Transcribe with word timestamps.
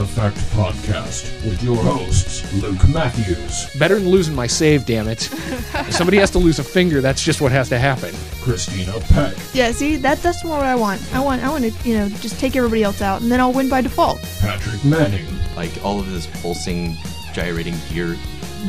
to 0.00 0.06
the 0.06 0.20
Fact 0.20 0.36
podcast 0.56 1.24
with 1.44 1.62
your 1.62 1.76
hosts, 1.76 2.50
Luke 2.62 2.88
Matthews, 2.88 3.68
Better 3.78 3.96
than 3.96 4.08
losing 4.08 4.34
my 4.34 4.46
save, 4.46 4.86
damn 4.86 5.08
it. 5.08 5.28
if 5.32 5.92
somebody 5.92 6.16
has 6.18 6.30
to 6.30 6.38
lose 6.38 6.58
a 6.58 6.64
finger, 6.64 7.00
that's 7.00 7.22
just 7.22 7.40
what 7.40 7.52
has 7.52 7.68
to 7.68 7.78
happen. 7.78 8.14
Christina 8.40 8.98
Peck, 9.12 9.34
Yeah, 9.52 9.72
see, 9.72 9.96
that 9.96 10.18
that's 10.22 10.42
more 10.44 10.56
what 10.58 10.66
I 10.66 10.74
want. 10.74 11.02
I 11.14 11.20
want 11.20 11.42
I 11.42 11.50
want 11.50 11.64
to, 11.64 11.88
you 11.88 11.98
know, 11.98 12.08
just 12.08 12.40
take 12.40 12.56
everybody 12.56 12.82
else 12.82 13.02
out 13.02 13.20
and 13.20 13.30
then 13.30 13.40
I'll 13.40 13.52
win 13.52 13.68
by 13.68 13.80
default. 13.82 14.20
Patrick 14.40 14.82
Manning, 14.84 15.26
like 15.54 15.72
all 15.84 16.00
of 16.00 16.10
this 16.10 16.26
pulsing, 16.40 16.96
gyrating 17.34 17.74
gear 17.90 18.16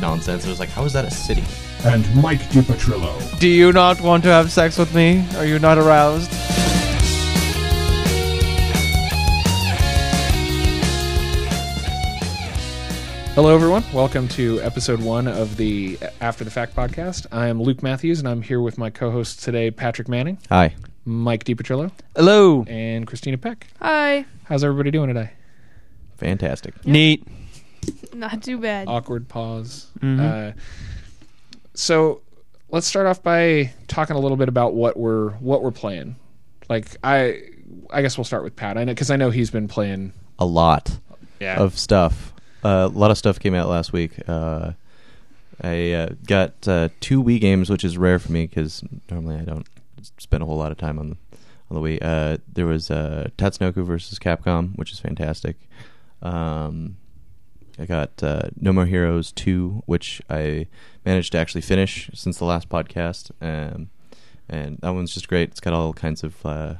nonsense. 0.00 0.44
It 0.44 0.48
was 0.48 0.60
like, 0.60 0.68
how 0.70 0.84
is 0.84 0.92
that 0.92 1.04
a 1.04 1.10
city? 1.10 1.44
and 1.84 2.04
Mike 2.22 2.38
DiPatrillo. 2.50 3.40
Do 3.40 3.48
you 3.48 3.72
not 3.72 4.00
want 4.00 4.22
to 4.22 4.28
have 4.28 4.52
sex 4.52 4.78
with 4.78 4.94
me? 4.94 5.24
Are 5.36 5.44
you 5.44 5.58
not 5.58 5.78
aroused? 5.78 6.30
Hello, 13.34 13.54
everyone. 13.54 13.82
Welcome 13.94 14.28
to 14.28 14.60
episode 14.60 15.00
one 15.00 15.26
of 15.26 15.56
the 15.56 15.98
After 16.20 16.44
the 16.44 16.50
Fact 16.50 16.76
podcast. 16.76 17.26
I 17.32 17.46
am 17.48 17.62
Luke 17.62 17.82
Matthews, 17.82 18.18
and 18.18 18.28
I'm 18.28 18.42
here 18.42 18.60
with 18.60 18.76
my 18.76 18.90
co 18.90 19.10
hosts 19.10 19.42
today, 19.42 19.70
Patrick 19.70 20.06
Manning, 20.08 20.38
Hi. 20.50 20.74
Mike 21.06 21.44
DiPatrillo, 21.44 21.90
Hello. 22.14 22.64
and 22.68 23.06
Christina 23.06 23.38
Peck. 23.38 23.68
Hi. 23.80 24.26
How's 24.44 24.62
everybody 24.62 24.90
doing 24.90 25.08
today? 25.08 25.30
Fantastic. 26.18 26.84
Neat. 26.86 27.26
Not 28.12 28.42
too 28.42 28.58
bad. 28.58 28.86
Awkward 28.88 29.28
pause. 29.28 29.86
Mhm. 30.00 30.20
Uh, 30.20 30.52
so 31.74 32.20
let's 32.70 32.86
start 32.86 33.06
off 33.06 33.22
by 33.22 33.72
talking 33.88 34.14
a 34.14 34.20
little 34.20 34.36
bit 34.36 34.48
about 34.48 34.74
what 34.74 34.96
we're 34.98 35.30
what 35.34 35.62
we're 35.62 35.70
playing. 35.72 36.16
Like 36.68 36.96
I, 37.02 37.40
I 37.90 38.02
guess 38.02 38.18
we'll 38.18 38.24
start 38.24 38.44
with 38.44 38.56
Pat. 38.56 38.76
I 38.76 38.84
know 38.84 38.92
because 38.92 39.10
I 39.10 39.16
know 39.16 39.30
he's 39.30 39.50
been 39.50 39.68
playing. 39.68 40.12
A 40.38 40.44
lot 40.44 40.98
Yeah. 41.40 41.56
of 41.60 41.78
stuff. 41.78 42.31
Uh, 42.64 42.88
a 42.92 42.98
lot 42.98 43.10
of 43.10 43.18
stuff 43.18 43.40
came 43.40 43.54
out 43.54 43.68
last 43.68 43.92
week. 43.92 44.12
Uh, 44.28 44.72
I 45.60 45.92
uh, 45.92 46.08
got 46.26 46.60
two 46.62 47.22
Wii 47.22 47.40
games, 47.40 47.68
which 47.68 47.84
is 47.84 47.98
rare 47.98 48.18
for 48.18 48.32
me 48.32 48.46
because 48.46 48.84
normally 49.10 49.36
I 49.36 49.44
don't 49.44 49.66
spend 50.18 50.42
a 50.42 50.46
whole 50.46 50.56
lot 50.56 50.72
of 50.72 50.78
time 50.78 50.98
on 50.98 51.10
the 51.10 51.16
on 51.70 51.82
the 51.82 51.88
Wii. 51.88 51.98
Uh, 52.02 52.38
there 52.52 52.66
was 52.66 52.90
uh, 52.90 53.28
Tatsunoko 53.36 53.84
versus 53.84 54.18
Capcom, 54.18 54.76
which 54.76 54.92
is 54.92 55.00
fantastic. 55.00 55.56
Um, 56.20 56.96
I 57.78 57.86
got 57.86 58.22
uh, 58.22 58.50
No 58.60 58.72
More 58.72 58.86
Heroes 58.86 59.32
2, 59.32 59.82
which 59.86 60.20
I 60.28 60.66
managed 61.04 61.32
to 61.32 61.38
actually 61.38 61.62
finish 61.62 62.10
since 62.14 62.38
the 62.38 62.44
last 62.44 62.68
podcast. 62.68 63.30
Um, 63.40 63.90
and 64.48 64.78
that 64.78 64.90
one's 64.90 65.14
just 65.14 65.28
great. 65.28 65.50
It's 65.50 65.60
got 65.60 65.72
all 65.72 65.92
kinds 65.92 66.22
of 66.22 66.44
uh, 66.44 66.74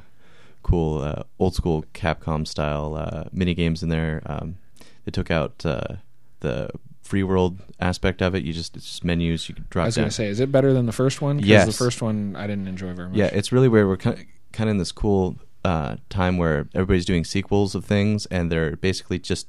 cool 0.61 1.25
old 1.39 1.55
school 1.55 1.83
Capcom 1.93 2.47
style 2.47 3.27
mini 3.33 3.53
games 3.53 3.83
in 3.83 3.89
there. 3.89 4.21
Um, 4.25 4.57
they 5.05 5.11
took 5.11 5.29
out 5.31 5.65
uh, 5.65 5.95
the 6.41 6.69
free 7.01 7.23
world 7.23 7.59
aspect 7.79 8.21
of 8.21 8.33
it. 8.33 8.43
You 8.43 8.53
just 8.53 8.75
it's 8.77 8.85
just 8.85 9.03
menus. 9.03 9.49
You 9.49 9.55
can 9.55 9.65
drop 9.69 9.83
I 9.83 9.85
was 9.87 9.95
going 9.97 10.07
to 10.07 10.13
say, 10.13 10.27
is 10.27 10.39
it 10.39 10.51
better 10.51 10.73
than 10.73 10.85
the 10.85 10.91
first 10.93 11.21
one? 11.21 11.39
'Cause 11.39 11.47
Yes. 11.47 11.65
the 11.67 11.73
first 11.73 12.01
one 12.01 12.35
I 12.35 12.47
didn't 12.47 12.67
enjoy 12.67 12.93
very 12.93 13.09
much. 13.09 13.17
Yeah, 13.17 13.25
it's 13.25 13.51
really 13.51 13.67
weird. 13.67 13.87
We're 13.87 13.97
kind 13.97 14.17
of, 14.19 14.25
kind 14.53 14.69
of 14.69 14.71
in 14.75 14.77
this 14.77 14.91
cool 14.91 15.35
uh, 15.65 15.97
time 16.09 16.37
where 16.37 16.67
everybody's 16.73 17.05
doing 17.05 17.23
sequels 17.25 17.75
of 17.75 17.85
things, 17.85 18.25
and 18.27 18.51
they're 18.51 18.75
basically 18.77 19.19
just 19.19 19.47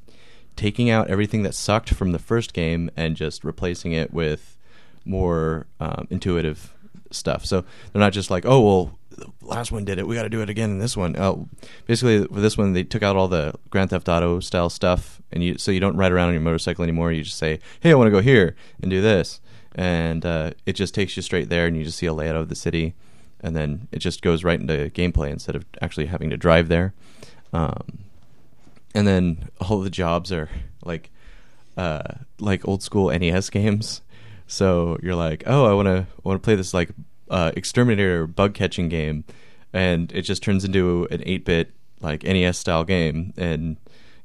taking 0.56 0.90
out 0.90 1.08
everything 1.08 1.42
that 1.44 1.54
sucked 1.54 1.90
from 1.90 2.12
the 2.12 2.18
first 2.18 2.52
game 2.54 2.90
and 2.96 3.16
just 3.16 3.42
replacing 3.44 3.92
it 3.92 4.12
with 4.12 4.56
more 5.04 5.66
um, 5.80 6.06
intuitive 6.10 6.73
stuff. 7.14 7.44
So 7.44 7.62
they're 7.92 8.00
not 8.00 8.12
just 8.12 8.30
like, 8.30 8.44
oh 8.46 8.60
well, 8.60 8.98
last 9.42 9.72
one 9.72 9.84
did 9.84 9.98
it, 9.98 10.06
we 10.06 10.14
got 10.14 10.24
to 10.24 10.28
do 10.28 10.42
it 10.42 10.50
again 10.50 10.70
in 10.70 10.78
this 10.78 10.96
one. 10.96 11.16
Oh, 11.16 11.48
basically 11.86 12.20
with 12.20 12.42
this 12.42 12.58
one, 12.58 12.72
they 12.72 12.84
took 12.84 13.02
out 13.02 13.16
all 13.16 13.28
the 13.28 13.54
Grand 13.70 13.90
Theft 13.90 14.08
Auto 14.08 14.40
style 14.40 14.70
stuff, 14.70 15.20
and 15.32 15.42
you 15.42 15.58
so 15.58 15.70
you 15.70 15.80
don't 15.80 15.96
ride 15.96 16.12
around 16.12 16.28
on 16.28 16.34
your 16.34 16.42
motorcycle 16.42 16.82
anymore. 16.82 17.12
You 17.12 17.22
just 17.22 17.38
say, 17.38 17.60
hey, 17.80 17.90
I 17.90 17.94
want 17.94 18.08
to 18.08 18.12
go 18.12 18.20
here 18.20 18.56
and 18.82 18.90
do 18.90 19.00
this, 19.00 19.40
and 19.74 20.24
uh, 20.24 20.50
it 20.66 20.74
just 20.74 20.94
takes 20.94 21.16
you 21.16 21.22
straight 21.22 21.48
there, 21.48 21.66
and 21.66 21.76
you 21.76 21.84
just 21.84 21.98
see 21.98 22.06
a 22.06 22.12
layout 22.14 22.36
of 22.36 22.48
the 22.48 22.56
city 22.56 22.94
and 23.44 23.54
then 23.54 23.88
it 23.92 23.98
just 23.98 24.22
goes 24.22 24.42
right 24.42 24.58
into 24.58 24.90
gameplay 24.94 25.28
instead 25.28 25.54
of 25.54 25.66
actually 25.82 26.06
having 26.06 26.30
to 26.30 26.36
drive 26.36 26.68
there. 26.68 26.94
Um, 27.52 27.98
and 28.94 29.06
then 29.06 29.50
all 29.60 29.80
the 29.80 29.90
jobs 29.90 30.32
are 30.32 30.48
like 30.82 31.10
uh, 31.76 32.14
like 32.40 32.66
old 32.66 32.82
school 32.82 33.10
NES 33.10 33.50
games. 33.50 34.00
So 34.46 34.98
you're 35.02 35.14
like, 35.14 35.42
oh, 35.46 35.64
I 35.64 35.72
want 35.72 35.86
to 35.86 36.06
want 36.22 36.40
to 36.40 36.44
play 36.44 36.54
this 36.54 36.74
like 36.74 36.90
uh, 37.30 37.52
exterminator 37.56 38.26
bug 38.26 38.54
catching 38.54 38.88
game, 38.88 39.24
and 39.72 40.12
it 40.12 40.22
just 40.22 40.42
turns 40.42 40.64
into 40.64 41.08
an 41.10 41.22
eight 41.24 41.44
bit 41.44 41.72
like 42.00 42.22
NES 42.24 42.58
style 42.58 42.84
game, 42.84 43.32
and 43.36 43.76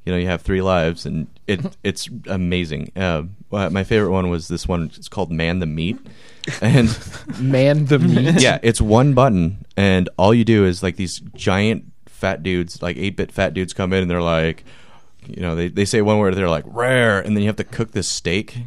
you 0.05 0.11
know 0.11 0.17
you 0.17 0.27
have 0.27 0.41
three 0.41 0.61
lives, 0.61 1.05
and 1.05 1.27
it 1.47 1.61
it's 1.83 2.09
amazing. 2.27 2.91
Uh, 2.95 3.23
my 3.51 3.83
favorite 3.83 4.11
one 4.11 4.29
was 4.29 4.47
this 4.47 4.67
one. 4.67 4.91
It's 4.95 5.09
called 5.09 5.31
Man 5.31 5.59
the 5.59 5.65
Meat, 5.65 5.97
and 6.61 6.89
Man 7.39 7.85
the 7.85 7.99
meat. 7.99 8.41
yeah, 8.41 8.59
it's 8.61 8.81
one 8.81 9.13
button, 9.13 9.65
and 9.77 10.09
all 10.17 10.33
you 10.33 10.43
do 10.43 10.65
is 10.65 10.83
like 10.83 10.97
these 10.97 11.19
giant 11.35 11.85
fat 12.07 12.43
dudes, 12.43 12.81
like 12.81 12.97
eight 12.97 13.15
bit 13.15 13.31
fat 13.31 13.53
dudes, 13.53 13.73
come 13.73 13.93
in 13.93 14.01
and 14.01 14.11
they're 14.11 14.21
like, 14.21 14.65
you 15.25 15.41
know, 15.41 15.55
they, 15.55 15.69
they 15.69 15.85
say 15.85 16.01
one 16.01 16.17
word, 16.19 16.35
they're 16.35 16.49
like 16.49 16.65
rare, 16.67 17.21
and 17.21 17.35
then 17.35 17.41
you 17.43 17.47
have 17.47 17.55
to 17.55 17.63
cook 17.63 17.91
this 17.93 18.09
steak 18.09 18.57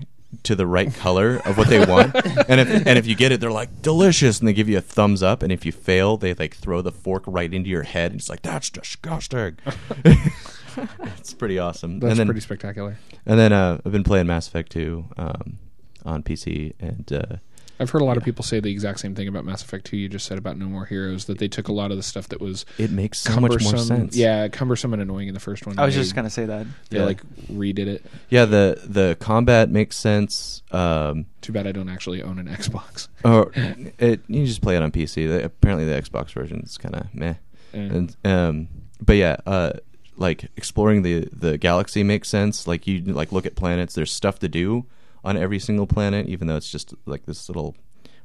to 0.44 0.54
the 0.54 0.66
right 0.66 0.92
color 0.94 1.40
of 1.44 1.58
what 1.58 1.68
they 1.68 1.84
want, 1.84 2.14
and 2.48 2.60
if 2.60 2.86
and 2.86 2.98
if 2.98 3.06
you 3.06 3.14
get 3.14 3.32
it, 3.32 3.40
they're 3.40 3.50
like 3.52 3.82
delicious, 3.82 4.38
and 4.38 4.48
they 4.48 4.52
give 4.52 4.68
you 4.68 4.78
a 4.78 4.82
thumbs 4.82 5.22
up, 5.22 5.42
and 5.42 5.52
if 5.52 5.64
you 5.64 5.72
fail, 5.72 6.16
they 6.16 6.34
like 6.34 6.54
throw 6.56 6.82
the 6.82 6.92
fork 6.92 7.24
right 7.26 7.52
into 7.52 7.70
your 7.70 7.82
head, 7.82 8.12
and 8.12 8.20
it's 8.20 8.28
like 8.28 8.42
that's 8.42 8.70
disgusting. 8.70 9.58
it's 10.04 11.34
pretty 11.34 11.58
awesome. 11.58 12.00
That's 12.00 12.12
and 12.12 12.20
then, 12.20 12.26
pretty 12.26 12.40
spectacular. 12.40 12.98
And 13.26 13.38
then 13.38 13.52
uh, 13.52 13.80
I've 13.84 13.92
been 13.92 14.04
playing 14.04 14.26
Mass 14.26 14.48
Effect 14.48 14.72
2 14.72 15.04
um, 15.16 15.58
on 16.04 16.22
PC, 16.22 16.72
and 16.80 17.12
uh, 17.12 17.36
I've 17.82 17.90
heard 17.90 18.00
a 18.02 18.04
lot 18.04 18.16
of 18.16 18.24
people 18.24 18.44
say 18.44 18.60
the 18.60 18.70
exact 18.70 19.00
same 19.00 19.14
thing 19.14 19.28
about 19.28 19.44
Mass 19.44 19.62
Effect 19.62 19.84
2 19.86 19.96
you 19.96 20.08
just 20.08 20.24
said 20.26 20.38
about 20.38 20.56
No 20.56 20.66
More 20.66 20.86
Heroes, 20.86 21.26
that 21.26 21.38
they 21.38 21.48
took 21.48 21.68
a 21.68 21.72
lot 21.72 21.90
of 21.90 21.96
the 21.98 22.02
stuff 22.02 22.28
that 22.28 22.40
was 22.40 22.64
it 22.78 22.90
makes 22.90 23.18
so 23.18 23.38
much 23.40 23.50
cumbersome. 23.50 23.72
more 23.76 23.84
sense. 23.84 24.16
Yeah, 24.16 24.48
cumbersome 24.48 24.92
and 24.94 25.02
annoying 25.02 25.28
in 25.28 25.34
the 25.34 25.40
first 25.40 25.66
one. 25.66 25.78
I 25.78 25.84
was 25.84 25.94
They- 25.94 26.00
just 26.00 26.14
gonna 26.14 26.30
say 26.30 26.46
that. 26.46 26.66
They 26.90 26.98
Yeah. 26.98 27.04
like 27.04 27.22
redid 27.52 27.86
it. 27.88 28.06
Yeah, 28.30 28.44
the 28.46 28.80
the 28.86 29.16
combat 29.20 29.68
makes 29.70 29.96
sense. 29.96 30.62
Um, 30.70 31.26
Too 31.42 31.52
bad 31.52 31.66
I 31.66 31.72
don't 31.72 31.88
actually 31.90 32.22
own 32.22 32.38
an 32.38 32.46
Xbox. 32.48 33.08
or 33.24 33.50
it 33.98 34.20
you 34.28 34.46
just 34.46 34.62
play 34.62 34.76
it 34.76 34.82
on 34.82 34.90
PC. 34.92 35.26
The, 35.26 35.44
apparently, 35.44 35.84
the 35.86 36.00
Xbox 36.00 36.32
version 36.32 36.60
is 36.64 36.78
kind 36.78 36.94
of 36.94 37.12
meh. 37.14 37.34
And 37.74 37.92
And 37.92 38.16
um, 38.24 38.68
but 39.04 39.16
yeah, 39.16 39.36
uh, 39.46 39.72
like 40.16 40.50
exploring 40.56 41.02
the 41.02 41.28
the 41.32 41.58
galaxy 41.58 42.02
makes 42.02 42.28
sense. 42.28 42.66
Like 42.66 42.86
you 42.86 43.00
like 43.02 43.32
look 43.32 43.46
at 43.46 43.56
planets. 43.56 43.94
There's 43.94 44.12
stuff 44.12 44.38
to 44.40 44.48
do 44.48 44.84
on 45.24 45.36
every 45.36 45.58
single 45.58 45.86
planet, 45.86 46.26
even 46.28 46.48
though 46.48 46.56
it's 46.56 46.70
just 46.70 46.94
like 47.06 47.26
this 47.26 47.48
little 47.48 47.76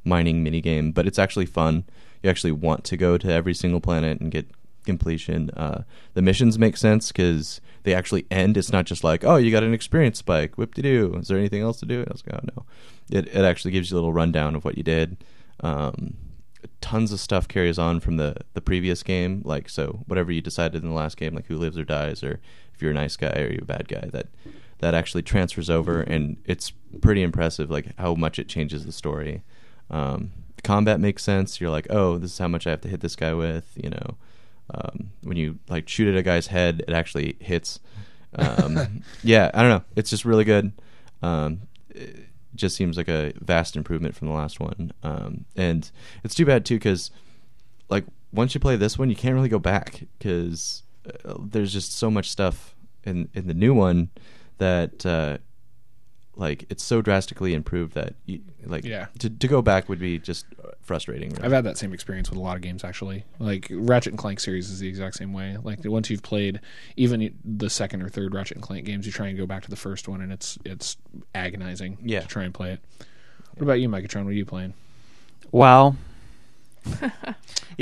mining 0.04 0.42
mini 0.42 0.60
game. 0.60 0.92
But 0.92 1.06
it's 1.06 1.18
actually 1.18 1.46
fun. 1.46 1.84
You 2.22 2.30
actually 2.30 2.52
want 2.52 2.84
to 2.84 2.96
go 2.96 3.18
to 3.18 3.32
every 3.32 3.54
single 3.54 3.80
planet 3.80 4.20
and 4.20 4.30
get 4.30 4.48
completion. 4.84 5.50
Uh, 5.50 5.82
the 6.14 6.22
missions 6.22 6.58
make 6.58 6.76
sense 6.76 7.12
because 7.12 7.60
they 7.84 7.94
actually 7.94 8.26
end. 8.30 8.56
It's 8.56 8.72
not 8.72 8.86
just 8.86 9.04
like, 9.04 9.24
oh, 9.24 9.36
you 9.36 9.50
got 9.50 9.62
an 9.62 9.74
experience 9.74 10.18
spike. 10.18 10.56
Whip 10.56 10.74
de 10.74 10.82
doo. 10.82 11.14
Is 11.20 11.28
there 11.28 11.38
anything 11.38 11.62
else 11.62 11.78
to 11.80 11.86
do? 11.86 12.00
I 12.00 12.12
was 12.12 12.24
like, 12.26 12.42
oh 12.42 12.46
no. 12.56 12.66
It 13.10 13.28
it 13.28 13.44
actually 13.44 13.70
gives 13.70 13.90
you 13.90 13.96
a 13.96 13.98
little 13.98 14.12
rundown 14.12 14.56
of 14.56 14.64
what 14.64 14.76
you 14.76 14.82
did. 14.82 15.16
Um, 15.60 16.14
tons 16.80 17.12
of 17.12 17.20
stuff 17.20 17.48
carries 17.48 17.78
on 17.78 18.00
from 18.00 18.16
the 18.16 18.36
the 18.54 18.60
previous 18.60 19.02
game. 19.02 19.42
Like 19.44 19.68
so, 19.68 20.04
whatever 20.06 20.32
you 20.32 20.40
decided 20.40 20.82
in 20.82 20.88
the 20.88 20.94
last 20.94 21.16
game, 21.16 21.34
like 21.34 21.46
who 21.46 21.58
lives 21.58 21.78
or 21.78 21.84
dies, 21.84 22.22
or 22.24 22.40
if 22.74 22.82
you're 22.82 22.90
a 22.90 22.94
nice 22.94 23.16
guy 23.16 23.38
or 23.40 23.52
you're 23.52 23.62
a 23.62 23.66
bad 23.66 23.88
guy, 23.88 24.08
that 24.12 24.26
that 24.78 24.94
actually 24.94 25.22
transfers 25.22 25.68
over, 25.68 26.00
and 26.00 26.36
it's 26.44 26.72
pretty 27.00 27.22
impressive. 27.22 27.70
Like 27.70 27.98
how 27.98 28.14
much 28.14 28.38
it 28.38 28.48
changes 28.48 28.84
the 28.86 28.92
story. 28.92 29.42
Um, 29.90 30.32
combat 30.62 31.00
makes 31.00 31.22
sense. 31.22 31.60
You're 31.60 31.70
like, 31.70 31.86
oh, 31.90 32.18
this 32.18 32.32
is 32.32 32.38
how 32.38 32.48
much 32.48 32.66
I 32.66 32.70
have 32.70 32.80
to 32.82 32.88
hit 32.88 33.00
this 33.00 33.16
guy 33.16 33.34
with. 33.34 33.72
You 33.76 33.90
know, 33.90 34.16
um, 34.74 35.10
when 35.22 35.36
you 35.36 35.58
like 35.68 35.88
shoot 35.88 36.08
at 36.08 36.18
a 36.18 36.22
guy's 36.22 36.48
head, 36.48 36.84
it 36.86 36.92
actually 36.92 37.36
hits. 37.40 37.80
Um, 38.34 39.02
yeah, 39.22 39.50
I 39.54 39.62
don't 39.62 39.70
know. 39.70 39.84
It's 39.96 40.10
just 40.10 40.24
really 40.24 40.44
good. 40.44 40.72
Um, 41.22 41.62
it 41.90 42.28
just 42.54 42.76
seems 42.76 42.96
like 42.96 43.08
a 43.08 43.32
vast 43.40 43.76
improvement 43.76 44.14
from 44.14 44.28
the 44.28 44.34
last 44.34 44.60
one. 44.60 44.92
Um, 45.02 45.44
and 45.56 45.90
it's 46.22 46.34
too 46.34 46.46
bad 46.46 46.64
too 46.64 46.76
because, 46.76 47.10
like, 47.88 48.04
once 48.32 48.54
you 48.54 48.60
play 48.60 48.76
this 48.76 48.98
one, 48.98 49.10
you 49.10 49.16
can't 49.16 49.34
really 49.34 49.48
go 49.48 49.58
back 49.58 50.02
because 50.18 50.82
uh, 51.24 51.34
there's 51.38 51.72
just 51.72 51.96
so 51.96 52.10
much 52.10 52.30
stuff 52.30 52.74
in 53.04 53.28
in 53.32 53.46
the 53.46 53.54
new 53.54 53.72
one 53.72 54.10
that 54.58 55.04
uh, 55.06 55.38
like 56.36 56.66
it's 56.70 56.84
so 56.84 57.02
drastically 57.02 57.52
improved 57.54 57.94
that 57.94 58.14
you, 58.26 58.40
like 58.64 58.84
Yeah. 58.84 59.06
to 59.18 59.28
to 59.30 59.48
go 59.48 59.60
back 59.62 59.88
would 59.88 59.98
be 59.98 60.18
just 60.18 60.46
frustrating. 60.80 61.30
really. 61.30 61.42
I've 61.42 61.52
had 61.52 61.64
that 61.64 61.76
same 61.78 61.92
experience 61.92 62.30
with 62.30 62.38
a 62.38 62.42
lot 62.42 62.56
of 62.56 62.62
games 62.62 62.84
actually. 62.84 63.24
Like 63.38 63.66
Ratchet 63.70 64.12
and 64.12 64.18
Clank 64.18 64.40
series 64.40 64.70
is 64.70 64.78
the 64.78 64.88
exact 64.88 65.16
same 65.16 65.32
way. 65.32 65.56
Like 65.62 65.80
once 65.84 66.10
you've 66.10 66.22
played 66.22 66.60
even 66.96 67.34
the 67.44 67.68
second 67.70 68.02
or 68.02 68.08
third 68.08 68.34
Ratchet 68.34 68.56
and 68.56 68.64
Clank 68.64 68.84
games, 68.86 69.04
you 69.06 69.12
try 69.12 69.26
and 69.28 69.36
go 69.36 69.46
back 69.46 69.64
to 69.64 69.70
the 69.70 69.76
first 69.76 70.06
one, 70.08 70.20
and 70.20 70.32
it's 70.32 70.58
it's 70.64 70.96
agonizing. 71.34 71.98
Yeah. 72.02 72.20
to 72.20 72.26
try 72.28 72.44
and 72.44 72.54
play 72.54 72.72
it. 72.72 72.80
What 73.54 73.62
about 73.64 73.80
you, 73.80 73.88
Megatron? 73.88 74.24
What 74.24 74.30
are 74.30 74.32
you 74.32 74.44
playing? 74.46 74.74
Wow. 75.50 75.96
What 77.00 77.12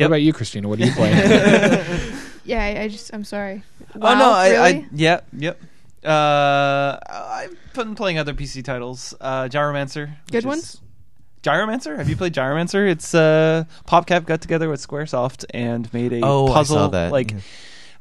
about 0.06 0.22
you, 0.22 0.32
Christina? 0.32 0.68
What 0.68 0.80
are 0.80 0.84
you 0.86 0.92
playing? 0.92 2.12
Yeah, 2.46 2.62
I, 2.62 2.82
I 2.82 2.88
just 2.88 3.12
I'm 3.12 3.24
sorry. 3.24 3.64
Wow, 3.96 4.12
oh 4.12 4.18
no, 4.20 4.30
I, 4.30 4.68
I 4.68 4.86
yeah, 4.92 5.22
yep. 5.32 5.60
Uh, 6.06 6.98
I've 7.08 7.56
been 7.74 7.94
playing 7.94 8.18
other 8.18 8.32
PC 8.34 8.62
titles. 8.64 9.14
Uh, 9.20 9.44
Gyromancer. 9.44 10.10
Good 10.30 10.38
is- 10.38 10.46
ones? 10.46 10.80
Gyromancer? 11.42 11.96
Have 11.96 12.08
you 12.08 12.16
played 12.16 12.34
Gyromancer? 12.34 12.88
It's 12.90 13.14
uh, 13.14 13.64
PopCap 13.86 14.24
got 14.26 14.40
together 14.40 14.68
with 14.68 14.84
SquareSoft 14.84 15.44
and 15.54 15.92
made 15.92 16.12
a 16.12 16.20
Oh, 16.24 16.48
I 16.48 16.54
puzzle. 16.54 16.76
saw 16.76 16.88
that. 16.88 17.12
Like, 17.12 17.32
Yeah. 17.32 17.38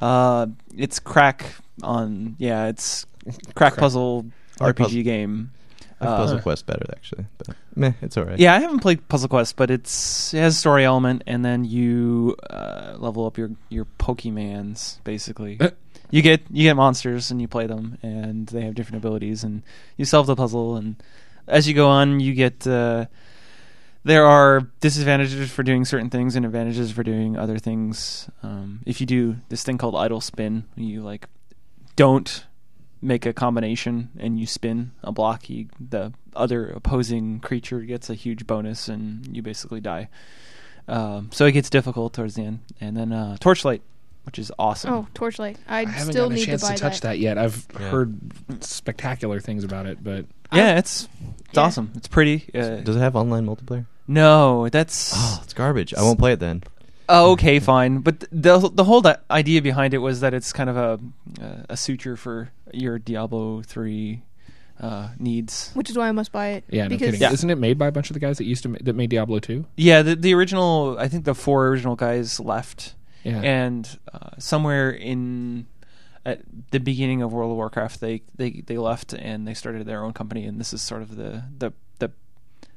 uh, 0.08 0.46
it's 0.76 1.00
crack 1.00 1.46
on 1.84 2.36
yeah, 2.40 2.68
it's 2.68 3.06
crack, 3.54 3.74
Crack. 3.74 3.76
puzzle 3.78 4.26
Or 4.60 4.74
RPG 4.74 4.78
puzzle- 4.78 5.04
game. 5.04 5.52
I 6.02 6.06
like 6.06 6.14
Uh, 6.14 6.18
Puzzle 6.18 6.40
Quest 6.40 6.66
better 6.66 6.86
actually, 6.92 7.26
but 7.38 7.56
meh, 7.76 7.94
it's 8.02 8.18
alright. 8.18 8.38
Yeah, 8.40 8.54
I 8.56 8.60
haven't 8.60 8.80
played 8.80 9.08
Puzzle 9.08 9.30
Quest, 9.30 9.56
but 9.56 9.70
it's 9.72 10.34
it 10.34 10.40
has 10.40 10.56
a 10.56 10.60
story 10.60 10.84
element, 10.84 11.24
and 11.26 11.44
then 11.46 11.64
you 11.64 12.36
uh, 12.50 12.96
level 12.98 13.26
up 13.26 13.38
your 13.38 13.52
your 13.70 13.86
Pokemans 14.00 14.98
basically. 15.04 15.58
You 16.12 16.22
get 16.22 16.42
you 16.50 16.64
get 16.64 16.76
monsters 16.76 17.32
and 17.32 17.42
you 17.42 17.48
play 17.48 17.68
them, 17.68 17.98
and 18.02 18.48
they 18.48 18.62
have 18.62 18.76
different 18.76 18.98
abilities, 18.98 19.44
and 19.44 19.64
you 19.98 20.06
solve 20.06 20.28
the 20.28 20.36
puzzle, 20.36 20.76
and 20.76 20.96
as 21.48 21.68
you 21.68 21.74
go 21.74 21.88
on, 21.88 22.20
you 22.20 22.34
get. 22.34 22.66
Uh, 22.66 23.06
there 24.04 24.28
are 24.28 24.68
disadvantages 24.82 25.50
for 25.50 25.64
doing 25.64 25.84
certain 25.84 26.12
things 26.12 26.36
and 26.36 26.46
advantages 26.46 26.92
for 26.92 27.02
doing 27.02 27.36
other 27.36 27.58
things. 27.58 28.30
Um, 28.44 28.82
if 28.86 29.02
you 29.02 29.08
do 29.08 29.38
this 29.50 29.64
thing 29.64 29.80
called 29.80 29.96
idle 29.96 30.22
spin, 30.22 30.66
you 30.76 31.02
like 31.02 31.28
don't 31.96 32.46
make 33.02 33.26
a 33.26 33.34
combination 33.34 34.10
and 34.18 34.40
you 34.40 34.46
spin 34.46 34.92
a 35.04 35.12
block, 35.12 35.50
you, 35.50 35.68
the 35.80 36.14
other 36.36 36.68
opposing 36.68 37.40
creature 37.40 37.82
gets 37.82 38.10
a 38.10 38.16
huge 38.16 38.46
bonus 38.48 38.88
and 38.88 39.36
you 39.36 39.42
basically 39.42 39.80
die. 39.80 40.10
Um, 40.88 41.30
so 41.32 41.46
it 41.46 41.54
gets 41.54 41.70
difficult 41.70 42.14
towards 42.14 42.36
the 42.36 42.44
end. 42.44 42.60
And 42.80 42.96
then 42.96 43.12
uh, 43.12 43.38
Torchlight, 43.40 43.82
which 44.26 44.40
is 44.40 44.52
awesome. 44.60 44.94
Oh, 44.94 45.08
Torchlight. 45.14 45.58
I, 45.68 45.82
I 45.82 45.86
haven't 45.86 46.14
still 46.14 46.26
gotten 46.26 46.34
a 46.34 46.36
need 46.40 46.46
chance 46.46 46.62
to 46.62 46.68
to, 46.68 46.74
buy 46.74 46.78
touch 46.78 47.02
that. 47.02 47.10
that. 47.10 47.20
yet. 47.20 47.38
I've 47.38 47.66
Yeah. 47.80 47.90
heard 47.90 48.20
spectacular 48.64 49.40
things 49.40 49.64
about 49.64 49.86
it, 49.86 50.04
but 50.04 50.26
yeah, 50.54 50.78
it's 50.78 51.08
it's 51.50 51.54
Yeah. 51.54 51.62
awesome. 51.62 51.92
It's 51.96 52.08
pretty. 52.08 52.50
Uh, 52.54 52.78
Does 52.78 52.96
it 52.96 53.00
have 53.00 53.16
online 53.16 53.46
multiplayer? 53.46 53.86
no, 54.08 54.70
that's 54.70 55.12
Oh, 55.16 55.40
it's 55.44 55.54
garbage. 55.54 55.94
I 55.94 56.02
won't 56.02 56.20
play 56.20 56.34
it 56.34 56.40
then. 56.40 56.64
Oh, 57.08 57.32
okay, 57.34 57.60
fine. 57.60 58.00
But 58.00 58.22
the 58.32 58.58
the 58.74 58.84
whole 58.84 59.02
di- 59.02 59.18
idea 59.30 59.62
behind 59.62 59.94
it 59.94 60.00
was 60.00 60.22
that 60.22 60.34
it's 60.34 60.52
kind 60.52 60.70
of 60.70 60.78
a 60.78 61.00
a 61.70 61.78
suture 61.78 62.16
for 62.18 62.50
your 62.74 62.98
Diablo 62.98 63.62
three 63.62 64.24
uh, 64.82 65.10
needs. 65.20 65.70
Which 65.76 65.90
is 65.90 65.98
why 65.98 66.10
I 66.10 66.12
must 66.12 66.32
buy 66.32 66.48
it. 66.50 66.64
yeah, 66.70 66.84
no 66.84 66.90
because 66.90 67.06
kidding. 67.08 67.22
Yeah. 67.22 67.32
Isn't 67.32 67.50
it 67.50 67.58
made 67.58 67.78
by 67.78 67.88
a 67.88 67.92
bunch 67.92 68.10
of 68.10 68.16
the 68.16 68.20
guys 68.20 68.40
that 68.40 68.46
used 68.46 68.64
to 68.64 68.70
ma- 68.70 68.78
that 68.82 68.94
made 68.96 69.10
Diablo 69.12 69.40
2? 69.40 69.66
Yeah, 69.78 70.02
the 70.02 70.16
the 70.16 70.34
original. 70.34 70.98
I 71.00 71.08
think 71.08 71.26
the 71.26 71.36
four 71.36 71.68
original 71.68 71.96
guys 71.96 72.40
left, 72.40 72.96
Yeah. 73.26 73.42
and 73.42 74.00
uh, 74.14 74.30
somewhere 74.40 74.90
in 74.92 75.66
at 76.26 76.42
the 76.72 76.80
beginning 76.80 77.22
of 77.22 77.34
World 77.34 77.52
of 77.52 77.58
Warcraft, 77.58 78.00
they, 78.00 78.22
they 78.36 78.50
they 78.66 78.78
left 78.78 79.14
and 79.14 79.48
they 79.48 79.54
started 79.54 79.86
their 79.86 80.04
own 80.04 80.14
company, 80.14 80.46
and 80.46 80.60
this 80.60 80.74
is 80.74 80.82
sort 80.82 81.02
of 81.02 81.16
the 81.16 81.44
the 81.58 81.74
the 82.00 82.12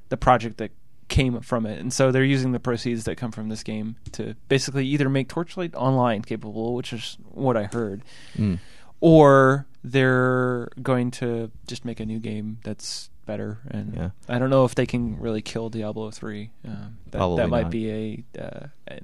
the 0.08 0.16
project 0.16 0.56
that 0.58 0.70
came 1.08 1.40
from 1.40 1.64
it. 1.64 1.78
And 1.80 1.90
so 1.92 2.12
they're 2.12 2.24
using 2.24 2.52
the 2.52 2.60
proceeds 2.60 3.04
that 3.04 3.16
come 3.16 3.30
from 3.32 3.48
this 3.48 3.62
game 3.62 3.96
to 4.12 4.34
basically 4.48 4.86
either 4.86 5.08
make 5.08 5.28
Torchlight 5.28 5.74
online 5.74 6.20
capable, 6.22 6.74
which 6.74 6.92
is 6.92 7.16
what 7.30 7.56
I 7.56 7.64
heard, 7.64 8.02
Mm. 8.36 8.58
or 9.00 9.66
they're 9.82 10.68
going 10.82 11.10
to 11.12 11.50
just 11.66 11.84
make 11.86 12.00
a 12.00 12.04
new 12.06 12.18
game 12.18 12.58
that's 12.62 13.08
better. 13.24 13.60
And 13.70 13.94
Yeah. 13.94 14.10
I 14.28 14.38
don't 14.38 14.50
know 14.50 14.64
if 14.66 14.74
they 14.74 14.84
can 14.86 15.18
really 15.18 15.40
kill 15.42 15.70
Diablo 15.70 16.10
three. 16.10 16.50
Um, 16.66 16.98
that, 17.10 17.36
that 17.36 17.48
might 17.48 17.62
not. 17.62 17.70
be 17.70 17.90
a, 17.90 18.42
uh, 18.42 18.66
a 18.90 19.00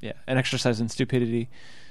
yeah 0.00 0.12
an 0.26 0.38
exercise 0.38 0.80
in 0.80 0.88
stupidity. 0.88 1.48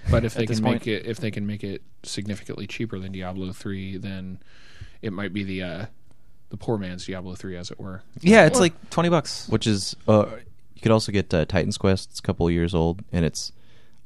But 0.10 0.24
if 0.24 0.34
they 0.36 0.46
this 0.46 0.58
can 0.60 0.64
point. 0.66 0.86
make 0.86 0.88
it 0.88 1.06
if 1.06 1.18
they 1.20 1.32
can 1.32 1.46
make 1.46 1.64
it 1.64 1.82
significantly 2.04 2.66
cheaper 2.68 2.98
than 3.00 3.12
Diablo 3.12 3.52
3, 3.52 3.98
then 3.98 4.40
it 5.02 5.12
might 5.12 5.34
be 5.34 5.44
the 5.44 5.62
uh, 5.64 5.86
the 6.50 6.58
poor 6.58 6.78
man's 6.78 7.06
Diablo 7.06 7.36
3 7.36 7.58
as 7.58 7.72
it 7.72 7.80
were. 7.80 8.04
Yeah, 8.22 8.46
it's 8.46 8.54
Well- 8.54 8.62
like 8.62 8.90
twenty 8.90 9.10
bucks. 9.10 9.48
Which 9.50 9.68
is, 9.68 9.96
uh, 10.08 10.26
you 10.76 10.82
could 10.82 10.92
also 10.94 11.12
get 11.12 11.34
uh, 11.34 11.46
Titan's 11.46 11.78
Quest. 11.78 12.12
It's 12.12 12.20
a 12.20 12.22
couple 12.24 12.50
years 12.50 12.74
old, 12.74 13.04
and 13.12 13.26
it's 13.26 13.52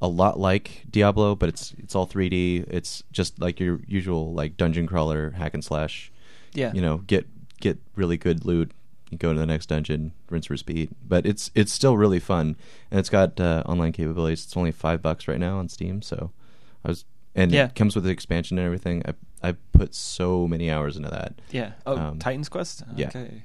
a 0.01 0.07
lot 0.07 0.39
like 0.39 0.85
Diablo, 0.89 1.35
but 1.35 1.49
it's 1.49 1.75
it's 1.77 1.93
all 1.93 2.07
3D. 2.07 2.65
It's 2.67 3.03
just 3.11 3.39
like 3.39 3.59
your 3.59 3.81
usual 3.87 4.33
like 4.33 4.57
dungeon 4.57 4.87
crawler 4.87 5.31
hack 5.31 5.53
and 5.53 5.63
slash. 5.63 6.11
Yeah, 6.53 6.73
You 6.73 6.81
know, 6.81 6.97
get 6.97 7.27
get 7.59 7.77
really 7.95 8.17
good 8.17 8.43
loot. 8.43 8.71
You 9.11 9.17
go 9.17 9.33
to 9.33 9.39
the 9.39 9.45
next 9.45 9.67
dungeon, 9.67 10.13
rinse 10.29 10.49
repeat. 10.49 10.89
But 11.07 11.25
it's 11.27 11.51
it's 11.53 11.71
still 11.71 11.97
really 11.97 12.19
fun, 12.19 12.55
and 12.89 12.99
it's 12.99 13.09
got 13.09 13.39
uh, 13.39 13.61
online 13.67 13.91
capabilities. 13.91 14.45
It's 14.45 14.57
only 14.57 14.71
five 14.71 15.01
bucks 15.01 15.27
right 15.27 15.39
now 15.39 15.59
on 15.59 15.69
Steam, 15.69 16.01
so 16.01 16.31
I 16.83 16.87
was 16.89 17.05
and 17.35 17.51
Yeah. 17.51 17.65
it 17.65 17.75
comes 17.75 17.93
with 17.95 18.03
the 18.05 18.09
expansion 18.09 18.57
and 18.57 18.65
everything. 18.65 19.03
I 19.05 19.13
I 19.49 19.55
put 19.73 19.93
so 19.95 20.47
many 20.47 20.71
hours 20.71 20.97
into 20.97 21.09
that. 21.09 21.33
yeah. 21.51 21.73
Oh, 21.85 21.97
Um, 21.97 22.19
Titan's 22.19 22.47
Quest. 22.49 22.83
yeah. 22.95 23.07
Okay. 23.07 23.43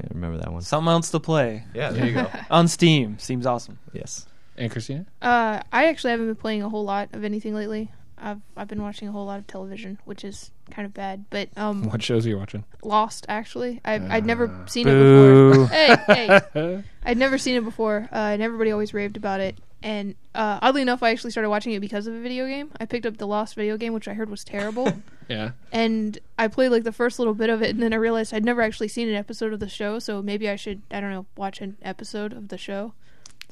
Yeah, 0.00 0.08
remember 0.14 0.38
that 0.38 0.52
one? 0.52 0.62
Something 0.62 0.90
else 0.90 1.10
to 1.10 1.20
play 1.20 1.64
Yeah, 1.74 1.90
there 1.90 2.06
you 2.06 2.14
go. 2.14 2.30
on 2.50 2.66
Steam. 2.68 3.18
Seems 3.18 3.44
awesome. 3.46 3.78
yes. 3.92 4.26
And 4.56 4.70
Christina? 4.70 5.06
Uh, 5.20 5.60
I 5.72 5.86
actually 5.86 6.10
haven't 6.12 6.26
been 6.26 6.36
playing 6.36 6.62
a 6.62 6.68
whole 6.68 6.84
lot 6.84 7.08
of 7.12 7.24
anything 7.24 7.54
lately. 7.54 7.90
I've 8.18 8.40
I've 8.56 8.68
been 8.68 8.82
watching 8.82 9.08
a 9.08 9.12
whole 9.12 9.26
lot 9.26 9.38
of 9.38 9.46
television, 9.46 9.98
which 10.04 10.24
is 10.24 10.50
kind 10.72 10.86
of 10.86 10.92
bad. 10.94 11.24
But 11.30 11.48
um, 11.56 11.84
What 11.88 12.02
shows 12.02 12.26
are 12.26 12.28
you 12.28 12.38
watching? 12.38 12.64
Lost 12.82 13.26
actually. 13.28 13.80
I 13.84 13.94
I'd 14.16 14.26
never 14.26 14.48
Ah. 14.48 14.66
seen 14.66 14.88
it 14.88 15.54
before. 15.54 15.66
hey 15.68 15.96
hey, 16.54 16.84
I'd 17.04 17.18
never 17.18 17.38
seen 17.38 17.54
it 17.56 17.64
before, 17.64 18.08
uh, 18.12 18.16
and 18.16 18.42
everybody 18.42 18.72
always 18.72 18.92
raved 18.92 19.16
about 19.16 19.40
it. 19.40 19.56
And 19.84 20.14
uh, 20.34 20.60
oddly 20.62 20.80
enough, 20.82 21.02
I 21.02 21.10
actually 21.10 21.32
started 21.32 21.50
watching 21.50 21.72
it 21.72 21.80
because 21.80 22.06
of 22.06 22.14
a 22.14 22.20
video 22.20 22.46
game. 22.46 22.70
I 22.78 22.86
picked 22.86 23.04
up 23.04 23.16
the 23.16 23.26
Lost 23.26 23.56
video 23.56 23.76
game, 23.76 23.92
which 23.92 24.06
I 24.06 24.14
heard 24.14 24.30
was 24.30 24.42
terrible. 24.44 24.92
Yeah. 25.28 25.52
and 25.70 26.18
I 26.36 26.48
played 26.48 26.70
like 26.70 26.82
the 26.82 26.92
first 26.92 27.18
little 27.18 27.32
bit 27.32 27.48
of 27.48 27.62
it, 27.62 27.70
and 27.70 27.82
then 27.82 27.94
I 27.94 27.96
realized 27.96 28.34
I'd 28.34 28.44
never 28.44 28.60
actually 28.60 28.88
seen 28.88 29.08
an 29.08 29.14
episode 29.14 29.52
of 29.54 29.60
the 29.60 29.68
show, 29.68 29.98
so 29.98 30.20
maybe 30.20 30.46
I 30.48 30.56
should 30.56 30.82
I 30.90 31.00
don't 31.00 31.10
know 31.10 31.24
watch 31.36 31.60
an 31.62 31.78
episode 31.80 32.32
of 32.34 32.48
the 32.48 32.58
show. 32.58 32.92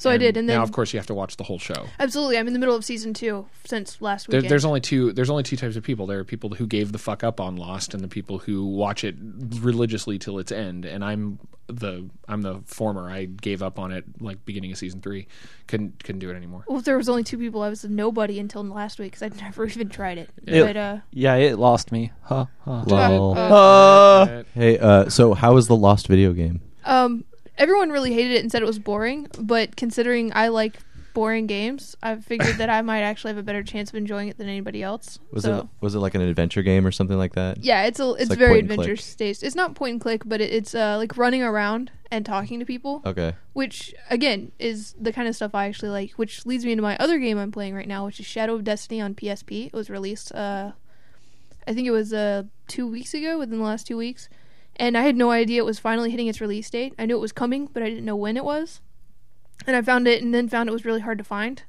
So 0.00 0.11
I 0.11 0.17
did, 0.17 0.37
and 0.38 0.49
then 0.49 0.56
now, 0.56 0.62
of 0.62 0.73
course, 0.73 0.93
you 0.94 0.99
have 0.99 1.06
to 1.08 1.14
watch 1.14 1.37
the 1.37 1.44
whole 1.44 1.58
show. 1.58 1.87
absolutely, 1.99 2.38
I'm 2.38 2.47
in 2.47 2.55
the 2.55 2.58
middle 2.58 2.75
of 2.75 2.85
season 2.87 3.12
two 3.12 3.47
since 3.64 4.00
last 4.00 4.29
There, 4.29 4.41
there's 4.41 4.64
only 4.64 4.81
two. 4.81 5.12
There's 5.12 5.29
only 5.29 5.43
two 5.43 5.56
types 5.56 5.76
of 5.76 5.82
people. 5.82 6.06
There 6.06 6.19
are 6.19 6.25
people 6.25 6.51
who 6.51 6.67
gave 6.67 6.93
the 6.93 6.98
fuck 6.98 7.22
up 7.22 7.39
on 7.39 7.56
Lost, 7.56 7.93
and 7.93 8.03
the 8.03 8.08
people 8.08 8.39
who 8.39 8.65
watch 8.65 9.05
it 9.05 9.15
religiously 9.60 10.19
till 10.19 10.39
its 10.39 10.51
end. 10.53 10.84
And 10.86 11.05
I'm 11.05 11.39
the 11.67 12.08
I'm 12.27 12.41
the 12.43 12.60
former. 12.65 13.10
I 13.10 13.27
gave 13.27 13.63
up 13.63 13.79
on 13.79 13.93
it 13.93 14.05
like 14.20 14.44
beginning 14.46 14.72
of 14.72 14.79
season 14.79 15.01
three. 15.03 15.27
Couldn't 15.67 16.03
couldn't 16.03 16.20
do 16.20 16.31
it 16.31 16.34
anymore. 16.34 16.65
well, 16.67 16.79
if 16.79 16.84
there 16.84 16.96
was 16.96 17.08
only 17.08 17.22
two 17.22 17.36
people, 17.39 17.63
I 17.63 17.69
was 17.69 17.84
a 17.84 17.89
nobody 17.89 18.39
until 18.41 18.65
last 18.65 18.98
week 18.98 19.13
because 19.13 19.22
I'd 19.22 19.36
never 19.41 19.67
even 19.67 19.89
tried 19.91 20.17
it. 20.19 20.31
Yeah. 20.44 20.63
But 20.65 20.77
uh, 20.77 20.96
Yeah, 21.13 21.34
it 21.36 21.58
lost 21.58 21.93
me. 21.93 22.10
Huh, 22.22 22.46
huh. 22.65 22.84
Lol. 22.86 23.36
uh, 23.39 23.41
Uh, 23.53 24.43
Hey, 24.55 24.79
uh, 24.79 25.08
so 25.10 25.34
how 25.34 25.56
is 25.58 25.67
the 25.67 25.77
Lost 25.77 26.08
video 26.08 26.32
game? 26.32 26.60
um, 26.84 27.25
everyone 27.60 27.90
really 27.90 28.12
hated 28.12 28.32
it 28.32 28.40
and 28.40 28.50
said 28.50 28.62
it 28.62 28.67
was 28.67 28.79
boring. 28.79 29.29
But 29.38 29.76
considering 29.76 30.32
I 30.34 30.48
like 30.48 30.79
boring 31.12 31.46
games, 31.46 31.96
I 32.02 32.17
figured 32.17 32.56
that 32.56 32.70
I 32.70 32.82
might 32.90 33.00
actually 33.02 33.31
have 33.31 33.38
a 33.38 33.43
better 33.43 33.62
chance 33.62 33.90
of 33.90 33.96
enjoying 33.96 34.29
it 34.29 34.38
than 34.38 34.48
anybody 34.48 34.82
else. 34.82 35.19
Was 35.32 35.44
so. 35.44 35.58
it 35.58 35.67
was 35.81 35.94
it 35.94 35.98
like 35.98 36.14
an 36.14 36.22
adventure 36.22 36.62
game 36.62 36.86
or 36.86 36.90
something 36.90 37.19
like 37.19 37.34
that? 37.34 37.62
Yeah, 37.62 37.84
it's 37.84 38.00
a 38.00 38.12
it's, 38.14 38.31
like 38.31 38.38
very 38.38 38.58
adventure 38.58 38.96
based. 39.19 39.43
It's 39.43 39.55
not 39.55 39.74
point 39.74 39.93
and 39.93 40.00
click, 40.00 40.22
but 40.24 40.40
it, 40.40 40.52
it's 40.52 40.74
uh, 40.74 40.96
like 40.96 41.17
running 41.17 41.43
around 41.43 41.90
and 42.10 42.26
talking 42.26 42.58
to 42.58 42.64
people, 42.64 43.02
Okay. 43.06 43.34
which 43.52 43.94
again 44.08 44.50
is 44.58 44.94
the 45.00 45.12
kind 45.12 45.29
of 45.29 45.36
stuff 45.36 45.55
I 45.55 45.67
actually 45.67 45.90
like. 45.90 46.12
Which 46.12 46.46
leads 46.46 46.64
me 46.64 46.72
into 46.72 46.82
my 46.82 46.96
other 46.96 47.19
game 47.19 47.38
I'm 47.38 47.52
playing 47.52 47.74
right 47.74 47.88
now, 47.88 48.06
which 48.06 48.19
is 48.19 48.26
Shadow 48.26 48.55
of 48.55 48.64
Destiny 48.64 49.00
on 49.00 49.14
PSP. 49.14 49.67
It 49.67 49.72
was 49.72 49.90
released, 49.90 50.32
uh, 50.34 50.72
I 51.67 51.74
think 51.74 51.86
it 51.86 51.93
was 51.93 52.12
uh, 52.12 52.44
two 52.67 52.86
weeks 52.86 53.14
ago, 53.14 53.38
within 53.38 53.58
the 53.58 53.64
last 53.64 53.86
two 53.86 53.96
weeks, 53.96 54.29
and 54.81 54.99
I 54.99 55.03
had 55.03 55.17
no 55.17 55.31
idea 55.31 55.63
it 55.63 55.65
was 55.67 55.79
finally 55.79 56.10
hitting 56.10 56.27
its 56.27 56.41
release 56.41 56.69
date. 56.70 56.94
I 56.99 57.06
knew 57.06 57.17
it 57.17 57.20
was 57.20 57.31
coming, 57.32 57.67
but 57.72 57.82
I 57.84 57.89
didn't 57.89 58.05
know 58.05 58.17
when 58.17 58.37
it 58.37 58.44
was, 58.44 58.81
and 59.67 59.77
I 59.77 59.82
found 59.82 60.08
it, 60.08 60.22
and 60.22 60.34
then 60.34 60.49
found 60.49 60.69
it 60.69 60.72
was 60.72 60.84
really 60.84 61.01
hard 61.01 61.19
to 61.19 61.25
find. 61.25 61.63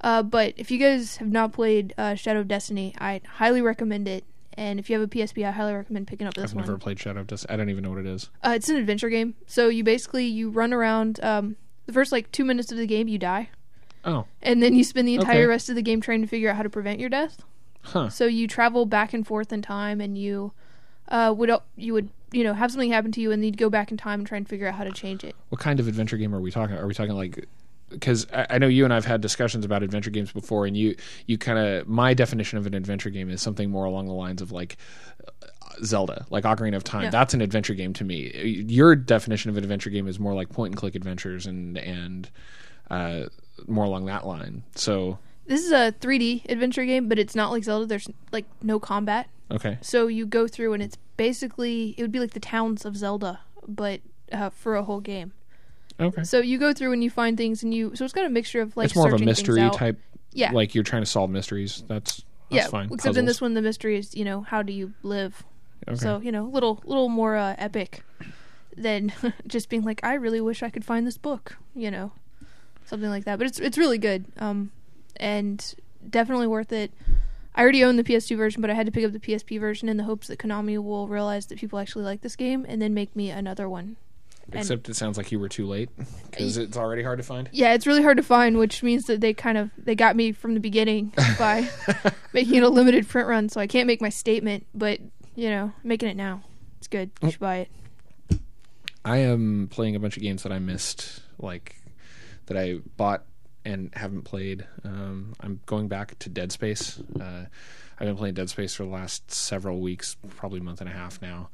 Uh, 0.00 0.22
but 0.22 0.54
if 0.56 0.70
you 0.70 0.78
guys 0.78 1.16
have 1.18 1.30
not 1.30 1.52
played 1.52 1.92
uh, 1.98 2.14
Shadow 2.14 2.40
of 2.40 2.48
Destiny, 2.48 2.94
I 2.98 3.20
highly 3.36 3.60
recommend 3.60 4.08
it. 4.08 4.24
And 4.56 4.78
if 4.78 4.88
you 4.88 4.98
have 4.98 5.02
a 5.02 5.10
PSP, 5.10 5.44
I 5.46 5.50
highly 5.50 5.72
recommend 5.74 6.06
picking 6.06 6.26
up 6.26 6.34
this 6.34 6.52
one. 6.54 6.62
I've 6.62 6.68
one. 6.68 6.72
never 6.74 6.78
played 6.78 7.00
Shadow 7.00 7.20
of 7.20 7.26
Destiny. 7.26 7.52
I 7.52 7.56
don't 7.56 7.70
even 7.70 7.82
know 7.82 7.90
what 7.90 7.98
it 7.98 8.06
is. 8.06 8.30
Uh, 8.42 8.52
it's 8.54 8.68
an 8.68 8.76
adventure 8.76 9.08
game. 9.10 9.34
So 9.46 9.68
you 9.68 9.82
basically 9.82 10.26
you 10.26 10.48
run 10.50 10.72
around. 10.72 11.18
Um, 11.24 11.56
the 11.86 11.92
first 11.92 12.12
like 12.12 12.30
two 12.32 12.44
minutes 12.44 12.70
of 12.70 12.78
the 12.78 12.86
game, 12.86 13.08
you 13.08 13.18
die, 13.18 13.48
Oh, 14.04 14.26
and 14.42 14.62
then 14.62 14.74
you 14.74 14.84
spend 14.84 15.06
the 15.08 15.14
entire 15.14 15.40
Okay. 15.40 15.46
rest 15.46 15.68
of 15.68 15.74
the 15.74 15.82
game 15.82 16.00
trying 16.00 16.22
to 16.22 16.26
figure 16.28 16.48
out 16.50 16.56
how 16.56 16.62
to 16.62 16.70
prevent 16.70 17.00
your 17.00 17.08
death. 17.10 17.42
huh. 17.82 18.08
So 18.10 18.26
you 18.26 18.46
travel 18.46 18.86
back 18.86 19.12
and 19.12 19.26
forth 19.26 19.52
in 19.52 19.60
time, 19.62 20.00
and 20.00 20.16
you 20.16 20.52
uh, 21.08 21.34
would 21.36 21.50
you 21.76 21.92
would 21.94 22.08
you 22.34 22.44
know 22.44 22.52
have 22.52 22.70
something 22.70 22.90
happen 22.90 23.12
to 23.12 23.20
you, 23.20 23.30
and 23.30 23.42
then 23.42 23.46
you'd 23.46 23.56
go 23.56 23.70
back 23.70 23.90
in 23.90 23.96
time 23.96 24.20
and 24.20 24.26
try 24.26 24.36
and 24.36 24.48
figure 24.48 24.66
out 24.66 24.74
how 24.74 24.84
to 24.84 24.92
change 24.92 25.24
it. 25.24 25.34
What 25.48 25.60
kind 25.60 25.80
of 25.80 25.88
adventure 25.88 26.16
game 26.16 26.34
are 26.34 26.40
we 26.40 26.50
talking? 26.50 26.76
Are 26.76 26.86
we 26.86 26.94
talking 26.94 27.14
like? 27.14 27.46
Because 27.90 28.26
I, 28.32 28.46
I 28.50 28.58
know 28.58 28.66
you 28.66 28.84
and 28.84 28.92
I've 28.92 29.04
had 29.04 29.20
discussions 29.20 29.64
about 29.64 29.82
adventure 29.82 30.10
games 30.10 30.32
before, 30.32 30.66
and 30.66 30.76
you 30.76 30.96
you 31.26 31.38
kind 31.38 31.58
of 31.58 31.86
my 31.88 32.14
definition 32.14 32.58
of 32.58 32.66
an 32.66 32.74
adventure 32.74 33.10
game 33.10 33.30
is 33.30 33.40
something 33.40 33.70
more 33.70 33.84
along 33.84 34.06
the 34.06 34.14
lines 34.14 34.42
of 34.42 34.52
like 34.52 34.76
uh, 35.26 35.30
Zelda, 35.84 36.26
like 36.30 36.44
Ocarina 36.44 36.76
of 36.76 36.84
Time. 36.84 37.04
Yeah. 37.04 37.10
That's 37.10 37.34
an 37.34 37.40
adventure 37.40 37.74
game 37.74 37.92
to 37.94 38.04
me. 38.04 38.64
Your 38.68 38.96
definition 38.96 39.50
of 39.50 39.56
an 39.56 39.64
adventure 39.64 39.90
game 39.90 40.08
is 40.08 40.18
more 40.18 40.34
like 40.34 40.48
point 40.48 40.72
and 40.72 40.76
click 40.76 40.94
adventures 40.94 41.46
and 41.46 41.78
and 41.78 42.30
uh, 42.90 43.26
more 43.68 43.84
along 43.84 44.06
that 44.06 44.26
line. 44.26 44.62
So 44.74 45.18
This 45.46 45.64
is 45.64 45.72
a 45.72 45.92
3D 46.00 46.50
adventure 46.50 46.84
game, 46.84 47.08
but 47.08 47.18
it's 47.18 47.34
not 47.34 47.50
like 47.50 47.64
Zelda. 47.64 47.86
There's 47.86 48.08
like 48.32 48.46
no 48.62 48.78
combat. 48.78 49.28
Okay. 49.50 49.78
So 49.82 50.06
you 50.06 50.26
go 50.26 50.48
through 50.48 50.72
and 50.72 50.82
it's 50.82 50.96
basically 51.16 51.94
it 51.98 52.02
would 52.02 52.12
be 52.12 52.20
like 52.20 52.32
the 52.32 52.40
towns 52.40 52.84
of 52.84 52.96
Zelda, 52.96 53.40
but 53.66 54.00
uh, 54.32 54.50
for 54.50 54.76
a 54.76 54.82
whole 54.82 55.00
game. 55.00 55.32
Okay. 56.00 56.24
So 56.24 56.40
you 56.40 56.58
go 56.58 56.72
through 56.72 56.92
and 56.92 57.04
you 57.04 57.10
find 57.10 57.36
things 57.36 57.62
and 57.62 57.72
you 57.72 57.94
so 57.94 58.04
it's 58.04 58.14
got 58.14 58.24
a 58.24 58.30
mixture 58.30 58.60
of 58.60 58.76
like 58.76 58.86
it's 58.86 58.96
more 58.96 59.12
of 59.12 59.20
a 59.20 59.24
mystery 59.24 59.68
type. 59.70 60.00
Yeah. 60.32 60.50
Like 60.52 60.74
you're 60.74 60.84
trying 60.84 61.02
to 61.02 61.06
solve 61.06 61.30
mysteries. 61.30 61.84
That's 61.86 62.24
that's 62.50 62.66
yeah. 62.66 62.68
fine. 62.68 62.88
Except 62.92 63.16
in 63.16 63.26
this 63.26 63.40
one, 63.40 63.54
the 63.54 63.62
mystery 63.62 63.98
is 63.98 64.14
you 64.14 64.24
know 64.24 64.42
how 64.42 64.62
do 64.62 64.72
you 64.72 64.94
live. 65.02 65.44
Okay. 65.86 65.96
So 65.96 66.20
you 66.20 66.32
know, 66.32 66.46
a 66.46 66.48
little 66.48 66.82
little 66.84 67.08
more 67.08 67.36
uh, 67.36 67.54
epic 67.58 68.02
than 68.76 69.12
just 69.46 69.68
being 69.68 69.82
like, 69.82 70.00
I 70.02 70.14
really 70.14 70.40
wish 70.40 70.62
I 70.62 70.70
could 70.70 70.84
find 70.84 71.06
this 71.06 71.18
book. 71.18 71.56
You 71.74 71.90
know, 71.90 72.12
something 72.86 73.10
like 73.10 73.24
that. 73.24 73.38
But 73.38 73.46
it's 73.46 73.60
it's 73.60 73.78
really 73.78 73.98
good. 73.98 74.24
Um, 74.38 74.72
and 75.16 75.74
definitely 76.08 76.46
worth 76.46 76.72
it. 76.72 76.92
I 77.54 77.62
already 77.62 77.84
own 77.84 77.96
the 77.96 78.04
PS2 78.04 78.36
version, 78.36 78.60
but 78.60 78.70
I 78.70 78.74
had 78.74 78.86
to 78.86 78.92
pick 78.92 79.04
up 79.04 79.12
the 79.12 79.20
PSP 79.20 79.60
version 79.60 79.88
in 79.88 79.96
the 79.96 80.04
hopes 80.04 80.26
that 80.26 80.38
Konami 80.40 80.82
will 80.82 81.06
realize 81.08 81.46
that 81.46 81.58
people 81.58 81.78
actually 81.78 82.04
like 82.04 82.20
this 82.20 82.34
game 82.36 82.66
and 82.68 82.82
then 82.82 82.94
make 82.94 83.14
me 83.14 83.30
another 83.30 83.68
one. 83.68 83.96
And- 84.52 84.56
Except 84.60 84.88
it 84.88 84.96
sounds 84.96 85.16
like 85.16 85.30
you 85.32 85.38
were 85.38 85.48
too 85.48 85.66
late 85.66 85.88
because 86.30 86.56
it's 86.58 86.76
already 86.76 87.02
hard 87.02 87.18
to 87.18 87.22
find. 87.22 87.48
yeah, 87.52 87.72
it's 87.72 87.86
really 87.86 88.02
hard 88.02 88.16
to 88.18 88.22
find, 88.22 88.58
which 88.58 88.82
means 88.82 89.04
that 89.04 89.20
they 89.20 89.32
kind 89.32 89.56
of 89.56 89.70
they 89.78 89.94
got 89.94 90.16
me 90.16 90.32
from 90.32 90.52
the 90.54 90.60
beginning 90.60 91.12
by 91.38 91.66
making 92.34 92.56
it 92.56 92.62
a 92.62 92.68
limited 92.68 93.08
print 93.08 93.26
run, 93.28 93.48
so 93.48 93.60
I 93.60 93.66
can't 93.66 93.86
make 93.86 94.02
my 94.02 94.10
statement, 94.10 94.66
but 94.74 95.00
you 95.34 95.48
know, 95.48 95.72
making 95.82 96.08
it 96.10 96.16
now. 96.16 96.42
It's 96.78 96.88
good. 96.88 97.10
You 97.22 97.30
should 97.30 97.40
buy 97.40 97.66
it. 98.30 98.38
I 99.04 99.18
am 99.18 99.68
playing 99.70 99.96
a 99.96 100.00
bunch 100.00 100.16
of 100.16 100.22
games 100.22 100.42
that 100.42 100.52
I 100.52 100.58
missed, 100.58 101.20
like 101.38 101.76
that 102.46 102.56
I 102.56 102.80
bought 102.96 103.24
and 103.64 103.90
haven't 103.94 104.22
played. 104.22 104.66
Um, 104.84 105.34
I'm 105.40 105.60
going 105.66 105.88
back 105.88 106.18
to 106.20 106.28
Dead 106.28 106.52
Space. 106.52 107.00
Uh, 107.18 107.46
I've 107.98 108.06
been 108.06 108.16
playing 108.16 108.34
Dead 108.34 108.50
Space 108.50 108.74
for 108.74 108.84
the 108.84 108.90
last 108.90 109.30
several 109.30 109.80
weeks, 109.80 110.16
probably 110.36 110.60
a 110.60 110.62
month 110.62 110.80
and 110.80 110.90
a 110.90 110.92
half 110.92 111.22
now, 111.22 111.48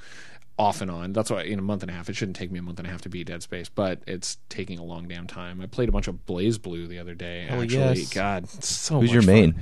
off 0.58 0.80
and 0.80 0.90
on. 0.90 1.12
That's 1.12 1.30
why 1.30 1.42
in 1.42 1.58
a 1.58 1.62
month 1.62 1.82
and 1.82 1.90
a 1.90 1.94
half, 1.94 2.08
it 2.08 2.16
shouldn't 2.16 2.36
take 2.36 2.50
me 2.50 2.58
a 2.58 2.62
month 2.62 2.78
and 2.78 2.88
a 2.88 2.90
half 2.90 3.02
to 3.02 3.08
beat 3.08 3.26
Dead 3.26 3.42
Space, 3.42 3.68
but 3.68 4.00
it's 4.06 4.38
taking 4.48 4.78
a 4.78 4.84
long 4.84 5.06
damn 5.06 5.26
time. 5.26 5.60
I 5.60 5.66
played 5.66 5.88
a 5.88 5.92
bunch 5.92 6.08
of 6.08 6.26
BlazBlue 6.26 6.88
the 6.88 6.98
other 6.98 7.14
day. 7.14 7.48
Oh, 7.50 7.62
actually, 7.62 8.00
yes. 8.00 8.12
God, 8.12 8.48
so 8.48 9.00
Who's 9.00 9.12
your 9.12 9.22
main? 9.22 9.54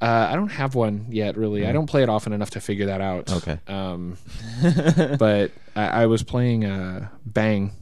Uh, 0.00 0.28
I 0.30 0.36
don't 0.36 0.50
have 0.50 0.76
one 0.76 1.06
yet, 1.10 1.36
really. 1.36 1.66
I 1.66 1.72
don't 1.72 1.88
play 1.88 2.04
it 2.04 2.08
often 2.08 2.32
enough 2.32 2.50
to 2.50 2.60
figure 2.60 2.86
that 2.86 3.00
out. 3.00 3.32
Okay. 3.32 3.58
Um, 3.66 4.16
but 5.18 5.50
I, 5.74 5.86
I 6.02 6.06
was 6.06 6.22
playing 6.22 6.64
uh, 6.64 7.08
Bang 7.26 7.72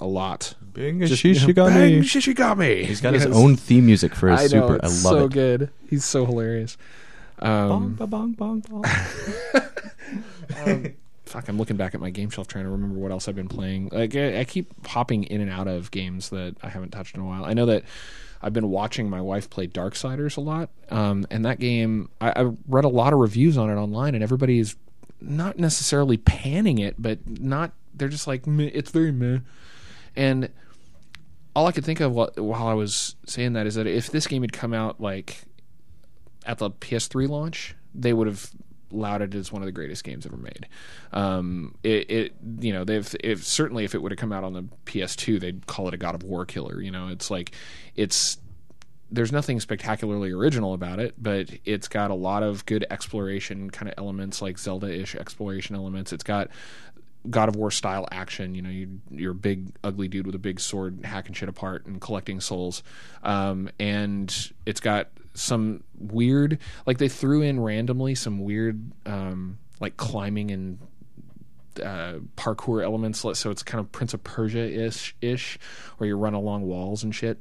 a 0.00 0.06
lot. 0.06 0.54
Bang 0.60 1.00
Just, 1.06 1.24
you 1.24 1.34
know, 1.34 1.66
Bang 1.66 2.02
Shishigami. 2.02 2.84
He's 2.84 3.00
got 3.00 3.14
his 3.14 3.26
own 3.26 3.56
theme 3.56 3.86
music 3.86 4.14
for 4.14 4.30
his 4.30 4.52
I 4.52 4.56
know, 4.56 4.68
super. 4.68 4.76
it's 4.76 5.04
I 5.04 5.10
love 5.10 5.16
it. 5.16 5.20
so 5.20 5.26
it. 5.26 5.32
good. 5.32 5.70
He's 5.88 6.04
so 6.04 6.26
hilarious. 6.26 6.76
Um, 7.38 7.94
Bong, 7.94 8.08
bong, 8.08 8.32
bong, 8.32 8.60
bong. 8.60 8.84
fuck, 11.34 11.48
I'm 11.48 11.58
looking 11.58 11.76
back 11.76 11.94
at 11.94 12.00
my 12.00 12.10
game 12.10 12.30
shelf 12.30 12.46
trying 12.46 12.64
to 12.64 12.70
remember 12.70 12.98
what 12.98 13.10
else 13.10 13.28
I've 13.28 13.34
been 13.34 13.48
playing. 13.48 13.90
Like 13.92 14.14
I, 14.14 14.40
I 14.40 14.44
keep 14.44 14.86
hopping 14.86 15.24
in 15.24 15.40
and 15.40 15.50
out 15.50 15.66
of 15.66 15.90
games 15.90 16.30
that 16.30 16.54
I 16.62 16.68
haven't 16.68 16.90
touched 16.90 17.16
in 17.16 17.22
a 17.22 17.24
while. 17.24 17.44
I 17.44 17.54
know 17.54 17.66
that 17.66 17.82
I've 18.40 18.52
been 18.52 18.70
watching 18.70 19.10
my 19.10 19.20
wife 19.20 19.50
play 19.50 19.66
Darksiders 19.66 20.36
a 20.36 20.40
lot, 20.40 20.70
um, 20.90 21.26
and 21.30 21.44
that 21.44 21.58
game 21.58 22.08
I, 22.20 22.42
I 22.42 22.52
read 22.68 22.84
a 22.84 22.88
lot 22.88 23.12
of 23.12 23.18
reviews 23.18 23.58
on 23.58 23.70
it 23.70 23.74
online, 23.74 24.14
and 24.14 24.22
everybody 24.22 24.58
is 24.58 24.76
not 25.20 25.58
necessarily 25.58 26.18
panning 26.18 26.78
it, 26.78 26.94
but 26.98 27.18
not. 27.40 27.72
They're 27.94 28.08
just 28.08 28.26
like 28.26 28.46
meh, 28.46 28.70
it's 28.72 28.90
very 28.90 29.12
meh, 29.12 29.38
and 30.16 30.48
all 31.54 31.66
I 31.66 31.72
could 31.72 31.84
think 31.84 32.00
of 32.00 32.12
while, 32.12 32.66
I 32.66 32.74
was 32.74 33.16
saying 33.26 33.52
that 33.52 33.66
is 33.66 33.76
that 33.76 33.86
if 33.86 34.10
this 34.10 34.26
game 34.26 34.42
had 34.42 34.52
come 34.52 34.74
out 34.74 35.00
like 35.00 35.42
at 36.44 36.58
the 36.58 36.70
PS3 36.70 37.28
launch, 37.28 37.74
they 37.94 38.12
would 38.12 38.26
have 38.26 38.50
lauded 38.90 39.34
it 39.34 39.38
as 39.38 39.52
one 39.52 39.62
of 39.62 39.66
the 39.66 39.72
greatest 39.72 40.04
games 40.04 40.26
ever 40.26 40.36
made. 40.36 40.68
Um, 41.12 41.74
it, 41.82 42.10
it, 42.10 42.34
you 42.60 42.72
know, 42.72 42.84
they've 42.84 43.14
if 43.22 43.44
certainly 43.44 43.84
if 43.84 43.94
it 43.94 44.02
would 44.02 44.12
have 44.12 44.18
come 44.18 44.32
out 44.32 44.44
on 44.44 44.52
the 44.52 44.64
PS2, 44.86 45.40
they'd 45.40 45.66
call 45.66 45.88
it 45.88 45.94
a 45.94 45.96
God 45.96 46.14
of 46.14 46.22
War 46.22 46.44
killer. 46.44 46.80
You 46.80 46.90
know, 46.90 47.08
it's 47.08 47.30
like 47.30 47.52
it's 47.94 48.38
there's 49.10 49.32
nothing 49.32 49.60
spectacularly 49.60 50.32
original 50.32 50.74
about 50.74 50.98
it, 50.98 51.14
but 51.18 51.48
it's 51.64 51.86
got 51.86 52.10
a 52.10 52.14
lot 52.14 52.42
of 52.42 52.66
good 52.66 52.84
exploration 52.90 53.70
kind 53.70 53.88
of 53.88 53.94
elements, 53.96 54.42
like 54.42 54.58
Zelda-ish 54.58 55.14
exploration 55.14 55.76
elements. 55.76 56.12
It's 56.12 56.24
got 56.24 56.48
God 57.28 57.48
of 57.48 57.56
War 57.56 57.70
style 57.70 58.06
action. 58.10 58.54
You 58.54 58.62
know, 58.62 58.70
you, 58.70 59.00
you're 59.10 59.32
a 59.32 59.34
big 59.34 59.68
ugly 59.82 60.08
dude 60.08 60.26
with 60.26 60.34
a 60.34 60.38
big 60.38 60.60
sword 60.60 61.00
hacking 61.04 61.34
shit 61.34 61.48
apart 61.48 61.86
and 61.86 62.00
collecting 62.00 62.40
souls. 62.40 62.82
Um, 63.22 63.70
and 63.78 64.52
it's 64.66 64.80
got 64.80 65.08
some 65.34 65.82
weird, 65.98 66.58
like 66.86 66.98
they 66.98 67.08
threw 67.08 67.42
in 67.42 67.60
randomly 67.60 68.14
some 68.14 68.40
weird, 68.40 68.92
um, 69.06 69.58
like 69.80 69.96
climbing 69.96 70.50
and 70.50 70.78
uh, 71.82 72.18
parkour 72.36 72.84
elements. 72.84 73.20
So 73.20 73.50
it's 73.50 73.62
kind 73.62 73.80
of 73.80 73.90
Prince 73.90 74.14
of 74.14 74.22
Persia 74.22 74.86
ish, 74.86 75.16
ish, 75.20 75.58
where 75.96 76.06
you 76.06 76.16
run 76.16 76.34
along 76.34 76.62
walls 76.62 77.02
and 77.02 77.14
shit. 77.14 77.40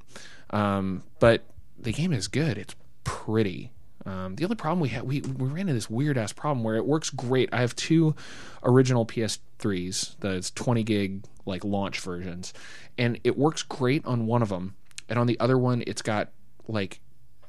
Um, 0.50 1.04
but 1.20 1.44
the 1.78 1.92
game 1.92 2.14
is 2.14 2.28
good. 2.28 2.58
It's 2.58 2.76
pretty. 3.04 3.73
Um, 4.06 4.36
the 4.36 4.44
only 4.44 4.56
problem 4.56 4.80
we 4.80 4.90
had, 4.90 5.04
we 5.04 5.22
we 5.22 5.48
ran 5.48 5.62
into 5.62 5.74
this 5.74 5.90
weird 5.90 6.18
ass 6.18 6.34
problem 6.34 6.64
where 6.64 6.76
it 6.76 6.86
works 6.86 7.10
great. 7.10 7.50
I 7.54 7.62
have 7.62 7.76
two 7.76 8.16
original 8.64 9.06
PS3s, 9.06 10.20
the 10.20 10.52
20 10.56 10.84
gig 10.84 11.24
like 11.46 11.64
launch 11.64 12.00
versions, 12.00 12.54
and 12.98 13.20
it 13.24 13.38
works 13.38 13.64
great 13.64 14.06
on 14.06 14.26
one 14.28 14.42
of 14.42 14.50
them, 14.50 14.76
and 15.10 15.18
on 15.18 15.28
the 15.28 15.40
other 15.40 15.58
one, 15.58 15.84
it's 15.88 16.02
got 16.02 16.30
like 16.68 17.00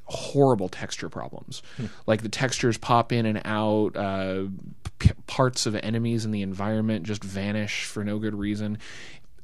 horrible 0.04 0.68
texture 0.68 1.08
problems. 1.08 1.62
Like 2.06 2.22
the 2.22 2.28
textures 2.28 2.76
pop 2.78 3.10
in 3.12 3.26
and 3.26 3.40
out. 3.44 3.96
Uh, 3.96 4.44
p- 4.98 5.10
parts 5.26 5.66
of 5.66 5.74
enemies 5.76 6.24
in 6.24 6.30
the 6.30 6.42
environment 6.42 7.04
just 7.04 7.24
vanish 7.24 7.84
for 7.84 8.04
no 8.04 8.18
good 8.18 8.34
reason. 8.34 8.78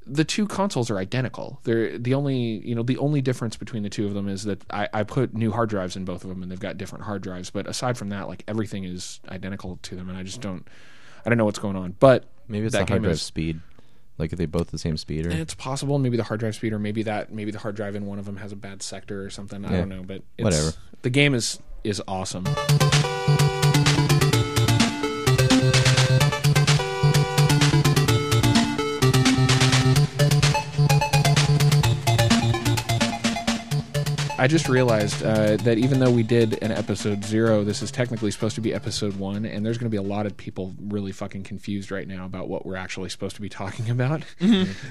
The 0.07 0.25
two 0.25 0.47
consoles 0.47 0.91
are 0.91 0.99
identical. 0.99 1.61
They're 1.65 1.97
the 1.99 2.15
only 2.15 2.37
you 2.37 2.75
know 2.75 2.83
the 2.83 2.99
only 2.99 3.21
difference 3.21 3.57
between 3.57 3.83
the 3.83 3.91
two 3.91 4.07
of 4.07 4.15
them 4.15 4.29
is 4.29 4.45
that 4.45 4.63
I, 4.73 4.89
I 4.93 5.03
put 5.05 5.35
new 5.35 5.53
hard 5.53 5.69
drives 5.71 5.95
in 5.97 6.05
both 6.05 6.25
of 6.25 6.31
them 6.31 6.43
and 6.43 6.51
they've 6.51 6.59
got 6.59 6.79
different 6.79 7.05
hard 7.05 7.23
drives. 7.23 7.51
But 7.51 7.67
aside 7.67 7.97
from 7.99 8.09
that, 8.09 8.27
like 8.29 8.43
everything 8.49 8.85
is 8.85 9.21
identical 9.29 9.79
to 9.83 9.97
them, 9.97 10.09
and 10.09 10.19
I 10.19 10.23
just 10.23 10.41
don't 10.41 10.67
I 11.25 11.29
don't 11.29 11.39
know 11.39 11.45
what's 11.45 11.59
going 11.59 11.77
on. 11.77 11.97
But 12.01 12.25
Maybe 12.49 12.67
it's 12.67 12.73
that 12.73 12.87
the 12.87 12.93
hard 12.93 13.03
drive 13.03 13.15
is- 13.15 13.23
speed. 13.23 13.61
Like, 14.19 14.35
are 14.35 14.37
they 14.37 14.45
both 14.45 14.71
the 14.71 14.77
same 14.77 14.99
speed? 14.99 15.27
Or 15.27 15.31
it's 15.31 15.55
possible. 15.55 15.99
Maybe 15.99 16.19
the 16.19 16.25
hard 16.25 16.41
drive 16.41 16.55
speed, 16.55 16.75
or 16.75 16.79
maybe 16.79 17.03
that, 17.05 17.33
maybe 17.33 17.53
the 17.53 17.59
hard 17.59 17.75
drive 17.75 17.95
in 17.95 18.05
one 18.05 18.19
of 18.19 18.27
them 18.27 18.37
has 18.37 18.53
a 18.53 18.57
bad 18.57 18.83
sector 18.83 19.25
or 19.25 19.31
something. 19.31 19.65
I 19.65 19.71
don't 19.71 19.89
know, 19.89 20.03
but 20.03 20.23
it's, 20.37 20.45
Whatever. 20.45 20.73
The 21.01 21.09
game 21.11 21.35
is 21.35 21.59
is 21.85 22.03
awesome. 22.07 22.45
I 34.41 34.47
just 34.47 34.71
realized 34.71 35.23
uh, 35.23 35.57
that 35.59 35.77
even 35.77 36.01
though 36.01 36.11
we 36.11 36.23
did 36.23 36.63
an 36.63 36.73
episode 36.73 37.23
zero, 37.23 37.63
this 37.63 37.83
is 37.83 37.91
technically 37.91 38.31
supposed 38.31 38.55
to 38.55 38.63
be 38.63 38.73
episode 38.73 39.17
one, 39.17 39.45
and 39.45 39.67
there's 39.67 39.77
going 39.77 39.85
to 39.85 39.91
be 39.91 39.99
a 39.99 40.03
lot 40.03 40.25
of 40.25 40.35
people 40.35 40.75
really 40.81 41.13
fucking 41.13 41.43
confused 41.43 41.91
right 41.91 42.09
now 42.09 42.25
about 42.25 42.49
what 42.49 42.65
we're 42.65 42.77
actually 42.77 43.11
supposed 43.11 43.37
to 43.37 43.43
be 43.43 43.51
talking 43.51 43.91
about. 43.91 44.23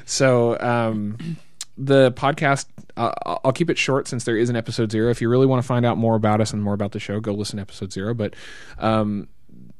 so, 0.05 0.55
um, 0.59 1.37
the 1.79 2.11
podcast, 2.11 2.67
uh, 2.95 3.11
I'll 3.43 3.51
keep 3.51 3.71
it 3.71 3.79
short 3.79 4.07
since 4.07 4.23
there 4.23 4.37
is 4.37 4.51
an 4.51 4.55
episode 4.55 4.91
zero. 4.91 5.09
If 5.09 5.19
you 5.19 5.29
really 5.29 5.47
want 5.47 5.63
to 5.63 5.67
find 5.67 5.83
out 5.83 5.97
more 5.97 6.13
about 6.13 6.41
us 6.41 6.53
and 6.53 6.61
more 6.61 6.75
about 6.75 6.91
the 6.91 6.99
show, 6.99 7.19
go 7.19 7.31
listen 7.31 7.57
to 7.57 7.61
episode 7.61 7.91
zero. 7.91 8.13
But 8.13 8.35
um, 8.77 9.29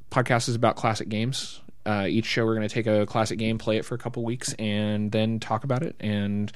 podcast 0.09 0.49
is 0.49 0.55
about 0.55 0.77
classic 0.77 1.09
games. 1.09 1.61
Uh, 1.85 2.07
each 2.09 2.25
show, 2.25 2.43
we're 2.43 2.55
going 2.55 2.67
to 2.67 2.73
take 2.73 2.87
a 2.87 3.05
classic 3.05 3.37
game, 3.37 3.59
play 3.59 3.77
it 3.77 3.85
for 3.85 3.93
a 3.93 3.99
couple 3.99 4.23
weeks, 4.23 4.51
and 4.53 5.11
then 5.11 5.39
talk 5.39 5.63
about 5.63 5.83
it 5.83 5.95
and 5.99 6.51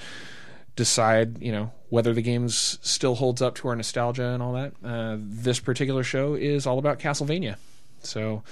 decide, 0.76 1.42
you 1.42 1.52
know, 1.52 1.72
whether 1.90 2.14
the 2.14 2.22
game's 2.22 2.80
still 2.82 3.16
holds 3.16 3.42
up 3.42 3.56
to 3.56 3.68
our 3.68 3.76
nostalgia 3.76 4.30
and 4.30 4.42
all 4.42 4.54
that. 4.54 4.74
Uh, 4.84 5.18
this 5.20 5.60
particular 5.60 6.04
show 6.04 6.34
is 6.34 6.66
all 6.66 6.80
about 6.80 7.00
Castlevania. 7.00 7.58
So, 8.02 8.44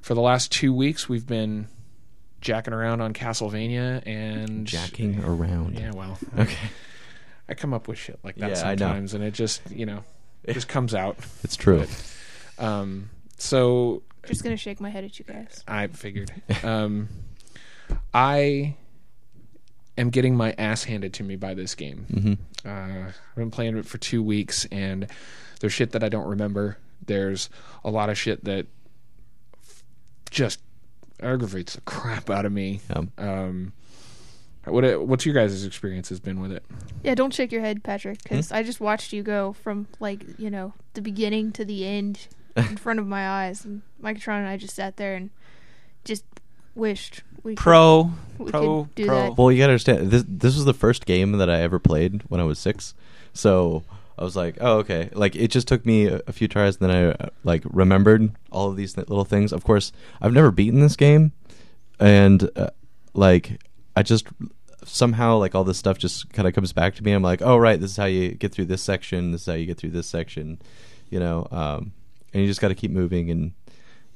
for 0.00 0.14
the 0.14 0.20
last 0.20 0.52
two 0.52 0.72
weeks, 0.72 1.08
we've 1.08 1.26
been 1.26 1.68
jacking 2.40 2.72
around 2.74 3.00
on 3.00 3.12
Castlevania 3.12 4.02
and 4.06 4.66
jacking 4.66 5.22
around. 5.24 5.78
Yeah, 5.78 5.92
well, 5.92 6.18
Okay. 6.38 6.68
I 7.48 7.54
come 7.54 7.74
up 7.74 7.88
with 7.88 7.98
shit 7.98 8.18
like 8.22 8.36
that 8.36 8.50
Yeah, 8.50 8.54
sometimes, 8.54 9.12
and 9.14 9.22
it 9.24 9.34
just, 9.34 9.60
you 9.70 9.84
know, 9.86 10.04
it 10.44 10.54
just 10.54 10.68
comes 10.68 10.94
out. 10.94 11.16
It's 11.42 11.56
true. 11.56 11.86
Um, 12.58 13.10
so 13.36 14.02
Just 14.26 14.42
gonna 14.44 14.56
shake 14.56 14.80
my 14.80 14.88
head 14.88 15.04
at 15.04 15.18
you 15.18 15.24
guys. 15.24 15.64
I 15.66 15.88
figured. 15.88 16.30
Um, 16.64 17.08
I 18.14 18.76
am 19.96 20.10
getting 20.10 20.36
my 20.36 20.52
ass 20.58 20.84
handed 20.84 21.12
to 21.14 21.22
me 21.22 21.36
by 21.36 21.54
this 21.54 21.74
game. 21.74 22.06
hmm 22.12 22.68
Uh, 22.68 23.08
I've 23.10 23.34
been 23.36 23.50
playing 23.50 23.76
it 23.76 23.86
for 23.86 23.98
two 23.98 24.22
weeks, 24.22 24.64
and 24.72 25.06
there's 25.60 25.72
shit 25.72 25.92
that 25.92 26.02
I 26.02 26.08
don't 26.08 26.26
remember. 26.28 26.78
There's 27.04 27.50
a 27.84 27.90
lot 27.90 28.08
of 28.10 28.16
shit 28.18 28.44
that 28.44 28.66
just 30.30 30.60
aggravates 31.20 31.74
the 31.74 31.80
crap 31.82 32.30
out 32.30 32.44
of 32.44 32.52
me. 32.52 32.80
Um, 32.90 33.10
Um, 33.18 33.72
What 34.64 35.06
what's 35.06 35.26
your 35.26 35.34
guys' 35.34 35.62
experience 35.64 36.08
has 36.08 36.20
been 36.20 36.40
with 36.40 36.50
it? 36.50 36.64
Yeah, 37.02 37.14
don't 37.14 37.34
shake 37.34 37.52
your 37.52 37.60
head, 37.60 37.84
Patrick, 37.84 38.22
because 38.22 38.48
Hmm? 38.48 38.54
I 38.56 38.62
just 38.62 38.80
watched 38.80 39.12
you 39.12 39.22
go 39.22 39.52
from 39.52 39.86
like 40.00 40.24
you 40.38 40.50
know 40.50 40.72
the 40.94 41.02
beginning 41.02 41.52
to 41.52 41.64
the 41.66 41.86
end 41.86 42.28
in 42.56 42.78
front 42.78 42.98
of 42.98 43.06
my 43.06 43.28
eyes, 43.28 43.64
and 43.66 43.82
Microtron 44.02 44.38
and 44.38 44.48
I 44.48 44.56
just 44.56 44.74
sat 44.74 44.96
there 44.96 45.14
and 45.16 45.28
just 46.04 46.24
wished 46.74 47.22
we 47.44 47.54
Pro, 47.54 48.10
could, 48.36 48.46
we 48.46 48.50
pro, 48.50 48.84
could 48.84 48.94
do 48.94 49.06
pro. 49.06 49.16
that. 49.16 49.38
Well, 49.38 49.52
you 49.52 49.58
gotta 49.58 49.72
understand 49.72 50.10
this. 50.10 50.24
This 50.26 50.56
was 50.56 50.64
the 50.64 50.74
first 50.74 51.06
game 51.06 51.32
that 51.32 51.48
I 51.48 51.60
ever 51.60 51.78
played 51.78 52.22
when 52.28 52.40
I 52.40 52.44
was 52.44 52.58
six, 52.58 52.94
so 53.32 53.84
I 54.18 54.24
was 54.24 54.34
like, 54.34 54.56
oh 54.60 54.78
okay. 54.78 55.10
Like 55.12 55.36
it 55.36 55.48
just 55.48 55.68
took 55.68 55.84
me 55.86 56.06
a, 56.06 56.20
a 56.26 56.32
few 56.32 56.48
tries, 56.48 56.76
and 56.78 56.90
then 56.90 56.96
I 56.96 57.10
uh, 57.10 57.28
like 57.44 57.62
remembered 57.66 58.32
all 58.50 58.70
of 58.70 58.76
these 58.76 58.96
little 58.96 59.24
things. 59.24 59.52
Of 59.52 59.62
course, 59.62 59.92
I've 60.20 60.32
never 60.32 60.50
beaten 60.50 60.80
this 60.80 60.96
game, 60.96 61.32
and 62.00 62.50
uh, 62.56 62.70
like 63.12 63.60
I 63.94 64.02
just 64.02 64.26
somehow 64.84 65.38
like 65.38 65.54
all 65.54 65.64
this 65.64 65.78
stuff 65.78 65.98
just 65.98 66.32
kind 66.32 66.46
of 66.48 66.54
comes 66.54 66.72
back 66.72 66.94
to 66.96 67.04
me. 67.04 67.12
I'm 67.12 67.22
like, 67.22 67.42
oh 67.42 67.56
right, 67.56 67.80
this 67.80 67.92
is 67.92 67.96
how 67.96 68.06
you 68.06 68.30
get 68.30 68.52
through 68.52 68.66
this 68.66 68.82
section. 68.82 69.32
This 69.32 69.42
is 69.42 69.46
how 69.46 69.54
you 69.54 69.66
get 69.66 69.78
through 69.78 69.90
this 69.90 70.06
section. 70.06 70.60
You 71.10 71.20
know, 71.20 71.46
um, 71.50 71.92
and 72.32 72.42
you 72.42 72.48
just 72.48 72.60
got 72.60 72.68
to 72.68 72.74
keep 72.74 72.90
moving 72.90 73.30
and 73.30 73.52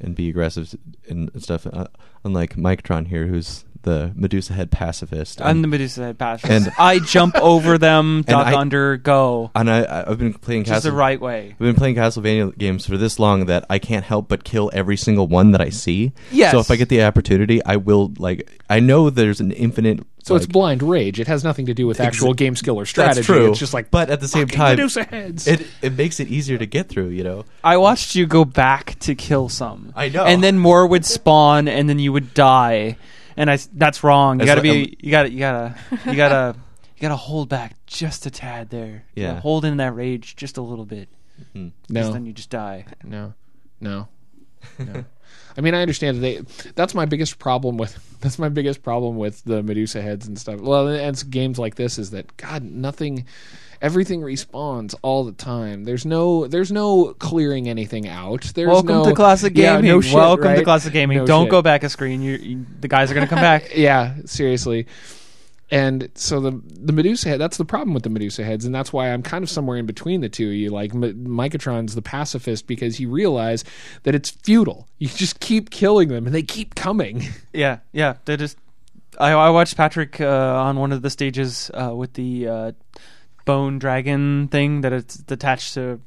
and 0.01 0.15
be 0.15 0.29
aggressive 0.29 0.75
and 1.09 1.31
stuff. 1.43 1.67
Uh, 1.67 1.87
unlike 2.25 2.57
Microtron 2.57 3.09
here, 3.09 3.27
who's 3.27 3.65
the 3.83 4.13
Medusa 4.15 4.53
head 4.53 4.71
pacifist. 4.71 5.41
I'm 5.41 5.49
And, 5.57 5.65
the 5.65 5.69
Medusa 5.69 6.03
head 6.05 6.19
pacifist. 6.19 6.67
And- 6.67 6.75
I 6.79 6.99
jump 6.99 7.37
over 7.37 7.79
them, 7.79 8.23
duck 8.27 8.47
I- 8.47 8.55
under, 8.57 8.97
go. 8.97 9.51
and 9.55 9.71
I, 9.71 9.83
I- 9.83 10.11
I've 10.11 10.19
been 10.19 10.35
playing 10.35 10.65
Just 10.65 10.83
the 10.85 10.93
right 10.93 11.21
way. 11.21 11.51
I've 11.53 11.59
been 11.59 11.75
playing 11.75 11.95
Castlevania 11.97 12.57
games 12.57 12.87
for 12.87 12.97
this 12.97 13.19
long 13.19 13.47
that 13.47 13.65
I 13.71 13.79
can't 13.79 14.05
help 14.05 14.29
but 14.29 14.45
kill 14.45 14.71
every 14.73 14.97
single 14.97 15.27
one 15.27 15.53
that 15.53 15.61
I 15.61 15.71
see. 15.71 16.13
Yes. 16.31 16.53
So 16.53 16.61
if 16.61 16.71
I 16.71 16.77
get 16.77 16.89
the 16.89 17.03
opportunity, 17.05 17.65
I 17.65 17.77
will. 17.77 18.13
Like, 18.19 18.51
I 18.69 18.81
know 18.81 19.11
there's 19.11 19.41
an 19.41 19.53
infinite. 19.53 20.01
So 20.25 20.35
it's 20.37 20.47
blind 20.47 20.83
rage. 20.83 21.21
It 21.21 21.27
has 21.29 21.43
nothing 21.43 21.67
to 21.67 21.75
do 21.75 21.87
with 21.87 22.01
actual 22.01 22.35
game 22.35 22.55
skill 22.55 22.79
or 22.79 22.85
strategy. 22.85 23.17
That's 23.21 23.27
true. 23.27 23.49
It's 23.51 23.59
just 23.59 23.73
like, 23.73 23.91
but 23.91 24.11
at 24.11 24.21
the 24.21 24.29
same 24.29 24.47
time, 24.47 24.73
Medusa 24.77 25.05
heads. 25.05 25.47
it 25.47 25.67
it 25.81 25.95
makes 25.97 26.21
it 26.21 26.29
easier 26.29 26.59
to 26.59 26.67
get 26.67 26.91
through. 26.91 27.09
You 27.09 27.25
know. 27.25 27.45
I 27.65 27.79
watched 27.79 28.15
you 28.15 28.27
go 28.27 28.45
back 28.45 28.99
to 29.01 29.15
kill 29.15 29.49
some. 29.49 29.93
I 29.97 30.11
know. 30.11 30.25
And 30.27 30.45
then 30.45 30.59
more 30.59 30.87
would 30.87 31.07
spawn, 31.07 31.67
and 31.67 31.89
then 31.89 31.99
you 31.99 32.13
would 32.13 32.35
die. 32.35 32.99
And 33.39 33.49
I, 33.49 33.55
s- 33.55 33.69
that's 33.73 34.03
wrong. 34.05 34.39
You 34.41 34.43
As 34.43 34.47
gotta 34.47 34.61
lo- 34.69 34.73
be, 34.75 34.97
you 35.01 35.11
gotta, 35.11 35.31
you 35.31 35.39
gotta, 35.39 35.75
you 36.07 36.15
gotta, 36.17 36.57
you 36.97 37.01
gotta 37.01 37.17
hold 37.17 37.49
back 37.49 37.77
just 37.87 38.27
a 38.27 38.31
tad 38.31 38.69
there. 38.71 39.05
You 39.15 39.23
Yeah. 39.23 39.29
gotta 39.29 39.41
hold 39.41 39.65
in 39.65 39.77
that 39.79 39.95
rage 39.95 40.35
just 40.37 40.57
a 40.59 40.63
little 40.63 40.85
bit. 40.85 41.09
Hmm. 41.53 41.69
'cause 41.69 41.91
no, 41.91 42.13
Then 42.13 42.27
you 42.27 42.33
just 42.33 42.51
die. 42.51 42.85
no, 43.05 43.33
no, 43.81 44.09
no. 44.79 45.05
I 45.57 45.61
mean, 45.61 45.75
I 45.75 45.83
understand 45.83 46.23
they. 46.23 46.41
That's 46.75 46.95
my 46.95 47.05
biggest 47.07 47.39
problem 47.39 47.77
with. 47.79 47.97
That's 48.21 48.39
my 48.39 48.49
biggest 48.49 48.83
problem 48.83 49.17
with 49.17 49.43
the 49.45 49.63
Medusa 49.63 50.03
heads 50.03 50.27
and 50.27 50.39
stuff. 50.39 50.61
Well, 50.61 50.89
and 50.89 50.97
it's 51.15 51.23
games 51.23 51.59
like 51.59 51.77
this 51.77 51.99
is 51.99 52.11
that 52.11 52.37
God, 52.37 52.63
nothing, 52.65 53.27
everything 53.81 54.21
respawns 54.21 54.95
all 55.03 55.25
the 55.25 55.33
time. 55.33 55.85
There's 55.85 56.05
no. 56.07 56.47
There's 56.47 56.73
no 56.73 57.15
clearing 57.19 57.69
anything 57.69 58.09
out. 58.09 58.53
There's 58.55 58.69
Welcome 58.69 58.89
no, 58.89 59.05
to 59.07 59.15
classic 59.15 59.57
Yeah, 59.57 59.77
gaming. 59.77 59.91
no 59.91 60.01
shit, 60.01 60.15
Welcome 60.15 60.55
to 60.55 60.65
classic 60.65 60.93
gaming. 60.93 61.19
No 61.19 61.27
Don't 61.27 61.45
shit. 61.47 61.51
go 61.51 61.63
back 61.63 61.83
a 61.83 61.89
screen. 61.89 62.23
You, 62.23 62.37
you, 62.37 62.67
the 62.81 62.89
guys 62.89 63.11
are 63.11 63.15
gonna 63.15 63.27
come 63.27 63.41
back. 63.41 63.71
yeah, 63.77 64.15
seriously. 64.27 64.87
And 65.71 66.11
so 66.15 66.41
the 66.41 66.63
the 66.65 66.95
Medusa 66.95 67.29
head, 67.29 67.41
that's 67.41 67.59
the 67.59 67.65
problem 67.65 67.93
with 67.93 68.03
the 68.03 68.09
Medusa 68.09 68.43
heads, 68.43 68.65
and 68.65 68.75
that's 68.75 68.91
why 68.91 69.11
I'm 69.13 69.23
kind 69.23 69.45
of 69.45 69.51
somewhere 69.51 69.77
in 69.77 69.85
between 69.85 70.23
the 70.23 70.31
two 70.31 70.47
you. 70.47 70.71
Like 70.71 70.95
M- 70.95 71.27
Microtron's 71.27 71.95
the 71.95 72.01
pacifist 72.01 72.67
because 72.67 72.99
you 72.99 73.11
realize 73.11 73.65
that 74.05 74.15
it's 74.15 74.31
futile. 74.31 74.89
You 74.99 75.09
just 75.09 75.41
keep 75.41 75.69
killing 75.69 76.09
them, 76.09 76.25
and 76.25 76.35
they 76.35 76.43
keep 76.43 76.75
coming. 76.75 77.23
Yeah, 77.53 77.79
yeah. 77.93 78.15
They 78.25 78.37
just. 78.37 78.57
I, 79.19 79.33
I 79.33 79.51
watched 79.51 79.77
Patrick 79.77 80.21
uh, 80.21 80.27
on 80.27 80.79
one 80.79 80.93
of 80.93 81.03
the 81.03 81.11
stages 81.11 81.71
uh, 81.75 81.93
with 81.95 82.13
the 82.15 82.47
uh, 82.49 82.73
bone 83.49 83.79
dragon 83.79 84.49
thing 84.49 84.83
that 84.83 84.93
it's 84.93 85.23
attached 85.29 85.75
to 85.75 86.01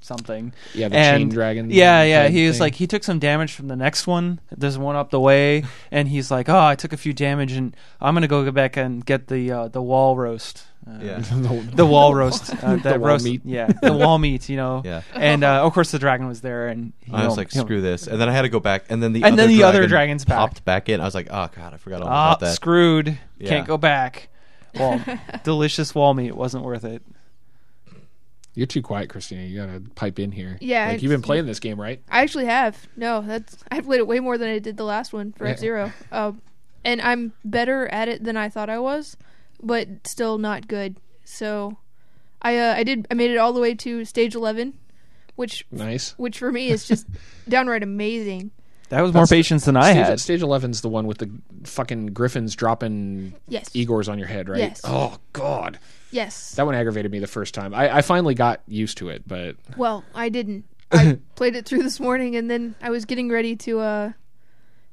something. 0.00 0.52
Yeah, 0.74 0.88
the 0.88 0.96
And- 0.96 1.20
chain 1.20 1.28
dragon. 1.30 1.70
Yeah, 1.70 2.02
yeah. 2.04 2.28
He 2.28 2.46
was 2.46 2.56
thing. 2.56 2.60
like, 2.66 2.74
he 2.74 2.86
took 2.86 3.02
some 3.04 3.18
damage 3.18 3.52
from 3.52 3.68
the 3.68 3.76
next 3.76 4.06
one. 4.06 4.38
There's 4.54 4.76
one 4.78 4.96
up 4.96 5.10
the 5.10 5.20
way, 5.20 5.64
and 5.90 6.08
he's 6.08 6.30
like, 6.30 6.48
"Oh, 6.48 6.64
I 6.72 6.74
took 6.76 6.92
a 6.92 6.96
few 6.96 7.12
damage, 7.12 7.52
and 7.52 7.74
I'm 8.00 8.14
gonna 8.14 8.28
go 8.28 8.50
back 8.52 8.76
and 8.76 9.04
get 9.04 9.28
the 9.28 9.50
uh, 9.50 9.68
the 9.68 9.82
wall 9.82 10.16
roast." 10.16 10.64
Uh, 10.86 10.98
Yeah. 11.02 11.18
The 11.80 11.86
wall 11.86 12.14
roast, 12.20 12.50
uh, 12.62 12.76
The 12.76 12.82
that 12.82 13.00
wall 13.00 13.08
roast, 13.16 13.24
meat. 13.24 13.40
yeah, 13.44 13.68
the 13.82 13.94
wall 13.94 14.18
meat, 14.18 14.50
you 14.50 14.56
know, 14.58 14.82
Yeah. 14.84 15.00
and 15.14 15.42
uh, 15.42 15.64
of 15.64 15.72
course 15.72 15.90
the 15.90 15.98
dragon 15.98 16.26
was 16.28 16.42
there, 16.42 16.68
and 16.68 16.92
he 17.00 17.10
I 17.10 17.24
was 17.26 17.38
like, 17.38 17.50
he 17.50 17.58
screw 17.58 17.80
this, 17.80 18.06
and 18.06 18.20
then 18.20 18.28
I 18.28 18.32
had 18.32 18.42
to 18.42 18.50
go 18.50 18.60
back, 18.60 18.84
and 18.90 19.02
then 19.02 19.14
the 19.14 19.22
And 19.24 19.32
other 19.32 19.46
then 19.48 19.56
the 19.56 19.62
other 19.64 19.86
dragon's 19.88 20.26
back. 20.26 20.36
popped 20.36 20.64
back 20.66 20.90
in. 20.90 21.00
I 21.00 21.04
was 21.06 21.14
like, 21.14 21.28
oh 21.30 21.48
god, 21.56 21.72
I 21.72 21.78
forgot 21.78 22.02
all 22.02 22.08
Ah, 22.08 22.28
about 22.32 22.40
that. 22.40 22.54
screwed. 22.54 23.18
Yeah. 23.38 23.48
Can't 23.48 23.66
go 23.66 23.78
back. 23.78 24.28
Well, 24.74 25.02
delicious 25.44 25.94
wall 25.94 26.14
meat 26.14 26.34
wasn't 26.36 26.64
worth 26.64 26.84
it. 26.84 27.02
You're 28.54 28.66
too 28.68 28.82
quiet, 28.82 29.08
Christina. 29.10 29.42
You 29.42 29.56
gotta 29.60 29.82
pipe 29.96 30.18
in 30.20 30.30
here. 30.30 30.58
Yeah, 30.60 30.88
like 30.88 31.02
you've 31.02 31.10
been 31.10 31.22
playing 31.22 31.46
this 31.46 31.58
game, 31.58 31.80
right? 31.80 32.00
I 32.08 32.20
actually 32.22 32.44
have. 32.44 32.86
No, 32.96 33.20
that's 33.20 33.56
I 33.70 33.80
played 33.80 33.98
it 33.98 34.06
way 34.06 34.20
more 34.20 34.38
than 34.38 34.48
I 34.48 34.60
did 34.60 34.76
the 34.76 34.84
last 34.84 35.12
one 35.12 35.32
for 35.32 35.44
Yeah. 35.46 35.52
F 35.52 35.58
Zero. 35.58 35.92
Um, 36.12 36.40
and 36.84 37.00
I'm 37.00 37.32
better 37.44 37.88
at 37.88 38.08
it 38.08 38.22
than 38.22 38.36
I 38.36 38.48
thought 38.48 38.70
I 38.70 38.78
was, 38.78 39.16
but 39.60 40.06
still 40.06 40.38
not 40.38 40.68
good. 40.68 40.96
So, 41.24 41.78
I 42.42 42.56
uh, 42.58 42.74
I 42.76 42.84
did 42.84 43.08
I 43.10 43.14
made 43.14 43.32
it 43.32 43.38
all 43.38 43.52
the 43.52 43.60
way 43.60 43.74
to 43.74 44.04
stage 44.04 44.36
eleven, 44.36 44.74
which 45.34 45.66
Nice. 45.72 46.12
which 46.16 46.38
for 46.38 46.52
me 46.52 46.68
is 46.68 46.86
just 46.88 47.08
downright 47.48 47.82
amazing. 47.82 48.52
That 48.94 49.02
was 49.02 49.12
more 49.12 49.22
That's- 49.24 49.30
patience 49.30 49.64
than 49.64 49.76
I 49.76 49.90
stage, 49.92 50.06
had. 50.06 50.20
Stage 50.20 50.40
11's 50.40 50.80
the 50.82 50.88
one 50.88 51.08
with 51.08 51.18
the 51.18 51.28
fucking 51.64 52.06
griffins 52.08 52.54
dropping 52.54 53.34
Yes. 53.48 53.70
Igors 53.70 54.08
on 54.08 54.18
your 54.20 54.28
head, 54.28 54.48
right? 54.48 54.60
Yes. 54.60 54.80
Oh 54.84 55.16
God, 55.32 55.80
Yes. 56.12 56.52
that 56.54 56.64
one 56.64 56.76
aggravated 56.76 57.10
me 57.10 57.18
the 57.18 57.26
first 57.26 57.54
time. 57.54 57.74
I, 57.74 57.96
I 57.96 58.02
finally 58.02 58.34
got 58.34 58.60
used 58.68 58.98
to 58.98 59.08
it, 59.08 59.26
but 59.26 59.56
Well, 59.76 60.04
I 60.14 60.28
didn't. 60.28 60.64
I 60.92 61.18
played 61.34 61.56
it 61.56 61.66
through 61.66 61.82
this 61.82 61.98
morning, 61.98 62.36
and 62.36 62.48
then 62.48 62.76
I 62.80 62.90
was 62.90 63.04
getting 63.04 63.28
ready 63.30 63.56
to, 63.56 63.80
uh, 63.80 64.12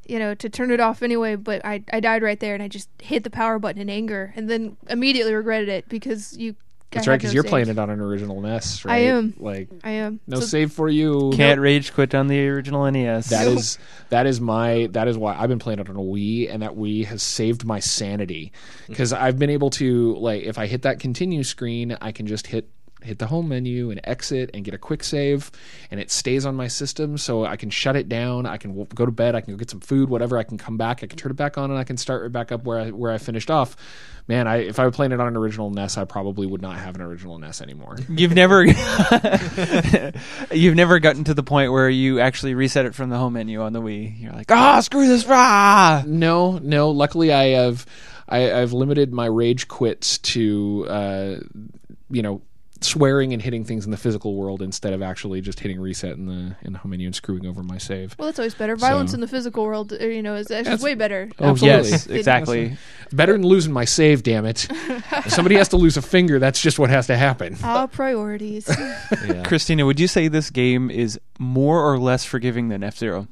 you 0.07 0.17
know, 0.17 0.33
to 0.33 0.49
turn 0.49 0.71
it 0.71 0.79
off 0.79 1.03
anyway. 1.03 1.35
But 1.35 1.63
I, 1.63 1.83
I 1.93 1.99
died 1.99 2.23
right 2.23 2.39
there, 2.39 2.55
and 2.55 2.63
I 2.63 2.67
just 2.67 2.89
hit 3.03 3.23
the 3.23 3.29
power 3.29 3.59
button 3.59 3.79
in 3.79 3.87
anger, 3.89 4.33
and 4.35 4.49
then 4.49 4.77
immediately 4.89 5.33
regretted 5.35 5.69
it 5.69 5.87
because 5.89 6.35
you. 6.37 6.55
That's 6.91 7.07
I 7.07 7.11
right 7.11 7.17
because 7.17 7.31
no 7.31 7.35
you're 7.35 7.43
save. 7.43 7.49
playing 7.49 7.67
it 7.69 7.79
on 7.79 7.89
an 7.89 7.99
original 7.99 8.41
NES, 8.41 8.85
right? 8.85 8.93
I 8.93 8.97
am. 9.05 9.33
Like 9.39 9.69
I 9.83 9.91
am. 9.91 10.19
no 10.27 10.39
So- 10.39 10.45
save 10.45 10.71
for 10.73 10.89
you. 10.89 11.31
Can't 11.35 11.59
rage 11.59 11.93
quit 11.93 12.13
on 12.13 12.27
the 12.27 12.47
original 12.49 12.89
NES. 12.89 13.29
That 13.29 13.47
is 13.47 13.77
that 14.09 14.25
is 14.27 14.39
my 14.41 14.87
that 14.91 15.07
is 15.07 15.17
why 15.17 15.35
I've 15.37 15.49
been 15.49 15.59
playing 15.59 15.79
it 15.79 15.89
on 15.89 15.95
a 15.95 15.99
Wii, 15.99 16.53
and 16.53 16.61
that 16.63 16.71
Wii 16.71 17.05
has 17.05 17.23
saved 17.23 17.65
my 17.65 17.79
sanity 17.79 18.51
because 18.87 19.13
I've 19.13 19.39
been 19.39 19.49
able 19.49 19.69
to 19.71 20.15
like 20.17 20.43
if 20.43 20.57
I 20.57 20.67
hit 20.67 20.81
that 20.83 20.99
continue 20.99 21.43
screen, 21.43 21.97
I 22.01 22.11
can 22.11 22.27
just 22.27 22.47
hit 22.47 22.69
hit 23.03 23.19
the 23.19 23.27
home 23.27 23.49
menu 23.49 23.91
and 23.91 23.99
exit 24.03 24.51
and 24.53 24.63
get 24.63 24.73
a 24.73 24.77
quick 24.77 25.03
save, 25.03 25.51
and 25.89 25.99
it 25.99 26.11
stays 26.11 26.45
on 26.45 26.55
my 26.55 26.67
system, 26.67 27.17
so 27.17 27.45
I 27.45 27.55
can 27.55 27.69
shut 27.69 27.95
it 27.95 28.09
down. 28.09 28.45
I 28.45 28.57
can 28.57 28.85
go 28.85 29.05
to 29.05 29.11
bed. 29.11 29.35
I 29.35 29.41
can 29.41 29.53
go 29.53 29.57
get 29.57 29.69
some 29.69 29.79
food, 29.79 30.09
whatever. 30.09 30.37
I 30.37 30.43
can 30.43 30.57
come 30.57 30.77
back. 30.77 31.03
I 31.03 31.07
can 31.07 31.17
turn 31.17 31.31
it 31.31 31.35
back 31.35 31.57
on, 31.57 31.71
and 31.71 31.79
I 31.79 31.83
can 31.83 31.97
start 31.97 32.23
right 32.23 32.31
back 32.31 32.51
up 32.51 32.63
where 32.63 32.79
I 32.79 32.91
where 32.91 33.11
I 33.11 33.17
finished 33.17 33.51
off. 33.51 33.75
Man, 34.27 34.47
I 34.47 34.57
if 34.57 34.79
I 34.79 34.85
were 34.85 34.91
playing 34.91 35.11
it 35.11 35.19
on 35.19 35.27
an 35.27 35.35
original 35.35 35.69
NES, 35.69 35.97
I 35.97 36.05
probably 36.05 36.47
would 36.47 36.61
not 36.61 36.77
have 36.77 36.95
an 36.95 37.01
original 37.01 37.37
NES 37.37 37.61
anymore. 37.61 37.97
You've 38.09 38.35
never 38.35 38.63
You've 40.51 40.75
never 40.75 40.99
gotten 40.99 41.23
to 41.25 41.33
the 41.33 41.43
point 41.43 41.71
where 41.71 41.89
you 41.89 42.19
actually 42.19 42.53
reset 42.53 42.85
it 42.85 42.95
from 42.95 43.09
the 43.09 43.17
home 43.17 43.33
menu 43.33 43.61
on 43.61 43.73
the 43.73 43.81
Wii. 43.81 44.21
You're 44.21 44.33
like, 44.33 44.51
"Ah, 44.51 44.79
screw 44.81 45.07
this 45.07 45.25
rah!" 45.25 46.03
No, 46.05 46.59
no. 46.59 46.91
Luckily, 46.91 47.33
I 47.33 47.47
have 47.49 47.85
I, 48.29 48.61
I've 48.61 48.73
limited 48.73 49.11
my 49.11 49.25
rage 49.25 49.67
quits 49.67 50.17
to 50.19 50.85
uh, 50.87 51.35
you 52.09 52.21
know 52.21 52.41
swearing 52.83 53.31
and 53.33 53.41
hitting 53.41 53.63
things 53.63 53.85
in 53.85 53.91
the 53.91 53.97
physical 53.97 54.35
world 54.35 54.61
instead 54.61 54.91
of 54.93 55.01
actually 55.01 55.39
just 55.41 55.59
hitting 55.59 55.79
reset 55.79 56.17
in 56.17 56.25
the 56.25 56.55
in 56.63 56.73
the 56.73 56.79
home 56.79 56.91
menu 56.91 57.05
and 57.07 57.15
screwing 57.15 57.45
over 57.45 57.61
my 57.63 57.77
save. 57.77 58.15
Well, 58.17 58.27
that's 58.27 58.39
always 58.39 58.55
better. 58.55 58.75
Violence 58.75 59.11
So- 59.11 59.15
in 59.15 59.21
the 59.21 59.27
physical 59.27 59.63
world, 59.65 59.93
uh, 59.93 60.03
you 60.05 60.21
know, 60.23 60.35
is 60.35 60.47
actually 60.51 60.63
That's- 60.63 60.81
way 60.81 60.95
better. 60.95 61.29
Oh, 61.39 61.55
yes, 61.55 61.91
Absolutely. 61.93 62.17
exactly. 62.19 62.77
Better 63.13 63.33
than 63.33 63.43
losing 63.43 63.71
my 63.73 63.85
save. 63.85 64.23
Damn 64.23 64.45
it! 64.45 64.67
if 64.71 65.31
somebody 65.31 65.55
has 65.55 65.69
to 65.69 65.77
lose 65.77 65.97
a 65.97 66.01
finger, 66.01 66.39
that's 66.39 66.61
just 66.61 66.79
what 66.79 66.89
has 66.89 67.07
to 67.07 67.17
happen. 67.17 67.57
Ah, 67.63 67.87
priorities. 67.87 68.67
Yeah. 69.25 69.43
Christina, 69.43 69.85
would 69.85 69.99
you 69.99 70.07
say 70.07 70.27
this 70.27 70.49
game 70.49 70.89
is 70.89 71.19
more 71.37 71.83
or 71.85 71.99
less 71.99 72.23
forgiving 72.25 72.69
than 72.69 72.83
F 72.83 72.97
Zero? 72.97 73.27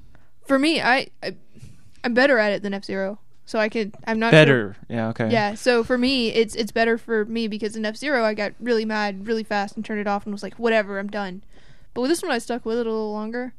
For 0.45 0.59
me, 0.59 0.81
I, 0.81 1.07
I 1.23 1.35
I'm 2.03 2.13
better 2.13 2.37
at 2.37 2.51
it 2.53 2.61
than 2.63 2.73
F 2.73 2.83
Zero, 2.85 3.19
so 3.49 3.57
I 3.57 3.67
could. 3.67 3.95
I'm 4.05 4.19
not 4.19 4.27
sure- 4.31 4.39
Better. 4.41 4.75
Yeah, 4.89 5.07
okay. 5.09 5.31
Yeah, 5.31 5.55
so 5.55 5.83
for 5.83 5.97
me, 5.97 6.29
it's 6.29 6.53
it's 6.55 6.71
better 6.71 6.99
for 6.99 7.25
me 7.25 7.47
because 7.47 7.75
in 7.75 7.83
F 7.83 7.95
Zero, 7.95 8.23
I 8.23 8.35
got 8.35 8.53
really 8.59 8.85
mad 8.85 9.25
really 9.25 9.43
fast 9.43 9.75
and 9.75 9.83
turned 9.83 9.99
it 9.99 10.05
off 10.07 10.25
and 10.25 10.31
was 10.33 10.43
like, 10.43 10.53
whatever, 10.55 10.99
I'm 10.99 11.07
done. 11.09 11.43
But 11.95 12.01
with 12.01 12.11
this 12.11 12.21
one, 12.21 12.31
I 12.31 12.37
stuck 12.37 12.63
with 12.63 12.77
it 12.77 12.85
a 12.85 12.89
little 12.91 13.11
longer, 13.11 13.53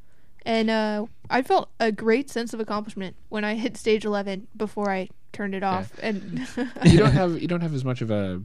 and 0.47 0.71
uh, 0.71 1.07
I 1.29 1.43
felt 1.43 1.71
a 1.81 1.91
great 1.91 2.31
sense 2.31 2.55
of 2.55 2.61
accomplishment 2.61 3.17
when 3.31 3.43
I 3.45 3.55
hit 3.57 3.77
stage 3.77 4.05
11 4.05 4.47
before 4.57 4.91
I 4.91 5.09
turned 5.33 5.55
it 5.57 5.65
off. 5.65 5.91
And 6.01 6.47
you 6.85 6.99
don't 6.99 7.11
have 7.21 7.43
you 7.43 7.49
don't 7.49 7.61
have 7.63 7.75
as 7.75 7.85
much 7.85 8.01
of 8.01 8.13
a 8.13 8.41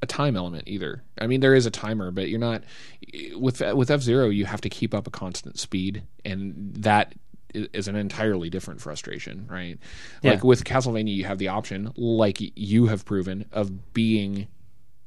a 0.00 0.06
time 0.06 0.34
element 0.36 0.64
either. 0.66 1.02
I 1.20 1.26
mean, 1.26 1.40
there 1.40 1.54
is 1.54 1.66
a 1.66 1.70
timer, 1.70 2.10
but 2.10 2.28
you're 2.30 2.38
not 2.38 2.62
with 3.34 3.60
with 3.74 3.90
F 3.90 4.00
Zero. 4.00 4.28
You 4.30 4.46
have 4.46 4.62
to 4.62 4.70
keep 4.70 4.94
up 4.94 5.06
a 5.06 5.10
constant 5.10 5.58
speed, 5.58 6.04
and 6.24 6.72
that 6.78 7.14
i- 7.14 7.18
is 7.54 7.88
an 7.88 7.96
entirely 7.96 8.50
different 8.50 8.80
frustration, 8.80 9.46
right? 9.48 9.78
Yeah. 10.22 10.32
Like 10.32 10.44
with 10.44 10.64
Castlevania, 10.64 11.14
you 11.14 11.24
have 11.24 11.38
the 11.38 11.48
option, 11.48 11.92
like 11.96 12.38
you 12.56 12.86
have 12.86 13.04
proven, 13.04 13.46
of 13.52 13.92
being 13.94 14.48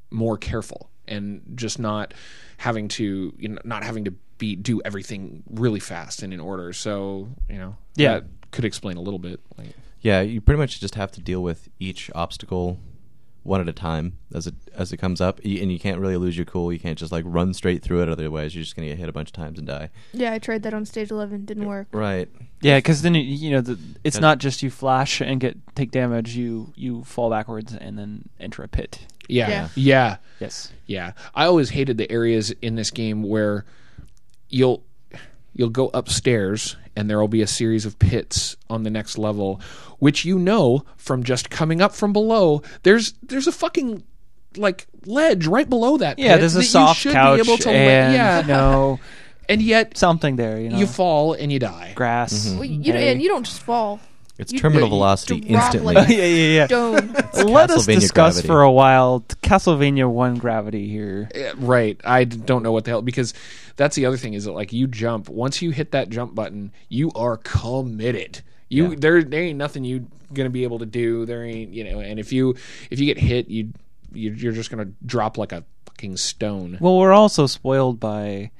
more 0.09 0.37
careful 0.37 0.89
and 1.07 1.41
just 1.55 1.79
not 1.79 2.13
having 2.57 2.87
to, 2.89 3.33
you 3.37 3.49
know, 3.49 3.61
not 3.63 3.83
having 3.83 4.05
to 4.05 4.13
be 4.37 4.55
do 4.55 4.81
everything 4.83 5.43
really 5.49 5.79
fast 5.79 6.23
and 6.23 6.33
in 6.33 6.39
order. 6.39 6.73
So 6.73 7.29
you 7.49 7.57
know, 7.57 7.75
Yeah. 7.95 8.13
that 8.15 8.25
could 8.51 8.65
explain 8.65 8.97
a 8.97 9.01
little 9.01 9.19
bit. 9.19 9.39
Like, 9.57 9.69
Yeah, 10.01 10.21
you 10.21 10.41
pretty 10.41 10.57
much 10.57 10.79
just 10.79 10.95
have 10.95 11.11
to 11.13 11.21
deal 11.21 11.43
with 11.43 11.69
each 11.79 12.09
obstacle 12.15 12.79
one 13.43 13.59
at 13.59 13.67
a 13.67 13.73
time 13.73 14.17
as 14.33 14.45
it 14.47 14.53
as 14.73 14.91
it 14.93 14.97
comes 14.97 15.19
up, 15.19 15.39
and 15.39 15.71
you 15.71 15.79
can't 15.79 15.99
really 15.99 16.17
lose 16.17 16.37
your 16.37 16.45
cool. 16.45 16.71
You 16.71 16.79
can't 16.79 16.97
just 16.97 17.11
like 17.11 17.23
run 17.27 17.53
straight 17.53 17.81
through 17.81 18.03
it, 18.03 18.09
otherwise 18.09 18.53
you're 18.55 18.63
just 18.63 18.75
gonna 18.75 18.87
get 18.89 18.97
hit 18.97 19.09
a 19.09 19.11
bunch 19.13 19.29
of 19.29 19.33
times 19.33 19.57
and 19.57 19.67
die. 19.67 19.89
Yeah, 20.13 20.33
I 20.33 20.39
tried 20.39 20.63
that 20.63 20.73
on 20.73 20.85
stage 20.85 21.09
11. 21.11 21.45
Didn't 21.45 21.65
work. 21.65 21.87
Right. 21.91 22.29
Yeah, 22.61 22.77
because 22.77 23.01
then 23.01 23.15
it, 23.15 23.21
you 23.21 23.49
know 23.51 23.61
the, 23.61 23.79
it's 24.03 24.19
not 24.19 24.37
just 24.37 24.61
you 24.61 24.69
flash 24.69 25.21
and 25.21 25.39
get 25.39 25.57
take 25.75 25.89
damage. 25.91 26.35
You 26.35 26.71
you 26.75 27.03
fall 27.03 27.29
backwards 27.31 27.73
and 27.73 27.97
then 27.97 28.29
enter 28.39 28.61
a 28.63 28.67
pit. 28.67 28.99
yeah, 29.27 29.49
Yeah. 29.49 29.67
yeah. 29.75 30.17
Yes. 30.39 30.71
Yeah, 30.85 31.13
I 31.33 31.45
always 31.45 31.69
hated 31.71 31.97
the 31.97 32.11
areas 32.11 32.51
in 32.61 32.75
this 32.75 32.91
game 32.91 33.23
where 33.23 33.65
you'll 34.49 34.83
you'll 35.53 35.69
go 35.69 35.89
upstairs 35.93 36.75
and 36.95 37.09
there 37.09 37.19
will 37.19 37.27
be 37.27 37.41
a 37.41 37.47
series 37.47 37.85
of 37.85 37.97
pits 37.99 38.55
on 38.69 38.83
the 38.83 38.89
next 38.89 39.17
level, 39.17 39.61
which 39.99 40.25
you 40.25 40.37
know 40.37 40.83
from 40.97 41.23
just 41.23 41.49
coming 41.49 41.81
up 41.81 41.93
from 41.93 42.13
below. 42.13 42.61
There's 42.83 43.13
there's 43.23 43.47
a 43.47 43.51
fucking 43.51 44.03
like 44.57 44.87
ledge 45.05 45.47
right 45.47 45.69
below 45.69 45.97
that. 45.97 46.19
Yeah, 46.19 46.33
pit 46.33 46.41
there's 46.41 46.53
that 46.53 46.59
a 46.59 46.63
you 46.63 46.69
soft 46.69 46.99
should 46.99 47.13
couch 47.13 47.41
be 47.43 47.49
able 47.49 47.57
to. 47.59 47.69
and 47.69 48.13
yeah, 48.13 48.41
you 48.41 48.47
know 48.47 48.99
and 49.49 49.61
yet 49.61 49.97
something 49.97 50.35
there. 50.35 50.59
You 50.59 50.69
know, 50.69 50.77
you 50.77 50.87
fall 50.87 51.33
and 51.33 51.51
you 51.51 51.59
die. 51.59 51.93
grass. 51.95 52.53
Well, 52.53 52.65
you 52.65 52.93
know, 52.93 52.99
and 52.99 53.21
you 53.21 53.29
don't 53.29 53.43
just 53.43 53.61
fall. 53.61 53.99
It's 54.37 54.51
You- 54.53 54.59
terminal 54.59 54.87
you 54.87 54.89
velocity 54.91 55.39
drop 55.41 55.63
instantly. 55.65 55.95
like- 55.95 56.09
yeah, 56.09 56.25
yeah, 56.25 56.67
yeah. 56.69 56.77
Let 57.43 57.69
us 57.71 57.85
Castlevania 57.85 57.99
discuss 57.99 58.33
gravity. 58.35 58.47
for 58.47 58.61
a 58.63 58.71
while 58.71 59.21
Castlevania 59.43 60.09
One 60.09 60.35
gravity 60.37 60.87
here. 60.89 61.29
Uh, 61.35 61.55
Right. 61.57 61.99
I 62.03 62.23
d- 62.23 62.37
don't 62.37 62.63
know 62.63 62.71
what 62.71 62.85
the 62.85 62.91
hell 62.91 63.01
because 63.01 63.33
that's 63.75 63.95
the 63.95 64.05
other 64.05 64.17
thing 64.17 64.33
is 64.33 64.45
that 64.45 64.51
like 64.53 64.73
you 64.73 64.87
jump 64.87 65.29
once 65.29 65.61
you 65.61 65.71
hit 65.71 65.91
that 65.91 66.09
jump 66.09 66.33
button, 66.35 66.71
you 66.89 67.11
are 67.15 67.37
committed. 67.37 68.41
You 68.69 68.89
Yeah. 68.91 68.95
there 68.97 69.23
there 69.23 69.43
ain't 69.43 69.57
nothing 69.57 69.83
you 69.83 70.07
gonna 70.33 70.49
be 70.49 70.63
able 70.63 70.79
to 70.79 70.85
do. 70.85 71.25
There 71.25 71.43
ain't 71.43 71.73
you 71.73 71.83
know. 71.83 71.99
And 71.99 72.19
if 72.19 72.31
you 72.31 72.55
if 72.89 72.99
you 72.99 73.05
get 73.05 73.17
hit, 73.17 73.49
you, 73.49 73.69
you 74.13 74.31
you're 74.31 74.53
just 74.53 74.69
gonna 74.71 74.87
drop 75.05 75.37
like 75.37 75.51
a 75.51 75.63
fucking 75.85 76.17
stone. 76.17 76.77
Well, 76.79 76.97
we're 76.97 77.11
also 77.13 77.47
spoiled 77.47 77.99
by 77.99 78.51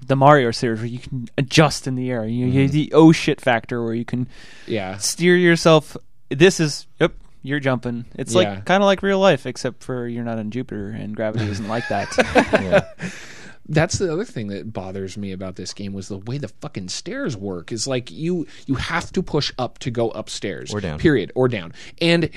the 0.00 0.16
Mario 0.16 0.50
series 0.50 0.80
where 0.80 0.88
you 0.88 0.98
can 0.98 1.28
adjust 1.38 1.86
in 1.86 1.94
the 1.94 2.10
air. 2.10 2.26
You, 2.26 2.46
you 2.46 2.64
mm-hmm. 2.64 2.72
the 2.72 2.92
oh 2.92 3.12
shit 3.12 3.40
factor 3.40 3.82
where 3.82 3.94
you 3.94 4.04
can 4.04 4.28
Yeah. 4.66 4.96
steer 4.98 5.36
yourself. 5.36 5.96
This 6.30 6.60
is 6.60 6.86
yep, 7.00 7.14
you're 7.42 7.60
jumping. 7.60 8.04
It's 8.16 8.34
Yeah. 8.34 8.40
like 8.40 8.64
kind 8.64 8.82
of 8.82 8.86
like 8.86 9.02
real 9.02 9.18
life, 9.18 9.46
except 9.46 9.82
for 9.82 10.06
you're 10.06 10.24
not 10.24 10.38
in 10.38 10.50
Jupiter 10.50 10.90
and 10.90 11.14
gravity 11.14 11.46
isn't 11.46 11.68
like 11.68 11.88
that. 11.88 12.08
yeah. 12.52 13.10
That's 13.66 13.96
the 13.96 14.12
other 14.12 14.26
thing 14.26 14.48
that 14.48 14.74
bothers 14.74 15.16
me 15.16 15.32
about 15.32 15.56
this 15.56 15.72
game 15.72 15.94
was 15.94 16.08
the 16.08 16.18
way 16.18 16.36
the 16.36 16.48
fucking 16.48 16.88
stairs 16.90 17.34
work. 17.34 17.72
Is 17.72 17.86
like 17.86 18.10
you 18.10 18.46
you 18.66 18.74
have 18.74 19.10
to 19.12 19.22
push 19.22 19.52
up 19.58 19.78
to 19.80 19.90
go 19.90 20.10
upstairs 20.10 20.74
Or 20.74 20.80
down. 20.80 20.98
Period. 20.98 21.32
Or 21.34 21.48
down. 21.48 21.72
And 22.00 22.28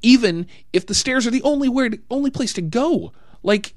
even 0.00 0.46
if 0.72 0.86
the 0.86 0.94
stairs 0.94 1.26
are 1.26 1.30
the 1.30 1.42
only 1.42 1.68
where 1.68 1.90
only 2.10 2.30
place 2.30 2.54
to 2.54 2.62
go, 2.62 3.12
like 3.42 3.74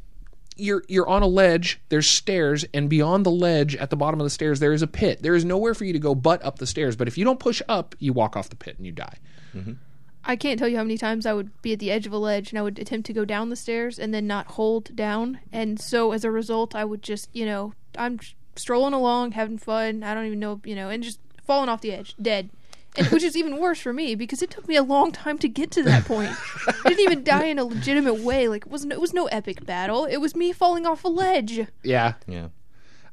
you're 0.59 0.83
you're 0.87 1.07
on 1.07 1.21
a 1.21 1.27
ledge, 1.27 1.79
there's 1.89 2.09
stairs, 2.09 2.65
and 2.73 2.89
beyond 2.89 3.25
the 3.25 3.31
ledge 3.31 3.75
at 3.75 3.89
the 3.89 3.95
bottom 3.95 4.19
of 4.19 4.25
the 4.25 4.29
stairs 4.29 4.59
there 4.59 4.73
is 4.73 4.81
a 4.81 4.87
pit. 4.87 5.21
There 5.21 5.35
is 5.35 5.45
nowhere 5.45 5.73
for 5.73 5.85
you 5.85 5.93
to 5.93 5.99
go 5.99 6.15
but 6.15 6.43
up 6.43 6.59
the 6.59 6.67
stairs. 6.67 6.95
But 6.95 7.07
if 7.07 7.17
you 7.17 7.25
don't 7.25 7.39
push 7.39 7.61
up, 7.67 7.95
you 7.99 8.13
walk 8.13 8.35
off 8.35 8.49
the 8.49 8.55
pit 8.55 8.75
and 8.77 8.85
you 8.85 8.91
die. 8.91 9.17
Mm-hmm. 9.55 9.73
I 10.23 10.35
can't 10.35 10.59
tell 10.59 10.67
you 10.67 10.77
how 10.77 10.83
many 10.83 10.97
times 10.97 11.25
I 11.25 11.33
would 11.33 11.59
be 11.61 11.73
at 11.73 11.79
the 11.79 11.91
edge 11.91 12.05
of 12.05 12.13
a 12.13 12.17
ledge 12.17 12.51
and 12.51 12.59
I 12.59 12.61
would 12.61 12.77
attempt 12.77 13.07
to 13.07 13.13
go 13.13 13.25
down 13.25 13.49
the 13.49 13.55
stairs 13.55 13.97
and 13.97 14.13
then 14.13 14.27
not 14.27 14.47
hold 14.47 14.95
down. 14.95 15.39
And 15.51 15.79
so 15.79 16.11
as 16.11 16.23
a 16.23 16.31
result, 16.31 16.75
I 16.75 16.85
would 16.85 17.01
just, 17.01 17.29
you 17.33 17.45
know, 17.45 17.73
I'm 17.97 18.19
strolling 18.55 18.93
along, 18.93 19.31
having 19.31 19.57
fun. 19.57 20.03
I 20.03 20.13
don't 20.13 20.25
even 20.25 20.39
know, 20.39 20.61
you 20.65 20.75
know, 20.75 20.89
and 20.89 21.01
just 21.01 21.19
falling 21.45 21.69
off 21.69 21.81
the 21.81 21.93
edge, 21.93 22.15
dead. 22.21 22.49
And, 22.97 23.07
which 23.07 23.23
is 23.23 23.37
even 23.37 23.59
worse 23.59 23.79
for 23.79 23.93
me 23.93 24.15
because 24.15 24.41
it 24.41 24.49
took 24.49 24.67
me 24.67 24.75
a 24.75 24.83
long 24.83 25.11
time 25.11 25.37
to 25.39 25.47
get 25.47 25.71
to 25.71 25.83
that 25.83 26.05
point. 26.05 26.31
I 26.67 26.89
didn't 26.89 26.99
even 27.01 27.23
die 27.23 27.45
in 27.45 27.59
a 27.59 27.63
legitimate 27.63 28.21
way. 28.21 28.47
Like 28.47 28.65
it 28.65 28.71
wasn't. 28.71 28.93
It 28.93 29.01
was 29.01 29.13
no 29.13 29.27
epic 29.27 29.65
battle. 29.65 30.05
It 30.05 30.17
was 30.17 30.35
me 30.35 30.51
falling 30.51 30.85
off 30.85 31.03
a 31.03 31.07
ledge. 31.07 31.67
Yeah. 31.83 32.13
Yeah. 32.27 32.49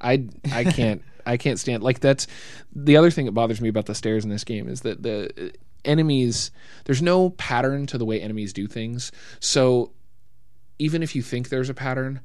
I 0.01 0.29
I 0.53 0.65
can't 0.65 1.03
I 1.27 1.37
can't 1.37 1.59
stand 1.59 1.83
like 1.83 2.01
that's 2.01 2.27
the 2.75 2.97
other 2.97 3.11
thing 3.11 3.27
that 3.27 3.33
bothers 3.33 3.61
me 3.61 3.69
about 3.69 3.87
the 3.87 3.95
stairs 3.95 4.25
in 4.25 4.31
this 4.31 4.45
game 4.45 4.69
is 4.69 4.83
that 4.83 5.03
the 5.03 5.53
enemies 5.85 6.51
there's 6.85 7.03
no 7.03 7.31
pattern 7.31 7.87
to 7.87 7.99
the 7.99 8.05
way 8.05 8.21
enemies 8.21 8.53
do 8.53 8.67
things. 8.67 9.12
So 9.41 9.93
even 10.79 11.03
if 11.03 11.17
you 11.17 11.23
think 11.23 11.49
there's 11.49 11.71
a 11.71 11.75
pattern, 11.75 12.21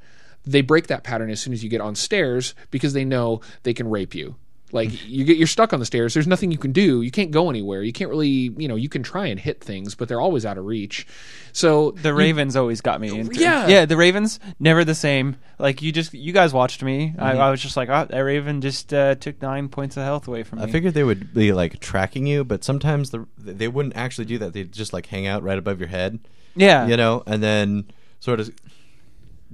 they 0.45 0.61
break 0.61 0.87
that 0.87 1.03
pattern 1.03 1.29
as 1.29 1.39
soon 1.39 1.53
as 1.53 1.63
you 1.63 1.69
get 1.69 1.81
on 1.81 1.95
stairs 1.95 2.53
because 2.69 2.93
they 2.93 3.05
know 3.05 3.41
they 3.63 3.73
can 3.73 3.89
rape 3.89 4.13
you. 4.13 4.35
Like 4.73 5.07
you 5.07 5.23
get 5.25 5.37
you're 5.37 5.47
stuck 5.47 5.73
on 5.73 5.79
the 5.79 5.85
stairs. 5.85 6.13
There's 6.13 6.27
nothing 6.27 6.51
you 6.51 6.57
can 6.57 6.71
do. 6.71 7.01
You 7.01 7.11
can't 7.11 7.31
go 7.31 7.49
anywhere. 7.49 7.81
You 7.83 7.91
can't 7.93 8.09
really, 8.09 8.27
you 8.57 8.67
know, 8.67 8.75
you 8.75 8.89
can 8.89 9.03
try 9.03 9.27
and 9.27 9.39
hit 9.39 9.63
things, 9.63 9.95
but 9.95 10.07
they're 10.07 10.21
always 10.21 10.45
out 10.45 10.57
of 10.57 10.65
reach. 10.65 11.05
So 11.53 11.91
The 11.91 12.13
Ravens 12.13 12.55
always 12.55 12.81
got 12.81 13.01
me. 13.01 13.17
Into, 13.19 13.39
Yeah. 13.39 13.67
yeah. 13.67 13.85
The 13.85 13.97
Ravens 13.97 14.39
never 14.59 14.83
the 14.85 14.95
same. 14.95 15.35
Like 15.59 15.81
you 15.81 15.91
just, 15.91 16.13
you 16.13 16.31
guys 16.33 16.53
watched 16.53 16.81
me. 16.83 17.13
I, 17.19 17.31
Mm-hmm. 17.33 17.41
I 17.41 17.51
was 17.51 17.61
just 17.61 17.75
like, 17.77 17.89
oh, 17.89 18.05
that 18.09 18.19
Raven 18.19 18.61
just 18.61 18.93
uh, 18.93 19.15
took 19.15 19.41
nine 19.41 19.67
points 19.69 19.97
of 19.97 20.03
health 20.03 20.27
away 20.27 20.43
from 20.43 20.59
me. 20.59 20.65
I 20.65 20.71
figured 20.71 20.93
they 20.93 21.03
would 21.03 21.33
be 21.33 21.51
like 21.53 21.79
tracking 21.79 22.25
you, 22.25 22.43
but 22.43 22.63
sometimes 22.63 23.11
the, 23.11 23.27
they 23.37 23.67
wouldn't 23.67 23.95
actually 23.95 24.25
do 24.25 24.37
that. 24.39 24.53
They'd 24.53 24.71
just 24.71 24.93
like 24.93 25.05
hang 25.07 25.27
out 25.27 25.43
right 25.43 25.57
above 25.57 25.79
your 25.79 25.89
head, 25.89 26.19
yeah, 26.55 26.87
you 26.87 26.97
know, 26.97 27.23
and 27.27 27.43
then 27.43 27.85
sort 28.19 28.39
of 28.39 28.49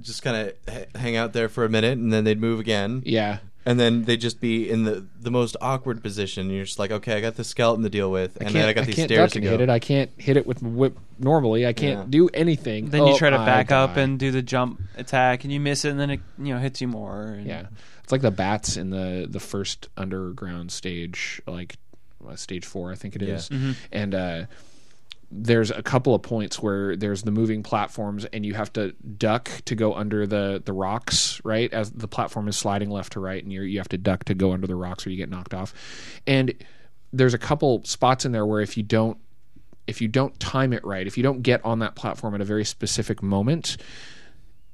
just 0.00 0.22
kind 0.22 0.36
of 0.48 0.54
h- 0.74 0.88
hang 0.94 1.16
out 1.16 1.32
there 1.32 1.48
for 1.48 1.64
a 1.64 1.68
minute, 1.68 1.98
and 1.98 2.12
then 2.12 2.24
they'd 2.24 2.40
move 2.40 2.60
again, 2.60 3.02
yeah. 3.04 3.38
And 3.68 3.78
then 3.78 4.04
they'd 4.04 4.20
just 4.20 4.40
be 4.40 4.68
in 4.70 4.84
the 4.84 5.04
the 5.20 5.30
most 5.30 5.56
awkward 5.60 6.02
position. 6.02 6.48
You're 6.50 6.64
just 6.64 6.78
like, 6.78 6.90
okay, 6.90 7.14
I 7.16 7.20
got 7.20 7.34
this 7.36 7.48
skeleton 7.48 7.82
to 7.84 7.90
deal 7.90 8.10
with, 8.10 8.36
and 8.40 8.48
then 8.54 8.68
I 8.68 8.72
got 8.72 8.86
these 8.86 8.94
can't 8.94 9.08
stairs 9.08 9.30
duck 9.30 9.32
to 9.32 9.38
and 9.38 9.44
go. 9.44 9.50
hit 9.50 9.60
it. 9.60 9.68
I 9.70 9.78
can't 9.78 10.10
hit 10.16 10.36
it 10.36 10.46
with 10.46 10.62
my 10.62 10.70
whip 10.70 10.98
normally. 11.18 11.66
I 11.66 11.72
can't 11.74 11.98
Yeah. 12.00 12.04
do 12.08 12.28
anything. 12.32 12.90
Then 12.90 13.06
you 13.06 13.12
Oh, 13.14 13.18
try 13.18 13.30
to 13.30 13.38
I 13.38 13.44
back 13.44 13.70
up 13.70 13.94
die. 13.96 14.02
and 14.02 14.18
do 14.18 14.30
the 14.30 14.42
jump 14.42 14.80
attack, 14.96 15.44
and 15.44 15.52
you 15.52 15.60
miss 15.60 15.84
it, 15.84 15.90
and 15.90 16.00
then 16.00 16.10
it 16.10 16.20
you 16.38 16.54
know 16.54 16.60
hits 16.60 16.80
you 16.80 16.88
more. 16.88 17.22
And 17.24 17.46
yeah, 17.46 17.66
it's 18.02 18.12
like 18.12 18.22
the 18.22 18.30
bats 18.30 18.76
in 18.76 18.90
the 18.90 19.26
the 19.28 19.40
first 19.40 19.88
underground 19.96 20.72
stage, 20.72 21.42
like 21.46 21.76
uh, 22.26 22.36
stage 22.36 22.64
four, 22.64 22.90
I 22.90 22.94
think 22.94 23.16
it 23.16 23.22
is. 23.22 23.48
Yeah. 23.50 23.56
Mm-hmm. 23.58 23.72
and 23.92 24.14
uh, 24.14 24.42
there's 25.30 25.70
a 25.70 25.82
couple 25.82 26.14
of 26.14 26.22
points 26.22 26.62
where 26.62 26.96
there's 26.96 27.22
the 27.22 27.30
moving 27.30 27.62
platforms 27.62 28.24
and 28.26 28.46
you 28.46 28.54
have 28.54 28.72
to 28.72 28.92
duck 28.92 29.50
to 29.66 29.74
go 29.74 29.94
under 29.94 30.26
the 30.26 30.62
the 30.64 30.72
rocks 30.72 31.40
right? 31.44 31.72
As 31.72 31.90
the 31.90 32.08
platform 32.08 32.48
is 32.48 32.56
sliding 32.56 32.90
left 32.90 33.12
to 33.12 33.20
right 33.20 33.42
and 33.42 33.52
you 33.52 33.62
you 33.62 33.78
have 33.78 33.88
to 33.88 33.98
duck 33.98 34.24
to 34.24 34.34
go 34.34 34.52
under 34.52 34.66
the 34.66 34.76
rocks 34.76 35.06
or 35.06 35.10
you 35.10 35.16
get 35.16 35.28
knocked 35.28 35.54
off. 35.54 35.74
And 36.26 36.54
there's 37.12 37.34
a 37.34 37.38
couple 37.38 37.84
spots 37.84 38.24
in 38.24 38.32
there 38.32 38.46
where 38.46 38.60
if 38.60 38.76
you 38.76 38.82
don't 38.82 39.18
if 39.86 40.00
you 40.00 40.08
don't 40.08 40.38
time 40.40 40.72
it 40.72 40.84
right 40.84 41.06
if 41.06 41.16
you 41.16 41.22
don't 41.22 41.42
get 41.42 41.64
on 41.64 41.78
that 41.80 41.94
platform 41.94 42.34
at 42.34 42.40
a 42.40 42.44
very 42.44 42.64
specific 42.64 43.22
moment 43.22 43.76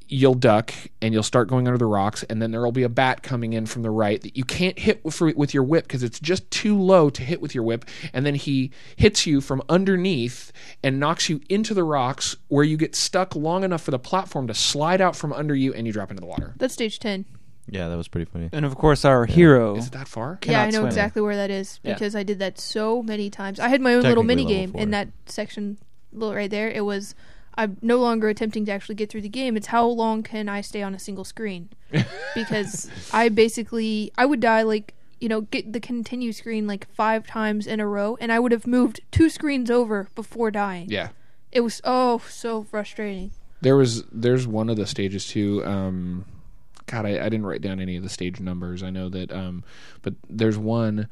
you'll 0.09 0.35
duck 0.35 0.73
and 1.01 1.15
you'll 1.15 1.23
start 1.23 1.49
going 1.49 1.67
under 1.67 1.79
the 1.79 1.87
rocks 1.87 2.23
and 2.25 2.41
then 2.43 2.51
there 2.51 2.61
will 2.63 2.73
be 2.73 2.83
a 2.83 2.89
bat 2.89 3.23
coming 3.23 3.53
in 3.55 3.65
from 3.67 3.83
the 3.83 3.91
right 3.91 4.21
that 4.23 4.37
you 4.37 4.45
can't 4.45 4.79
hit 4.79 5.05
with, 5.05 5.21
with 5.21 5.55
your 5.55 5.63
whip 5.63 5.85
because 5.85 6.03
it's 6.03 6.21
just 6.21 6.49
too 6.51 6.79
low 6.79 7.09
to 7.11 7.23
hit 7.23 7.41
with 7.41 7.55
your 7.55 7.65
whip 7.65 7.85
and 8.13 8.27
then 8.27 8.35
he 8.35 8.71
hits 8.97 9.27
you 9.27 9.41
from 9.41 9.63
underneath 9.69 10.53
and 10.83 11.01
knocks 11.01 11.29
you 11.29 11.41
into 11.49 11.75
the 11.75 11.85
rocks 11.85 12.37
where 12.49 12.65
you 12.65 12.77
get 12.77 12.95
stuck 12.95 13.35
long 13.35 13.65
enough 13.65 13.83
for 13.83 13.91
the 13.91 13.99
platform 13.99 14.47
to 14.47 14.55
slide 14.55 15.01
out 15.01 15.17
from 15.17 15.33
under 15.33 15.55
you 15.55 15.73
and 15.75 15.87
you 15.87 15.93
drop 15.93 16.11
into 16.11 16.21
the 16.21 16.27
water 16.27 16.55
That's 16.59 16.75
stage 16.75 16.99
ten. 16.99 17.25
Yeah, 17.67 17.89
that 17.89 17.97
was 17.97 18.09
pretty 18.09 18.31
funny. 18.31 18.51
and 18.53 18.67
of 18.67 18.75
course 18.77 19.07
our 19.07 19.25
hero. 19.25 19.77
is 19.77 19.87
it 19.87 19.93
that 19.93 20.07
far 20.07 20.39
yeah, 20.45 20.63
I 20.63 20.67
know 20.67 20.81
swim. 20.81 20.87
exactly 20.87 21.23
where 21.23 21.37
that 21.37 21.51
is 21.51 21.81
Yeah. 21.83 21.95
because 21.95 22.15
I 22.15 22.23
did 22.23 22.39
that 22.41 22.59
so 22.59 23.03
many 23.03 23.31
times. 23.31 23.59
I 23.59 23.69
had 23.69 23.81
my 23.81 23.95
own 23.95 24.03
little 24.03 24.23
mini 24.23 24.45
game 24.45 24.75
in 24.75 24.91
that 24.91 25.09
section, 25.27 25.79
little 26.13 26.35
right 26.35 26.51
there. 26.51 26.69
It 26.71 26.85
was 26.85 27.15
I'm 27.57 27.77
no 27.83 27.99
longer 27.99 28.29
attempting 28.29 28.65
to 28.67 28.73
actually 28.73 28.97
get 28.97 29.11
through 29.11 29.21
the 29.23 29.29
game. 29.29 29.57
It's 29.57 29.69
how 29.69 29.87
long 29.87 30.23
can 30.23 30.49
I 30.49 30.61
stay 30.61 30.83
on 30.83 30.95
a 30.95 30.99
single 30.99 31.25
screen? 31.25 31.69
because 32.35 32.91
I 33.13 33.29
basically 33.29 34.13
I 34.19 34.27
would 34.27 34.41
die 34.41 34.63
like 34.63 34.95
you 35.21 35.29
know 35.29 35.43
get 35.43 35.73
the 35.73 35.81
continue 35.81 36.33
screen 36.33 36.67
like 36.67 36.89
five 36.95 37.27
times 37.27 37.67
in 37.67 37.81
a 37.81 37.87
row, 37.87 38.17
and 38.21 38.33
I 38.33 38.39
would 38.41 38.53
have 38.53 38.67
moved 38.67 39.01
two 39.11 39.29
screens 39.31 39.71
over 39.71 40.09
before 40.15 40.51
dying. 40.51 40.91
yeah 40.91 41.11
It 41.53 41.61
was 41.61 41.81
oh 41.85 42.21
so 42.29 42.65
frustrating. 42.65 43.31
there 43.61 43.77
was 43.77 44.03
there's 44.13 44.47
one 44.47 44.69
of 44.69 44.77
the 44.77 44.87
stages 44.87 45.27
too 45.29 45.65
um 45.65 46.25
god 46.87 47.07
I, 47.07 47.11
I 47.25 47.29
didn't 47.31 47.47
write 47.47 47.63
down 47.63 47.81
any 47.81 47.97
of 47.97 48.03
the 48.03 48.11
stage 48.11 48.41
numbers 48.41 48.83
i 48.83 48.91
know 48.91 49.09
that 49.09 49.33
um 49.33 49.65
but 50.03 50.13
there's 50.29 50.59
one 50.59 51.09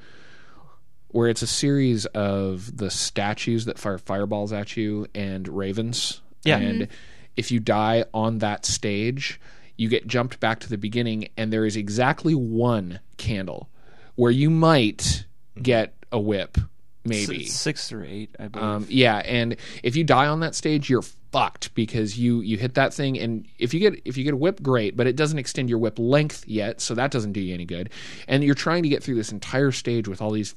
where 1.09 1.29
it's 1.29 1.41
a 1.43 1.47
series 1.47 2.05
of 2.07 2.77
the 2.77 2.91
statues 2.91 3.65
that 3.67 3.79
fire 3.79 3.97
fireballs 3.99 4.53
at 4.53 4.77
you 4.77 5.07
and 5.15 5.49
ravens 5.49 6.21
Yeah. 6.45 6.59
and 6.59 6.89
if 7.37 7.51
you 7.51 7.61
die 7.61 8.05
on 8.13 8.39
that 8.39 8.65
stage 8.67 9.41
you 9.77 9.89
get 9.89 10.07
jumped 10.07 10.39
back 10.39 10.61
to 10.61 10.69
the 10.69 10.77
beginning 10.77 11.29
and 11.37 11.53
there 11.53 11.65
is 11.65 11.77
exactly 11.77 12.35
one 12.35 13.01
candle 13.17 13.69
where 14.17 14.31
you 14.31 14.51
might 14.51 15.25
get 15.61 15.95
a 16.13 16.21
whip, 16.21 16.59
S- 16.59 16.67
maybe. 17.05 17.47
six 17.47 17.91
or 17.91 18.05
eight, 18.05 18.35
I 18.39 18.49
believe. 18.49 18.65
Um, 18.69 18.87
yeah, 18.91 19.17
and 19.25 19.57
if 19.83 19.97
you 19.97 20.05
die 20.05 20.27
on 20.27 20.41
that 20.41 20.55
stage, 20.55 20.91
you're 20.91 21.03
fucked 21.33 21.75
because 21.75 22.19
you 22.19 22.43
you 22.43 22.59
hit 22.59 22.75
that 22.75 22.93
thing, 22.93 23.19
and 23.19 23.47
if 23.59 23.73
you 23.73 23.81
get 23.81 24.01
if 24.05 24.19
you 24.19 24.25
get 24.25 24.35
a 24.35 24.37
whip, 24.37 24.63
great, 24.63 24.97
but 24.97 25.07
it 25.07 25.17
doesn't 25.17 25.39
extend 25.39 25.71
your 25.71 25.79
whip 25.79 25.99
length 25.99 26.47
yet, 26.47 26.81
so 26.83 26.95
that 26.95 27.11
doesn't 27.11 27.33
do 27.33 27.41
you 27.41 27.55
any 27.55 27.65
good. 27.65 27.89
And 28.29 28.45
you're 28.45 28.55
trying 28.55 28.83
to 28.83 28.91
get 28.91 29.03
through 29.03 29.15
this 29.15 29.33
entire 29.33 29.73
stage 29.73 30.07
with 30.07 30.21
all 30.21 30.31
these 30.33 30.53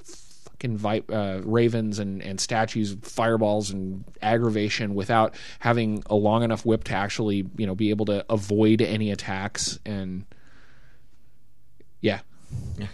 fucking 0.56 0.78
vi- 0.78 1.04
uh, 1.10 1.42
ravens 1.44 2.00
and 2.00 2.22
and 2.22 2.40
statues, 2.40 2.96
fireballs 3.02 3.72
and 3.72 4.04
aggravation 4.22 4.96
without 4.96 5.36
having 5.60 6.02
a 6.10 6.16
long 6.16 6.44
enough 6.44 6.66
whip 6.66 6.84
to 6.86 6.94
actually 6.94 7.46
you 7.58 7.66
know 7.66 7.76
be 7.76 7.90
able 7.90 8.06
to 8.06 8.26
avoid 8.30 8.82
any 8.82 9.12
attacks 9.12 9.80
and 9.86 10.26
yeah. 12.02 12.20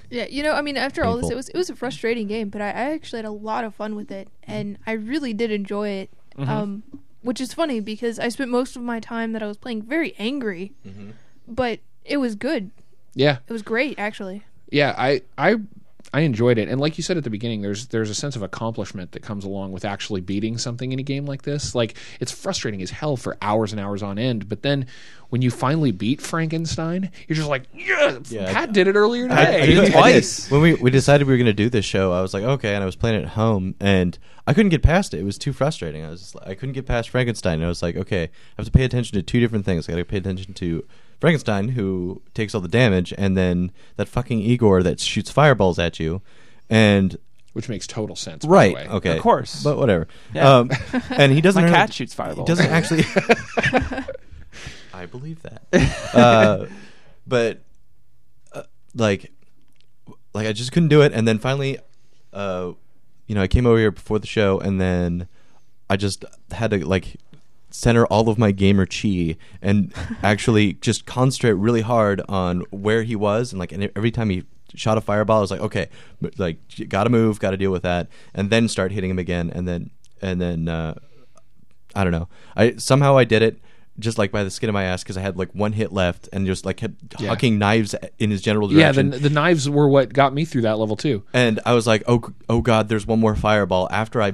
Yeah, 0.09 0.25
you 0.27 0.41
know, 0.43 0.53
I 0.53 0.61
mean, 0.61 0.77
after 0.77 1.03
all 1.03 1.17
this, 1.17 1.29
it 1.29 1.35
was 1.35 1.49
it 1.49 1.57
was 1.57 1.69
a 1.69 1.75
frustrating 1.75 2.27
game, 2.27 2.49
but 2.49 2.61
I, 2.61 2.67
I 2.69 2.91
actually 2.93 3.17
had 3.17 3.25
a 3.25 3.31
lot 3.31 3.63
of 3.63 3.75
fun 3.75 3.95
with 3.95 4.11
it, 4.11 4.27
and 4.43 4.77
I 4.87 4.93
really 4.93 5.33
did 5.33 5.51
enjoy 5.51 5.89
it. 5.89 6.09
Um, 6.37 6.83
which 7.21 7.39
is 7.39 7.53
funny 7.53 7.79
because 7.81 8.17
I 8.17 8.29
spent 8.29 8.49
most 8.49 8.75
of 8.75 8.81
my 8.81 8.99
time 8.99 9.33
that 9.33 9.43
I 9.43 9.47
was 9.47 9.57
playing 9.57 9.83
very 9.83 10.15
angry, 10.17 10.71
but 11.47 11.79
it 12.05 12.17
was 12.17 12.33
good. 12.35 12.71
Yeah, 13.13 13.39
It 13.47 13.53
was 13.53 13.61
great, 13.61 13.99
actually. 13.99 14.43
yeah 14.71 14.95
i 14.97 15.21
i 15.37 15.55
i 16.13 16.21
enjoyed 16.21 16.57
it 16.57 16.67
and 16.67 16.79
like 16.81 16.97
you 16.97 17.03
said 17.03 17.17
at 17.17 17.23
the 17.23 17.29
beginning 17.29 17.61
there's 17.61 17.87
there's 17.87 18.09
a 18.09 18.15
sense 18.15 18.35
of 18.35 18.41
accomplishment 18.41 19.11
that 19.13 19.21
comes 19.21 19.45
along 19.45 19.71
with 19.71 19.85
actually 19.85 20.21
beating 20.21 20.57
something 20.57 20.91
in 20.91 20.99
a 20.99 21.03
game 21.03 21.25
like 21.25 21.43
this 21.43 21.73
like 21.75 21.95
it's 22.19 22.31
frustrating 22.31 22.81
as 22.81 22.89
hell 22.91 23.15
for 23.17 23.37
hours 23.41 23.71
and 23.71 23.79
hours 23.79 24.03
on 24.03 24.17
end 24.19 24.47
but 24.49 24.61
then 24.61 24.85
when 25.29 25.41
you 25.41 25.49
finally 25.49 25.91
beat 25.91 26.19
frankenstein 26.21 27.09
you're 27.27 27.35
just 27.37 27.47
like 27.49 27.63
yeah, 27.73 28.19
Yeah. 28.29 28.51
pat 28.53 28.73
did 28.73 28.87
it 28.87 28.95
earlier 28.95 29.29
I- 29.31 29.41
I 29.41 29.45
today 29.45 29.65
did 29.67 29.83
it 29.85 29.91
twice. 29.93 30.51
When 30.51 30.61
we 30.61 30.73
we 30.73 30.91
decided 30.91 31.25
we 31.27 31.33
were 31.33 31.37
going 31.37 31.45
to 31.45 31.53
do 31.53 31.69
this 31.69 31.85
show, 31.85 32.11
I 32.11 32.21
was 32.21 32.33
like, 32.33 32.43
okay, 32.43 32.73
and 32.75 32.83
I 32.83 32.85
was 32.85 32.95
playing 32.97 33.19
it 33.19 33.23
at 33.23 33.29
home, 33.29 33.75
and 33.79 34.17
I 34.45 34.53
couldn't 34.53 34.69
get 34.69 34.83
past 34.83 35.13
it. 35.13 35.19
It 35.21 35.23
was 35.23 35.37
too 35.37 35.53
frustrating. 35.53 36.03
I 36.03 36.09
was 36.09 36.19
just, 36.21 36.35
like- 36.35 36.47
I 36.47 36.55
couldn't 36.55 36.73
get 36.73 36.85
past 36.85 37.09
Frankenstein. 37.09 37.55
And 37.55 37.63
I 37.65 37.67
was 37.67 37.81
like, 37.81 37.95
okay, 37.95 38.23
I 38.23 38.29
have 38.57 38.65
to 38.65 38.71
pay 38.71 38.83
attention 38.83 39.15
to 39.15 39.23
two 39.23 39.39
different 39.39 39.63
things. 39.63 39.87
I 39.87 39.93
got 39.93 39.99
to 39.99 40.05
pay 40.05 40.17
attention 40.17 40.53
to 40.55 40.85
Frankenstein, 41.21 41.69
who 41.69 42.21
takes 42.33 42.53
all 42.53 42.59
the 42.61 42.67
damage, 42.67 43.13
and 43.17 43.37
then 43.37 43.71
that 43.95 44.07
fucking 44.09 44.39
Igor 44.41 44.83
that 44.83 44.99
shoots 44.99 45.31
fireballs 45.31 45.79
at 45.79 45.99
you, 45.99 46.21
and 46.69 47.15
which 47.53 47.69
makes 47.69 47.85
total 47.87 48.15
sense 48.15 48.43
by 48.45 48.51
right, 48.51 48.69
the 48.69 48.89
way. 48.89 48.95
okay, 48.97 49.17
Of 49.17 49.23
course. 49.23 49.63
but 49.63 49.77
whatever. 49.77 50.07
Yeah. 50.33 50.57
Um, 50.57 50.71
and 51.11 51.31
he 51.31 51.39
doesn't. 51.41 51.61
My 51.61 51.67
really- 51.69 51.77
cat 51.77 51.93
shoots 51.93 52.13
fireballs. 52.13 52.49
He 52.49 52.55
doesn't 52.55 52.71
actually. 52.71 53.03
I 54.93 55.05
believe 55.05 55.41
that. 55.43 55.61
Uh, 56.13 56.65
but 57.25 57.61
uh, 58.51 58.63
like, 58.95 59.31
like 60.33 60.47
I 60.47 60.51
just 60.51 60.71
couldn't 60.73 60.89
do 60.89 61.01
it, 61.01 61.13
and 61.13 61.25
then 61.27 61.37
finally, 61.39 61.77
uh, 62.33 62.71
you 63.27 63.35
know, 63.35 63.41
I 63.41 63.47
came 63.47 63.65
over 63.65 63.77
here 63.77 63.91
before 63.91 64.19
the 64.19 64.27
show, 64.27 64.59
and 64.59 64.81
then 64.81 65.27
I 65.89 65.95
just 65.97 66.25
had 66.51 66.71
to 66.71 66.85
like 66.85 67.15
center 67.71 68.05
all 68.07 68.29
of 68.29 68.37
my 68.37 68.51
gamer 68.51 68.85
chi 68.85 69.35
and 69.61 69.93
actually 70.23 70.73
just 70.73 71.05
concentrate 71.05 71.53
really 71.53 71.81
hard 71.81 72.21
on 72.29 72.61
where 72.71 73.03
he 73.03 73.15
was, 73.15 73.51
and 73.51 73.59
like, 73.59 73.71
and 73.71 73.91
every 73.95 74.11
time 74.11 74.29
he 74.29 74.43
shot 74.75 74.97
a 74.97 75.01
fireball, 75.01 75.39
I 75.39 75.41
was 75.41 75.51
like, 75.51 75.61
okay, 75.61 75.89
like, 76.37 76.57
got 76.87 77.03
to 77.05 77.09
move, 77.09 77.39
got 77.39 77.51
to 77.51 77.57
deal 77.57 77.71
with 77.71 77.83
that, 77.83 78.07
and 78.33 78.49
then 78.49 78.67
start 78.67 78.91
hitting 78.91 79.09
him 79.09 79.19
again, 79.19 79.49
and 79.53 79.67
then 79.67 79.89
and 80.21 80.39
then. 80.41 80.67
Uh, 80.67 80.93
I 81.93 82.03
don't 82.05 82.13
know. 82.13 82.29
I 82.55 82.75
somehow 82.77 83.17
I 83.17 83.25
did 83.25 83.41
it 83.41 83.59
just 83.99 84.17
like 84.17 84.31
by 84.31 84.45
the 84.45 84.49
skin 84.49 84.69
of 84.69 84.73
my 84.73 84.83
ass 84.85 85.03
because 85.03 85.17
I 85.17 85.21
had 85.21 85.37
like 85.37 85.49
one 85.53 85.73
hit 85.73 85.91
left 85.91 86.29
and 86.31 86.45
just 86.45 86.65
like 86.65 86.77
kept 86.77 86.93
Yeah. 87.19 87.35
hucking 87.35 87.57
knives 87.57 87.93
in 88.17 88.31
his 88.31 88.41
general 88.41 88.69
direction. 88.69 89.07
yeah 89.07 89.11
the, 89.17 89.19
the 89.19 89.29
knives 89.29 89.69
were 89.69 89.89
what 89.89 90.13
got 90.13 90.33
me 90.33 90.45
through 90.45 90.61
that 90.61 90.77
level 90.77 90.95
too 90.95 91.23
and 91.33 91.59
I 91.65 91.73
was 91.73 91.85
like, 91.85 92.03
oh, 92.07 92.21
oh 92.47 92.61
god, 92.61 92.87
there's 92.87 93.05
one 93.05 93.19
more 93.19 93.35
fireball 93.35 93.89
after 93.91 94.21
I 94.21 94.31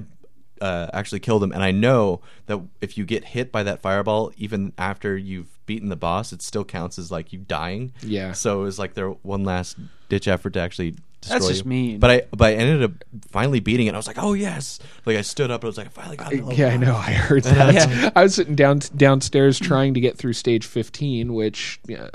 uh, 0.61 0.89
actually 0.93 1.19
killed 1.19 1.43
him. 1.43 1.51
And 1.51 1.63
I 1.63 1.71
know 1.71 2.21
that 2.47 2.59
if 2.81 2.97
you 2.97 3.05
get 3.05 3.25
hit 3.25 3.51
by 3.51 3.63
that 3.63 3.81
fireball, 3.81 4.31
even 4.37 4.73
after 4.77 5.17
you've 5.17 5.47
beaten 5.65 5.89
the 5.89 5.95
boss, 5.95 6.31
it 6.33 6.41
still 6.41 6.65
counts 6.65 6.97
as 6.97 7.11
like 7.11 7.33
you 7.33 7.39
dying. 7.39 7.93
Yeah. 8.01 8.31
So 8.33 8.61
it 8.61 8.63
was 8.63 8.79
like 8.79 8.93
their 8.93 9.09
one 9.09 9.43
last 9.43 9.77
ditch 10.09 10.27
effort 10.27 10.53
to 10.53 10.59
actually. 10.59 10.95
Destroy 11.19 11.35
That's 11.39 11.47
just 11.47 11.63
you. 11.63 11.69
mean. 11.69 11.99
But 11.99 12.11
I, 12.11 12.21
but 12.29 12.45
I 12.49 12.53
ended 12.53 12.83
up 12.83 12.91
finally 13.31 13.59
beating 13.59 13.87
it. 13.87 13.95
I 13.95 13.97
was 13.97 14.05
like, 14.05 14.21
oh 14.21 14.33
yes! 14.33 14.77
Like 15.03 15.17
I 15.17 15.21
stood 15.21 15.49
up 15.49 15.61
and 15.61 15.65
I 15.65 15.69
was 15.69 15.77
like, 15.77 15.87
I 15.87 15.89
finally 15.89 16.15
got 16.15 16.31
it. 16.31 16.43
Oh, 16.45 16.51
yeah, 16.51 16.67
I 16.67 16.77
know. 16.77 16.95
I 16.95 17.11
heard 17.11 17.43
that. 17.45 17.73
Yeah. 17.73 18.11
I 18.15 18.21
was 18.21 18.35
sitting 18.35 18.53
down 18.53 18.81
downstairs 18.95 19.57
trying 19.57 19.95
to 19.95 19.99
get 19.99 20.15
through 20.15 20.33
stage 20.33 20.67
fifteen, 20.67 21.33
which 21.33 21.79
yeah, 21.87 22.09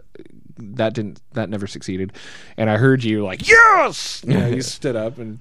that 0.57 0.95
didn't 0.95 1.21
that 1.33 1.51
never 1.51 1.67
succeeded. 1.67 2.13
And 2.57 2.71
I 2.71 2.77
heard 2.77 3.03
you 3.03 3.25
like, 3.25 3.49
yes. 3.49 4.23
You 4.25 4.35
know, 4.39 4.47
you 4.47 4.63
stood 4.63 4.95
up, 4.95 5.19
and 5.19 5.41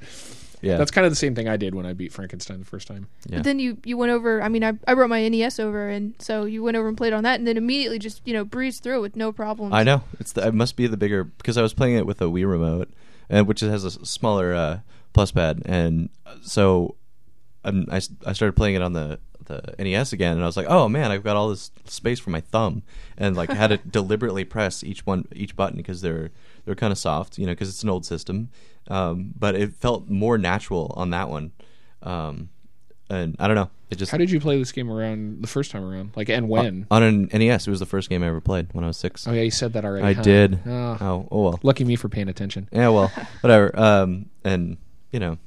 Yeah, 0.62 0.78
that's 0.78 0.92
kind 0.92 1.06
of 1.06 1.12
the 1.12 1.16
same 1.16 1.34
thing 1.36 1.48
I 1.50 1.58
did 1.58 1.74
when 1.76 1.86
I 1.86 1.94
beat 1.94 2.14
Frankenstein 2.14 2.60
the 2.60 2.66
first 2.66 2.88
time. 2.88 3.08
Yeah. 3.28 3.38
But 3.38 3.44
then 3.46 3.60
you 3.60 3.78
you 3.84 3.98
went 3.98 4.12
over. 4.12 4.42
I 4.42 4.48
mean, 4.50 4.64
I 4.64 4.74
I 4.88 4.94
brought 4.94 5.10
my 5.10 5.28
NES 5.28 5.60
over, 5.60 5.90
and 5.90 6.14
so 6.20 6.46
you 6.46 6.62
went 6.64 6.78
over 6.78 6.88
and 6.88 6.96
played 6.96 7.14
on 7.14 7.24
that, 7.24 7.40
and 7.40 7.48
then 7.48 7.58
immediately 7.58 7.98
just 8.00 8.22
you 8.26 8.34
know 8.34 8.44
breezed 8.46 8.84
through 8.84 8.98
it 8.98 9.02
with 9.02 9.16
no 9.16 9.32
problems. 9.32 9.74
I 9.74 9.84
know 9.84 10.04
it's 10.20 10.34
the, 10.34 10.48
it 10.48 10.54
must 10.54 10.76
be 10.76 10.88
the 10.88 10.98
bigger 10.98 11.24
because 11.24 11.58
I 11.58 11.62
was 11.62 11.74
playing 11.74 11.96
it 11.96 12.06
with 12.06 12.22
a 12.22 12.26
Wii 12.26 12.50
remote, 12.50 12.90
and 13.30 13.48
which 13.48 13.62
has 13.62 13.84
a 13.84 13.92
smaller 14.06 14.54
uh, 14.54 14.80
plus 15.14 15.32
pad, 15.32 15.62
and 15.66 16.10
uh, 16.26 16.36
so 16.44 16.96
um, 17.64 17.86
I, 17.92 17.98
s- 17.98 18.10
I 18.26 18.34
started 18.34 18.56
playing 18.56 18.76
it 18.76 18.82
on 18.82 18.94
the 18.94 19.20
the 19.46 19.74
NES 19.80 20.14
again, 20.14 20.34
and 20.34 20.44
I 20.44 20.46
was 20.46 20.56
like, 20.56 20.68
oh 20.70 20.88
man, 20.88 21.12
I've 21.12 21.24
got 21.24 21.36
all 21.36 21.50
this 21.50 21.72
space 21.86 22.20
for 22.20 22.30
my 22.30 22.42
thumb, 22.42 22.84
and 23.18 23.36
like 23.36 23.50
had 23.50 23.68
to 23.72 23.78
deliberately 23.90 24.44
press 24.46 24.84
each 24.84 25.06
one 25.06 25.26
each 25.36 25.56
button 25.56 25.78
because 25.78 26.02
they're 26.02 26.30
they're 26.66 26.76
kind 26.76 26.92
of 26.92 26.98
soft, 26.98 27.38
you 27.38 27.46
know, 27.46 27.52
because 27.54 27.70
it's 27.70 27.84
an 27.84 27.90
old 27.90 28.06
system, 28.06 28.50
um, 28.88 29.34
but 29.38 29.56
it 29.56 29.74
felt 29.74 30.10
more 30.10 30.38
natural 30.38 30.94
on 30.96 31.10
that 31.12 31.30
one, 31.30 31.52
um, 32.04 32.50
and 33.10 33.36
I 33.40 33.48
don't 33.48 33.56
know, 33.56 33.70
it 33.90 33.98
just 33.98 34.12
How 34.12 34.18
did 34.18 34.32
you 34.32 34.40
play 34.40 34.58
this 34.58 34.72
game 34.72 34.90
around 34.90 35.42
the 35.42 35.48
first 35.48 35.70
time 35.72 35.84
around? 35.84 36.12
Like, 36.16 36.30
and 36.30 36.48
when? 36.48 36.88
on 36.90 37.04
an 37.04 37.30
NES. 37.34 37.68
It 37.68 37.70
was 37.70 37.82
the 37.82 37.86
first 37.86 38.10
game 38.10 38.24
I 38.24 38.28
ever 38.28 38.40
played 38.40 38.70
when 38.72 38.86
I 38.86 38.88
was 38.88 38.96
six. 38.96 39.28
oh 39.28 39.34
yeah, 39.34 39.42
you 39.42 39.52
said 39.52 39.74
that 39.74 39.84
already. 39.84 40.06
I 40.06 40.14
huh? 40.14 40.22
did. 40.22 40.60
Oh, 40.66 40.98
Oh, 41.02 41.28
oh 41.30 41.42
well. 41.44 41.60
lucky 41.62 41.84
me 41.84 41.98
for 41.98 42.08
paying 42.08 42.30
attention. 42.30 42.70
Yeah, 42.72 42.88
well, 42.88 43.12
whatever. 43.42 43.78
Um, 43.78 44.28
and 44.46 44.78
you 45.12 45.20
know, 45.20 45.38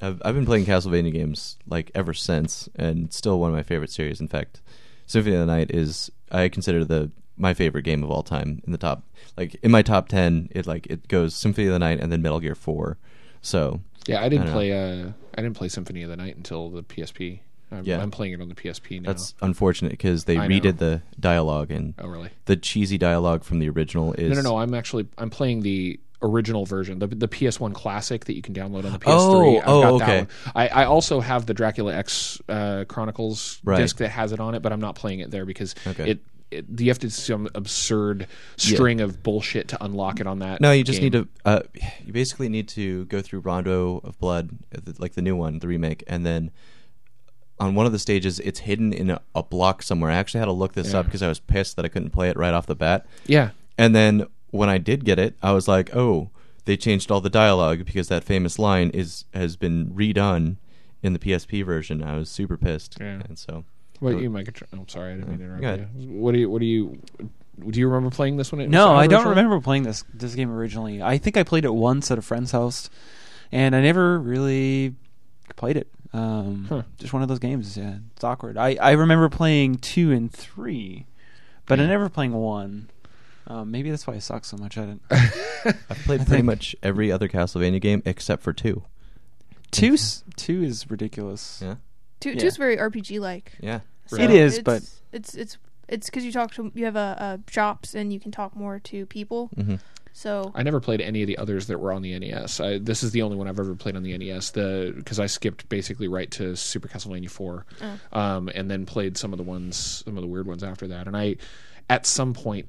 I've 0.00 0.22
I've 0.24 0.34
been 0.34 0.46
playing 0.46 0.64
Castlevania 0.64 1.12
games 1.12 1.58
like 1.66 1.90
ever 1.94 2.14
since, 2.14 2.70
and 2.74 3.12
still 3.12 3.38
one 3.38 3.50
of 3.50 3.54
my 3.54 3.62
favorite 3.62 3.90
series. 3.90 4.18
In 4.18 4.28
fact, 4.28 4.62
Symphony 5.06 5.34
of 5.36 5.40
the 5.40 5.46
Night 5.46 5.70
is 5.70 6.10
I 6.30 6.48
consider 6.48 6.86
the 6.86 7.10
my 7.36 7.52
favorite 7.54 7.82
game 7.82 8.02
of 8.04 8.10
all 8.10 8.22
time 8.22 8.62
in 8.64 8.72
the 8.72 8.78
top 8.78 9.02
like 9.36 9.56
in 9.62 9.70
my 9.70 9.82
top 9.82 10.08
ten. 10.08 10.48
It 10.52 10.66
like 10.66 10.86
it 10.88 11.08
goes 11.08 11.34
Symphony 11.34 11.66
of 11.66 11.72
the 11.72 11.78
Night 11.78 12.00
and 12.00 12.10
then 12.12 12.22
Metal 12.22 12.40
Gear 12.40 12.54
Four. 12.54 12.98
So 13.42 13.80
Yeah, 14.06 14.22
I 14.22 14.28
didn't 14.28 14.48
I 14.48 14.52
play. 14.52 14.72
Uh, 14.72 15.08
I 15.36 15.42
didn't 15.42 15.56
play 15.56 15.68
Symphony 15.68 16.02
of 16.02 16.10
the 16.10 16.16
Night 16.16 16.36
until 16.36 16.70
the 16.70 16.82
PSP. 16.82 17.40
I'm, 17.72 17.84
Yeah. 17.84 18.00
I'm 18.00 18.10
playing 18.10 18.34
it 18.34 18.40
on 18.40 18.48
the 18.48 18.54
PSP 18.54 19.00
now. 19.00 19.08
that's 19.10 19.34
unfortunate 19.42 19.90
because 19.90 20.24
they 20.24 20.38
I 20.38 20.46
know. 20.46 20.54
redid 20.54 20.78
the 20.78 21.02
dialogue 21.18 21.70
and 21.70 21.94
oh 21.98 22.06
really? 22.06 22.30
the 22.44 22.56
cheesy 22.56 22.98
dialogue 22.98 23.42
from 23.42 23.58
the 23.58 23.68
original 23.68 24.12
is 24.12 24.28
No, 24.30 24.42
no, 24.42 24.50
no. 24.50 24.58
I'm 24.58 24.74
actually 24.74 25.06
I'm 25.18 25.30
playing 25.30 25.62
the 25.62 25.98
original 26.22 26.64
version, 26.64 27.00
the 27.00 27.06
the 27.08 27.28
PS1 27.28 27.74
classic 27.74 28.26
that 28.26 28.34
you 28.34 28.42
can 28.42 28.54
download 28.54 28.84
on 28.84 28.92
the 28.92 28.98
PS3. 28.98 29.06
Oh, 29.06 29.58
I've 29.58 29.64
oh, 29.66 29.82
got 29.82 29.92
okay. 29.94 30.06
That 30.06 30.16
one. 30.16 30.28
I, 30.54 30.68
I 30.68 30.84
also 30.84 31.20
have 31.20 31.46
the 31.46 31.52
Dracula 31.54 31.94
X 31.94 32.40
uh, 32.48 32.84
Chronicles 32.88 33.60
Right. 33.64 33.76
disc 33.78 33.96
that 33.98 34.08
has 34.10 34.32
it 34.32 34.40
on 34.40 34.54
it, 34.54 34.62
but 34.62 34.72
I'm 34.72 34.80
not 34.80 34.94
playing 34.94 35.20
it 35.20 35.30
there 35.30 35.44
because 35.44 35.74
Okay. 35.86 36.12
it. 36.12 36.20
It, 36.50 36.66
you 36.78 36.88
have 36.88 36.98
to 37.00 37.06
do 37.06 37.10
some 37.10 37.48
absurd 37.54 38.26
string 38.56 39.00
of 39.00 39.22
bullshit 39.22 39.68
to 39.68 39.84
unlock 39.84 40.20
it 40.20 40.26
on 40.26 40.38
that. 40.38 40.60
No, 40.60 40.70
you 40.72 40.84
just 40.84 41.00
game. 41.00 41.12
need 41.12 41.12
to. 41.12 41.28
Uh, 41.44 41.60
you 42.04 42.12
basically 42.12 42.48
need 42.48 42.68
to 42.68 43.06
go 43.06 43.20
through 43.22 43.40
Rondo 43.40 43.98
of 44.04 44.18
Blood, 44.18 44.50
like 44.98 45.14
the 45.14 45.22
new 45.22 45.34
one, 45.36 45.58
the 45.58 45.66
remake, 45.68 46.04
and 46.06 46.24
then 46.24 46.50
on 47.58 47.74
one 47.74 47.86
of 47.86 47.92
the 47.92 47.98
stages, 47.98 48.40
it's 48.40 48.60
hidden 48.60 48.92
in 48.92 49.10
a, 49.10 49.20
a 49.34 49.42
block 49.42 49.82
somewhere. 49.82 50.10
I 50.10 50.14
actually 50.14 50.40
had 50.40 50.46
to 50.46 50.52
look 50.52 50.72
this 50.74 50.92
Yeah. 50.92 51.00
up 51.00 51.06
because 51.06 51.22
I 51.22 51.28
was 51.28 51.38
pissed 51.40 51.76
that 51.76 51.84
I 51.84 51.88
couldn't 51.88 52.10
play 52.10 52.28
it 52.28 52.36
right 52.36 52.52
off 52.52 52.66
the 52.66 52.74
bat. 52.74 53.06
Yeah, 53.26 53.50
And 53.78 53.94
then 53.94 54.26
when 54.50 54.68
I 54.68 54.78
did 54.78 55.04
get 55.04 55.18
it, 55.20 55.36
I 55.42 55.52
was 55.52 55.68
like, 55.68 55.94
oh, 55.94 56.30
they 56.64 56.76
changed 56.76 57.10
all 57.12 57.20
the 57.20 57.30
dialogue 57.30 57.84
because 57.84 58.08
that 58.08 58.24
famous 58.24 58.58
line 58.58 58.90
is 58.90 59.24
has 59.34 59.56
been 59.56 59.90
redone 59.90 60.56
in 61.02 61.12
the 61.12 61.18
PSP 61.18 61.64
version. 61.64 62.02
I 62.02 62.16
was 62.16 62.28
super 62.28 62.56
pissed. 62.56 62.96
Yeah. 63.00 63.22
And 63.28 63.38
so, 63.38 63.64
What 64.00 64.18
you 64.20 64.28
might? 64.30 64.46
Contr- 64.46 64.66
I'm 64.72 64.88
sorry, 64.88 65.12
I 65.12 65.16
didn't 65.16 65.28
mean 65.30 65.38
to 65.38 65.44
interrupt 65.44 65.64
ahead. 65.64 65.88
you. 65.96 66.08
What 66.10 66.32
do 66.32 66.38
you? 66.38 66.50
What 66.50 66.60
do 66.60 66.66
you? 66.66 67.00
Do 67.68 67.78
you 67.78 67.86
remember 67.88 68.14
playing 68.14 68.36
this 68.36 68.50
one? 68.52 68.68
No, 68.68 68.94
I 68.94 69.06
don't 69.06 69.18
originally? 69.20 69.30
remember 69.36 69.60
playing 69.60 69.84
this 69.84 70.04
this 70.12 70.34
game 70.34 70.50
originally. 70.50 71.00
I 71.02 71.18
think 71.18 71.36
I 71.36 71.42
played 71.44 71.64
it 71.64 71.72
once 71.74 72.10
at 72.10 72.18
a 72.18 72.22
friend's 72.22 72.50
house, 72.50 72.90
and 73.52 73.74
I 73.76 73.80
never 73.80 74.18
really 74.18 74.94
played 75.56 75.76
it. 75.76 75.88
Um, 76.12 76.66
Huh. 76.68 76.82
Just 76.98 77.12
one 77.12 77.22
of 77.22 77.28
those 77.28 77.38
games. 77.38 77.76
Yeah, 77.76 77.96
it's 78.14 78.24
awkward. 78.24 78.56
I, 78.56 78.76
I 78.80 78.92
remember 78.92 79.28
playing 79.28 79.76
two 79.76 80.10
and 80.12 80.32
three, 80.32 81.06
but 81.66 81.78
I 81.80 81.86
never 81.86 82.08
playing 82.08 82.32
one. 82.32 82.90
Um, 83.46 83.70
maybe 83.70 83.90
that's 83.90 84.06
why 84.06 84.14
I 84.14 84.18
suck 84.20 84.44
so 84.44 84.56
much 84.56 84.78
at 84.78 84.88
it. 84.88 84.98
I've 85.10 85.98
played 86.04 86.20
I 86.22 86.24
pretty 86.24 86.30
think- 86.30 86.44
much 86.46 86.74
every 86.82 87.12
other 87.12 87.28
Castlevania 87.28 87.80
game 87.80 88.02
except 88.06 88.42
for 88.42 88.52
two. 88.52 88.82
two 89.70 89.96
two 90.36 90.62
is 90.62 90.90
ridiculous. 90.90 91.60
Yeah. 91.62 91.74
Two, 92.24 92.30
Yeah. 92.32 92.38
two's 92.40 92.56
very 92.56 92.76
RPG 92.78 93.20
like. 93.20 93.52
Yeah. 93.60 93.80
It 94.12 94.30
is, 94.30 94.54
it's, 94.58 94.62
but- 94.64 94.82
it's 95.12 95.34
it's 95.34 95.58
it's 95.88 96.06
because 96.08 96.24
you 96.24 96.32
talk 96.32 96.52
to 96.54 96.72
you 96.74 96.86
have 96.86 96.96
a, 96.96 97.16
uh 97.20 97.38
shops 97.50 97.94
and 97.94 98.12
you 98.12 98.18
can 98.18 98.32
talk 98.32 98.56
more 98.56 98.78
to 98.80 99.04
people. 99.06 99.48
hmm 99.54 99.74
So 100.14 100.50
I 100.54 100.62
never 100.62 100.80
played 100.80 101.00
any 101.02 101.20
of 101.22 101.26
the 101.26 101.36
others 101.36 101.66
that 101.66 101.78
were 101.78 101.92
on 101.92 102.00
the 102.00 102.18
NES. 102.18 102.60
I, 102.60 102.78
this 102.78 103.02
is 103.02 103.10
the 103.10 103.20
only 103.22 103.36
one 103.36 103.46
I've 103.48 103.58
ever 103.60 103.74
played 103.74 103.94
on 103.96 104.02
the 104.02 104.16
NES. 104.16 104.52
The 104.52 104.94
because 104.96 105.18
I 105.20 105.26
skipped 105.26 105.68
basically 105.68 106.08
right 106.08 106.30
to 106.32 106.56
Super 106.56 106.88
Castlevania 106.88 107.28
Four, 107.30 107.66
um, 108.12 108.48
and 108.54 108.70
then 108.70 108.86
played 108.86 109.18
some 109.18 109.32
of 109.34 109.36
the 109.36 109.42
ones, 109.44 110.02
some 110.06 110.16
of 110.16 110.22
the 110.22 110.28
weird 110.28 110.46
ones 110.46 110.62
after 110.64 110.86
that. 110.88 111.06
And 111.06 111.14
I, 111.16 111.36
at 111.90 112.06
some 112.06 112.32
point, 112.32 112.66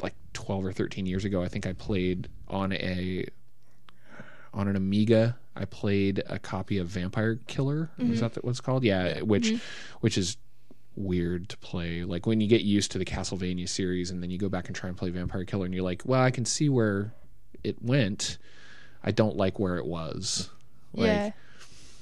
like 0.00 0.14
twelve 0.32 0.64
or 0.64 0.72
thirteen 0.72 1.04
years 1.06 1.24
ago, 1.26 1.42
I 1.42 1.48
think 1.48 1.66
I 1.66 1.72
played 1.74 2.28
on 2.48 2.72
a 2.72 3.26
on 4.54 4.68
an 4.68 4.76
Amiga. 4.76 5.36
I 5.56 5.64
played 5.64 6.22
a 6.26 6.38
copy 6.38 6.78
of 6.78 6.86
Vampire 6.88 7.40
Killer. 7.46 7.90
Is 7.98 8.20
that 8.20 8.42
what 8.44 8.50
it's 8.50 8.60
called? 8.60 8.84
Yeah, 8.84 9.20
which 9.20 9.54
which 10.00 10.18
is 10.18 10.36
weird 10.96 11.48
to 11.50 11.56
play. 11.58 12.04
Like 12.04 12.26
when 12.26 12.40
you 12.40 12.48
get 12.48 12.62
used 12.62 12.92
to 12.92 12.98
the 12.98 13.04
Castlevania 13.04 13.68
series 13.68 14.10
and 14.10 14.22
then 14.22 14.30
you 14.30 14.38
go 14.38 14.48
back 14.48 14.66
and 14.66 14.76
try 14.76 14.88
and 14.88 14.96
play 14.96 15.10
Vampire 15.10 15.44
Killer 15.44 15.64
and 15.64 15.74
you're 15.74 15.84
like, 15.84 16.02
well, 16.04 16.22
I 16.22 16.30
can 16.30 16.44
see 16.44 16.68
where 16.68 17.12
it 17.62 17.82
went. 17.82 18.38
I 19.02 19.10
don't 19.10 19.36
like 19.36 19.58
where 19.58 19.76
it 19.76 19.86
was. 19.86 20.50
Like, 20.92 21.06
yeah, 21.06 21.30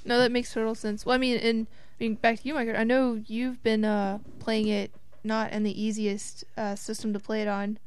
no, 0.05 0.19
that 0.19 0.31
makes 0.31 0.53
total 0.53 0.75
sense. 0.75 1.05
Well, 1.05 1.15
I 1.15 1.17
mean, 1.17 1.37
and 1.37 1.67
I 1.99 2.03
mean, 2.03 2.15
back 2.15 2.39
to 2.39 2.47
you, 2.47 2.53
Mike. 2.53 2.69
I 2.69 2.83
know 2.83 3.21
you've 3.27 3.61
been 3.63 3.85
uh, 3.85 4.19
playing 4.39 4.67
it 4.67 4.91
not 5.23 5.51
in 5.51 5.63
the 5.63 5.81
easiest 5.81 6.43
uh, 6.55 6.75
system 6.75 7.13
to 7.13 7.19
play 7.19 7.41
it 7.41 7.47
on. 7.47 7.79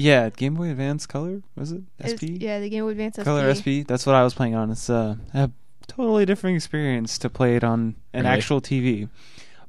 Yeah, 0.00 0.30
Game 0.30 0.54
Boy 0.54 0.70
Advance 0.70 1.06
Color 1.06 1.42
was 1.56 1.72
it? 1.72 1.82
It's- 1.98 2.14
SP. 2.14 2.38
yeah, 2.40 2.60
the 2.60 2.68
Game 2.68 2.84
Boy 2.84 2.90
Advance 2.90 3.16
Color 3.16 3.52
SP. 3.52 3.82
SP. 3.82 3.86
That's 3.86 4.06
what 4.06 4.14
I 4.14 4.22
was 4.22 4.32
playing 4.34 4.54
on. 4.54 4.70
It's 4.70 4.88
uh, 4.88 5.16
a 5.34 5.50
totally 5.88 6.24
different 6.24 6.54
experience 6.56 7.18
to 7.18 7.28
play 7.28 7.56
it 7.56 7.64
on 7.64 7.96
an 8.12 8.24
Really? 8.24 8.36
actual 8.36 8.60
TV. 8.60 9.08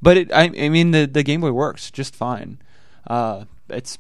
But 0.01 0.17
it, 0.17 0.31
I, 0.31 0.43
I 0.57 0.69
mean, 0.69 0.91
the 0.91 1.05
the 1.07 1.23
Game 1.23 1.41
Boy 1.41 1.51
works 1.51 1.89
just 1.89 2.15
fine. 2.15 2.59
Uh, 3.07 3.45
it's 3.69 3.97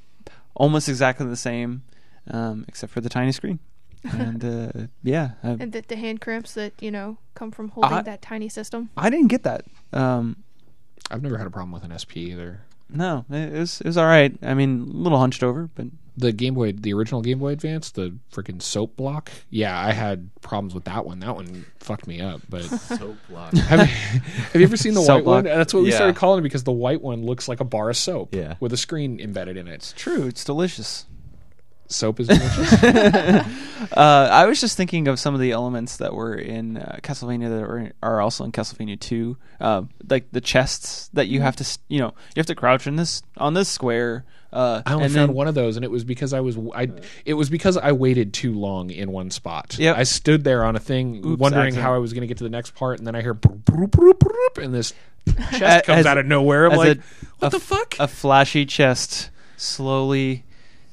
almost 0.53 0.87
exactly 0.87 1.25
the 1.25 1.35
same, 1.35 1.81
um, 2.29 2.63
except 2.67 2.93
for 2.93 3.01
the 3.01 3.09
tiny 3.09 3.31
screen. 3.31 3.59
and 4.13 4.45
uh, 4.45 4.71
yeah, 5.03 5.31
I, 5.43 5.49
And 5.59 5.71
the, 5.73 5.81
the 5.81 5.95
hand 5.97 6.21
cramps 6.21 6.53
that 6.53 6.73
you 6.79 6.91
know 6.91 7.17
come 7.33 7.49
from 7.51 7.69
holding 7.69 7.91
I- 7.91 8.01
that 8.03 8.21
tiny 8.21 8.49
system. 8.49 8.91
I 8.95 9.09
didn't 9.09 9.27
get 9.27 9.43
that. 9.43 9.65
Um, 9.91 10.37
I've 11.11 11.23
never 11.23 11.37
had 11.37 11.47
a 11.47 11.49
problem 11.49 11.71
with 11.71 11.83
an 11.83 11.97
SP 11.97 12.17
either. 12.31 12.61
no, 12.87 13.25
it 13.31 13.51
was 13.51 13.81
it 13.81 13.87
was 13.87 13.97
all 13.97 14.05
right. 14.05 14.31
I 14.43 14.53
mean, 14.53 14.81
a 14.81 14.97
little 14.97 15.17
hunched 15.19 15.41
over, 15.43 15.69
but 15.75 15.87
The 16.19 16.33
Game 16.33 16.53
Boy, 16.53 16.73
the 16.73 16.93
original 16.93 17.21
Game 17.21 17.39
Boy 17.39 17.53
Advance, 17.53 17.91
the 17.91 18.13
freaking 18.31 18.61
soap 18.61 18.97
block. 18.97 19.31
Yeah, 19.49 19.79
I 19.79 19.91
had 19.93 20.29
problems 20.41 20.73
with 20.75 20.83
that 20.83 21.05
one. 21.05 21.19
That 21.21 21.33
one 21.35 21.65
fucked 21.79 22.07
me 22.07 22.19
up. 22.19 22.41
But 22.49 22.63
Soap 22.65 23.15
block. 23.29 23.53
have, 23.55 23.79
you, 23.79 23.85
have 24.25 24.55
you 24.55 24.63
ever 24.63 24.75
seen 24.77 24.93
the 24.95 25.01
Soap 25.01 25.23
white 25.23 25.25
one? 25.25 25.43
That's 25.45 25.73
what 25.73 25.83
we 25.83 25.89
Yeah. 25.91 25.95
started 25.95 26.17
calling 26.17 26.39
it 26.39 26.43
because 26.43 26.63
the 26.65 26.73
white 26.73 27.01
one 27.01 27.25
looks 27.25 27.47
like 27.47 27.61
a 27.61 27.63
bar 27.65 27.89
of 27.89 27.95
soap 27.97 28.35
Yeah. 28.35 28.55
with 28.59 28.73
a 28.73 28.77
screen 28.77 29.19
embedded 29.21 29.55
in 29.55 29.67
it. 29.69 29.75
It's 29.75 29.93
true, 29.93 30.27
it's 30.27 30.43
delicious. 30.43 31.05
Soap 31.87 32.19
is 32.19 32.27
delicious. 32.27 33.45
Uh, 33.95 34.27
I 34.29 34.45
was 34.45 34.59
just 34.59 34.75
thinking 34.75 35.07
of 35.07 35.19
some 35.21 35.33
of 35.33 35.39
the 35.39 35.51
elements 35.51 35.97
that 35.97 36.13
were 36.13 36.35
in 36.35 36.77
uh, 36.77 36.99
Castlevania 37.01 37.49
that 37.49 37.63
are, 37.63 37.91
are 38.03 38.21
also 38.21 38.43
in 38.43 38.51
Castlevania 38.51 38.99
2, 38.99 39.37
uh, 39.61 39.83
like 40.09 40.29
the 40.33 40.41
chests 40.41 41.09
that 41.13 41.27
you 41.29 41.39
have 41.41 41.55
to, 41.55 41.77
you 41.87 41.99
know, 41.99 42.07
you 42.35 42.39
have 42.41 42.45
to 42.47 42.55
crouch 42.55 42.87
in 42.87 42.97
this 42.97 43.23
on 43.37 43.53
this 43.53 43.69
square. 43.69 44.25
Uh, 44.51 44.81
I 44.85 44.93
only 44.93 45.05
and 45.05 45.13
found 45.13 45.29
then- 45.29 45.35
one 45.35 45.47
of 45.47 45.53
those, 45.55 45.75
and 45.75 45.85
it 45.85 45.91
was 45.91 46.03
because 46.03 46.33
I 46.33 46.39
was 46.39 46.57
I. 46.73 46.89
It 47.25 47.35
was 47.35 47.49
because 47.51 47.77
I 47.77 47.91
waited 47.91 48.33
too 48.33 48.53
long 48.53 48.89
in 48.89 49.11
one 49.11 49.29
spot. 49.29 49.77
Yep. 49.77 49.95
I 49.97 50.03
stood 50.03 50.43
there 50.43 50.63
on 50.65 50.75
a 50.75 50.79
thing, 50.79 51.23
Oops, 51.25 51.39
wondering 51.39 51.67
accident. 51.67 51.83
how 51.83 51.93
I 51.93 51.99
was 51.99 52.13
going 52.13 52.21
to 52.21 52.27
get 52.27 52.37
to 52.39 52.43
the 52.43 52.49
next 52.49 52.73
part, 52.73 52.97
and 52.97 53.05
then 53.05 53.15
I 53.15 53.21
hear 53.21 53.33
broop, 53.35 53.63
broop, 53.65 53.91
broop, 53.91 54.19
broop, 54.19 54.57
and 54.57 54.73
this 54.73 54.93
chest 55.51 55.85
comes 55.85 55.99
As- 55.99 56.05
out 56.07 56.17
of 56.17 56.25
nowhere. 56.25 56.65
I'm 56.71 56.77
like, 56.77 56.97
a- 56.97 57.01
what 57.39 57.47
a 57.47 57.49
the 57.51 57.59
fuck? 57.59 57.95
A 57.99 58.07
flashy 58.07 58.65
chest 58.65 59.29
slowly 59.57 60.45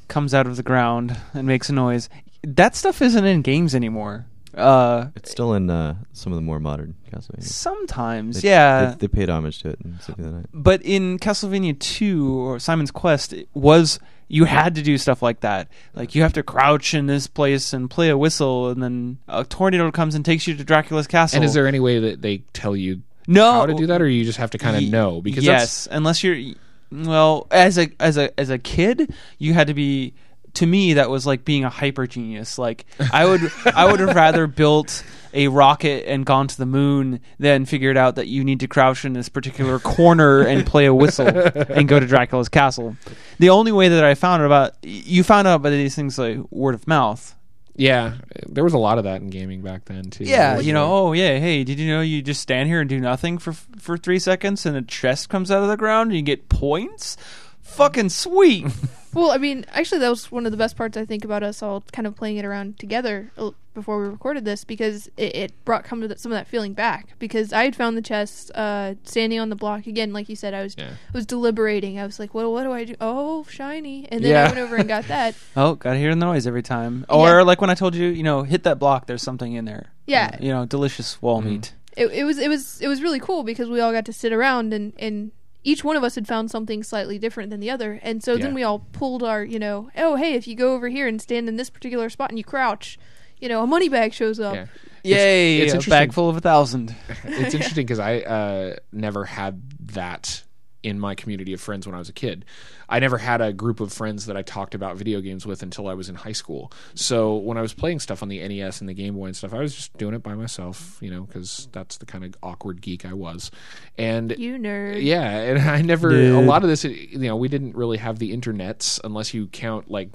comes 0.08 0.34
out 0.34 0.46
of 0.46 0.56
the 0.56 0.62
ground 0.62 1.16
and 1.32 1.46
makes 1.46 1.70
a 1.70 1.72
noise. 1.72 2.08
That 2.42 2.76
stuff 2.76 3.00
isn't 3.00 3.24
in 3.24 3.40
games 3.42 3.74
anymore. 3.74 4.26
Uh, 4.56 5.08
It's 5.14 5.30
still 5.30 5.52
in 5.54 5.68
uh, 5.70 5.96
some 6.12 6.32
of 6.32 6.36
the 6.36 6.42
more 6.42 6.58
modern 6.58 6.94
Castlevania. 7.12 7.42
sometimes, 7.42 8.40
They- 8.42 8.48
yeah. 8.48 8.86
they, 8.90 8.96
they 9.06 9.08
paid 9.08 9.28
homage 9.28 9.60
to 9.62 9.70
it 9.70 9.78
in 9.84 9.98
Symphony 10.00 10.26
of 10.28 10.32
the 10.34 10.38
Night. 10.40 10.46
but 10.54 10.82
in 10.82 11.18
Castlevania 11.18 11.78
2 11.78 12.38
or 12.38 12.58
Simon's 12.58 12.90
Quest 12.90 13.32
it 13.32 13.48
was 13.54 13.98
you 14.28 14.44
had 14.46 14.74
to 14.74 14.82
do 14.82 14.98
stuff 14.98 15.22
like 15.22 15.40
that. 15.40 15.68
Like 15.94 16.14
you 16.16 16.22
have 16.22 16.32
to 16.32 16.42
crouch 16.42 16.94
in 16.94 17.06
this 17.06 17.26
place 17.28 17.72
and 17.72 17.88
play 17.88 18.08
a 18.08 18.18
whistle 18.18 18.68
and 18.70 18.82
then 18.82 19.18
a 19.28 19.44
tornado 19.44 19.90
comes 19.92 20.14
and 20.16 20.24
takes 20.24 20.46
you 20.48 20.54
to 20.56 20.64
Dracula's 20.64 21.06
castle. 21.06 21.36
and 21.36 21.44
is 21.44 21.54
there 21.54 21.66
any 21.68 21.78
way 21.78 22.00
that 22.00 22.22
they 22.22 22.38
tell 22.52 22.74
you 22.74 23.02
no 23.28 23.52
how 23.52 23.66
to 23.66 23.74
do 23.74 23.86
that, 23.88 24.00
or 24.02 24.08
you 24.08 24.24
just 24.24 24.38
have 24.38 24.50
to 24.50 24.58
kind 24.58 24.74
of 24.76 24.82
Ye- 24.82 24.90
know? 24.90 25.20
Because 25.20 25.44
yes, 25.44 25.86
unless 25.90 26.22
you're 26.24 26.54
well 26.92 27.46
as 27.50 27.76
a 27.78 27.88
as 28.00 28.16
a 28.16 28.38
as 28.38 28.50
a 28.50 28.58
kid, 28.58 29.12
you 29.38 29.52
had 29.54 29.66
to 29.66 29.74
be. 29.74 30.14
To 30.56 30.66
me, 30.66 30.94
that 30.94 31.08
was 31.10 31.26
like 31.26 31.44
being 31.44 31.64
a 31.64 31.70
hyper 31.70 32.06
genius. 32.06 32.58
Like 32.58 32.84
I 33.12 33.24
would, 33.26 33.50
I 33.74 33.90
would 33.90 34.00
have 34.00 34.14
rather 34.14 34.46
built 34.46 35.02
a 35.34 35.48
rocket 35.48 36.08
and 36.08 36.24
gone 36.24 36.48
to 36.48 36.56
the 36.56 36.64
moon 36.66 37.20
than 37.38 37.66
figured 37.66 37.96
out 37.98 38.14
that 38.16 38.26
you 38.26 38.42
need 38.42 38.60
to 38.60 38.68
crouch 38.68 39.04
in 39.04 39.12
this 39.12 39.28
particular 39.28 39.78
corner 39.78 40.40
and 40.40 40.64
play 40.66 40.86
a 40.86 40.94
whistle 40.94 41.28
and 41.28 41.86
go 41.88 42.00
to 42.00 42.06
Dracula's 42.06 42.48
castle. 42.48 42.96
The 43.38 43.50
only 43.50 43.70
way 43.72 43.88
that 43.88 44.02
I 44.02 44.14
found 44.14 44.42
out 44.42 44.46
about 44.46 44.72
you 44.82 45.22
found 45.22 45.46
out 45.46 45.56
about 45.56 45.70
these 45.70 45.94
things 45.94 46.18
like 46.18 46.38
word 46.50 46.74
of 46.74 46.86
mouth. 46.86 47.34
yeah, 47.74 48.14
there 48.48 48.64
was 48.64 48.72
a 48.72 48.78
lot 48.78 48.96
of 48.96 49.04
that 49.04 49.20
in 49.20 49.28
gaming 49.28 49.60
back 49.60 49.84
then 49.84 50.04
too. 50.08 50.24
Yeah, 50.24 50.58
you 50.58 50.72
know, 50.72 50.90
oh 50.90 51.12
yeah, 51.12 51.38
hey, 51.38 51.64
did 51.64 51.78
you 51.78 51.92
know 51.92 52.00
you 52.00 52.22
just 52.22 52.40
stand 52.40 52.68
here 52.70 52.80
and 52.80 52.88
do 52.88 52.98
nothing 52.98 53.36
for 53.36 53.52
for 53.52 53.98
three 53.98 54.18
seconds 54.18 54.64
and 54.64 54.74
a 54.74 54.80
chest 54.82 55.28
comes 55.28 55.50
out 55.50 55.62
of 55.62 55.68
the 55.68 55.76
ground 55.76 56.08
and 56.10 56.16
you 56.16 56.22
get 56.22 56.48
points? 56.48 57.18
Fucking 57.66 58.08
sweet. 58.10 58.66
Well, 59.14 59.30
I 59.30 59.38
mean, 59.38 59.64
actually, 59.70 60.00
that 60.00 60.10
was 60.10 60.30
one 60.30 60.44
of 60.44 60.52
the 60.52 60.58
best 60.58 60.76
parts 60.76 60.94
I 60.94 61.06
think 61.06 61.24
about 61.24 61.42
us 61.42 61.62
all 61.62 61.82
kind 61.90 62.06
of 62.06 62.14
playing 62.16 62.36
it 62.36 62.44
around 62.44 62.78
together 62.78 63.30
uh, 63.38 63.52
before 63.72 63.98
we 64.02 64.08
recorded 64.08 64.44
this 64.44 64.62
because 64.62 65.06
it, 65.16 65.34
it 65.34 65.64
brought 65.64 65.84
come 65.84 66.02
to 66.02 66.08
that, 66.08 66.20
some 66.20 66.30
of 66.32 66.36
that 66.36 66.46
feeling 66.46 66.74
back. 66.74 67.18
Because 67.18 67.50
I 67.50 67.64
had 67.64 67.74
found 67.74 67.96
the 67.96 68.02
chest 68.02 68.50
uh, 68.54 68.96
standing 69.04 69.40
on 69.40 69.48
the 69.48 69.56
block 69.56 69.86
again, 69.86 70.12
like 70.12 70.28
you 70.28 70.36
said. 70.36 70.52
I 70.52 70.62
was 70.62 70.74
Yeah. 70.76 70.90
I 70.90 71.16
was 71.16 71.24
deliberating. 71.24 71.98
I 71.98 72.04
was 72.04 72.18
like, 72.18 72.34
"Well, 72.34 72.52
what 72.52 72.64
do 72.64 72.72
I 72.72 72.84
do? 72.84 72.94
Oh, 73.00 73.46
shiny!" 73.48 74.06
And 74.12 74.22
then 74.22 74.32
Yeah. 74.32 74.42
I 74.42 74.46
went 74.48 74.58
over 74.58 74.76
and 74.76 74.86
got 74.86 75.08
that. 75.08 75.34
oh, 75.56 75.76
gotta 75.76 75.98
hear 75.98 76.10
the 76.10 76.16
noise 76.16 76.46
every 76.46 76.62
time. 76.62 77.06
Or 77.08 77.38
Yeah. 77.38 77.42
like 77.42 77.62
when 77.62 77.70
I 77.70 77.74
told 77.74 77.94
you, 77.94 78.08
you 78.08 78.22
know, 78.22 78.42
hit 78.42 78.64
that 78.64 78.78
block. 78.78 79.06
There's 79.06 79.22
something 79.22 79.54
in 79.54 79.64
there. 79.64 79.92
Yeah. 80.06 80.36
you 80.42 80.50
know, 80.52 80.66
delicious 80.66 81.22
wall 81.22 81.40
Mm-hmm. 81.40 81.48
meat. 81.52 81.72
It, 81.96 82.08
it 82.12 82.24
was 82.24 82.36
it 82.36 82.50
was 82.50 82.82
it 82.82 82.88
was 82.88 83.00
really 83.00 83.18
cool 83.20 83.44
because 83.44 83.70
we 83.70 83.80
all 83.80 83.92
got 83.92 84.04
to 84.04 84.12
sit 84.12 84.30
around 84.30 84.74
and 84.74 84.92
and 84.98 85.32
each 85.66 85.82
one 85.82 85.96
of 85.96 86.04
us 86.04 86.14
had 86.14 86.26
found 86.28 86.50
something 86.50 86.82
slightly 86.84 87.18
different 87.18 87.50
than 87.50 87.60
the 87.60 87.68
other, 87.68 87.98
and 88.02 88.22
so 88.22 88.34
Yeah. 88.34 88.44
then 88.44 88.54
we 88.54 88.62
all 88.62 88.78
pulled 88.92 89.22
our 89.22 89.44
you 89.44 89.58
know 89.58 89.90
oh 89.96 90.14
hey 90.16 90.34
if 90.34 90.46
you 90.46 90.54
go 90.54 90.74
over 90.74 90.88
here 90.88 91.06
and 91.08 91.20
stand 91.20 91.48
in 91.48 91.56
this 91.56 91.70
particular 91.70 92.08
spot 92.08 92.30
and 92.30 92.38
you 92.38 92.44
crouch, 92.44 92.98
you 93.38 93.48
know 93.48 93.62
a 93.62 93.66
money 93.66 93.88
bag 93.88 94.12
shows 94.14 94.38
up. 94.40 94.54
Yeah. 94.54 94.66
Yay! 95.02 95.58
it's 95.58 95.86
a 95.86 95.90
bag 95.90 96.12
full 96.12 96.28
of 96.28 96.36
a 96.36 96.40
thousand. 96.40 96.94
it's 97.24 97.54
interesting 97.54 97.84
because 97.86 97.98
I 98.00 98.20
uh, 98.20 98.76
never 98.92 99.24
had 99.24 99.62
that 99.92 100.42
in 100.86 101.00
my 101.00 101.16
community 101.16 101.52
of 101.52 101.60
friends 101.60 101.84
when 101.84 101.96
I 101.96 101.98
was 101.98 102.08
a 102.08 102.12
kid. 102.12 102.44
I 102.88 103.00
never 103.00 103.18
had 103.18 103.40
a 103.40 103.52
group 103.52 103.80
of 103.80 103.92
friends 103.92 104.26
that 104.26 104.36
I 104.36 104.42
talked 104.42 104.72
about 104.72 104.96
video 104.96 105.20
games 105.20 105.44
with 105.44 105.64
until 105.64 105.88
I 105.88 105.94
was 105.94 106.08
in 106.08 106.14
high 106.14 106.30
school. 106.30 106.70
So 106.94 107.34
when 107.34 107.58
I 107.58 107.60
was 107.60 107.74
playing 107.74 107.98
stuff 107.98 108.22
on 108.22 108.28
the 108.28 108.38
NES 108.46 108.78
and 108.80 108.88
the 108.88 108.94
Game 108.94 109.14
Boy 109.16 109.26
and 109.26 109.36
stuff, 109.36 109.52
I 109.52 109.58
was 109.58 109.74
just 109.74 109.98
doing 109.98 110.14
it 110.14 110.22
by 110.22 110.34
myself, 110.34 110.96
you 111.00 111.10
know, 111.10 111.22
because 111.22 111.66
that's 111.72 111.96
the 111.96 112.06
kind 112.06 112.24
of 112.24 112.36
awkward 112.40 112.80
geek 112.80 113.04
I 113.04 113.14
was. 113.14 113.50
And 113.98 114.32
You 114.38 114.58
nerd. 114.58 115.02
yeah, 115.02 115.28
and 115.28 115.58
I 115.68 115.82
never 115.82 116.10
a 116.10 116.40
lot 116.40 116.62
of 116.62 116.68
this, 116.68 116.84
you 116.84 117.18
know, 117.18 117.34
we 117.34 117.48
didn't 117.48 117.74
really 117.74 117.98
have 117.98 118.20
the 118.20 118.32
internets 118.32 119.00
unless 119.02 119.34
you 119.34 119.48
count 119.48 119.90
like 119.90 120.10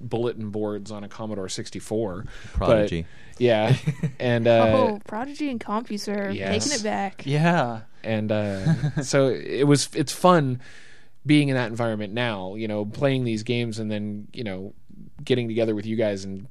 bulletin 0.00 0.50
boards 0.50 0.92
on 0.92 1.02
a 1.02 1.08
Commodore 1.08 1.48
64. 1.48 2.24
But- 2.24 2.56
Prodigy. 2.66 3.06
yeah, 3.38 3.74
and 4.20 4.46
uh, 4.54 4.72
oh, 4.76 5.00
Prodigy 5.08 5.50
and 5.50 5.58
CompuServe 5.58 6.36
yes. 6.36 6.64
taking 6.64 6.78
it 6.78 6.84
back. 6.84 7.26
Yeah. 7.26 7.80
And 8.02 8.30
uh, 8.32 9.02
so 9.02 9.28
it 9.28 9.66
was 9.66 9.88
it's 9.94 10.12
fun 10.12 10.60
being 11.26 11.48
in 11.48 11.56
that 11.56 11.70
environment 11.70 12.12
now 12.12 12.54
you 12.54 12.68
know 12.68 12.84
playing 12.84 13.24
these 13.24 13.42
games 13.42 13.78
and 13.78 13.90
then 13.90 14.28
you 14.32 14.44
know 14.44 14.72
getting 15.22 15.48
together 15.48 15.74
with 15.74 15.86
you 15.86 15.96
guys 15.96 16.24
and 16.24 16.46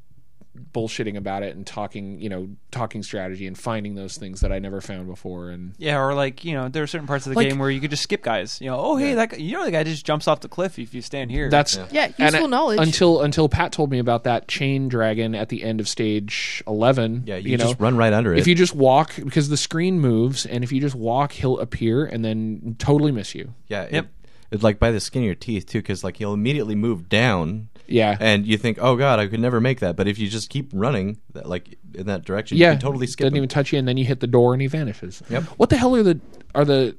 bullshitting 0.73 1.15
about 1.17 1.43
it 1.43 1.55
and 1.55 1.65
talking 1.65 2.19
you 2.19 2.29
know 2.29 2.47
talking 2.71 3.01
strategy 3.03 3.47
and 3.47 3.57
finding 3.57 3.95
those 3.95 4.17
things 4.17 4.41
that 4.41 4.51
i 4.51 4.59
never 4.59 4.81
found 4.81 5.07
before 5.07 5.49
and 5.49 5.73
Yeah, 5.77 5.99
or 5.99 6.13
like 6.13 6.43
you 6.45 6.53
know, 6.53 6.69
there 6.69 6.83
are 6.83 6.87
certain 6.87 7.07
parts 7.07 7.25
of 7.25 7.31
the 7.33 7.35
Like- 7.37 7.49
game 7.49 7.59
where 7.59 7.69
you 7.69 7.79
could 7.79 7.89
just 7.91 8.03
skip 8.03 8.21
guys. 8.23 8.59
You 8.61 8.69
know, 8.69 8.77
oh 8.79 8.95
hey, 8.97 9.09
Yeah. 9.09 9.15
that 9.15 9.29
guy, 9.31 9.37
you 9.37 9.53
know 9.53 9.65
the 9.65 9.71
guy 9.71 9.83
just 9.83 10.05
jumps 10.05 10.27
off 10.27 10.41
the 10.41 10.47
cliff 10.49 10.77
if 10.79 10.93
you 10.93 11.01
stand 11.01 11.31
here. 11.31 11.49
that's 11.49 11.75
Yeah. 11.77 11.87
Yeah, 11.91 12.03
and 12.05 12.19
useful 12.33 12.45
I- 12.45 12.49
knowledge. 12.49 12.79
until 12.79 13.21
until 13.21 13.49
pat 13.49 13.71
told 13.71 13.91
me 13.91 13.99
about 13.99 14.23
that 14.25 14.47
chain 14.47 14.87
dragon 14.89 15.35
at 15.35 15.49
the 15.49 15.63
end 15.63 15.79
of 15.79 15.87
stage 15.87 16.61
11 16.67 17.23
Yeah, 17.25 17.37
you, 17.37 17.51
you 17.51 17.57
know 17.57 17.65
just 17.65 17.79
run 17.79 17.95
right 17.97 18.13
under 18.13 18.33
it. 18.33 18.39
if 18.39 18.47
you 18.47 18.55
just 18.55 18.75
walk 18.75 19.15
because 19.15 19.49
the 19.49 19.57
screen 19.57 19.99
moves 19.99 20.45
and 20.45 20.63
if 20.63 20.71
you 20.71 20.81
just 20.81 20.95
walk 20.95 21.31
he'll 21.33 21.59
appear 21.59 22.05
and 22.05 22.23
then 22.25 22.75
totally 22.79 23.11
miss 23.11 23.33
you 23.35 23.53
yeah, 23.67 23.83
it, 23.83 23.93
Yep. 23.93 24.07
it's 24.51 24.63
like 24.63 24.79
by 24.79 24.91
the 24.91 24.99
skin 24.99 25.21
of 25.23 25.25
your 25.25 25.35
teeth 25.35 25.65
too, 25.67 25.79
because 25.79 26.03
like 26.03 26.17
he'll 26.17 26.33
immediately 26.33 26.75
move 26.75 27.09
down, 27.09 27.69
yeah 27.87 28.17
and 28.19 28.45
you 28.45 28.57
think, 28.57 28.77
oh 28.81 28.95
god, 28.95 29.19
I 29.19 29.27
could 29.27 29.39
never 29.39 29.59
make 29.59 29.79
that. 29.79 29.95
But 29.95 30.07
if 30.07 30.19
you 30.19 30.27
just 30.27 30.49
keep 30.49 30.69
running, 30.73 31.19
that, 31.33 31.47
like 31.47 31.77
in 31.93 32.07
that 32.07 32.25
direction, 32.25 32.57
yeah, 32.57 32.71
you 32.71 32.73
can 32.73 32.81
totally 32.81 33.07
skip. 33.07 33.25
Doesn't 33.25 33.35
him. 33.35 33.37
even 33.37 33.49
touch 33.49 33.71
you, 33.71 33.79
and 33.79 33.87
then 33.87 33.97
you 33.97 34.05
hit 34.05 34.19
the 34.19 34.27
door, 34.27 34.53
and 34.53 34.61
he 34.61 34.67
vanishes. 34.67 35.23
Yep. 35.29 35.43
What 35.57 35.69
the 35.69 35.77
hell 35.77 35.95
are 35.95 36.03
the 36.03 36.19
are 36.55 36.65
the 36.65 36.95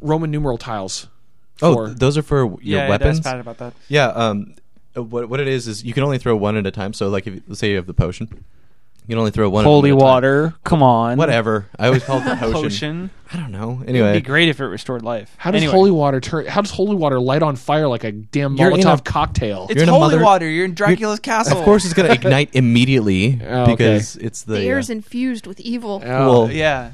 Roman 0.00 0.30
numeral 0.30 0.58
tiles 0.58 1.08
oh, 1.62 1.74
for? 1.74 1.86
th- 1.86 1.98
those 1.98 2.18
are 2.18 2.22
for 2.22 2.44
your 2.62 2.80
yeah, 2.80 2.88
weapons. 2.88 3.20
That's 3.20 3.34
bad 3.34 3.40
about 3.40 3.58
that. 3.58 3.74
Yeah, 3.88 4.08
um, 4.08 4.54
uh, 4.96 5.02
what 5.02 5.28
what 5.28 5.40
it 5.40 5.48
is 5.48 5.68
is 5.68 5.84
you 5.84 5.92
can 5.92 6.02
only 6.02 6.18
throw 6.18 6.36
one 6.36 6.56
at 6.56 6.66
a 6.66 6.70
time. 6.70 6.92
So 6.92 7.08
like 7.08 7.26
if 7.26 7.42
let's 7.46 7.60
say 7.60 7.70
you 7.70 7.76
have 7.76 7.86
the 7.86 7.94
potion, 7.94 8.44
you 9.06 9.14
can 9.14 9.18
only 9.18 9.30
throw 9.30 9.48
one. 9.50 9.64
Holy 9.64 9.90
at 9.90 9.94
time. 9.94 9.98
water. 10.00 10.54
Come 10.64 10.82
on. 10.82 11.16
Whatever. 11.18 11.66
I 11.78 11.86
always 11.86 12.04
call 12.04 12.18
it 12.20 12.24
the 12.24 12.36
potion. 12.36 12.52
Potion. 12.52 13.10
I 13.32 13.36
don't 13.36 13.50
know. 13.52 13.70
Anyway, 13.70 13.82
It'd 13.82 13.88
Anyway, 13.96 14.12
be 14.14 14.20
great 14.22 14.48
if 14.48 14.60
it 14.60 14.64
restored 14.66 15.02
life. 15.02 15.34
How 15.38 15.50
does 15.50 15.62
Anyway. 15.62 15.72
holy 15.76 15.90
water 15.90 16.20
turn? 16.20 16.46
How 16.46 16.60
does 16.62 16.70
holy 16.72 16.96
water 16.96 17.20
light 17.20 17.42
on 17.42 17.54
fire 17.56 17.86
like 17.88 18.02
a 18.04 18.10
damn 18.12 18.56
You're 18.56 18.70
in 18.72 18.80
Molotov 18.80 18.98
a- 18.98 19.02
cocktail? 19.02 19.66
It's 19.70 19.74
You're 19.76 19.84
in 19.84 19.88
a 19.88 19.92
holy 19.92 20.02
mother- 20.16 20.22
water. 20.24 20.48
You're 20.48 20.64
in 20.64 20.74
Dracula's 20.74 21.20
castle. 21.20 21.58
of 21.58 21.64
course 21.64 21.84
it's 21.84 21.94
gonna 21.94 22.12
ignite 22.12 22.50
immediately 22.54 23.40
Oh, 23.46 23.62
okay. 23.62 23.70
because 23.72 24.16
it's 24.16 24.42
the 24.42 24.54
The 24.54 24.62
air 24.64 24.78
is 24.78 24.90
uh, 24.90 24.94
infused 24.94 25.46
with 25.46 25.60
evil. 25.60 26.02
Oh. 26.04 26.08
well, 26.46 26.50
Yeah. 26.50 26.90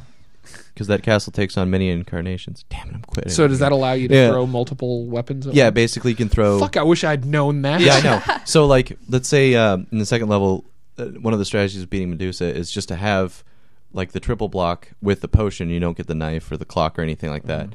because 0.74 0.88
that 0.88 1.02
castle 1.02 1.32
takes 1.32 1.56
on 1.56 1.70
many 1.70 1.88
incarnations. 1.88 2.66
Damn 2.68 2.88
it, 2.90 2.94
I'm 2.96 3.02
quitting. 3.02 3.32
So 3.32 3.48
does 3.48 3.60
that 3.60 3.72
allow 3.72 3.92
you 3.94 4.08
to 4.08 4.14
Yeah. 4.14 4.28
throw 4.28 4.46
multiple 4.46 5.06
weapons? 5.06 5.46
At 5.46 5.54
Yeah, 5.54 5.64
once? 5.66 5.74
basically 5.74 6.10
you 6.10 6.16
can 6.16 6.28
throw. 6.28 6.58
Fuck! 6.58 6.76
I 6.76 6.82
wish 6.82 7.02
I'd 7.02 7.24
known 7.24 7.62
that. 7.62 7.80
Yeah, 7.80 7.94
I 7.94 8.00
know. 8.02 8.22
So 8.44 8.66
like, 8.66 8.98
let's 9.08 9.28
say 9.28 9.54
uh, 9.54 9.78
in 9.90 9.98
the 9.98 10.04
second 10.06 10.28
level, 10.28 10.64
one 10.96 11.32
of 11.32 11.38
the 11.38 11.44
strategies 11.44 11.82
of 11.82 11.90
beating 11.90 12.10
Medusa 12.10 12.44
is 12.44 12.70
just 12.70 12.88
to 12.88 12.96
have 12.96 13.44
like 13.92 14.12
the 14.12 14.20
triple 14.20 14.48
block 14.48 14.88
with 15.00 15.20
the 15.20 15.28
potion. 15.28 15.70
You 15.70 15.80
don't 15.80 15.96
get 15.96 16.06
the 16.06 16.14
knife 16.14 16.50
or 16.50 16.56
the 16.56 16.64
clock 16.64 16.98
or 16.98 17.02
anything 17.02 17.30
like 17.30 17.44
that. 17.44 17.68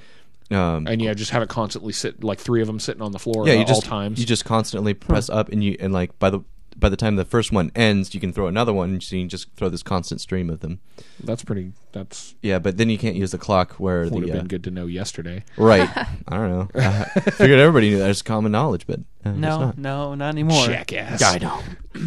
Um, 0.52 0.86
and 0.86 1.02
yeah, 1.02 1.14
just 1.14 1.32
have 1.32 1.42
it 1.42 1.50
constantly 1.50 1.94
sit 1.94 2.24
like 2.24 2.40
three 2.40 2.62
of 2.62 2.68
them 2.68 2.80
sitting 2.80 3.02
on 3.02 3.14
the 3.14 3.20
floor 3.20 3.48
yeah, 3.48 3.54
at 3.54 3.60
you 3.60 3.66
just 3.66 3.86
all 3.86 3.90
times. 3.90 4.20
you 4.20 4.26
just 4.26 4.44
constantly 4.44 4.94
press 4.94 5.30
up, 5.30 5.50
and 5.50 5.64
you 5.64 5.78
and 5.80 5.94
like 5.94 6.18
by 6.20 6.30
the 6.30 6.42
by 6.78 6.90
the 6.90 6.96
time 6.98 7.16
the 7.16 7.26
first 7.26 7.52
one 7.52 7.72
ends, 7.76 8.14
you 8.14 8.20
can 8.20 8.32
throw 8.34 8.48
another 8.48 8.74
one. 8.74 9.00
So 9.02 9.16
you 9.16 9.24
can 9.24 9.30
just 9.30 9.54
throw 9.56 9.70
this 9.70 9.84
constant 9.84 10.22
stream 10.22 10.50
of 10.50 10.60
them. 10.62 10.80
that's 11.24 11.44
pretty. 11.44 11.74
That's 11.92 12.36
Yeah, 12.42 12.60
but 12.60 12.78
then 12.78 12.90
you 12.90 12.98
can't 12.98 13.16
use 13.16 13.32
the 13.32 13.38
clock 13.38 13.74
where 13.74 14.04
would 14.04 14.12
the 14.24 14.28
have 14.28 14.30
uh, 14.30 14.40
been 14.40 14.48
good 14.48 14.64
to 14.66 14.72
know 14.72 14.86
yesterday. 14.86 15.44
right. 15.58 15.90
I 16.28 16.38
don't 16.38 16.50
know. 16.50 16.70
I 16.76 17.04
figured 17.32 17.60
everybody 17.60 17.90
knew 17.90 18.00
that. 18.00 18.10
It's 18.10 18.22
common 18.22 18.52
knowledge, 18.52 18.88
but 18.88 19.00
uh, 19.26 19.30
it's 19.32 19.38
No, 19.38 19.60
not. 19.60 19.78
no, 19.78 20.16
not 20.16 20.30
anymore. 20.30 20.66
Jackass. 20.66 21.22
I 21.22 21.38
know. 21.40 21.60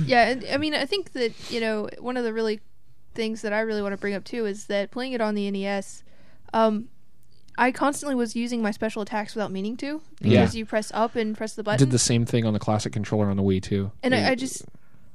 Yeah, 0.06 0.28
and, 0.30 0.44
I 0.50 0.56
mean, 0.56 0.74
I 0.74 0.86
think 0.86 1.12
that 1.12 1.32
you 1.50 1.60
know 1.60 1.88
one 1.98 2.16
of 2.16 2.24
the 2.24 2.32
really 2.32 2.60
things 3.14 3.42
that 3.42 3.52
I 3.52 3.60
really 3.60 3.82
want 3.82 3.92
to 3.92 3.98
bring 3.98 4.14
up 4.14 4.24
too 4.24 4.44
is 4.46 4.66
that 4.66 4.90
playing 4.90 5.12
it 5.12 5.20
on 5.20 5.34
the 5.34 5.48
NES, 5.50 6.02
um, 6.52 6.88
I 7.56 7.70
constantly 7.70 8.14
was 8.14 8.34
using 8.34 8.62
my 8.62 8.70
special 8.72 9.02
attacks 9.02 9.34
without 9.34 9.52
meaning 9.52 9.76
to 9.78 10.00
Yeah. 10.20 10.40
because 10.40 10.56
you 10.56 10.66
press 10.66 10.90
up 10.94 11.14
and 11.16 11.36
press 11.36 11.54
the 11.54 11.62
button. 11.62 11.78
Did 11.78 11.90
the 11.92 11.98
same 11.98 12.24
thing 12.24 12.44
on 12.46 12.52
the 12.52 12.58
classic 12.58 12.92
controller 12.92 13.30
on 13.30 13.36
the 13.36 13.42
Wii 13.42 13.62
too. 13.62 13.92
and 14.02 14.14
I, 14.14 14.30
I 14.30 14.34
just 14.34 14.62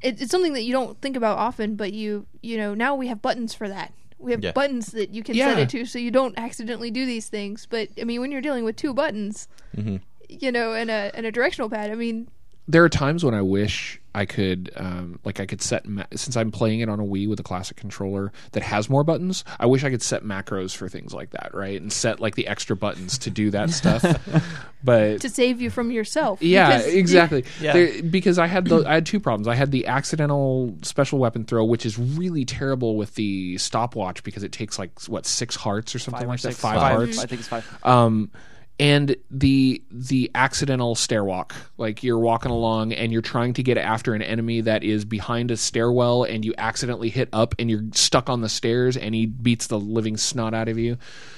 it, 0.01 0.21
it's 0.21 0.31
something 0.31 0.53
that 0.53 0.63
you 0.63 0.71
don't 0.71 0.99
think 1.01 1.17
about 1.17 1.37
often, 1.37 1.75
but 1.75 1.91
you 1.93 2.25
you 2.41 2.57
know 2.57 2.73
now 2.73 2.95
we 2.95 3.07
have 3.07 3.21
buttons 3.21 3.53
for 3.53 3.67
that. 3.67 3.93
We 4.17 4.31
have 4.31 4.43
Yeah. 4.43 4.51
buttons 4.53 4.87
that 4.93 5.09
you 5.11 5.23
can 5.23 5.35
Yeah. 5.35 5.49
set 5.53 5.59
it 5.59 5.69
to, 5.69 5.85
so 5.85 5.99
you 5.99 6.11
don't 6.11 6.37
accidentally 6.37 6.91
do 6.91 7.05
these 7.05 7.27
things. 7.29 7.65
But 7.69 7.89
I 7.99 8.03
mean, 8.05 8.21
when 8.21 8.31
you're 8.31 8.41
dealing 8.41 8.63
with 8.63 8.75
two 8.75 8.93
buttons, 8.93 9.47
hmm 9.75 9.97
you 10.29 10.51
know, 10.51 10.73
and 10.73 10.89
a 10.91 11.11
and 11.15 11.25
a 11.25 11.31
directional 11.31 11.69
pad, 11.69 11.89
I 11.91 11.95
mean, 11.95 12.27
there 12.67 12.83
are 12.83 12.89
times 12.89 13.25
when 13.25 13.33
I 13.33 13.41
wish 13.41 13.98
I 14.15 14.25
could, 14.25 14.71
um, 14.75 15.19
like, 15.23 15.39
I 15.39 15.45
could 15.45 15.61
set 15.61 15.85
ma- 15.87 16.05
since 16.15 16.35
I'm 16.35 16.51
playing 16.51 16.79
it 16.79 16.89
on 16.89 16.99
a 16.99 17.03
Wii 17.03 17.29
with 17.29 17.39
a 17.39 17.43
classic 17.43 17.77
controller 17.77 18.31
that 18.53 18.63
has 18.63 18.89
more 18.89 19.03
buttons. 19.03 19.43
I 19.59 19.67
wish 19.67 19.83
I 19.83 19.89
could 19.89 20.01
set 20.01 20.23
macros 20.23 20.75
for 20.75 20.89
things 20.89 21.13
like 21.13 21.29
that, 21.31 21.53
right? 21.53 21.79
And 21.79 21.93
set 21.93 22.19
like 22.19 22.35
the 22.35 22.47
extra 22.47 22.75
buttons 22.75 23.17
to 23.19 23.29
do 23.29 23.51
that 23.51 23.69
stuff. 23.69 24.03
But 24.81 25.19
to 25.21 25.29
save 25.29 25.59
you 25.59 25.69
from 25.69 25.91
yourself. 25.91 26.41
yeah, 26.41 26.77
because 26.77 26.93
exactly. 26.93 27.43
Yeah. 27.61 27.73
There- 27.73 28.01
because 28.03 28.39
I 28.39 28.47
had 28.47 28.63
the 28.65 28.85
I 28.87 28.93
had 28.93 29.05
two 29.05 29.19
problems. 29.19 29.45
I 29.47 29.55
had 29.55 29.71
the 29.71 29.87
accidental 29.87 30.73
special 30.83 31.19
weapon 31.19 31.43
throw, 31.43 31.65
which 31.65 31.85
is 31.85 31.99
really 31.99 32.45
terrible 32.45 32.95
with 32.95 33.15
the 33.15 33.57
stopwatch 33.57 34.23
because 34.23 34.41
it 34.43 34.53
takes 34.53 34.79
like 34.79 34.97
what 35.07 35.25
six 35.25 35.57
hearts 35.57 35.93
or 35.95 35.99
something 35.99 36.21
Five 36.21 36.27
or 36.27 36.31
like 36.31 36.41
that. 36.43 36.47
six. 36.53 36.59
Five, 36.61 36.75
Five. 36.79 36.95
hearts. 36.95 37.19
I 37.19 37.25
think 37.25 37.39
it's 37.41 37.49
five. 37.49 37.79
Um, 37.85 38.31
and 38.79 39.15
the 39.29 39.83
the 39.91 40.31
accidental 40.33 40.95
stairwalk, 40.95 41.53
like 41.77 42.01
you're 42.03 42.17
walking 42.19 42.51
along 42.51 42.93
and 42.93 43.11
you're 43.11 43.21
trying 43.21 43.53
to 43.53 43.63
get 43.63 43.77
after 43.77 44.13
an 44.13 44.21
enemy 44.21 44.61
that 44.61 44.83
is 44.83 45.03
behind 45.05 45.51
a 45.51 45.57
stairwell, 45.57 46.23
and 46.23 46.45
you 46.45 46.53
accidentally 46.57 47.09
hit 47.09 47.29
up 47.33 47.55
and 47.59 47.69
you're 47.69 47.83
stuck 47.93 48.29
on 48.29 48.41
the 48.41 48.49
stairs, 48.49 48.95
and 48.95 49.13
he 49.13 49.25
beats 49.25 49.67
the 49.67 49.79
living 49.79 50.15
snot 50.17 50.53
out 50.53 50.69
of 50.69 50.77
you. 50.77 50.97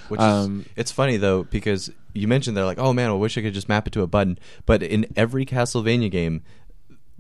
Which 0.10 0.22
Um, 0.22 0.62
is, 0.62 0.74
it's 0.76 0.92
funny 0.92 1.18
though 1.18 1.44
because 1.44 1.90
you 2.14 2.28
mentioned 2.28 2.56
they're 2.56 2.66
like, 2.66 2.80
oh 2.80 2.94
man, 2.94 3.10
I 3.10 3.14
wish 3.14 3.38
I 3.38 3.42
could 3.42 3.54
just 3.54 3.70
map 3.70 3.88
it 3.88 3.94
to 3.94 4.02
a 4.02 4.08
button. 4.08 4.38
But 4.66 4.84
in 4.84 5.08
every 5.16 5.46
Castlevania 5.46 6.12
game, 6.12 6.44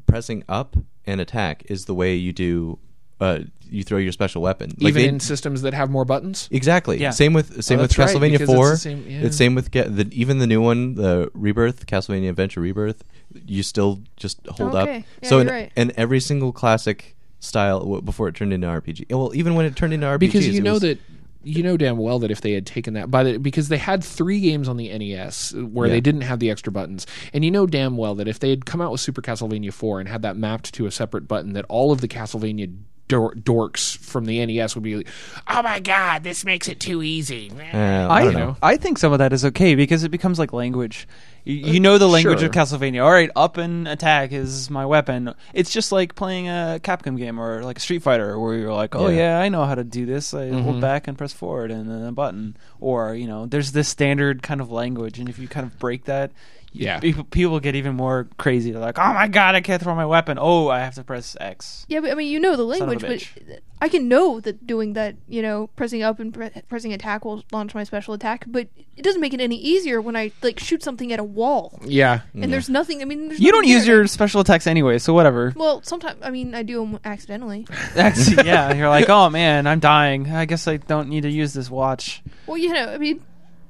pressing 0.06 0.44
up 0.48 0.76
and 1.06 1.20
attack 1.20 1.64
is 1.68 1.86
the 1.86 1.96
way 1.96 2.16
you 2.16 2.32
do. 2.34 2.78
Uh, 3.22 3.40
you 3.70 3.84
throw 3.84 4.00
your 4.00 4.12
special 4.12 4.42
weapon. 4.42 4.72
Like 4.80 4.90
Even 4.90 5.02
they- 5.02 5.08
in 5.08 5.20
systems 5.22 5.62
that 5.62 5.74
have 5.74 5.90
more 5.90 6.04
buttons. 6.04 6.50
Exactly. 6.52 7.00
Yeah. 7.00 7.12
Same 7.12 7.32
with 7.32 7.64
same 7.64 7.80
Oh, 7.80 7.84
with 7.84 7.92
that's 7.96 7.98
right, 8.00 8.10
Castlevania 8.22 8.32
because 8.34 8.50
it's 8.50 8.54
Four. 8.54 8.70
the 8.72 8.78
same- 8.78 9.06
yeah. 9.08 9.20
It's 9.22 9.38
same 9.38 9.56
with 9.56 9.72
get 9.72 9.96
the 9.96 10.10
even 10.12 10.40
the 10.40 10.48
new 10.48 10.60
one, 10.62 10.96
the 10.96 11.30
Rebirth, 11.34 11.86
Castlevania 11.86 12.30
Adventure 12.30 12.60
Rebirth. 12.60 13.04
You 13.46 13.64
still 13.64 14.02
just 14.18 14.46
hold 14.48 14.76
up. 14.76 14.88
Yeah, 14.90 15.02
so 15.24 15.40
in, 15.40 15.48
you're 15.48 15.56
right. 15.56 15.72
in 15.78 15.94
every 15.96 16.20
single 16.20 16.52
classic 16.52 17.16
style 17.40 17.80
w- 17.80 18.02
before 18.02 18.28
it 18.28 18.36
turned 18.36 18.52
into 18.52 18.68
RPG. 18.68 19.06
Well, 19.10 19.32
even 19.36 19.56
when 19.56 19.66
it 19.66 19.76
turned 19.78 19.94
into 19.94 20.06
RPG, 20.06 20.20
because 20.20 20.48
you 20.50 20.62
know 20.62 20.80
that 20.80 21.00
you 21.44 21.64
know 21.64 21.78
damn 21.78 21.98
well 21.98 22.20
that 22.20 22.30
if 22.30 22.42
they 22.42 22.52
had 22.52 22.66
taken 22.68 22.94
that 22.96 23.10
by 23.10 23.24
the 23.24 23.38
because 23.38 23.70
they 23.70 23.78
had 23.78 24.04
three 24.04 24.42
games 24.42 24.68
on 24.68 24.76
the 24.78 24.90
NES 24.90 25.54
where 25.54 25.88
Yeah. 25.88 25.94
they 25.94 26.02
didn't 26.02 26.22
have 26.22 26.40
the 26.40 26.50
extra 26.52 26.74
buttons, 26.74 27.08
and 27.32 27.46
you 27.46 27.52
know 27.52 27.66
damn 27.66 27.96
well 27.96 28.16
that 28.16 28.28
if 28.28 28.40
they 28.40 28.50
had 28.50 28.66
come 28.66 28.82
out 28.82 28.92
with 28.92 29.00
Super 29.00 29.22
Castlevania 29.22 29.72
Four 29.72 30.02
and 30.02 30.10
had 30.10 30.24
that 30.24 30.36
mapped 30.36 30.74
to 30.74 30.86
a 30.88 30.92
separate 30.92 31.28
button, 31.30 31.54
that 31.54 31.64
all 31.70 31.94
of 31.94 32.02
the 32.02 32.10
Castlevania 32.10 32.70
dor- 33.12 33.34
dorks 33.36 33.98
from 33.98 34.26
the 34.26 34.44
NES 34.46 34.74
would 34.76 34.84
be 34.84 34.96
like, 34.98 35.08
"Oh 35.48 35.62
my 35.62 35.80
god, 35.80 36.24
this 36.24 36.46
makes 36.46 36.68
it 36.70 36.80
too 36.80 37.04
easy." 37.04 37.52
Uh, 37.52 37.76
I 37.76 38.22
I, 38.22 38.24
don't 38.24 38.34
know. 38.34 38.58
I 38.64 38.78
think 38.78 38.98
some 38.98 39.12
of 39.12 39.20
that 39.20 39.34
is 39.34 39.44
okay 39.46 39.76
because 39.76 40.04
it 40.04 40.10
becomes 40.10 40.40
like 40.40 40.54
language. 40.54 41.08
You, 41.44 41.56
you 41.74 41.80
know 41.80 41.98
the 41.98 42.08
language 42.08 42.40
sure. 42.40 42.48
of 42.50 42.54
Castlevania. 42.54 43.04
All 43.04 43.12
right, 43.12 43.30
up 43.36 43.58
and 43.58 43.88
attack 43.88 44.32
is 44.32 44.70
my 44.70 44.86
weapon. 44.86 45.34
It's 45.54 45.72
just 45.72 45.92
like 45.92 46.16
playing 46.16 46.48
a 46.48 46.80
Capcom 46.84 47.18
game 47.18 47.40
or 47.40 47.64
like 47.64 47.78
a 47.78 47.82
Street 47.82 48.04
Fighter 48.04 48.40
where 48.40 48.56
you're 48.56 48.74
like, 48.74 48.96
oh 48.96 49.10
Yeah. 49.10 49.38
yeah, 49.38 49.40
I 49.40 49.50
know 49.50 49.66
how 49.66 49.76
to 49.76 49.84
do 49.84 50.06
this. 50.06 50.34
I 50.34 50.50
hold 50.50 50.80
back 50.80 51.08
and 51.08 51.18
press 51.18 51.34
forward 51.34 51.72
and 51.72 51.90
then 51.90 52.04
a 52.04 52.12
button. 52.12 52.56
Or 52.80 53.14
you 53.16 53.28
know, 53.28 53.46
there's 53.46 53.72
this 53.72 53.90
standard 53.90 54.42
kind 54.44 54.62
of 54.62 54.72
language, 54.72 55.20
and 55.20 55.28
if 55.28 55.38
you 55.40 55.48
kind 55.48 55.66
of 55.66 55.78
break 55.80 56.06
that. 56.06 56.32
You- 56.72 56.86
Yeah. 56.86 57.00
people, 57.00 57.24
people 57.26 57.60
get 57.60 57.76
even 57.76 57.96
more 57.96 58.28
crazy. 58.38 58.72
They're 58.72 58.80
like, 58.82 58.98
"Oh 59.00 59.14
my 59.14 59.28
god, 59.28 59.56
I 59.56 59.62
can't 59.62 59.82
throw 59.82 59.94
my 59.96 60.06
weapon! 60.06 60.38
Oh, 60.40 60.68
I 60.70 60.80
have 60.80 60.96
to 60.96 61.04
press 61.04 61.36
X." 61.40 61.86
Yeah, 61.90 62.00
but 62.00 62.12
I 62.12 62.16
mean, 62.16 62.30
you 62.32 62.40
know 62.40 62.52
the 62.56 62.64
Son 62.78 62.84
of 62.84 62.88
a 62.88 62.92
language, 63.06 63.34
but 63.48 63.60
I 63.82 63.90
can 63.90 64.08
know 64.08 64.40
that 64.42 64.66
doing 64.68 64.94
that, 64.94 65.16
you 65.28 65.42
know, 65.42 65.68
pressing 65.76 66.04
up 66.04 66.20
and 66.20 66.34
pre- 66.34 66.52
pressing 66.70 66.94
attack 66.94 67.26
will 67.26 67.44
launch 67.52 67.74
my 67.74 67.84
special 67.84 68.14
attack, 68.14 68.46
but 68.48 68.68
it 68.96 69.02
doesn't 69.04 69.20
make 69.22 69.34
it 69.34 69.42
any 69.42 69.58
easier 69.58 70.00
when 70.00 70.16
I 70.16 70.32
like 70.44 70.60
shoot 70.60 70.84
something 70.84 71.12
at 71.12 71.20
a 71.20 71.24
wall. 71.24 71.80
Yeah, 71.84 72.22
And 72.36 72.54
there's 72.54 72.70
nothing. 72.70 73.02
I 73.02 73.06
mean, 73.06 73.30
there's 73.30 73.40
You 73.40 73.52
don't 73.52 73.62
nothing 73.64 73.72
use 73.76 73.88
your 73.88 74.08
special 74.08 74.42
attacks 74.42 74.68
anyway, 74.68 74.98
so 75.00 75.14
whatever. 75.14 75.54
Well, 75.56 75.82
sometimes 75.84 76.20
I 76.22 76.30
mean 76.30 76.54
I 76.56 76.64
do 76.64 76.80
them 76.80 77.00
accidentally. 77.04 77.68
Yeah, 77.96 78.74
you're 78.74 78.90
like, 78.90 79.10
oh 79.10 79.30
man, 79.30 79.68
I'm 79.68 79.80
dying. 79.80 80.30
I 80.32 80.46
guess 80.46 80.68
I 80.68 80.78
don't 80.78 81.10
need 81.10 81.22
to 81.24 81.30
use 81.30 81.54
this 81.54 81.70
watch. 81.70 82.22
Well, 82.48 82.58
you 82.58 82.72
know, 82.74 82.94
I 82.94 82.98
mean, 82.98 83.22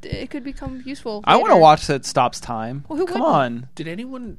it 0.04 0.30
could 0.30 0.44
become 0.44 0.82
useful. 0.86 1.22
I 1.26 1.36
want 1.38 1.48
to 1.50 1.54
later. 1.54 1.62
watch 1.62 1.88
that 1.88 2.06
stops 2.06 2.40
time. 2.40 2.86
Well, 2.88 2.98
who 2.98 3.06
Come 3.06 3.22
wouldn't? 3.22 3.36
on. 3.36 3.70
Did 3.76 3.88
anyone? 3.88 4.38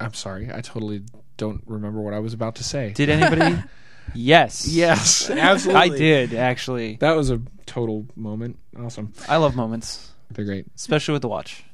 I'm 0.00 0.14
sorry, 0.14 0.50
I 0.52 0.60
totally 0.60 1.02
don't 1.36 1.62
remember 1.66 2.00
what 2.00 2.14
I 2.14 2.18
was 2.18 2.32
about 2.32 2.56
to 2.56 2.64
say. 2.64 2.92
Did 2.92 3.08
anybody? 3.10 3.62
yes. 4.14 4.66
yes, 4.68 5.30
absolutely. 5.30 5.80
I 5.82 5.88
did 5.96 6.34
actually. 6.34 6.96
That 6.96 7.12
was 7.16 7.30
a 7.30 7.40
total 7.66 8.06
moment. 8.16 8.58
Awesome. 8.78 9.12
I 9.28 9.36
love 9.36 9.54
moments, 9.56 10.10
They're 10.30 10.44
great. 10.44 10.66
especially 10.76 11.12
with 11.12 11.22
the 11.22 11.28
watch. 11.28 11.64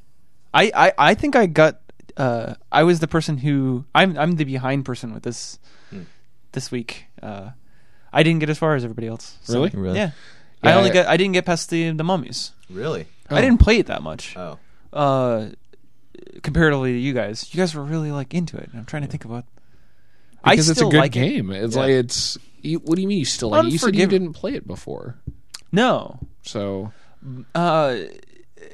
I 0.53 0.71
I, 0.75 0.93
I 1.11 1.15
think 1.15 1.37
I 1.37 1.47
got. 1.47 1.81
Uh, 2.17 2.55
I 2.71 2.83
was 2.83 3.01
the 3.01 3.09
person 3.09 3.39
who 3.39 3.85
I'm 3.95 4.19
I'm 4.19 4.33
the 4.33 4.45
behind 4.45 4.85
person 4.85 5.15
with 5.15 5.23
this 5.23 5.59
Hmm. 5.91 6.03
this 6.53 6.71
week. 6.71 7.07
Uh, 7.23 7.51
I 8.13 8.23
didn't 8.23 8.41
get 8.41 8.51
as 8.51 8.59
far 8.59 8.75
as 8.75 8.85
everybody 8.85 9.07
else. 9.07 9.39
so- 9.43 9.55
Really? 9.55 9.71
Really? 9.75 9.97
Yeah. 9.99 10.11
I 10.63 10.73
only 10.75 10.91
I- 10.91 10.95
got 10.95 11.07
I 11.07 11.17
didn't 11.17 11.33
get 11.35 11.45
past 11.47 11.71
the 11.71 11.91
the 11.91 12.05
mummies. 12.05 12.53
Really? 12.69 13.07
I 13.29 13.41
didn't 13.41 13.59
play 13.59 13.79
it 13.79 13.87
that 13.87 14.03
much. 14.03 14.37
Oh. 14.37 14.59
uh, 14.93 15.51
comparatively 16.43 16.93
to 16.93 16.99
you 16.99 17.13
guys. 17.13 17.53
You 17.55 17.59
guys 17.59 17.75
were 17.75 17.83
really 17.85 18.11
like 18.13 18.35
into 18.35 18.57
it. 18.57 18.71
I'm 18.75 18.85
trying 18.85 19.03
to 19.03 19.09
think 19.09 19.25
about. 19.25 19.45
I 20.43 20.53
because 20.53 20.69
it's 20.69 20.79
a 20.79 20.81
still 20.81 20.91
good 20.91 20.99
like 21.01 21.17
it. 21.17 21.21
game. 21.21 21.51
It's 21.53 21.77
Yeah. 21.77 21.83
like 21.83 21.91
it's. 21.91 22.39
You, 22.63 22.79
what 22.81 22.97
do 22.97 23.03
you 23.03 23.09
mean 23.09 23.19
you 23.19 23.25
still 23.25 23.51
like 23.51 23.65
it? 23.67 23.73
You 23.73 23.79
said 23.79 23.95
you 23.95 24.03
Unforgiving. 24.03 24.23
didn't 24.27 24.35
play 24.35 24.55
it 24.55 24.67
before, 24.67 25.17
No, 25.73 26.19
so 26.43 26.93
uh, 27.55 27.97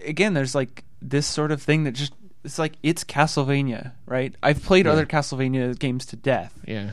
again, 0.05 0.35
there's 0.35 0.55
like 0.57 0.83
this 1.01 1.27
sort 1.27 1.53
of 1.53 1.63
thing 1.63 1.85
that 1.85 1.93
just 1.93 2.13
it's 2.45 2.59
like 2.59 2.73
it's 2.83 3.05
Castlevania, 3.05 3.93
right? 4.07 4.35
I've 4.43 4.63
played 4.63 4.87
Yeah. 4.87 4.93
other 4.93 5.07
Castlevania 5.07 5.79
games 5.79 6.07
to 6.07 6.17
death. 6.17 6.59
yeah. 6.67 6.93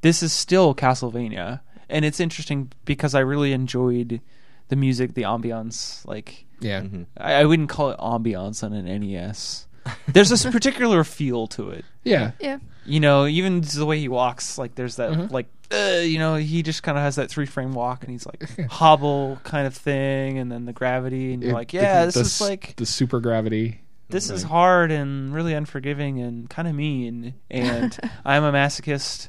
This 0.00 0.22
is 0.22 0.32
still 0.32 0.76
Castlevania, 0.76 1.60
and 1.88 2.04
it's 2.04 2.20
interesting 2.20 2.70
because 2.84 3.14
I 3.14 3.20
really 3.20 3.52
enjoyed 3.52 4.20
the 4.68 4.76
music, 4.76 5.14
the 5.14 5.22
ambiance. 5.22 6.04
Like 6.06 6.44
Yeah. 6.60 6.82
Mhm. 6.82 7.06
I, 7.16 7.34
I 7.34 7.44
wouldn't 7.44 7.68
call 7.68 7.90
it 7.90 7.98
ambiance 7.98 8.62
on 8.62 8.72
an 8.72 8.84
NES. 8.86 9.66
There's 10.06 10.28
this 10.28 10.44
particular 10.44 11.02
feel 11.04 11.46
to 11.48 11.70
it. 11.70 11.84
Yeah. 12.04 12.32
Yeah. 12.40 12.58
you 12.84 13.00
know, 13.00 13.26
even 13.26 13.60
the 13.60 13.84
way 13.86 13.98
he 13.98 14.08
walks, 14.08 14.56
like 14.58 14.74
there's 14.74 14.96
that, 14.96 15.10
Mhm. 15.12 15.30
like, 15.30 15.46
uh, 15.72 16.00
you 16.00 16.18
know, 16.18 16.36
he 16.36 16.62
just 16.62 16.82
kind 16.82 16.96
of 16.96 17.04
has 17.04 17.16
that 17.16 17.28
three 17.30 17.44
frame 17.44 17.72
walk, 17.72 18.02
and 18.02 18.10
he's 18.10 18.24
like 18.24 18.48
hobble 18.70 19.38
kind 19.44 19.66
of 19.66 19.74
thing, 19.74 20.38
and 20.38 20.50
then 20.50 20.64
the 20.64 20.72
gravity, 20.72 21.34
and 21.34 21.42
you're 21.42 21.52
It- 21.52 21.54
like, 21.54 21.72
yeah, 21.74 22.00
the- 22.00 22.06
this 22.06 22.14
the 22.14 22.20
is 22.22 22.40
like, 22.40 22.76
the 22.76 22.86
super 22.86 23.20
gravity. 23.20 23.82
this 24.08 24.30
is 24.30 24.42
hard 24.44 24.90
and 24.90 25.34
really 25.34 25.52
unforgiving 25.52 26.18
and 26.20 26.48
kind 26.48 26.66
of 26.66 26.74
mean, 26.74 27.34
and 27.50 27.94
I'm 28.24 28.42
a 28.44 28.52
masochist, 28.52 29.28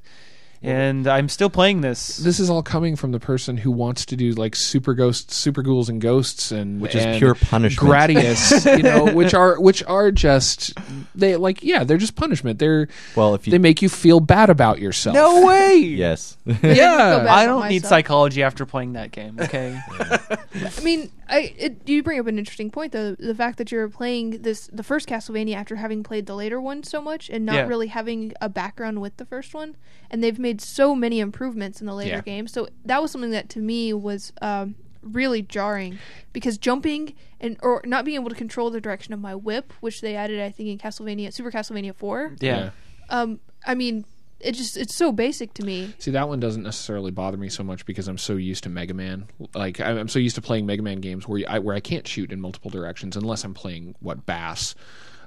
and 0.62 1.08
I'm 1.08 1.30
still 1.30 1.50
playing 1.50 1.82
this. 1.82 2.18
This 2.18 2.40
is 2.40 2.50
all 2.50 2.62
coming 2.64 2.96
from 2.96 3.12
the 3.12 3.20
person 3.20 3.58
who 3.58 3.72
wants 3.72 4.06
to 4.08 4.16
do 4.16 4.32
like 4.32 4.56
super 4.56 4.94
ghosts, 4.94 5.36
super 5.36 5.62
ghouls, 5.62 5.88
and 5.90 6.02
ghosts, 6.02 6.52
and 6.52 6.82
Which 6.82 6.96
is 6.96 7.06
and 7.06 7.18
pure 7.18 7.36
punishment. 7.36 7.90
Gradius, 7.94 8.78
you 8.78 8.84
know, 8.84 9.06
which 9.14 9.34
are 9.34 9.60
which 9.60 9.84
are 9.86 10.12
just 10.12 10.74
they 11.16 11.36
like 11.38 11.64
yeah, 11.64 11.84
they're 11.84 11.98
just 11.98 12.16
punishment. 12.16 12.60
They're 12.60 12.88
Well, 13.16 13.36
if 13.36 13.48
you 13.48 13.52
they 13.52 13.58
make 13.58 13.82
you 13.82 13.90
feel 13.90 14.20
bad 14.20 14.50
about 14.50 14.80
yourself. 14.80 15.14
no 15.14 15.46
way. 15.48 15.76
yes, 15.78 16.36
yeah. 16.46 17.26
I 17.30 17.46
don't 17.46 17.68
need 17.70 17.84
myself. 17.84 17.90
psychology 17.90 18.44
after 18.44 18.66
playing 18.66 18.94
that 18.94 19.12
game. 19.12 19.38
Okay. 19.50 19.80
I 19.92 20.82
mean, 20.84 21.10
I 21.30 21.54
it, 21.58 21.78
you 21.88 22.04
bring 22.04 22.20
up 22.20 22.28
an 22.28 22.38
interesting 22.38 22.70
point 22.72 22.92
though. 22.92 23.16
The 23.16 23.36
fact 23.36 23.58
that 23.58 23.72
you're 23.72 23.90
playing 23.90 24.42
this 24.42 24.68
the 24.72 24.84
first 24.84 25.08
Castlevania 25.08 25.56
after 25.56 25.76
having 25.78 26.04
played 26.04 26.26
the 26.26 26.36
later 26.36 26.60
one 26.60 26.84
so 26.84 27.02
much 27.02 27.30
and 27.30 27.46
not 27.46 27.56
Yeah. 27.56 27.68
really 27.68 27.88
having 27.88 28.34
a 28.42 28.50
background 28.50 29.02
with 29.02 29.18
the 29.18 29.26
first 29.26 29.54
one, 29.54 29.76
and 30.10 30.24
they've 30.24 30.40
made 30.40 30.49
so 30.58 30.96
many 30.96 31.20
improvements 31.20 31.80
in 31.82 31.88
the 31.88 31.94
later 31.94 32.16
Yeah. 32.16 32.22
games. 32.22 32.52
So 32.52 32.68
that 32.86 33.02
was 33.02 33.12
something 33.12 33.32
that 33.32 33.50
to 33.50 33.60
me 33.60 33.94
was 33.94 34.34
um, 34.42 34.76
really 35.02 35.42
jarring 35.42 36.00
because 36.34 36.58
jumping 36.58 37.14
and 37.40 37.58
or 37.62 37.82
not 37.86 38.04
being 38.06 38.16
able 38.16 38.30
to 38.30 38.36
control 38.36 38.70
the 38.70 38.82
direction 38.82 39.14
of 39.14 39.20
my 39.20 39.36
whip, 39.36 39.72
which 39.80 40.02
they 40.02 40.16
added, 40.16 40.40
I 40.42 40.50
think, 40.52 40.70
in 40.70 40.78
Castlevania 40.78 41.32
Super 41.34 41.52
Castlevania 41.52 41.96
Four. 41.96 42.36
Yeah. 42.40 42.72
Um, 43.10 43.40
I 43.66 43.76
mean, 43.76 44.06
it 44.40 44.54
just 44.54 44.78
it's 44.78 44.96
so 44.96 45.12
basic 45.12 45.54
to 45.56 45.66
me. 45.66 45.94
See, 46.00 46.12
that 46.12 46.28
one 46.30 46.40
doesn't 46.40 46.64
necessarily 46.64 47.12
bother 47.12 47.36
me 47.38 47.50
so 47.50 47.64
much 47.64 47.86
because 47.86 48.08
I'm 48.08 48.18
so 48.18 48.36
used 48.38 48.64
to 48.64 48.70
Mega 48.70 48.94
Man. 48.94 49.28
Like 49.54 49.80
I'm 49.82 49.98
I'm 49.98 50.08
so 50.08 50.20
used 50.20 50.36
to 50.36 50.42
playing 50.42 50.66
Mega 50.66 50.82
Man 50.82 51.00
games 51.02 51.28
where 51.28 51.44
I 51.48 51.60
where 51.60 51.76
I 51.76 51.80
can't 51.82 52.08
shoot 52.08 52.32
in 52.32 52.40
multiple 52.40 52.72
directions 52.72 53.16
unless 53.18 53.44
I'm 53.44 53.54
playing 53.54 53.96
what 54.00 54.26
Bass. 54.26 54.76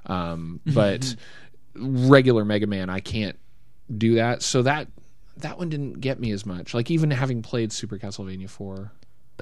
Um, 0.05 0.59
but 0.65 1.15
regular 1.75 2.45
Mega 2.45 2.67
Man, 2.67 2.89
I 2.89 2.99
can't 2.99 3.37
do 3.95 4.15
that. 4.15 4.41
So 4.41 4.61
that 4.63 4.87
that 5.37 5.57
one 5.57 5.69
didn't 5.69 5.93
get 6.01 6.19
me 6.19 6.31
as 6.31 6.45
much. 6.45 6.73
Like 6.73 6.91
even 6.91 7.11
having 7.11 7.41
played 7.41 7.71
Super 7.71 7.97
Castlevania 7.97 8.49
Four. 8.49 8.91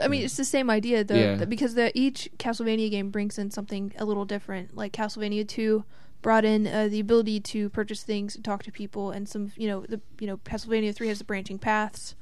I 0.02 0.08
mean, 0.08 0.24
it's 0.24 0.38
the 0.38 0.46
same 0.46 0.70
idea 0.70 1.04
though, 1.04 1.16
Yeah. 1.16 1.46
because 1.46 1.74
the, 1.76 1.92
each 1.98 2.30
Castlevania 2.38 2.90
game 2.90 3.12
brings 3.12 3.38
in 3.38 3.52
something 3.52 3.94
a 3.98 4.06
little 4.06 4.24
different. 4.26 4.76
Like 4.76 4.94
Castlevania 4.94 5.48
Two 5.48 5.84
brought 6.22 6.46
in 6.46 6.66
uh, 6.68 6.88
the 6.88 7.00
ability 7.00 7.40
to 7.42 7.70
purchase 7.70 8.04
things 8.04 8.36
and 8.36 8.46
talk 8.46 8.64
to 8.64 8.72
people, 8.72 9.12
and 9.12 9.28
some 9.28 9.52
you 9.58 9.68
know 9.68 9.82
the 9.88 10.00
you 10.20 10.28
know 10.28 10.38
Castlevania 10.38 10.96
Three 10.96 11.10
has 11.10 11.18
the 11.18 11.26
branching 11.26 11.60
paths, 11.60 12.16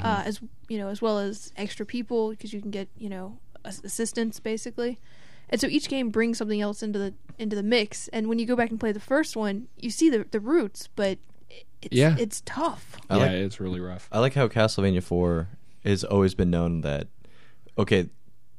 uh, 0.00 0.22
as 0.26 0.40
you 0.68 0.78
know 0.78 0.88
as 0.88 1.00
well 1.00 1.18
as 1.18 1.52
extra 1.56 1.86
people 1.86 2.30
because 2.30 2.52
you 2.52 2.60
can 2.60 2.70
get 2.72 2.88
you 2.98 3.08
know 3.08 3.38
assistance 3.64 4.40
basically. 4.40 4.98
And 5.48 5.60
so 5.60 5.66
each 5.66 5.88
game 5.88 6.08
brings 6.10 6.38
something 6.38 6.60
else 6.60 6.82
into 6.82 6.98
the 6.98 7.14
into 7.38 7.54
the 7.54 7.62
mix. 7.62 8.08
And 8.08 8.26
when 8.28 8.38
you 8.38 8.46
go 8.46 8.56
back 8.56 8.70
and 8.70 8.80
play 8.80 8.90
the 8.92 9.00
first 9.00 9.36
one, 9.36 9.68
you 9.76 9.90
see 9.90 10.10
the 10.10 10.26
the 10.30 10.40
roots, 10.40 10.88
but 10.96 11.18
it's 11.82 11.94
Yeah. 11.94 12.16
it's 12.18 12.42
tough. 12.44 12.96
I 13.10 13.16
yeah, 13.16 13.22
like- 13.22 13.32
it's 13.32 13.60
really 13.60 13.80
rough. 13.80 14.08
I 14.12 14.18
like 14.20 14.34
how 14.34 14.48
Castlevania 14.48 15.02
Four 15.02 15.48
has 15.84 16.04
always 16.04 16.34
been 16.34 16.50
known 16.50 16.82
that 16.82 17.08
okay, 17.78 18.08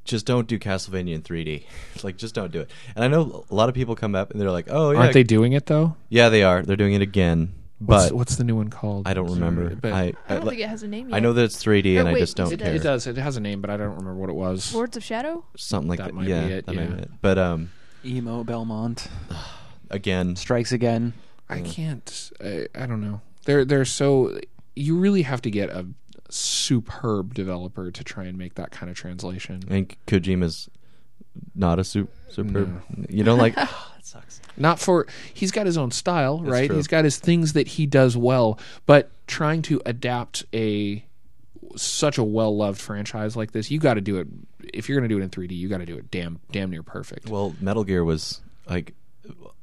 just 0.04 0.26
don't 0.26 0.46
do 0.46 0.58
Castlevania 0.58 1.14
in 1.14 1.22
3D. 1.22 1.64
like, 2.02 2.16
just 2.18 2.34
don't 2.34 2.52
do 2.52 2.60
it. 2.60 2.70
And 2.94 3.04
I 3.04 3.08
know 3.08 3.44
a 3.50 3.54
lot 3.54 3.68
of 3.68 3.74
people 3.74 3.96
come 3.96 4.14
up 4.14 4.30
and 4.30 4.40
they're 4.40 4.50
like, 4.50 4.66
oh 4.68 4.90
yeah, 4.90 4.98
Aren't 4.98 5.14
they 5.14 5.22
doing 5.22 5.52
it 5.54 5.66
though? 5.66 5.96
Yeah, 6.08 6.28
they 6.28 6.42
are. 6.42 6.62
They're 6.62 6.76
doing 6.76 6.92
it 6.94 7.00
again, 7.02 7.54
but 7.80 8.12
what's 8.12 8.36
the 8.36 8.44
new 8.44 8.56
one 8.56 8.68
called? 8.70 9.08
I 9.08 9.14
don't 9.14 9.30
remember. 9.30 9.74
But 9.74 9.92
I 9.92 10.12
I 10.28 10.34
don't 10.34 10.46
I, 10.46 10.50
think 10.50 10.60
it 10.60 10.68
has 10.68 10.82
a 10.82 10.88
name 10.88 11.08
yet. 11.08 11.16
I 11.16 11.20
know 11.20 11.32
that 11.32 11.44
it's 11.44 11.62
3D, 11.62 11.96
Or 11.96 12.00
and 12.00 12.08
I 12.10 12.18
just 12.18 12.36
don't 12.36 12.52
it 12.52 12.60
care. 12.60 12.74
it 12.74 12.82
does. 12.82 13.06
It 13.06 13.16
has 13.16 13.36
a 13.36 13.40
name, 13.40 13.60
but 13.62 13.70
I 13.70 13.76
don't 13.76 13.90
remember 13.96 14.14
what 14.14 14.28
it 14.30 14.34
was. 14.34 14.74
Lords 14.74 14.96
of 14.96 15.04
Shadow. 15.04 15.44
Something 15.56 15.88
like 15.88 15.98
That 15.98 16.08
that. 16.08 16.14
might 16.14 16.28
yeah, 16.28 16.46
be 16.46 16.52
it, 16.52 16.66
that 16.66 16.74
might 16.74 16.88
be 16.90 16.94
yeah. 16.96 17.00
it. 17.02 17.10
But 17.22 17.38
um, 17.38 17.70
Emo 18.04 18.44
Belmont 18.44 19.08
again, 19.90 20.36
strikes 20.36 20.72
again. 20.72 21.14
I 21.48 21.60
mm. 21.60 21.70
can't. 21.70 22.30
I, 22.42 22.66
I 22.74 22.86
don't 22.86 23.00
know. 23.00 23.20
They're 23.44 23.64
they're 23.64 23.84
so. 23.84 24.38
You 24.76 24.96
really 24.96 25.22
have 25.22 25.42
to 25.42 25.50
get 25.50 25.70
a 25.70 25.86
superb 26.30 27.34
developer 27.34 27.90
to 27.90 28.04
try 28.04 28.24
and 28.24 28.36
make 28.36 28.54
that 28.54 28.70
kind 28.70 28.90
of 28.90 28.96
translation. 28.96 29.56
And 29.56 29.68
think 29.68 29.98
Kojima's 30.06 30.68
not 31.54 31.78
a 31.78 31.84
super 31.84 32.12
superb. 32.28 32.82
You 33.08 33.24
don't 33.24 33.38
like? 33.38 33.54
that 33.54 33.70
sucks. 34.02 34.40
Not 34.56 34.78
for 34.78 35.06
he's 35.32 35.52
got 35.52 35.66
his 35.66 35.76
own 35.76 35.90
style, 35.90 36.38
That's 36.38 36.50
right? 36.50 36.66
true. 36.68 36.76
He's 36.76 36.86
got 36.86 37.04
his 37.04 37.18
things 37.18 37.52
that 37.52 37.68
he 37.68 37.86
does 37.86 38.16
well, 38.16 38.58
but 38.86 39.10
trying 39.26 39.62
to 39.62 39.80
adapt 39.86 40.44
a 40.52 41.04
such 41.76 42.18
a 42.18 42.24
well 42.24 42.56
loved 42.56 42.80
franchise 42.80 43.36
like 43.36 43.52
this, 43.52 43.70
you 43.70 43.78
got 43.78 43.94
to 43.94 44.00
do 44.00 44.18
it. 44.18 44.28
If 44.72 44.88
you're 44.88 44.98
going 44.98 45.08
to 45.08 45.14
do 45.14 45.20
it 45.20 45.24
in 45.24 45.30
3D, 45.30 45.56
you 45.56 45.68
got 45.68 45.78
to 45.78 45.86
do 45.86 45.96
it 45.96 46.10
damn 46.10 46.40
damn 46.52 46.70
near 46.70 46.82
perfect. 46.82 47.28
Well, 47.28 47.54
Metal 47.60 47.84
Gear 47.84 48.04
was 48.04 48.40
like 48.68 48.94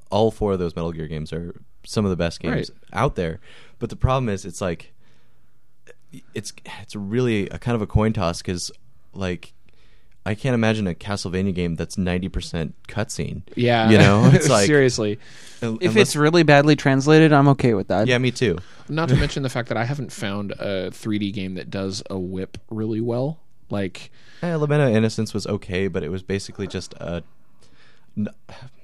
all 0.10 0.32
four 0.32 0.54
of 0.54 0.60
those 0.60 0.76
Metal 0.76 0.92
Gear 0.92 1.08
games 1.08 1.32
are 1.34 1.56
some 1.86 2.06
of 2.06 2.10
the 2.12 2.16
best 2.18 2.40
games 2.40 2.70
Right. 2.70 2.70
out 2.94 3.16
there. 3.16 3.40
But 3.80 3.90
the 3.90 3.96
problem 3.96 4.30
is, 4.30 4.46
it's 4.46 4.62
like 4.62 4.94
it's 6.34 6.54
it's 6.82 6.96
really 6.96 7.48
a 7.50 7.58
kind 7.58 7.76
of 7.76 7.82
a 7.82 7.88
coin 7.88 8.14
toss 8.14 8.42
because 8.42 8.72
like 9.14 9.54
I 10.26 10.36
can't 10.36 10.54
imagine 10.54 10.86
a 10.88 10.94
Castlevania 10.94 11.54
game 11.54 11.76
that's 11.76 11.98
ninety 11.98 12.30
percent 12.30 12.76
cutscene. 12.88 13.42
yeah, 13.56 13.90
you 13.90 13.98
know, 13.98 14.26
it's 14.34 14.50
like 14.50 14.68
seriously. 14.68 15.20
If 15.62 15.96
it's 15.96 16.16
really 16.16 16.44
badly 16.44 16.76
translated, 16.76 17.32
I'm 17.34 17.48
okay 17.50 17.74
with 17.74 17.88
that. 17.88 18.08
yeah, 18.08 18.18
me 18.18 18.32
too. 18.32 18.58
Not 18.90 19.10
to 19.10 19.16
mention 19.24 19.42
the 19.44 19.50
fact 19.50 19.68
that 19.70 19.78
I 19.78 19.86
haven't 19.86 20.12
found 20.12 20.52
a 20.54 20.90
3D 20.92 21.34
game 21.34 21.56
that 21.56 21.70
does 21.70 22.04
a 22.10 22.18
whip 22.20 22.58
really 22.70 23.02
well. 23.02 23.40
Like 23.70 24.12
Eh, 24.44 24.56
Lament 24.56 24.82
of 24.82 24.96
Innocence 24.96 25.34
was 25.34 25.46
okay, 25.48 25.88
but 25.88 26.04
it 26.04 26.10
was 26.10 26.24
basically 26.24 26.68
just 26.68 26.94
a 26.96 27.24
n- 28.18 28.28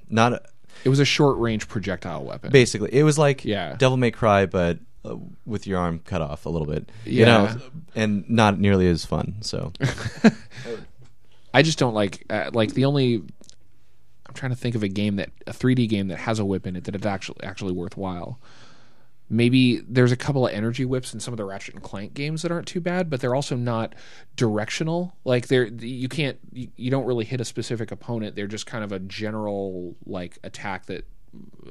not 0.08 0.32
a, 0.32 0.42
it 0.84 0.88
was 0.88 0.98
a 1.00 1.04
short 1.04 1.38
range 1.38 1.68
projectile 1.68 2.24
weapon. 2.24 2.50
basically 2.50 2.92
it 2.94 3.02
was 3.02 3.18
like 3.18 3.44
Yeah. 3.44 3.74
Devil 3.76 3.96
May 3.96 4.10
Cry, 4.10 4.46
but 4.46 4.78
uh, 5.04 5.16
with 5.46 5.66
your 5.66 5.78
arm 5.78 6.00
cut 6.04 6.20
off 6.22 6.44
a 6.46 6.48
little 6.48 6.66
bit. 6.66 6.90
You 7.04 7.20
Yeah. 7.20 7.24
know, 7.26 7.60
and 7.94 8.28
not 8.28 8.58
nearly 8.58 8.88
as 8.88 9.04
fun. 9.04 9.36
So 9.42 9.72
I 11.54 11.62
just 11.62 11.78
don't 11.78 11.94
like 11.94 12.24
uh, 12.30 12.50
like 12.52 12.74
the 12.74 12.84
only. 12.84 13.22
I'm 14.26 14.34
trying 14.34 14.50
to 14.52 14.56
think 14.56 14.74
of 14.74 14.82
a 14.82 14.88
game 14.88 15.16
that 15.16 15.30
a 15.46 15.52
3D 15.52 15.88
game 15.88 16.08
that 16.08 16.18
has 16.18 16.38
a 16.38 16.44
whip 16.44 16.66
in 16.66 16.76
it 16.76 16.84
that 16.84 16.94
is 16.94 17.06
actually 17.06 17.42
actually 17.42 17.72
worthwhile. 17.72 18.38
Maybe 19.30 19.82
there's 19.86 20.12
a 20.12 20.16
couple 20.16 20.46
of 20.46 20.54
energy 20.54 20.84
whips 20.86 21.12
in 21.12 21.20
some 21.20 21.34
of 21.34 21.38
the 21.38 21.44
Ratchet 21.44 21.74
and 21.74 21.82
Clank 21.82 22.14
games 22.14 22.42
that 22.42 22.50
aren't 22.50 22.66
too 22.66 22.80
bad, 22.80 23.10
but 23.10 23.20
they're 23.20 23.34
also 23.34 23.56
not 23.56 23.94
directional. 24.36 25.14
Like 25.24 25.48
they're 25.48 25.66
you 25.66 26.08
can't 26.08 26.38
you, 26.52 26.68
you 26.76 26.90
don't 26.90 27.04
really 27.04 27.24
hit 27.24 27.40
a 27.40 27.44
specific 27.44 27.90
opponent. 27.90 28.36
They're 28.36 28.46
just 28.46 28.66
kind 28.66 28.82
of 28.84 28.92
a 28.92 28.98
general 28.98 29.94
like 30.06 30.38
attack 30.44 30.86
that 30.86 31.06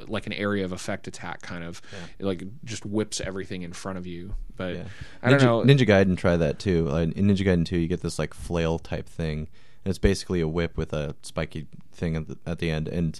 like 0.08 0.28
an 0.28 0.34
area 0.34 0.64
of 0.64 0.72
effect 0.72 1.08
attack 1.08 1.42
kind 1.42 1.64
of 1.64 1.82
It, 2.20 2.26
like 2.26 2.44
just 2.64 2.86
whips 2.86 3.20
everything 3.20 3.64
in 3.64 3.74
front 3.74 3.98
of 3.98 4.06
you. 4.06 4.36
But 4.56 4.76
Yeah. 4.76 4.84
I 5.24 5.30
don't 5.32 5.40
Ninja, 5.40 5.44
know. 5.44 5.62
Ninja 5.64 5.88
Gaiden 5.88 6.16
try 6.16 6.38
that 6.38 6.60
too. 6.60 6.88
Uh, 6.92 6.98
in 6.98 7.14
Ninja 7.14 7.46
Gaiden 7.46 7.66
2, 7.66 7.78
you 7.78 7.88
get 7.88 8.02
this 8.02 8.20
like 8.20 8.36
flail 8.36 8.78
type 8.78 9.08
thing, 9.10 9.40
and 9.84 9.90
it's 9.90 9.98
basically 9.98 10.42
a 10.42 10.48
whip 10.48 10.78
with 10.78 10.94
a 10.94 11.16
spiky 11.24 11.66
thing 11.92 12.16
at 12.16 12.28
the, 12.28 12.38
at 12.46 12.60
the 12.60 12.70
end. 12.70 12.88
And 12.88 13.20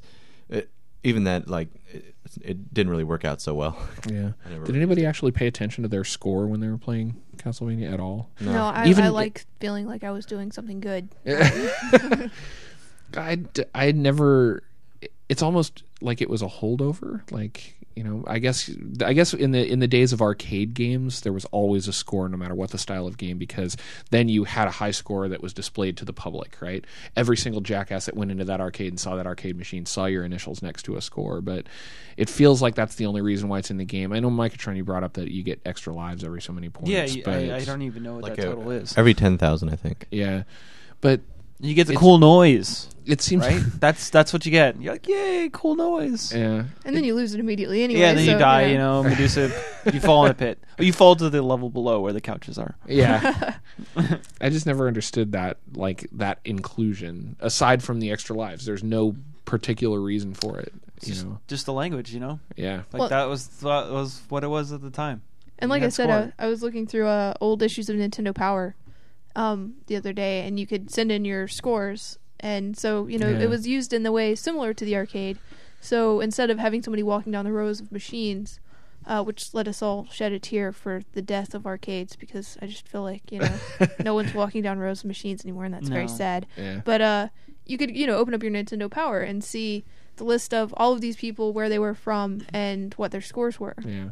even 1.08 1.24
that, 1.24 1.48
like, 1.48 1.70
it, 1.92 2.16
it 2.42 2.74
didn't 2.74 2.90
really 2.92 3.04
work 3.04 3.24
out 3.26 3.42
so 3.42 3.54
well. 3.54 3.78
Yeah. 4.12 4.32
Did 4.66 4.76
anybody 4.76 5.06
actually 5.06 5.32
pay 5.32 5.48
attention 5.48 5.82
to 5.84 5.88
their 5.90 6.04
score 6.04 6.48
when 6.48 6.60
they 6.62 6.68
were 6.68 6.78
playing 6.78 7.22
Castlevania 7.38 7.92
at 7.92 8.00
all? 8.00 8.30
No, 8.40 8.66
I, 8.66 8.88
Even- 8.88 9.04
I 9.04 9.10
like 9.10 9.46
feeling 9.60 9.86
like 9.88 10.04
I 10.04 10.12
was 10.12 10.26
doing 10.26 10.52
something 10.52 10.80
good. 10.80 11.10
I 13.16 13.40
I 13.74 13.92
never. 13.92 14.64
It's 15.30 15.42
almost 15.42 15.84
like 16.02 16.22
it 16.22 16.30
was 16.30 16.42
a 16.42 16.48
holdover. 16.48 17.30
Like 17.32 17.74
you 17.96 18.04
know, 18.04 18.24
I 18.28 18.38
guess 18.38 18.70
I 19.04 19.14
guess 19.14 19.34
in 19.34 19.52
the 19.52 19.66
in 19.70 19.80
the 19.80 19.88
days 19.88 20.14
of 20.14 20.22
arcade 20.22 20.76
games, 20.76 21.22
there 21.22 21.34
was 21.34 21.46
always 21.46 21.88
a 21.88 21.94
score, 21.94 22.30
no 22.30 22.38
matter 22.38 22.54
what 22.54 22.70
the 22.70 22.78
style 22.78 23.08
of 23.08 23.18
game, 23.18 23.40
because 23.40 23.76
then 24.12 24.30
you 24.30 24.44
had 24.44 24.68
a 24.68 24.72
high 24.72 24.92
score 24.92 25.28
that 25.28 25.42
was 25.42 25.52
displayed 25.52 25.98
to 25.98 26.06
the 26.06 26.14
public. 26.14 26.62
Right, 26.62 26.86
every 27.16 27.36
single 27.38 27.60
jackass 27.60 28.06
that 28.06 28.16
went 28.16 28.30
into 28.30 28.46
that 28.46 28.62
arcade 28.62 28.90
and 28.90 29.00
saw 29.00 29.16
that 29.16 29.26
arcade 29.26 29.58
machine 29.58 29.88
saw 29.88 30.06
your 30.06 30.24
initials 30.24 30.62
next 30.62 30.84
to 30.84 30.96
a 30.96 31.02
score. 31.02 31.42
But 31.42 31.66
it 32.18 32.30
feels 32.30 32.62
like 32.62 32.76
that's 32.76 32.96
the 32.96 33.08
only 33.08 33.22
reason 33.22 33.50
why 33.50 33.58
it's 33.60 33.72
in 33.72 33.78
the 33.78 33.86
game. 33.86 34.14
I 34.14 34.20
know 34.20 34.30
Microtron, 34.30 34.78
you 34.78 34.84
brought 34.84 35.04
up 35.04 35.14
that 35.14 35.32
you 35.32 35.42
get 35.42 35.60
extra 35.66 35.92
lives 35.92 36.24
every 36.24 36.42
so 36.42 36.54
many 36.54 36.70
points. 36.70 36.92
Yeah, 37.16 37.24
but 37.26 37.34
I, 37.34 37.56
I 37.58 37.64
don't 37.66 37.82
even 37.82 38.04
know 38.04 38.14
what 38.14 38.24
Like 38.24 38.36
that 38.36 38.46
a- 38.46 38.50
total 38.50 38.70
is. 38.72 38.96
Every 38.96 39.16
10,000, 39.16 39.70
I 39.70 39.76
think. 39.76 40.06
Yeah, 40.12 40.44
but 41.02 41.22
You 41.60 41.74
get 41.74 41.88
the 41.88 41.94
it's- 41.94 42.02
cool 42.02 42.18
noise, 42.20 42.90
it 43.06 43.22
seems 43.22 43.46
right? 43.46 43.62
that's 43.80 44.10
that's 44.10 44.32
what 44.34 44.46
you 44.46 44.52
get. 44.52 44.80
You're 44.82 44.94
like, 44.94 45.08
yay, 45.08 45.50
cool 45.52 45.76
noise. 45.76 46.34
Yeah. 46.34 46.66
And 46.86 46.96
then 46.96 47.04
you 47.04 47.16
lose 47.16 47.34
it 47.34 47.40
immediately 47.40 47.84
anyway. 47.84 48.02
yeah, 48.02 48.10
and 48.10 48.18
then 48.20 48.26
so, 48.26 48.32
you 48.34 48.38
die. 48.38 48.66
You 48.68 48.78
know, 48.78 49.02
Medusa, 49.04 49.50
you 49.94 50.00
fall 50.00 50.26
in 50.26 50.32
a 50.32 50.36
pit. 50.36 50.60
Or 50.78 50.84
you 50.84 50.94
fall 50.94 51.16
to 51.16 51.30
the 51.30 51.42
level 51.42 51.70
below 51.70 52.02
where 52.02 52.14
the 52.14 52.22
couches 52.22 52.58
are. 52.60 52.76
Yeah. 52.86 53.56
I 54.42 54.50
just 54.50 54.66
never 54.66 54.88
understood 54.88 55.32
that 55.32 55.58
like 55.74 56.08
that 56.12 56.40
inclusion. 56.46 57.38
Aside 57.40 57.82
from 57.82 58.00
the 58.00 58.12
extra 58.12 58.36
lives, 58.36 58.66
there's 58.66 58.84
no 58.84 59.16
particular 59.46 60.00
reason 60.00 60.34
for 60.34 60.60
it. 60.60 60.74
You 61.02 61.14
Just, 61.14 61.26
know. 61.26 61.40
just 61.48 61.66
the 61.66 61.74
language, 61.74 62.12
you 62.14 62.20
know. 62.20 62.40
Yeah. 62.56 62.82
Like 62.92 63.00
Well- 63.00 63.10
that 63.10 63.26
was 63.26 63.48
that 63.60 63.90
was 63.92 64.22
what 64.30 64.44
it 64.44 64.48
was 64.48 64.72
at 64.72 64.82
the 64.82 64.90
time. 64.92 65.22
And 65.60 65.70
like 65.72 65.82
I 65.82 65.86
had 65.86 65.94
said. 65.94 66.10
I, 66.38 66.46
I 66.46 66.48
was 66.48 66.62
looking 66.62 66.86
through 66.86 67.08
uh, 67.08 67.34
old 67.42 67.64
issues 67.64 67.90
of 67.90 67.96
Nintendo 67.96 68.34
Power 68.36 68.76
um, 69.38 69.76
the 69.88 69.96
other 69.96 70.12
day, 70.12 70.46
and 70.46 70.60
you 70.60 70.68
could 70.68 70.92
send 70.92 71.12
in 71.12 71.24
your 71.24 71.48
scores 71.48 72.20
and 72.40 72.78
so 72.78 73.08
you 73.08 73.18
know 73.18 73.30
Yeah. 73.30 73.40
it 73.46 73.50
was 73.50 73.66
used 73.68 73.92
in 73.94 74.04
the 74.04 74.12
way 74.12 74.36
similar 74.36 74.72
to 74.74 74.86
the 74.86 74.96
arcade. 74.96 75.38
So 75.82 76.20
instead 76.20 76.50
of 76.52 76.60
having 76.60 76.84
somebody 76.84 77.02
walking 77.04 77.32
down 77.32 77.46
the 77.46 77.52
rows 77.52 77.80
of 77.82 77.92
machines, 77.92 78.60
uh, 79.08 79.24
which 79.24 79.54
let 79.56 79.68
us 79.68 79.82
all 79.82 80.06
shed 80.12 80.34
a 80.34 80.40
tear 80.40 80.72
for 80.72 81.02
the 81.14 81.22
death 81.24 81.56
of 81.56 81.66
arcades, 81.66 82.16
because 82.16 82.58
I 82.62 82.68
just 82.68 82.88
feel 82.88 83.02
like 83.04 83.32
you 83.32 83.40
know 83.40 83.58
no 84.04 84.14
one's 84.14 84.34
walking 84.36 84.62
down 84.62 84.78
rows 84.80 85.00
of 85.02 85.06
machines 85.06 85.44
anymore, 85.46 85.66
and 85.66 85.74
that's 85.74 85.90
very 85.90 86.08
sad. 86.08 86.46
Yeah. 86.58 86.82
But 86.86 87.02
uh, 87.02 87.28
you 87.66 87.78
could 87.80 87.96
you 87.96 88.06
know 88.06 88.18
open 88.18 88.34
up 88.36 88.44
your 88.44 88.52
Nintendo 88.52 88.90
Power 88.90 89.20
and 89.22 89.44
see 89.44 89.84
the 90.18 90.24
list 90.24 90.54
of 90.54 90.74
all 90.78 90.94
of 90.94 91.02
these 91.02 91.16
people, 91.16 91.54
where 91.54 91.70
they 91.70 91.80
were 91.80 91.94
from, 91.96 92.42
and 92.54 92.94
what 92.96 93.12
their 93.12 93.22
scores 93.22 93.60
were. 93.60 93.76
Yeah. 93.86 94.10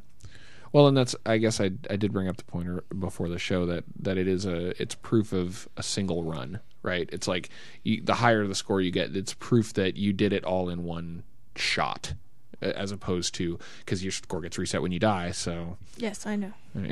Well, 0.74 0.88
and 0.88 0.96
that's 0.98 1.16
I 1.26 1.38
guess 1.38 1.60
I 1.62 1.72
I 1.90 1.96
did 1.96 2.12
bring 2.12 2.28
up 2.28 2.38
the 2.38 2.44
point 2.44 2.68
er- 2.68 2.84
before 2.98 3.30
the 3.30 3.40
show 3.40 3.66
that 3.66 3.84
that 4.00 4.18
it 4.18 4.28
is 4.28 4.46
a 4.46 4.80
it's 4.82 4.96
proof 4.96 5.32
of 5.34 5.68
a 5.78 5.84
single 5.84 6.24
run, 6.24 6.60
right? 6.84 7.10
It's 7.12 7.28
like 7.28 7.50
you, 7.84 8.02
the 8.02 8.16
higher 8.16 8.46
the 8.46 8.56
score 8.56 8.82
you 8.82 8.92
get, 8.92 9.16
it's 9.16 9.34
proof 9.34 9.74
that 9.74 9.96
you 9.96 10.14
did 10.14 10.34
it 10.34 10.44
all 10.44 10.70
in 10.70 10.84
one 10.84 11.24
shot, 11.56 12.14
as 12.62 12.92
opposed 12.92 13.34
to 13.36 13.58
because 13.80 14.04
your 14.04 14.12
score 14.12 14.42
gets 14.42 14.58
reset 14.58 14.82
when 14.82 14.92
you 14.92 15.00
die. 15.00 15.32
So 15.32 15.78
Yes, 15.98 16.26
I 16.26 16.36
know. 16.36 16.54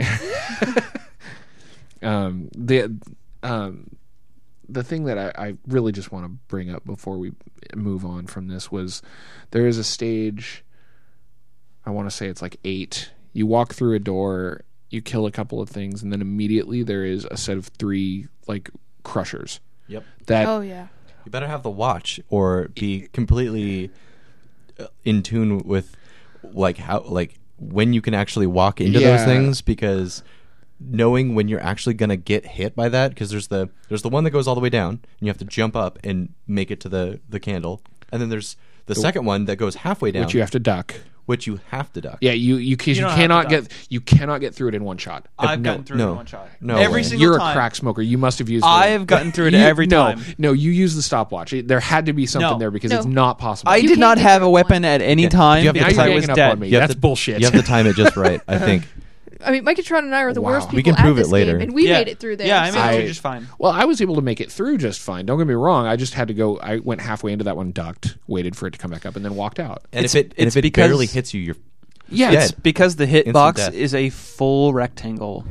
um, 2.01 2.49
the 2.55 2.95
um, 3.41 3.89
the 4.69 4.83
thing 4.83 5.05
that 5.05 5.17
I, 5.17 5.47
I 5.47 5.57
really 5.67 5.91
just 5.91 6.11
want 6.11 6.25
to 6.25 6.29
bring 6.47 6.69
up 6.69 6.85
before 6.85 7.17
we 7.17 7.33
move 7.75 8.05
on 8.05 8.27
from 8.27 8.47
this 8.47 8.71
was 8.71 9.01
there 9.51 9.67
is 9.67 9.77
a 9.77 9.83
stage. 9.83 10.63
I 11.85 11.89
want 11.91 12.09
to 12.09 12.15
say 12.15 12.27
it's 12.27 12.41
like 12.41 12.57
eight. 12.63 13.11
You 13.33 13.47
walk 13.47 13.73
through 13.73 13.95
a 13.95 13.99
door, 13.99 14.61
you 14.89 15.01
kill 15.01 15.25
a 15.25 15.31
couple 15.31 15.59
of 15.61 15.69
things, 15.69 16.03
and 16.03 16.11
then 16.11 16.21
immediately 16.21 16.83
there 16.83 17.03
is 17.03 17.25
a 17.25 17.37
set 17.37 17.57
of 17.57 17.67
three 17.67 18.27
like 18.47 18.69
crushers. 19.03 19.59
Yep. 19.87 20.03
That 20.27 20.47
Oh 20.47 20.61
yeah. 20.61 20.87
You 21.25 21.31
better 21.31 21.47
have 21.47 21.63
the 21.63 21.69
watch 21.69 22.19
or 22.29 22.69
be 22.69 23.07
completely 23.13 23.89
uh, 24.79 24.87
in 25.03 25.23
tune 25.23 25.59
with 25.59 25.95
like 26.43 26.77
how 26.77 27.01
like 27.01 27.39
when 27.59 27.93
you 27.93 28.01
can 28.01 28.13
actually 28.13 28.47
walk 28.47 28.81
into 28.81 28.99
those 28.99 29.23
things 29.23 29.61
because 29.61 30.21
knowing 30.79 31.33
when 31.33 31.47
you're 31.47 31.61
actually 31.61 31.93
going 31.93 32.09
to 32.09 32.17
get 32.17 32.45
hit 32.45 32.75
by 32.75 32.89
that 32.89 33.09
because 33.09 33.29
there's 33.29 33.47
the 33.47 33.69
there's 33.87 34.01
the 34.01 34.09
one 34.09 34.25
that 34.25 34.31
goes 34.31 34.47
all 34.47 34.55
the 34.55 34.59
way 34.61 34.69
down 34.69 34.89
and 34.89 35.21
you 35.21 35.27
have 35.27 35.37
to 35.37 35.45
jump 35.45 35.75
up 35.75 35.97
and 36.03 36.33
make 36.45 36.69
it 36.71 36.79
to 36.81 36.89
the 36.89 37.21
the 37.29 37.39
candle 37.39 37.81
and 38.11 38.21
then 38.21 38.29
there's 38.29 38.57
the 38.87 38.95
second 38.95 39.23
one 39.23 39.45
that 39.45 39.55
goes 39.55 39.75
halfway 39.75 40.11
down 40.11 40.23
which 40.23 40.33
you 40.33 40.41
have 40.41 40.51
to 40.51 40.59
duck. 40.59 40.95
Which 41.25 41.47
you 41.47 41.59
have 41.69 41.91
to 41.93 42.01
duck. 42.01 42.17
Yeah, 42.21 42.31
you 42.33 42.55
you, 42.55 42.75
You 42.77 42.77
you, 42.85 42.95
don't 42.95 43.09
have 43.09 43.17
cannot 43.17 43.43
duck. 43.49 43.63
get 43.63 43.71
you 43.89 44.01
cannot 44.01 44.41
get 44.41 44.53
through 44.53 44.69
it 44.69 44.75
in 44.75 44.83
one 44.83 44.97
shot. 44.97 45.27
I've 45.39 45.61
no, 45.61 45.71
gotten 45.71 45.85
through 45.85 45.95
it 45.95 45.99
no. 45.99 46.09
in 46.11 46.15
one 46.17 46.25
shot. 46.25 46.47
No 46.59 46.75
every 46.75 47.01
way. 47.01 47.03
single 47.03 47.21
You're 47.27 47.37
time. 47.39 47.51
a 47.51 47.53
crack 47.53 47.75
smoker. 47.75 48.01
You 48.01 48.17
must 48.17 48.39
have 48.39 48.49
used. 48.49 48.65
I 48.65 48.87
have 48.87 49.07
gotten 49.07 49.31
through 49.31 49.47
it 49.47 49.53
You- 49.53 49.59
every 49.59 49.87
no, 49.87 50.03
time. 50.03 50.21
No, 50.37 50.51
you 50.53 50.71
use 50.71 50.95
the 50.95 51.01
stopwatch. 51.01 51.53
It- 51.53 51.67
There 51.67 51.79
had 51.79 52.05
to 52.07 52.13
be 52.13 52.25
something 52.25 52.51
No. 52.51 52.57
there 52.59 52.71
because 52.71 52.91
No. 52.91 52.97
it's 52.97 53.05
not 53.05 53.39
possible. 53.39 53.71
I 53.71 53.77
You 53.77 53.83
did 53.83 53.89
can't 53.91 53.99
not 54.01 54.17
get 54.17 54.23
have 54.23 54.41
through 54.41 54.47
a 54.47 54.49
it 54.49 54.53
weapon 54.53 54.85
at 54.85 55.01
any 55.01 55.23
Yeah. 55.23 55.29
time 55.29 55.61
You 55.63 55.67
have 55.67 55.75
to 55.75 55.79
now 55.81 55.87
because 55.87 55.95
you're 55.97 56.03
I 56.03 56.07
ganging 56.07 56.21
was 56.21 56.29
up 56.29 56.35
dead. 56.35 56.59
me. 56.59 56.67
You 56.67 56.73
have 56.75 56.81
That's 56.89 56.93
to- 56.95 56.99
bullshit. 57.01 57.39
You 57.39 57.45
have 57.47 57.55
to 57.55 57.61
time 57.63 57.87
it 57.87 57.95
just 57.95 58.15
right, 58.17 58.41
I 58.47 58.57
think. 58.57 58.83
I 59.45 59.51
mean, 59.51 59.65
Micatron 59.65 59.99
and 59.99 60.15
I 60.15 60.21
are 60.21 60.33
the 60.33 60.41
Wow. 60.41 60.51
worst 60.51 60.67
people 60.67 60.77
We 60.77 60.83
can 60.83 60.95
prove 60.95 61.17
at 61.17 61.21
it 61.21 61.23
this 61.23 61.31
later. 61.31 61.51
game, 61.53 61.61
and 61.61 61.73
we 61.73 61.87
yeah. 61.87 61.99
made 61.99 62.07
it 62.07 62.19
through 62.19 62.37
there. 62.37 62.47
Yeah, 62.47 62.61
I 62.61 62.65
made 62.71 62.73
so- 62.73 62.85
it 62.89 62.95
through 62.97 63.07
just 63.07 63.21
fine. 63.21 63.47
Well, 63.59 63.71
I 63.71 63.85
was 63.85 64.01
able 64.01 64.15
to 64.15 64.21
make 64.21 64.39
it 64.41 64.51
through 64.51 64.77
just 64.77 64.99
fine. 65.01 65.25
Don't 65.25 65.37
get 65.37 65.47
me 65.47 65.53
wrong. 65.53 65.85
I 65.87 65.95
just 65.95 66.13
had 66.13 66.27
to 66.29 66.33
go. 66.33 66.57
I 66.59 66.79
went 66.79 67.01
halfway 67.01 67.31
into 67.31 67.43
that 67.45 67.55
one, 67.57 67.71
ducked, 67.71 68.17
waited 68.27 68.55
for 68.55 68.67
it 68.67 68.71
to 68.71 68.79
come 68.79 68.91
back 68.91 69.05
up, 69.05 69.15
and 69.15 69.23
then 69.25 69.35
walked 69.35 69.59
out. 69.59 69.83
And 69.91 70.05
It's- 70.05 70.15
if 70.15 70.25
it 70.27 70.33
and 70.37 70.47
it's 70.47 70.55
if 70.55 70.59
it 70.59 70.63
because- 70.63 70.87
barely 70.89 71.05
hits 71.07 71.33
you, 71.33 71.41
you're 71.41 71.55
Yeah, 72.09 72.31
dead. 72.31 72.43
It's 72.43 72.51
because 72.51 72.95
the 72.97 73.07
Instant 73.07 73.35
hitbox 73.35 73.55
death. 73.55 73.73
is 73.73 73.93
a 73.95 74.09
full 74.09 74.73
rectangle. 74.73 75.45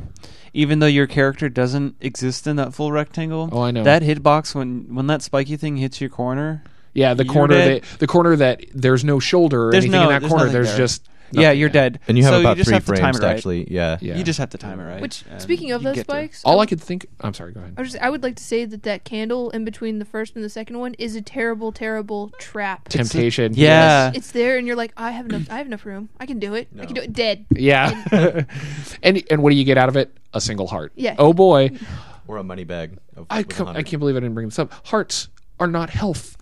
Even 0.55 0.79
though 0.79 0.85
your 0.87 1.07
character 1.07 1.49
doesn't 1.49 1.95
exist 1.99 2.45
in 2.45 2.57
that 2.57 2.73
full 2.75 2.91
rectangle, 2.91 3.49
Oh, 3.51 3.63
I 3.63 3.71
know. 3.71 3.83
that 3.83 4.03
hitbox 4.03 4.53
when 4.53 4.85
when 4.93 5.07
that 5.07 5.21
spiky 5.23 5.57
thing 5.57 5.77
hits 5.77 5.99
your 5.99 6.11
corner. 6.11 6.63
yeah. 6.93 7.15
The 7.15 7.23
You're 7.25 7.33
corner 7.33 7.55
dead. 7.55 7.81
that 7.81 7.99
the 7.99 8.05
corner 8.07 8.35
that 8.35 8.61
there's 8.73 9.03
no 9.03 9.19
shoulder 9.19 9.69
or 9.69 9.71
There's 9.71 9.85
anything 9.85 9.99
no- 9.99 10.03
in 10.03 10.13
that 10.13 10.19
there's 10.19 10.29
corner. 10.31 10.45
nothing 10.45 10.53
There's 10.53 10.67
there. 10.69 10.77
just 10.77 11.09
yeah, 11.41 11.51
you're 11.51 11.69
there. 11.69 11.89
dead. 11.89 11.99
and 12.07 12.17
you 12.17 12.23
have 12.23 12.33
So 12.33 12.39
about 12.39 12.57
just 12.57 12.67
three 12.67 12.73
have 12.75 12.85
to 12.85 12.91
time 12.93 13.01
frames 13.01 13.17
it 13.17 13.21
to 13.21 13.25
right. 13.27 13.35
actually. 13.35 13.71
Yeah. 13.71 13.97
Yeah. 14.01 14.15
You 14.17 14.23
just 14.23 14.39
have 14.39 14.49
to 14.51 14.57
time 14.57 14.79
it 14.79 14.83
right. 14.85 15.01
Which, 15.01 15.23
and 15.29 15.41
speaking 15.41 15.71
of 15.71 15.81
you 15.81 15.89
those 15.89 15.95
get 15.95 16.05
through. 16.07 16.15
spikes, 16.15 16.41
All 16.43 16.59
I 16.59 16.65
could 16.65 16.81
think. 16.81 17.05
I'm 17.21 17.33
sorry. 17.33 17.53
Go 17.53 17.59
ahead. 17.59 17.73
I, 17.77 17.81
was 17.81 17.91
just, 17.91 18.03
I 18.03 18.09
would 18.09 18.23
like 18.23 18.35
to 18.37 18.43
say 18.43 18.65
that 18.65 18.83
that 18.83 19.03
candle 19.03 19.49
in 19.51 19.65
between 19.65 19.99
the 19.99 20.05
first 20.05 20.35
and 20.35 20.43
the 20.43 20.49
second 20.49 20.79
one 20.79 20.93
is 20.95 21.15
a 21.15 21.21
terrible, 21.21 21.71
terrible 21.71 22.29
trap. 22.39 22.89
Temptation. 22.89 23.53
Yeah. 23.55 24.11
It's 24.13 24.31
there, 24.31 24.57
and 24.57 24.67
you're 24.67 24.75
like, 24.75 24.93
I 24.97 25.11
have 25.11 25.25
enough. 25.25 25.49
I 25.49 25.57
have 25.57 25.67
enough 25.67 25.85
room. 25.85 26.09
I 26.19 26.25
can 26.25 26.39
do 26.39 26.53
it. 26.53 26.67
I 26.79 26.85
can 26.85 26.93
do 26.95 27.01
it. 27.01 27.13
Dead. 27.13 27.45
Yeah. 27.51 28.03
and 29.03 29.23
and 29.29 29.43
what 29.43 29.49
do 29.51 29.55
you 29.55 29.63
get 29.65 29.77
out 29.77 29.89
of 29.89 29.97
it? 29.97 30.15
A 30.33 30.41
single 30.41 30.67
heart. 30.67 30.91
Yeah. 30.95 31.15
Oh 31.17 31.33
boy. 31.33 31.71
Or 32.25 32.37
a 32.37 32.43
money 32.43 32.63
bag. 32.63 32.97
Of, 33.17 33.27
I 33.29 33.39
with 33.39 33.47
a 33.47 33.53
com- 33.53 33.67
I 33.67 33.71
hundred. 33.73 33.85
can't 33.87 33.99
believe 33.99 34.15
I 34.15 34.21
didn't 34.21 34.33
bring 34.33 34.47
this 34.47 34.57
up. 34.57 34.71
Hearts 34.87 35.27
are 35.59 35.67
not 35.67 35.89
health. 35.89 36.37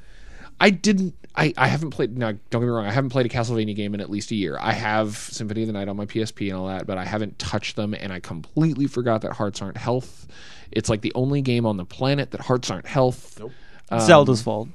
I 0.60 0.70
didn't. 0.70 1.16
I, 1.36 1.53
I 1.57 1.67
haven't 1.67 1.91
played. 1.91 2.17
Now, 2.17 2.32
don't 2.32 2.61
get 2.61 2.61
me 2.61 2.67
wrong. 2.67 2.86
I 2.86 2.91
haven't 2.91 3.11
played 3.11 3.25
a 3.25 3.29
Castlevania 3.29 3.75
game 3.75 3.93
in 3.93 4.01
at 4.01 4.09
least 4.09 4.32
a 4.32 4.36
year. 4.36 4.57
I 4.59 4.73
have 4.73 5.15
Symphony 5.15 5.61
of 5.61 5.67
the 5.67 5.73
Night 5.73 5.88
on 5.88 5.95
my 5.95 6.05
PSP 6.05 6.49
and 6.49 6.57
all 6.57 6.67
that, 6.67 6.86
but 6.86 6.97
I 6.97 7.05
haven't 7.05 7.39
touched 7.39 7.75
them. 7.77 7.93
And 7.93 8.11
I 8.11 8.19
completely 8.19 8.88
forgot 8.88 9.21
that 9.21 9.34
hearts 9.34 9.61
aren't 9.61 9.77
health. 9.77 10.27
It's 10.71 10.89
like 10.89 11.01
the 11.01 11.13
only 11.15 11.41
game 11.41 11.65
on 11.65 11.77
the 11.77 11.86
planet 11.86 12.32
that 12.32 12.41
hearts 12.41 12.69
aren't 12.69 12.88
health. 12.88 13.39
Nope. 13.39 13.51
Zelda's 13.99 14.41
fault. 14.41 14.69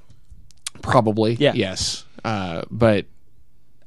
Probably. 0.83 1.35
Yeah. 1.35 1.53
Yes. 1.55 2.05
Uh, 2.25 2.63
but 2.71 3.07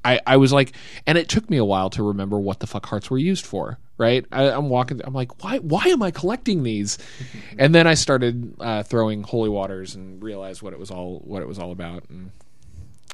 I, 0.03 0.19
I 0.25 0.37
was 0.37 0.53
like, 0.53 0.73
and 1.05 1.17
it 1.17 1.27
took 1.27 1.49
me 1.49 1.57
a 1.57 1.65
while 1.65 1.89
to 1.91 2.03
remember 2.03 2.39
what 2.39 2.59
the 2.59 2.67
fuck 2.67 2.85
hearts 2.85 3.09
were 3.09 3.17
used 3.17 3.45
for. 3.45 3.77
Right? 3.97 4.25
I, 4.31 4.49
I'm 4.49 4.69
walking. 4.69 5.01
I'm 5.03 5.13
like, 5.13 5.43
why? 5.43 5.57
Why 5.57 5.83
am 5.87 6.01
I 6.01 6.11
collecting 6.11 6.63
these? 6.63 6.97
and 7.59 7.75
then 7.75 7.85
I 7.85 7.95
started 7.95 8.55
uh, 8.59 8.83
throwing 8.83 9.23
holy 9.23 9.49
waters 9.49 9.93
and 9.93 10.23
realized 10.23 10.61
what 10.61 10.71
it 10.71 10.79
was 10.79 10.89
all 10.89 11.19
what 11.25 11.41
it 11.41 11.47
was 11.47 11.59
all 11.59 11.71
about. 11.71 12.03
And 12.09 12.31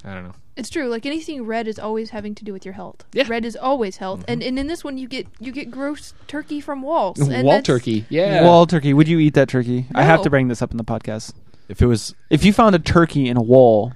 I 0.05 0.13
don't 0.13 0.23
know. 0.23 0.35
It's 0.55 0.69
true. 0.69 0.87
Like 0.87 1.05
anything 1.05 1.45
red 1.45 1.67
is 1.67 1.79
always 1.79 2.11
having 2.11 2.35
to 2.35 2.45
do 2.45 2.53
with 2.53 2.63
your 2.63 2.75
health. 2.75 3.03
Yeah. 3.11 3.25
Red 3.27 3.43
is 3.43 3.55
always 3.55 3.97
health, 3.97 4.21
mm-hmm. 4.21 4.31
and 4.31 4.43
and 4.43 4.59
in 4.59 4.67
this 4.67 4.83
one 4.83 4.97
you 4.97 5.07
get 5.07 5.27
you 5.39 5.51
get 5.51 5.71
gross 5.71 6.13
turkey 6.27 6.61
from 6.61 6.81
walls. 6.81 7.19
And 7.19 7.45
Wall 7.45 7.61
turkey. 7.61 8.05
Yeah. 8.09 8.43
Wall 8.43 8.65
turkey. 8.67 8.93
Would 8.93 9.07
you 9.07 9.19
eat 9.19 9.33
that 9.33 9.49
turkey? 9.49 9.87
I 9.95 10.03
have 10.03 10.21
to 10.21 10.29
bring 10.29 10.47
this 10.47 10.61
up 10.61 10.71
in 10.71 10.77
the 10.77 10.83
podcast. 10.83 11.33
If 11.67 11.81
it 11.81 11.87
was 11.87 12.13
If 12.29 12.45
you 12.45 12.53
found 12.53 12.75
a 12.75 12.79
turkey 12.79 13.27
in 13.27 13.37
a 13.37 13.41
wall, 13.41 13.93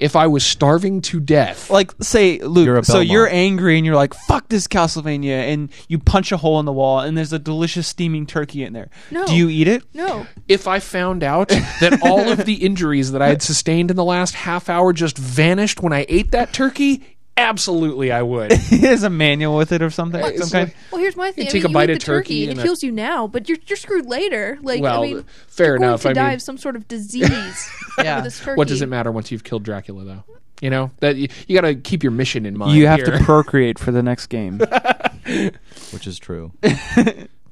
If 0.00 0.16
I 0.16 0.26
was 0.26 0.44
starving 0.44 1.02
to 1.02 1.20
death, 1.20 1.70
like 1.70 1.92
say 2.00 2.38
Luke, 2.38 2.64
You're 2.66 2.78
a 2.78 2.84
so 2.84 2.94
Belmont. 2.94 3.10
you're 3.10 3.28
angry 3.28 3.76
and 3.76 3.84
you're 3.84 3.94
like, 3.94 4.14
"Fuck 4.14 4.48
this 4.48 4.66
Castlevania," 4.66 5.52
and 5.52 5.68
you 5.88 5.98
punch 5.98 6.32
a 6.32 6.38
hole 6.38 6.58
in 6.58 6.64
the 6.66 6.72
wall, 6.72 7.00
and 7.00 7.16
there's 7.18 7.32
a 7.34 7.38
delicious 7.38 7.86
steaming 7.86 8.24
turkey 8.26 8.64
in 8.64 8.72
there. 8.72 8.88
No. 9.10 9.26
Do 9.26 9.36
you 9.36 9.48
eat 9.50 9.68
it? 9.68 9.82
No. 9.94 10.26
if 10.48 10.66
I 10.66 10.78
found 10.80 11.22
out 11.22 11.48
that 11.50 12.00
all 12.02 12.28
of 12.30 12.46
the 12.46 12.54
injuries 12.54 13.12
that 13.12 13.20
I 13.22 13.28
had 13.28 13.42
sustained 13.42 13.90
in 13.90 13.96
the 13.96 14.04
last 14.04 14.34
half 14.34 14.68
hour 14.70 14.92
just 14.92 15.18
vanished 15.18 15.80
when 15.82 15.92
I 15.92 16.06
ate 16.08 16.30
that 16.32 16.52
turkey, 16.52 17.02
absolutely 17.40 18.12
I 18.12 18.22
would. 18.22 18.52
Is 18.70 19.02
a 19.02 19.10
manual 19.10 19.56
with 19.56 19.72
it 19.72 19.82
or 19.82 19.90
something? 19.90 20.24
It's 20.24 20.48
Some 20.48 20.50
kind. 20.66 20.74
Well, 20.92 21.00
here's 21.00 21.16
my 21.16 21.32
thing. 21.32 21.46
I 21.46 21.50
take 21.50 21.62
mean, 21.62 21.66
a 21.66 21.68
you 21.68 21.74
bite 21.74 21.90
eat 21.90 21.92
of 21.94 21.98
the 22.00 22.04
turkey 22.04 22.42
and 22.44 22.50
and 22.52 22.58
it 22.58 22.62
a- 22.62 22.64
kills 22.66 22.82
you 22.82 22.92
now, 22.92 23.26
but 23.26 23.48
you're 23.48 23.58
you're 23.66 23.76
screwed 23.76 24.06
later. 24.06 24.58
Like 24.62 24.80
Well, 24.82 25.02
I 25.02 25.06
mean, 25.06 25.24
fair 25.48 25.66
you're 25.68 25.76
enough. 25.76 26.02
Going 26.04 26.14
to 26.14 26.20
I 26.20 26.24
die 26.24 26.28
mean- 26.30 26.34
of 26.36 26.42
some 26.42 26.58
sort 26.58 26.76
of 26.76 26.86
disease. 26.88 27.70
Yeah. 27.98 28.20
this 28.22 28.38
turkey. 28.40 28.56
What 28.56 28.68
does 28.68 28.80
it 28.80 28.88
matter 28.88 29.12
once 29.12 29.30
you've 29.30 29.44
killed 29.44 29.62
Dracula, 29.62 30.04
though? 30.04 30.24
You 30.62 30.70
know 30.70 30.90
that 31.00 31.16
you, 31.16 31.28
you 31.46 31.54
got 31.54 31.66
to 31.66 31.74
keep 31.74 32.02
your 32.02 32.12
mission 32.12 32.46
in 32.46 32.56
mind. 32.56 32.76
You 32.78 32.86
have 32.86 33.00
here. 33.00 33.18
to 33.18 33.24
procreate 33.24 33.78
for 33.78 33.90
the 33.92 34.02
next 34.02 34.26
game. 34.28 34.58
which 35.92 36.06
is 36.06 36.18
true. 36.18 36.52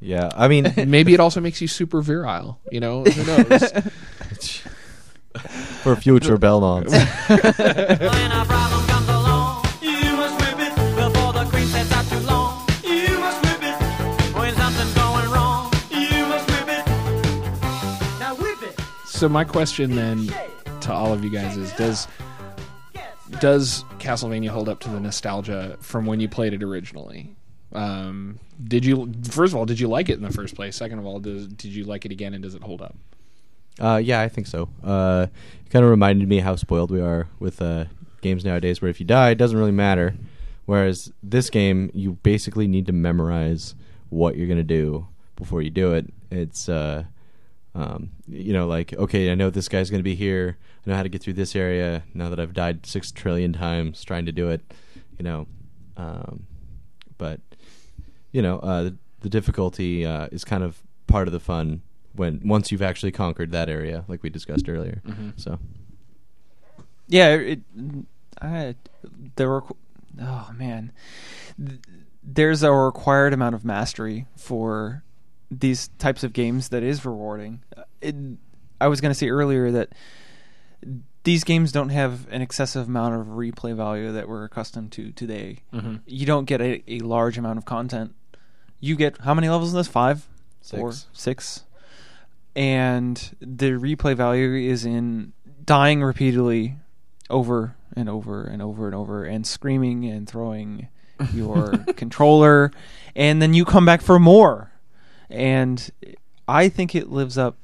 yeah, 0.00 0.30
I 0.34 0.48
mean, 0.48 0.72
Maybe 0.86 1.12
it 1.14 1.20
also 1.20 1.40
makes 1.40 1.60
you 1.60 1.68
super 1.68 2.00
virile. 2.00 2.60
You 2.70 2.80
know, 2.80 3.04
who 3.04 3.24
knows? 3.26 3.72
for 5.82 5.96
future 5.96 6.36
Belmonts. 6.38 6.92
So 19.18 19.28
my 19.28 19.42
question 19.42 19.96
then 19.96 20.32
to 20.80 20.92
all 20.92 21.12
of 21.12 21.24
you 21.24 21.30
guys 21.30 21.56
is: 21.56 21.72
Does 21.72 22.06
does 23.40 23.82
Castlevania 23.98 24.48
hold 24.48 24.68
up 24.68 24.78
to 24.80 24.88
the 24.88 25.00
nostalgia 25.00 25.76
from 25.80 26.06
when 26.06 26.20
you 26.20 26.28
played 26.28 26.52
it 26.52 26.62
originally? 26.62 27.34
Um, 27.72 28.38
did 28.62 28.84
you 28.84 29.12
first 29.28 29.52
of 29.52 29.56
all 29.58 29.66
did 29.66 29.80
you 29.80 29.88
like 29.88 30.08
it 30.08 30.14
in 30.14 30.22
the 30.22 30.30
first 30.30 30.54
place? 30.54 30.76
Second 30.76 31.00
of 31.00 31.06
all, 31.06 31.18
does, 31.18 31.48
did 31.48 31.72
you 31.72 31.82
like 31.82 32.04
it 32.04 32.12
again, 32.12 32.32
and 32.32 32.44
does 32.44 32.54
it 32.54 32.62
hold 32.62 32.80
up? 32.80 32.94
Uh, 33.80 34.00
yeah, 34.02 34.20
I 34.20 34.28
think 34.28 34.46
so. 34.46 34.68
Uh, 34.84 35.26
it 35.66 35.70
kind 35.70 35.84
of 35.84 35.90
reminded 35.90 36.28
me 36.28 36.38
how 36.38 36.54
spoiled 36.54 36.92
we 36.92 37.00
are 37.00 37.26
with 37.40 37.60
uh, 37.60 37.86
games 38.20 38.44
nowadays, 38.44 38.80
where 38.80 38.88
if 38.88 39.00
you 39.00 39.06
die, 39.06 39.30
it 39.30 39.38
doesn't 39.38 39.58
really 39.58 39.72
matter. 39.72 40.14
Whereas 40.66 41.12
this 41.24 41.50
game, 41.50 41.90
you 41.92 42.12
basically 42.22 42.68
need 42.68 42.86
to 42.86 42.92
memorize 42.92 43.74
what 44.10 44.36
you're 44.36 44.46
gonna 44.46 44.62
do 44.62 45.08
before 45.34 45.60
you 45.60 45.70
do 45.70 45.92
it. 45.94 46.06
It's 46.30 46.68
uh, 46.68 47.04
um, 47.78 48.10
you 48.26 48.52
know, 48.52 48.66
like 48.66 48.92
okay, 48.92 49.30
I 49.30 49.36
know 49.36 49.50
this 49.50 49.68
guy's 49.68 49.88
gonna 49.88 50.02
be 50.02 50.16
here. 50.16 50.58
I 50.84 50.90
know 50.90 50.96
how 50.96 51.04
to 51.04 51.08
get 51.08 51.22
through 51.22 51.34
this 51.34 51.54
area. 51.54 52.02
Now 52.12 52.28
that 52.28 52.40
I've 52.40 52.52
died 52.52 52.84
six 52.84 53.12
trillion 53.12 53.52
times 53.52 54.02
trying 54.02 54.26
to 54.26 54.32
do 54.32 54.50
it, 54.50 54.62
you 55.16 55.22
know. 55.22 55.46
Um, 55.96 56.46
but 57.18 57.40
you 58.32 58.42
know, 58.42 58.58
uh, 58.58 58.82
the, 58.82 58.96
the 59.20 59.28
difficulty 59.28 60.04
uh, 60.04 60.26
is 60.32 60.44
kind 60.44 60.64
of 60.64 60.82
part 61.06 61.28
of 61.28 61.32
the 61.32 61.38
fun 61.38 61.82
when 62.14 62.40
once 62.44 62.72
you've 62.72 62.82
actually 62.82 63.12
conquered 63.12 63.52
that 63.52 63.68
area, 63.68 64.04
like 64.08 64.24
we 64.24 64.30
discussed 64.30 64.68
earlier. 64.68 65.00
Mm-hmm. 65.06 65.30
So 65.36 65.60
Yeah, 67.06 67.34
it. 67.34 67.60
I 68.42 68.74
there 69.36 69.48
were. 69.48 69.62
Oh 70.20 70.50
man, 70.52 70.90
there's 72.24 72.64
a 72.64 72.72
required 72.72 73.32
amount 73.32 73.54
of 73.54 73.64
mastery 73.64 74.26
for 74.36 75.04
these 75.50 75.88
types 75.98 76.24
of 76.24 76.32
games 76.32 76.68
that 76.70 76.82
is 76.82 77.04
rewarding. 77.04 77.62
Uh, 77.76 77.82
It, 78.00 78.14
I 78.80 78.88
was 78.88 79.00
going 79.00 79.10
to 79.10 79.18
say 79.18 79.28
earlier 79.28 79.70
that 79.72 79.90
these 81.24 81.44
games 81.44 81.72
don't 81.72 81.88
have 81.88 82.26
an 82.30 82.42
excessive 82.42 82.86
amount 82.88 83.14
of 83.20 83.26
replay 83.28 83.74
value 83.74 84.12
that 84.12 84.28
we're 84.28 84.44
accustomed 84.44 84.92
to 84.92 85.10
today. 85.12 85.58
Mm-hmm. 85.74 85.96
You 86.06 86.26
don't 86.26 86.44
get 86.44 86.60
a, 86.60 86.82
a 86.86 87.00
large 87.00 87.36
amount 87.38 87.58
of 87.58 87.64
content. 87.64 88.14
You 88.80 88.94
get 88.96 89.18
how 89.18 89.34
many 89.34 89.48
levels 89.48 89.72
in 89.72 89.76
this? 89.78 89.88
Five, 89.88 90.26
four, 90.62 90.92
Six. 90.92 91.06
six, 91.12 91.64
and 92.54 93.36
the 93.40 93.72
replay 93.72 94.16
value 94.16 94.54
is 94.70 94.84
in 94.84 95.32
dying 95.64 96.02
repeatedly 96.02 96.76
over 97.28 97.76
and 97.94 98.08
over 98.08 98.44
and 98.44 98.62
over 98.62 98.86
and 98.86 98.94
over 98.94 99.24
and 99.24 99.46
screaming 99.46 100.04
and 100.06 100.28
throwing 100.28 100.88
your 101.34 101.72
controller 101.96 102.70
and 103.16 103.42
then 103.42 103.52
you 103.52 103.64
come 103.64 103.84
back 103.84 104.00
for 104.00 104.18
more 104.18 104.70
and 105.30 105.90
i 106.46 106.68
think 106.68 106.94
it 106.94 107.10
lives 107.10 107.36
up 107.38 107.56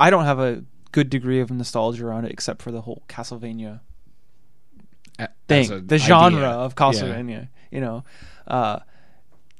i 0.00 0.10
don't 0.10 0.24
have 0.24 0.38
a 0.38 0.64
good 0.92 1.10
degree 1.10 1.40
of 1.40 1.50
nostalgia 1.50 2.06
around 2.06 2.24
it 2.24 2.32
except 2.32 2.62
for 2.62 2.70
the 2.70 2.82
whole 2.82 3.02
castlevania 3.08 3.80
thing 5.46 5.86
the 5.86 5.98
genre 5.98 6.48
of 6.48 6.74
castlevania 6.74 7.48
you 7.70 7.80
know? 7.80 8.04
Uh, 8.46 8.78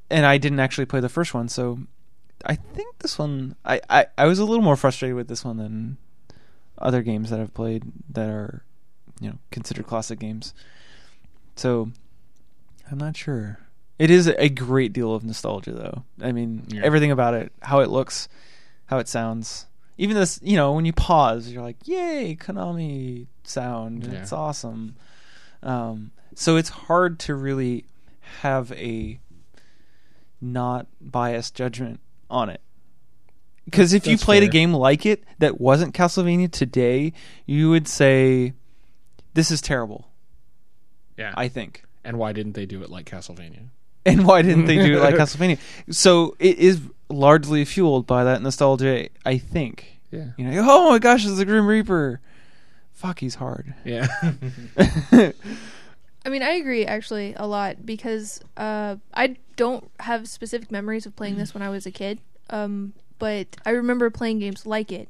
and 0.09 0.25
i 0.25 0.37
didn't 0.37 0.59
actually 0.59 0.85
play 0.85 0.99
the 0.99 1.09
first 1.09 1.33
one 1.33 1.47
so 1.47 1.79
i 2.45 2.55
think 2.55 2.97
this 2.99 3.19
one 3.19 3.55
I, 3.63 3.81
I 3.89 4.05
i 4.17 4.25
was 4.25 4.39
a 4.39 4.45
little 4.45 4.63
more 4.63 4.75
frustrated 4.75 5.15
with 5.15 5.27
this 5.27 5.45
one 5.45 5.57
than 5.57 5.97
other 6.77 7.01
games 7.01 7.29
that 7.29 7.39
i've 7.39 7.53
played 7.53 7.83
that 8.09 8.29
are 8.29 8.63
you 9.19 9.29
know 9.29 9.37
considered 9.51 9.85
classic 9.85 10.19
games. 10.19 10.53
So 11.55 11.91
i'm 12.89 12.97
not 12.97 13.17
sure 13.17 13.59
it 13.99 14.09
is 14.09 14.27
a 14.27 14.49
great 14.49 14.93
deal 14.93 15.13
of 15.13 15.23
nostalgia 15.23 15.71
though 15.71 16.03
i 16.25 16.31
mean 16.31 16.63
Yeah. 16.69 16.81
everything 16.83 17.11
about 17.11 17.33
it 17.35 17.51
how 17.61 17.81
it 17.81 17.89
looks 17.89 18.27
how 18.87 18.97
it 18.97 19.07
sounds 19.07 19.65
even 19.97 20.15
this 20.15 20.39
you 20.41 20.55
know 20.55 20.71
when 20.73 20.85
you 20.85 20.93
pause 20.93 21.49
you're 21.49 21.61
like 21.61 21.77
yay 21.85 22.35
konami 22.39 23.27
sound 23.43 24.05
Yeah. 24.05 24.19
it's 24.21 24.31
awesome 24.33 24.95
um, 25.61 26.11
so 26.35 26.55
it's 26.55 26.69
hard 26.69 27.19
to 27.19 27.35
really 27.35 27.85
have 28.41 28.71
a 28.71 29.19
not 30.41 30.87
biased 31.01 31.53
judgment 31.55 31.99
on 32.29 32.49
it 32.49 32.61
because 33.65 33.91
if 33.93 34.07
you 34.07 34.17
played 34.17 34.41
a 34.43 34.47
game 34.47 34.73
like 34.73 35.05
it 35.05 35.23
that 35.39 35.59
wasn't 35.61 35.93
Castlevania 35.93 36.49
today, 36.51 37.13
you 37.45 37.69
would 37.69 37.87
say 37.87 38.53
this 39.35 39.51
is 39.51 39.61
terrible. 39.61 40.07
Yeah. 41.17 41.33
I 41.37 41.49
think. 41.49 41.83
and 42.03 42.17
why 42.17 42.33
didn't 42.33 42.53
they 42.53 42.65
do 42.65 42.81
it 42.81 42.89
like 42.89 43.05
Castlevania? 43.05 43.67
And 44.05 44.25
why 44.25 44.41
didn't 44.41 44.65
they 44.65 44.77
do 44.77 44.97
it 44.97 45.01
like 45.01 45.15
Castlevania? 45.21 45.59
So 45.91 46.35
it 46.39 46.57
is 46.57 46.79
largely 47.09 47.65
fueled 47.65 48.07
by 48.07 48.23
that 48.23 48.41
nostalgia, 48.41 49.09
I 49.25 49.37
think. 49.37 49.99
Yeah. 50.09 50.27
You 50.37 50.45
know, 50.45 50.65
oh 50.67 50.89
my 50.89 50.99
gosh, 50.99 51.25
it's 51.25 51.37
the 51.37 51.45
Grim 51.45 51.67
Reaper. 51.67 52.21
Fuck, 52.93 53.19
he's 53.19 53.35
hard. 53.35 53.73
Yeah. 53.83 54.07
I 56.25 56.29
mean, 56.29 56.43
I 56.43 56.51
agree 56.51 56.85
actually 56.85 57.33
a 57.35 57.45
lot 57.45 57.85
because 57.85 58.41
uh, 58.57 58.97
I 59.13 59.37
don't 59.55 59.89
have 59.99 60.27
specific 60.27 60.71
memories 60.71 61.05
of 61.05 61.15
playing 61.15 61.37
this 61.37 61.53
when 61.53 61.61
I 61.61 61.69
was 61.69 61.85
a 61.85 61.91
kid. 61.91 62.19
Um, 62.49 62.93
but 63.19 63.57
I 63.65 63.71
remember 63.71 64.09
playing 64.09 64.39
games 64.39 64.65
like 64.65 64.91
it, 64.91 65.09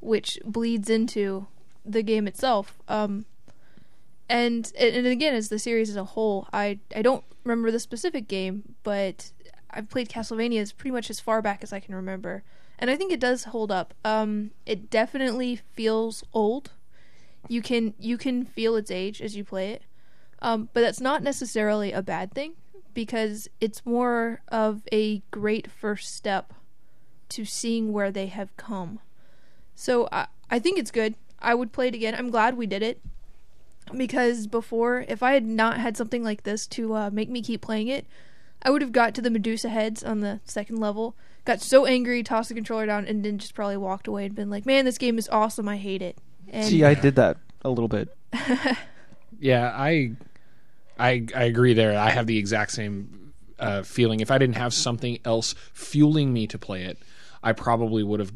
which 0.00 0.38
bleeds 0.44 0.88
into 0.88 1.46
the 1.84 2.02
game 2.02 2.26
itself. 2.28 2.78
Um, 2.88 3.24
and 4.28 4.70
and 4.78 5.06
again, 5.06 5.34
as 5.34 5.48
the 5.48 5.58
series 5.58 5.90
as 5.90 5.96
a 5.96 6.04
whole, 6.04 6.48
I 6.52 6.80
I 6.94 7.02
don't 7.02 7.24
remember 7.44 7.70
the 7.70 7.80
specific 7.80 8.28
game, 8.28 8.74
but 8.82 9.32
I've 9.70 9.88
played 9.88 10.08
Castlevania 10.08 10.60
as 10.60 10.72
pretty 10.72 10.92
much 10.92 11.10
as 11.10 11.20
far 11.20 11.40
back 11.40 11.62
as 11.62 11.72
I 11.72 11.80
can 11.80 11.94
remember, 11.94 12.42
and 12.78 12.90
I 12.90 12.96
think 12.96 13.12
it 13.12 13.20
does 13.20 13.44
hold 13.44 13.70
up. 13.70 13.94
Um, 14.04 14.50
it 14.66 14.90
definitely 14.90 15.56
feels 15.56 16.24
old. 16.32 16.72
You 17.48 17.62
can 17.62 17.94
you 17.98 18.18
can 18.18 18.44
feel 18.44 18.76
its 18.76 18.90
age 18.90 19.22
as 19.22 19.36
you 19.36 19.44
play 19.44 19.70
it. 19.70 19.82
Um, 20.40 20.68
but 20.72 20.82
that's 20.82 21.00
not 21.00 21.22
necessarily 21.22 21.92
a 21.92 22.02
bad 22.02 22.32
thing 22.32 22.52
because 22.94 23.48
it's 23.60 23.84
more 23.84 24.40
of 24.48 24.82
a 24.92 25.22
great 25.30 25.70
first 25.70 26.14
step 26.14 26.52
to 27.30 27.44
seeing 27.44 27.92
where 27.92 28.10
they 28.10 28.26
have 28.26 28.56
come. 28.56 29.00
So 29.74 30.08
I, 30.12 30.26
I 30.50 30.58
think 30.58 30.78
it's 30.78 30.90
good. 30.90 31.14
I 31.40 31.54
would 31.54 31.72
play 31.72 31.88
it 31.88 31.94
again. 31.94 32.14
I'm 32.14 32.30
glad 32.30 32.56
we 32.56 32.66
did 32.66 32.82
it 32.82 33.00
because 33.96 34.46
before, 34.46 35.04
if 35.08 35.22
I 35.22 35.32
had 35.32 35.44
not 35.44 35.78
had 35.78 35.96
something 35.96 36.22
like 36.22 36.42
this 36.42 36.66
to 36.68 36.94
uh, 36.94 37.10
make 37.10 37.28
me 37.28 37.42
keep 37.42 37.60
playing 37.60 37.88
it, 37.88 38.06
I 38.62 38.70
would 38.70 38.82
have 38.82 38.92
got 38.92 39.14
to 39.14 39.22
the 39.22 39.30
Medusa 39.30 39.68
heads 39.68 40.02
on 40.02 40.20
the 40.20 40.40
second 40.44 40.78
level, 40.78 41.16
got 41.44 41.60
so 41.60 41.86
angry, 41.86 42.22
tossed 42.22 42.48
the 42.48 42.54
controller 42.54 42.86
down, 42.86 43.06
and 43.06 43.24
then 43.24 43.38
just 43.38 43.54
probably 43.54 43.76
walked 43.76 44.08
away 44.08 44.26
and 44.26 44.34
been 44.34 44.50
like, 44.50 44.66
"Man, 44.66 44.84
this 44.84 44.98
game 44.98 45.18
is 45.18 45.28
awesome. 45.28 45.68
I 45.68 45.76
hate 45.76 46.02
it." 46.02 46.18
And 46.48 46.66
See, 46.66 46.84
I 46.84 46.94
did 46.94 47.16
that 47.16 47.36
a 47.62 47.70
little 47.70 47.88
bit. 47.88 48.16
Yeah, 49.38 49.72
I, 49.74 50.12
I, 50.98 51.26
I 51.34 51.44
agree 51.44 51.74
there. 51.74 51.96
I 51.96 52.10
have 52.10 52.26
the 52.26 52.38
exact 52.38 52.72
same 52.72 53.32
uh, 53.58 53.82
feeling. 53.82 54.20
If 54.20 54.30
I 54.30 54.38
didn't 54.38 54.56
have 54.56 54.74
something 54.74 55.18
else 55.24 55.54
fueling 55.72 56.32
me 56.32 56.46
to 56.48 56.58
play 56.58 56.84
it, 56.84 56.98
I 57.42 57.52
probably 57.52 58.02
would 58.02 58.20
have 58.20 58.32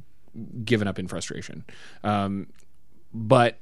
given 0.64 0.86
up 0.86 0.98
in 0.98 1.08
frustration. 1.08 1.64
Um, 2.04 2.48
but 3.12 3.58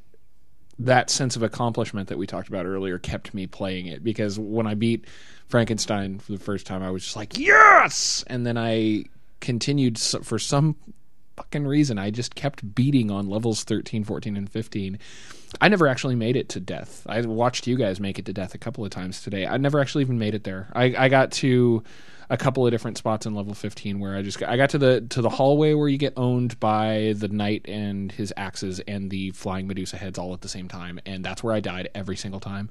that 0.80 1.10
sense 1.10 1.36
of 1.36 1.42
accomplishment 1.42 2.08
that 2.08 2.18
we 2.18 2.26
talked 2.26 2.48
about 2.48 2.66
earlier 2.66 2.98
kept 2.98 3.34
me 3.34 3.46
playing 3.46 3.86
it 3.86 4.02
because 4.02 4.38
when 4.38 4.66
I 4.66 4.74
beat 4.74 5.04
Frankenstein 5.48 6.18
for 6.18 6.32
the 6.32 6.38
first 6.38 6.66
time, 6.66 6.82
I 6.82 6.90
was 6.90 7.04
just 7.04 7.16
like, 7.16 7.38
yes! 7.38 8.24
And 8.26 8.46
then 8.46 8.56
I 8.56 9.04
continued 9.40 9.98
for 9.98 10.38
some 10.38 10.76
fucking 11.36 11.66
reason. 11.66 11.98
I 11.98 12.10
just 12.10 12.34
kept 12.34 12.74
beating 12.74 13.10
on 13.10 13.28
levels 13.28 13.64
13, 13.64 14.04
14, 14.04 14.36
and 14.36 14.50
15. 14.50 14.98
I 15.60 15.68
never 15.68 15.88
actually 15.88 16.14
made 16.16 16.36
it 16.36 16.48
to 16.50 16.60
death. 16.60 17.02
I 17.08 17.20
watched 17.22 17.66
you 17.66 17.76
guys 17.76 18.00
make 18.00 18.18
it 18.18 18.26
to 18.26 18.32
death 18.32 18.54
a 18.54 18.58
couple 18.58 18.84
of 18.84 18.90
times 18.90 19.22
today. 19.22 19.46
I 19.46 19.56
never 19.56 19.80
actually 19.80 20.02
even 20.02 20.18
made 20.18 20.34
it 20.34 20.44
there. 20.44 20.68
I, 20.74 20.94
I 20.96 21.08
got 21.08 21.32
to 21.32 21.82
a 22.30 22.36
couple 22.36 22.64
of 22.64 22.70
different 22.70 22.96
spots 22.96 23.26
in 23.26 23.34
level 23.34 23.54
15 23.54 23.98
where 23.98 24.16
I 24.16 24.22
just 24.22 24.38
got, 24.38 24.48
I 24.48 24.56
got 24.56 24.70
to 24.70 24.78
the 24.78 25.00
to 25.10 25.20
the 25.20 25.28
hallway 25.28 25.74
where 25.74 25.88
you 25.88 25.98
get 25.98 26.12
owned 26.16 26.58
by 26.60 27.14
the 27.16 27.26
knight 27.26 27.66
and 27.66 28.12
his 28.12 28.32
axes 28.36 28.80
and 28.86 29.10
the 29.10 29.32
flying 29.32 29.66
Medusa 29.66 29.96
heads 29.96 30.18
all 30.18 30.32
at 30.32 30.40
the 30.40 30.48
same 30.48 30.68
time, 30.68 31.00
and 31.04 31.24
that's 31.24 31.42
where 31.42 31.52
I 31.52 31.60
died 31.60 31.88
every 31.94 32.16
single 32.16 32.40
time. 32.40 32.70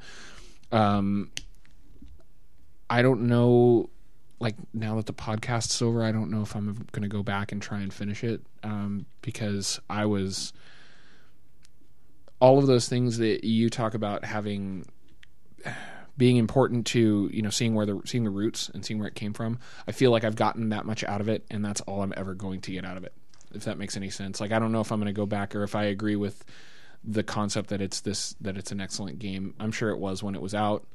Um, 0.71 1.31
I 2.89 3.01
don't 3.01 3.23
know. 3.23 3.89
Like 4.39 4.55
now 4.73 4.95
that 4.95 5.05
the 5.05 5.13
podcast's 5.13 5.81
over, 5.81 6.01
I 6.01 6.13
don't 6.13 6.31
know 6.31 6.41
if 6.41 6.55
I'm 6.55 6.87
going 6.93 7.01
to 7.01 7.09
go 7.09 7.21
back 7.21 7.51
and 7.51 7.61
try 7.61 7.81
and 7.81 7.93
finish 7.93 8.23
it 8.23 8.41
um, 8.63 9.05
because 9.21 9.81
I 9.89 10.05
was 10.05 10.53
all 12.39 12.57
of 12.59 12.67
those 12.67 12.87
things 12.87 13.17
that 13.17 13.43
you 13.43 13.69
talk 13.69 13.93
about 13.93 14.23
having 14.23 14.85
being 16.17 16.35
important 16.35 16.85
to 16.85 17.29
you 17.31 17.41
know 17.41 17.49
seeing 17.49 17.73
where 17.73 17.85
the 17.85 18.01
seeing 18.05 18.23
the 18.25 18.29
roots 18.29 18.69
and 18.73 18.85
seeing 18.85 18.99
where 18.99 19.07
it 19.07 19.15
came 19.15 19.33
from. 19.33 19.59
I 19.87 19.91
feel 19.91 20.11
like 20.11 20.23
I've 20.23 20.35
gotten 20.35 20.69
that 20.69 20.85
much 20.85 21.03
out 21.03 21.21
of 21.21 21.29
it, 21.29 21.45
and 21.49 21.63
that's 21.63 21.81
all 21.81 22.01
I'm 22.01 22.13
ever 22.15 22.33
going 22.33 22.61
to 22.61 22.71
get 22.71 22.85
out 22.85 22.97
of 22.97 23.03
it. 23.03 23.13
If 23.53 23.63
that 23.63 23.77
makes 23.77 23.97
any 23.97 24.09
sense. 24.09 24.39
Like 24.39 24.51
I 24.51 24.59
don't 24.59 24.71
know 24.71 24.81
if 24.81 24.91
I'm 24.91 24.99
going 24.99 25.13
to 25.13 25.17
go 25.17 25.25
back 25.25 25.55
or 25.55 25.63
if 25.63 25.75
I 25.75 25.85
agree 25.85 26.15
with 26.15 26.43
the 27.03 27.23
concept 27.23 27.69
that 27.69 27.81
it's 27.81 28.01
this 28.01 28.35
that 28.41 28.57
it's 28.57 28.71
an 28.71 28.81
excellent 28.81 29.19
game. 29.19 29.55
I'm 29.59 29.71
sure 29.71 29.89
it 29.89 29.97
was 29.97 30.21
when 30.21 30.35
it 30.35 30.41
was 30.41 30.53
out. 30.53 30.85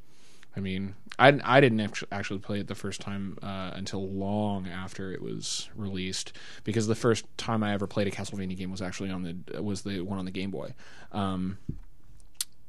I 0.57 0.61
mean, 0.61 0.95
I, 1.19 1.39
I 1.45 1.61
didn't 1.61 1.81
actu- 1.81 2.07
actually 2.13 2.39
play 2.39 2.61
it 2.61 2.69
the 2.69 2.75
first 2.75 3.01
time 3.01 3.39
uh, 3.43 3.71
until 3.75 4.09
long 4.09 4.69
after 4.69 5.13
it 5.13 5.21
was 5.21 5.69
released 5.75 6.33
because 6.65 6.87
the 6.87 6.95
first 6.95 7.25
time 7.37 7.63
I 7.63 7.73
ever 7.73 7.87
played 7.87 8.07
a 8.07 8.11
Castlevania 8.11 8.57
game 8.57 8.71
was 8.71 8.83
actually 8.83 9.11
on 9.11 9.23
the 9.23 9.63
was 9.63 9.83
the 9.83 10.01
one 10.01 10.19
on 10.19 10.25
the 10.25 10.31
Game 10.31 10.51
Boy. 10.51 10.75
Um, 11.13 11.59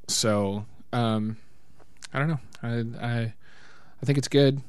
so 0.08 0.66
um, 0.92 1.36
I 2.12 2.18
don't 2.18 2.28
know. 2.28 2.40
I, 2.62 3.06
I 3.06 3.34
I 4.02 4.06
think 4.06 4.18
it's 4.18 4.28
good, 4.28 4.60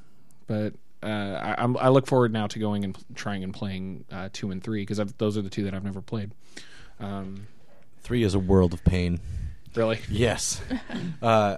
but 0.48 0.74
uh, 1.04 1.08
I, 1.08 1.56
I'm, 1.58 1.78
I 1.78 1.90
look 1.90 2.08
forward 2.08 2.34
now 2.34 2.48
to 2.48 2.60
going 2.60 2.84
and 2.84 2.98
trying 3.16 3.44
and 3.44 3.54
playing 3.54 4.06
uh, 4.12 4.30
two 4.34 4.52
and 4.52 4.64
three 4.64 4.82
because 4.82 4.98
those 5.18 5.38
are 5.38 5.42
the 5.42 5.50
two 5.50 5.64
that 5.64 5.74
I've 5.74 5.84
never 5.84 6.02
played. 6.02 6.32
Um, 7.00 7.48
three 8.02 8.24
is 8.24 8.34
a 8.34 8.40
world 8.40 8.74
of 8.74 8.84
pain. 8.84 9.20
really? 9.76 10.00
Yes. 10.10 10.62
uh, 11.22 11.58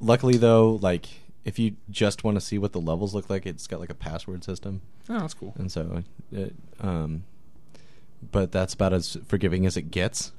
luckily, 0.00 0.36
though, 0.36 0.78
like 0.82 1.06
if 1.44 1.58
you 1.58 1.76
just 1.90 2.24
want 2.24 2.36
to 2.36 2.40
see 2.40 2.58
what 2.58 2.72
the 2.72 2.80
levels 2.80 3.14
look 3.14 3.30
like, 3.30 3.46
it's 3.46 3.66
got 3.66 3.78
like 3.80 3.90
a 3.90 3.94
password 3.94 4.42
system, 4.44 4.80
Oh, 5.08 5.20
that's 5.20 5.34
cool. 5.34 5.54
and 5.56 5.70
so, 5.70 6.02
it, 6.32 6.54
um, 6.80 7.22
but 8.32 8.50
that's 8.50 8.74
about 8.74 8.92
as 8.92 9.16
forgiving 9.28 9.64
as 9.66 9.76
it 9.76 9.90
gets. 9.90 10.32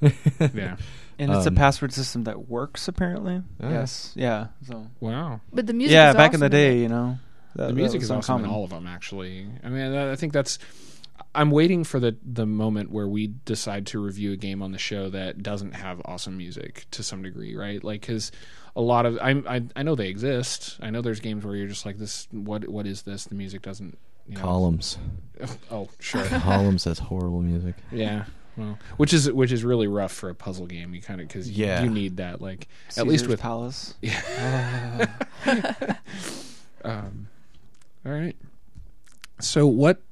Yeah. 0.54 0.76
And 1.20 1.32
it's 1.32 1.46
a 1.46 1.48
Um, 1.48 1.56
password 1.56 1.92
system 1.92 2.22
that 2.24 2.48
works 2.48 2.86
apparently. 2.86 3.42
Oh. 3.60 3.68
Yes. 3.68 4.12
Yeah. 4.14 4.48
So 4.68 4.86
Wow. 5.00 5.40
but 5.52 5.66
the 5.66 5.72
music. 5.72 5.92
yeah, 5.94 6.10
is 6.10 6.14
back 6.14 6.32
in 6.32 6.38
the 6.38 6.48
day, 6.48 6.78
you 6.78 6.88
know, 6.88 7.18
that, 7.56 7.66
the 7.68 7.72
music 7.74 8.02
is 8.02 8.10
awesome 8.12 8.36
in 8.36 8.40
uncommon. 8.44 8.50
all 8.56 8.62
of 8.62 8.70
them 8.70 8.86
actually 8.86 9.48
i 9.64 9.68
mean 9.68 9.92
i 9.94 10.12
I 10.12 10.14
think 10.16 10.32
that's 10.32 10.60
I'm 11.34 11.50
waiting 11.50 11.84
for 11.84 12.00
the 12.00 12.16
the 12.24 12.46
moment 12.46 12.90
where 12.90 13.06
we 13.08 13.28
decide 13.44 13.86
to 13.88 13.98
review 14.02 14.32
a 14.32 14.36
game 14.36 14.62
on 14.62 14.72
the 14.72 14.78
show 14.78 15.08
that 15.10 15.42
doesn't 15.42 15.72
have 15.72 16.00
awesome 16.04 16.36
music 16.36 16.86
to 16.92 17.02
some 17.02 17.22
degree, 17.22 17.54
right? 17.56 17.82
Like 17.82 18.00
because 18.02 18.32
a 18.76 18.80
lot 18.80 19.06
of 19.06 19.18
I, 19.20 19.30
I 19.48 19.62
I 19.76 19.82
know 19.82 19.94
they 19.94 20.08
exist. 20.08 20.78
I 20.80 20.90
know 20.90 21.02
there's 21.02 21.20
games 21.20 21.44
where 21.44 21.54
you're 21.56 21.68
just 21.68 21.84
like 21.86 21.98
this. 21.98 22.26
What 22.30 22.68
what 22.68 22.86
is 22.86 23.02
this? 23.02 23.24
The 23.24 23.34
music 23.34 23.62
doesn't. 23.62 23.98
You 24.28 24.34
know, 24.36 24.40
Columns. 24.42 24.98
Oh 25.70 25.88
sure. 26.00 26.24
Columns 26.26 26.84
has 26.84 26.98
horrible 26.98 27.40
music. 27.42 27.74
yeah. 27.92 28.24
Well, 28.56 28.76
which 28.96 29.12
is 29.12 29.30
which 29.30 29.52
is 29.52 29.62
really 29.62 29.86
rough 29.86 30.10
for 30.12 30.30
a 30.30 30.34
puzzle 30.34 30.66
game. 30.66 30.92
You 30.92 31.00
kind 31.00 31.20
of 31.20 31.28
because 31.28 31.48
Yeah. 31.48 31.82
you 31.84 31.90
need 31.90 32.16
that 32.16 32.40
like 32.42 32.66
at 32.96 33.06
least 33.06 33.28
with 33.28 33.40
Palace. 33.40 33.94
Yeah. 34.02 35.06
um, 36.84 37.28
all 38.04 38.12
right. 38.12 38.36
So 39.40 39.66
what 39.66 40.02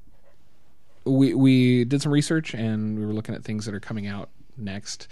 we 1.09 1.33
we 1.33 1.85
did 1.85 2.01
some 2.01 2.11
research 2.11 2.53
and 2.53 2.97
we 2.99 3.05
were 3.05 3.13
looking 3.13 3.35
at 3.35 3.43
things 3.43 3.65
that 3.65 3.73
are 3.73 3.79
coming 3.79 4.07
out 4.07 4.29
next. 4.57 5.07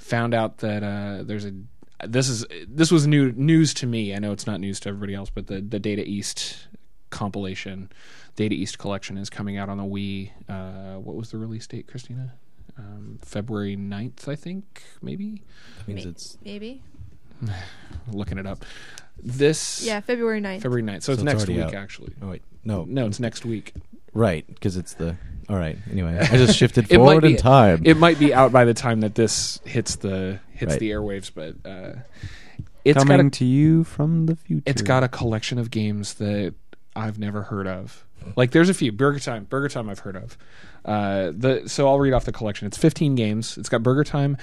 Found 0.00 0.34
out 0.34 0.58
that 0.58 0.82
uh, 0.82 1.22
there's 1.24 1.44
a 1.44 1.52
this 2.06 2.28
is 2.28 2.46
this 2.68 2.90
was 2.90 3.06
new 3.06 3.32
news 3.32 3.74
to 3.74 3.86
me. 3.86 4.14
I 4.14 4.18
know 4.18 4.32
it's 4.32 4.46
not 4.46 4.60
news 4.60 4.80
to 4.80 4.88
everybody 4.88 5.14
else, 5.14 5.30
but 5.30 5.46
the 5.48 5.60
the 5.60 5.78
Data 5.78 6.02
East 6.06 6.68
compilation, 7.10 7.90
Data 8.36 8.54
East 8.54 8.78
collection 8.78 9.16
is 9.18 9.30
coming 9.30 9.56
out 9.56 9.68
on 9.68 9.78
the 9.78 9.84
Wii. 9.84 10.30
Uh, 10.48 10.98
what 11.00 11.16
was 11.16 11.30
the 11.30 11.38
release 11.38 11.66
date, 11.66 11.86
Christina? 11.88 12.34
Um, 12.76 13.18
February 13.22 13.76
9th, 13.76 14.28
I 14.28 14.36
think, 14.36 14.84
maybe. 15.02 15.42
That 15.78 15.88
means 15.88 16.04
May- 16.04 16.10
it's 16.12 16.38
maybe. 16.44 16.82
Looking 18.12 18.38
it 18.38 18.46
up. 18.46 18.64
This 19.20 19.84
Yeah, 19.84 20.00
February 20.00 20.40
9th. 20.40 20.62
February 20.62 20.82
9th. 20.82 20.88
So, 20.88 20.94
it's 20.94 21.06
So 21.06 21.12
it's 21.14 21.22
next 21.22 21.48
week 21.48 21.58
out. 21.58 21.74
actually. 21.74 22.14
oh 22.22 22.28
wait 22.30 22.42
no 22.64 22.84
No, 22.84 23.06
it's 23.06 23.18
next 23.18 23.44
week. 23.44 23.72
right 24.14 24.46
because 24.46 24.76
it's 24.76 24.94
the 24.94 25.16
all 25.48 25.56
right 25.56 25.78
anyway 25.90 26.18
I 26.20 26.36
just 26.36 26.56
shifted 26.56 26.88
forward 26.88 27.22
be- 27.22 27.32
in 27.32 27.36
time. 27.36 27.82
It 27.84 27.96
might 27.96 28.18
be 28.18 28.34
out 28.34 28.52
by 28.52 28.64
the 28.64 28.74
time 28.74 29.00
that 29.00 29.14
this 29.14 29.60
hits 29.64 29.96
the 29.96 30.40
hits 30.52 30.72
Right. 30.72 30.80
the 30.80 30.90
airwaves, 30.90 31.30
but 31.34 31.54
uh, 31.68 31.94
it's 32.84 32.98
Coming 32.98 33.18
got 33.18 33.26
a, 33.26 33.30
to 33.30 33.44
you 33.44 33.84
from 33.84 34.26
the 34.26 34.36
future. 34.36 34.62
it's 34.66 34.82
got 34.82 35.02
a 35.04 35.08
collection 35.08 35.58
of 35.58 35.70
games 35.70 36.14
that 36.14 36.54
I've 36.96 37.18
never 37.18 37.42
heard 37.42 37.66
of. 37.66 38.04
Like 38.36 38.50
there's 38.50 38.68
a 38.68 38.74
few 38.74 38.90
Burger 38.92 39.20
Time, 39.20 39.44
Burger 39.44 39.68
Time 39.68 39.88
I've 39.88 40.00
heard 40.00 40.16
of. 40.16 40.36
Uh, 40.84 41.32
the 41.34 41.62
so 41.66 41.86
I'll 41.88 41.98
read 41.98 42.12
off 42.12 42.24
the 42.24 42.32
collection. 42.32 42.66
It's 42.66 42.76
15 42.76 43.14
games. 43.14 43.56
It's 43.56 43.68
got 43.68 43.82
Burger 43.82 44.04
Time, 44.04 44.36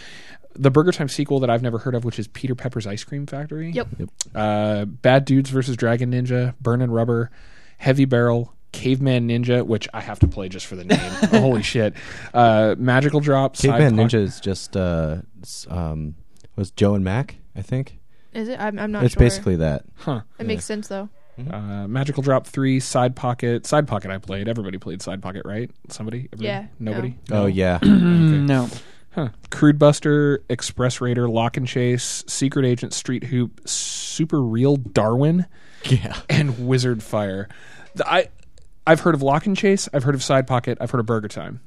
the 0.56 0.72
Burger 0.72 0.92
Time 0.92 1.10
sequel 1.10 1.40
that 1.42 1.50
I've 1.50 1.62
never 1.62 1.78
heard 1.78 1.94
of, 1.94 2.06
which 2.06 2.18
is 2.18 2.28
Peter 2.30 2.56
Pepper's 2.56 2.88
Ice 2.88 3.04
Cream 3.04 3.26
Factory. 3.28 3.72
Yep. 3.72 3.88
Uh, 4.34 4.86
Bad 4.86 5.26
Dudes 5.26 5.50
versus 5.50 5.76
Dragon 5.76 6.12
Ninja, 6.12 6.56
Burnin' 6.62 6.90
Rubber, 6.90 7.30
Heavy 7.78 8.06
Barrel, 8.06 8.55
Caveman 8.76 9.28
Ninja, 9.30 9.66
which 9.66 9.88
I 9.94 10.02
have 10.02 10.20
to 10.20 10.28
play 10.28 10.50
just 10.50 10.66
for 10.66 10.76
the 10.76 10.84
name. 10.84 11.00
Holy 11.42 11.64
shit! 11.64 11.94
Uh, 12.34 12.76
Magical 12.78 13.20
Drop, 13.22 13.56
Side 13.56 13.72
Caveman 13.72 13.96
Pod- 13.98 14.06
Ninja 14.12 14.20
is 14.20 14.40
just 14.40 14.76
uh 14.78 15.18
um 15.70 16.16
was 16.56 16.72
Joe 16.72 16.96
and 16.96 17.04
Mac 17.04 17.38
I 17.56 17.62
think 17.62 17.98
Is 18.34 18.48
it? 18.50 18.60
I'm, 18.60 18.78
I'm 18.80 18.92
not 18.92 19.04
it's 19.04 19.14
sure. 19.14 19.20
basically 19.20 19.56
that 19.58 19.84
Huh. 19.96 20.22
It 20.40 20.46
makes 20.46 20.66
sense 20.66 20.88
though. 20.88 21.10
Uh, 21.52 21.86
Magical 21.88 22.24
Drop 22.24 22.48
three, 22.48 22.80
Side 22.80 23.14
Pocket. 23.16 23.66
Side 23.66 23.88
Pocket 23.90 24.10
I 24.10 24.20
played. 24.20 24.48
Everybody 24.48 24.78
played 24.78 25.02
Side 25.02 25.22
Pocket, 25.22 25.42
right? 25.46 25.70
Somebody? 25.90 26.30
Everybody? 26.32 26.46
Yeah, 26.46 26.66
Nobody? 26.80 27.18
oh 27.32 27.46
yeah 27.48 27.80
Mm, 27.84 28.48
no. 28.48 28.70
Huh. 29.12 29.30
Crude 29.50 29.80
Buster, 29.80 30.44
Express 30.50 31.00
Raider, 31.00 31.30
Lock 31.30 31.56
and 31.58 31.66
Chase, 31.68 32.24
Secret 32.28 32.66
Agent, 32.66 32.94
Street 32.94 33.24
Hoop, 33.26 33.62
Super 33.66 34.42
Real 34.42 34.76
Darwin, 34.76 35.46
yeah 35.86 36.18
and 36.30 36.68
Wizard 36.68 37.02
Fire. 37.04 37.48
The- 37.96 38.10
I 38.10 38.28
I've 38.88 39.00
heard 39.02 39.16
of 39.16 39.22
Lock 39.22 39.46
and 39.46 39.56
Chase. 39.58 39.90
I've 39.94 40.04
heard 40.04 40.16
of 40.16 40.24
Side 40.24 40.48
Pocket. 40.48 40.78
I've 40.82 40.92
heard 40.92 41.00
of 41.00 41.06
Burger 41.06 41.28
Time. 41.28 41.60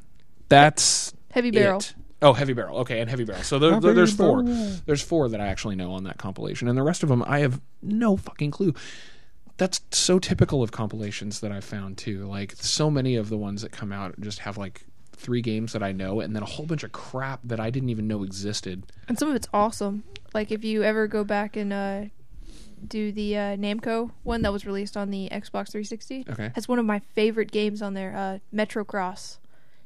That's 0.49 1.13
Heavy 1.31 1.51
Barrel. 1.51 1.81
it. 1.81 1.95
Oh, 2.21 2.33
Heavy 2.33 2.53
Barrel. 2.53 2.79
Okay, 2.79 3.01
and 3.01 3.09
Heavy 3.09 3.25
Barrel. 3.25 3.43
So 3.43 3.59
there, 3.59 3.79
there- 3.81 3.95
there's 3.95 4.15
four. 4.15 4.43
There's 4.43 5.03
four 5.03 5.29
that 5.29 5.41
I 5.41 5.47
actually 5.49 5.77
know 5.77 5.93
on 5.93 6.05
that 6.05 6.19
compilation, 6.19 6.69
and 6.69 6.77
the 6.77 6.83
rest 6.83 7.03
of 7.03 7.09
them 7.09 7.23
I 7.27 7.41
have 7.41 7.61
no 7.83 8.17
fucking 8.17 8.51
clue. 8.51 8.75
That's 9.57 9.81
so 9.91 10.19
typical 10.21 10.63
of 10.63 10.71
compilations 10.71 11.41
that 11.41 11.51
I've 11.51 11.65
found 11.65 11.99
too. 11.99 12.25
Like 12.27 12.53
so 12.57 12.91
many 12.91 13.17
of 13.17 13.29
the 13.29 13.37
ones 13.37 13.63
that 13.63 13.73
come 13.73 13.93
out 13.93 14.15
just 14.21 14.39
have 14.41 14.57
like 14.57 14.85
three 15.17 15.43
games 15.43 15.73
that 15.73 15.83
I 15.83 15.91
know, 15.93 16.21
and 16.21 16.35
then 16.35 16.43
a 16.45 16.47
whole 16.47 16.65
bunch 16.67 16.85
of 16.85 16.93
crap 16.93 17.41
that 17.45 17.59
I 17.59 17.71
didn't 17.71 17.89
even 17.89 18.07
know 18.07 18.23
existed. 18.23 18.85
And 19.09 19.19
some 19.19 19.29
of 19.29 19.35
it's 19.35 19.49
awesome. 19.53 20.05
Like 20.33 20.53
if 20.53 20.65
you 20.65 20.85
ever 20.85 21.09
go 21.09 21.25
back 21.25 21.57
and 21.57 21.73
uh, 21.73 22.05
do 22.87 23.11
the 23.13 23.37
uh, 23.37 23.41
Namco 23.57 24.11
one 24.23 24.43
that 24.43 24.53
was 24.53 24.67
released 24.67 24.97
on 24.97 25.11
the 25.11 25.29
Xbox 25.31 25.71
360, 25.73 26.27
Okay. 26.31 26.53
that's 26.55 26.69
one 26.69 26.79
of 26.79 26.85
my 26.85 26.99
favorite 27.15 27.51
games 27.51 27.83
on 27.83 27.95
there, 27.95 28.15
uh, 28.17 28.39
Metro 28.53 28.85
Cross, 28.85 29.39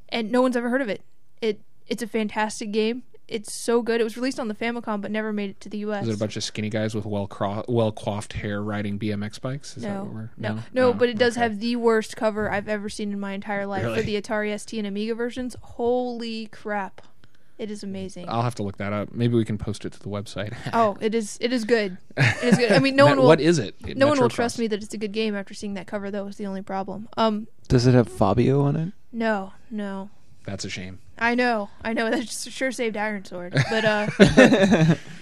and 0.08 0.30
no 0.32 0.42
one's 0.42 0.56
ever 0.56 0.68
heard 0.70 0.82
of 0.82 0.88
it. 0.88 1.02
It 1.40 1.60
it's 1.88 2.02
a 2.02 2.06
fantastic 2.06 2.70
game. 2.72 3.02
It's 3.28 3.52
so 3.54 3.80
good. 3.82 4.00
It 4.00 4.04
was 4.04 4.16
released 4.16 4.38
on 4.38 4.48
the 4.48 4.54
Famicom, 4.54 5.00
but 5.00 5.10
never 5.10 5.32
made 5.32 5.50
it 5.50 5.60
to 5.60 5.68
the 5.70 5.78
U.S. 5.78 6.02
Is 6.02 6.10
it 6.10 6.14
a 6.16 6.18
bunch 6.18 6.36
of 6.36 6.44
skinny 6.44 6.68
guys 6.68 6.94
with 6.94 7.06
well 7.06 7.26
cro- 7.26 7.64
well 7.66 7.90
coiffed 7.90 8.34
hair 8.34 8.62
riding 8.62 8.98
BMX 8.98 9.40
bikes? 9.40 9.76
Is 9.76 9.84
that 9.84 9.94
no, 9.94 10.04
what 10.04 10.12
we're 10.12 10.30
no, 10.36 10.58
no, 10.74 10.88
Oh, 10.88 10.92
but 10.92 11.08
it 11.08 11.16
does 11.16 11.34
okay. 11.34 11.42
have 11.44 11.58
the 11.60 11.76
worst 11.76 12.14
cover 12.16 12.50
I've 12.50 12.68
ever 12.68 12.88
seen 12.90 13.10
in 13.12 13.18
my 13.20 13.32
entire 13.32 13.64
life 13.66 13.84
Really? 13.84 14.00
for 14.00 14.02
the 14.04 14.20
Atari 14.20 14.58
ST 14.60 14.76
and 14.78 14.86
Amiga 14.86 15.14
versions. 15.14 15.56
Holy 15.62 16.46
crap! 16.48 17.00
It 17.62 17.70
is 17.70 17.82
amazing. 17.84 18.28
I'll 18.28 18.42
have 18.42 18.56
to 18.56 18.62
look 18.64 18.78
that 18.78 18.92
up. 18.92 19.12
Maybe 19.12 19.34
we 19.36 19.44
can 19.44 19.56
post 19.56 19.84
it 19.84 19.92
to 19.92 20.00
the 20.00 20.08
website. 20.08 20.52
oh, 20.72 20.96
it 21.00 21.14
is. 21.14 21.38
It 21.40 21.52
is 21.52 21.64
good. 21.64 21.96
It 22.16 22.42
is 22.44 22.58
good. 22.58 22.72
I 22.72 22.78
mean, 22.80 22.96
no 22.96 23.06
one 23.10 23.18
will. 23.18 23.26
What 23.26 23.40
is 23.40 23.58
it? 23.58 23.74
no 23.96 24.08
one 24.08 24.18
will 24.18 24.28
Metrocross. 24.28 24.34
trust 24.34 24.58
me 24.58 24.66
that 24.66 24.82
it's 24.82 24.92
a 24.94 24.98
good 24.98 25.12
game 25.12 25.36
after 25.36 25.54
seeing 25.54 25.74
that 25.74 25.86
cover. 25.86 26.10
Though 26.10 26.26
is 26.26 26.36
the 26.36 26.46
only 26.46 26.62
problem. 26.62 27.08
Um, 27.16 27.46
Does 27.68 27.86
it 27.86 27.94
have 27.94 28.08
Fabio 28.08 28.62
on 28.62 28.74
it? 28.76 28.92
no, 29.12 29.52
no. 29.70 30.10
That's 30.44 30.64
a 30.64 30.68
shame. 30.70 30.98
I 31.20 31.36
know, 31.36 31.68
I 31.84 31.92
know. 31.92 32.10
That 32.10 32.22
just 32.22 32.50
sure 32.50 32.72
saved 32.72 32.96
Iron 32.96 33.24
Sword, 33.24 33.52
but 33.70 33.84
uh, 33.84 34.08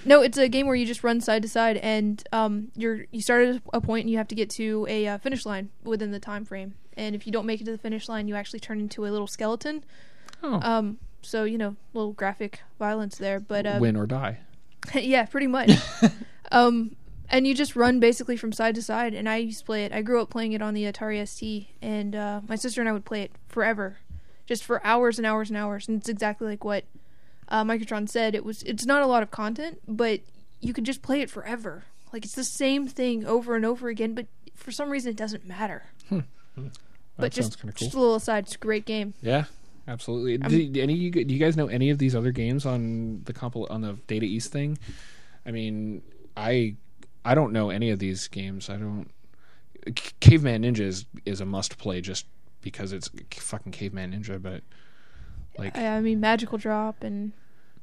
no, 0.06 0.22
it's 0.22 0.38
a 0.38 0.48
game 0.48 0.66
where 0.66 0.74
you 0.76 0.86
just 0.86 1.04
run 1.04 1.20
side 1.20 1.42
to 1.42 1.48
side, 1.48 1.76
and 1.76 2.22
um, 2.32 2.70
you're 2.74 3.04
you 3.10 3.20
start 3.20 3.46
at 3.46 3.62
a 3.74 3.82
point 3.82 4.04
and 4.04 4.10
you 4.10 4.16
have 4.16 4.28
to 4.28 4.34
get 4.34 4.48
to 4.50 4.86
a 4.88 5.06
uh, 5.08 5.18
finish 5.18 5.44
line 5.44 5.68
within 5.84 6.10
the 6.10 6.20
time 6.20 6.46
frame. 6.46 6.72
And 6.96 7.14
if 7.14 7.26
you 7.26 7.32
don't 7.32 7.44
make 7.44 7.60
it 7.60 7.64
to 7.64 7.70
the 7.72 7.76
finish 7.78 8.08
line, 8.08 8.28
you 8.28 8.34
actually 8.34 8.60
turn 8.60 8.80
into 8.80 9.04
a 9.06 9.10
little 9.10 9.26
skeleton. 9.26 9.84
Oh, 10.42 10.58
Um, 10.62 10.98
so 11.22 11.44
you 11.44 11.58
know, 11.58 11.76
little 11.92 12.12
graphic 12.12 12.60
violence 12.78 13.18
there, 13.18 13.40
but 13.40 13.66
uh, 13.66 13.78
win 13.80 13.96
or 13.96 14.06
die. 14.06 14.38
yeah, 14.94 15.24
pretty 15.24 15.46
much. 15.46 15.72
um, 16.52 16.96
and 17.28 17.46
you 17.46 17.54
just 17.54 17.76
run 17.76 18.00
basically 18.00 18.36
from 18.36 18.52
side 18.52 18.74
to 18.74 18.82
side. 18.82 19.14
And 19.14 19.28
I 19.28 19.36
used 19.36 19.60
to 19.60 19.64
play 19.64 19.84
it. 19.84 19.92
I 19.92 20.02
grew 20.02 20.20
up 20.20 20.30
playing 20.30 20.52
it 20.52 20.62
on 20.62 20.74
the 20.74 20.84
Atari 20.84 21.26
ST, 21.26 21.68
and 21.80 22.14
uh, 22.14 22.40
my 22.48 22.56
sister 22.56 22.80
and 22.80 22.88
I 22.88 22.92
would 22.92 23.04
play 23.04 23.22
it 23.22 23.32
forever, 23.48 23.98
just 24.46 24.64
for 24.64 24.84
hours 24.84 25.18
and 25.18 25.26
hours 25.26 25.50
and 25.50 25.56
hours. 25.56 25.88
And 25.88 26.00
it's 26.00 26.08
exactly 26.08 26.48
like 26.48 26.64
what 26.64 26.84
uh, 27.48 27.64
Microtron 27.64 28.08
said. 28.08 28.34
It 28.34 28.44
was. 28.44 28.62
It's 28.64 28.86
not 28.86 29.02
a 29.02 29.06
lot 29.06 29.22
of 29.22 29.30
content, 29.30 29.80
but 29.86 30.20
you 30.60 30.72
could 30.72 30.84
just 30.84 31.02
play 31.02 31.20
it 31.20 31.30
forever. 31.30 31.84
Like 32.12 32.24
it's 32.24 32.34
the 32.34 32.44
same 32.44 32.88
thing 32.88 33.24
over 33.24 33.54
and 33.54 33.64
over 33.64 33.88
again, 33.88 34.14
but 34.14 34.26
for 34.54 34.72
some 34.72 34.90
reason 34.90 35.10
it 35.10 35.16
doesn't 35.16 35.46
matter. 35.46 35.84
That 36.10 36.72
but 37.16 37.32
just 37.32 37.62
of 37.62 37.74
just 37.74 37.94
a 37.94 37.98
little 37.98 38.16
aside, 38.16 38.44
it's 38.44 38.54
a 38.54 38.58
great 38.58 38.84
game. 38.84 39.14
Yeah, 39.22 39.44
absolutely. 39.90 40.38
Do, 40.38 40.68
do 40.68 40.80
any 40.80 40.94
you, 40.94 41.10
do 41.10 41.34
you 41.34 41.38
guys 41.38 41.56
know 41.56 41.66
any 41.66 41.90
of 41.90 41.98
these 41.98 42.14
other 42.14 42.32
games 42.32 42.64
on 42.66 43.22
the 43.24 43.32
compil- 43.32 43.70
on 43.70 43.80
the 43.80 43.94
Data 44.06 44.26
East 44.26 44.52
thing? 44.52 44.78
I 45.44 45.50
mean, 45.50 46.02
I 46.36 46.76
I 47.24 47.34
don't 47.34 47.52
know 47.52 47.70
any 47.70 47.90
of 47.90 47.98
these 47.98 48.28
games. 48.28 48.70
I 48.70 48.76
don't. 48.76 49.10
C- 49.86 50.12
Caveman 50.20 50.62
Ninja 50.62 50.80
is, 50.80 51.06
is 51.24 51.40
a 51.40 51.46
must 51.46 51.78
play 51.78 52.00
just 52.00 52.26
because 52.60 52.92
it's 52.92 53.10
fucking 53.34 53.72
Caveman 53.72 54.12
Ninja, 54.12 54.40
but 54.40 54.62
like 55.58 55.76
I, 55.76 55.96
I 55.96 56.00
mean, 56.00 56.20
Magical 56.20 56.58
Drop 56.58 57.02
and 57.02 57.32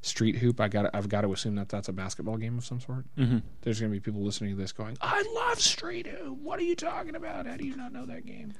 Street 0.02 0.38
Hoop, 0.38 0.60
I 0.60 0.68
got 0.68 0.90
I've 0.94 1.10
got 1.10 1.22
to 1.22 1.34
assume 1.34 1.56
that 1.56 1.70
that's 1.70 1.88
a 1.88 1.94
basketball 1.94 2.38
game 2.38 2.58
of 2.58 2.66
some 2.66 2.80
sort. 2.80 3.06
Mm-hmm. 3.18 3.40
There's 3.62 3.80
going 3.80 3.92
to 3.92 3.96
be 3.96 4.00
people 4.00 4.22
listening 4.22 4.52
to 4.52 4.58
this 4.58 4.72
going, 4.72 4.98
"I 5.02 5.22
love 5.36 5.60
Street 5.60 6.08
Hoop. 6.08 6.38
What 6.38 6.60
are 6.60 6.64
you 6.64 6.76
talking 6.76 7.16
about? 7.16 7.46
How 7.46 7.58
do 7.58 7.66
you 7.66 7.76
not 7.76 7.92
know 7.92 8.06
that 8.06 8.26
game?" 8.26 8.54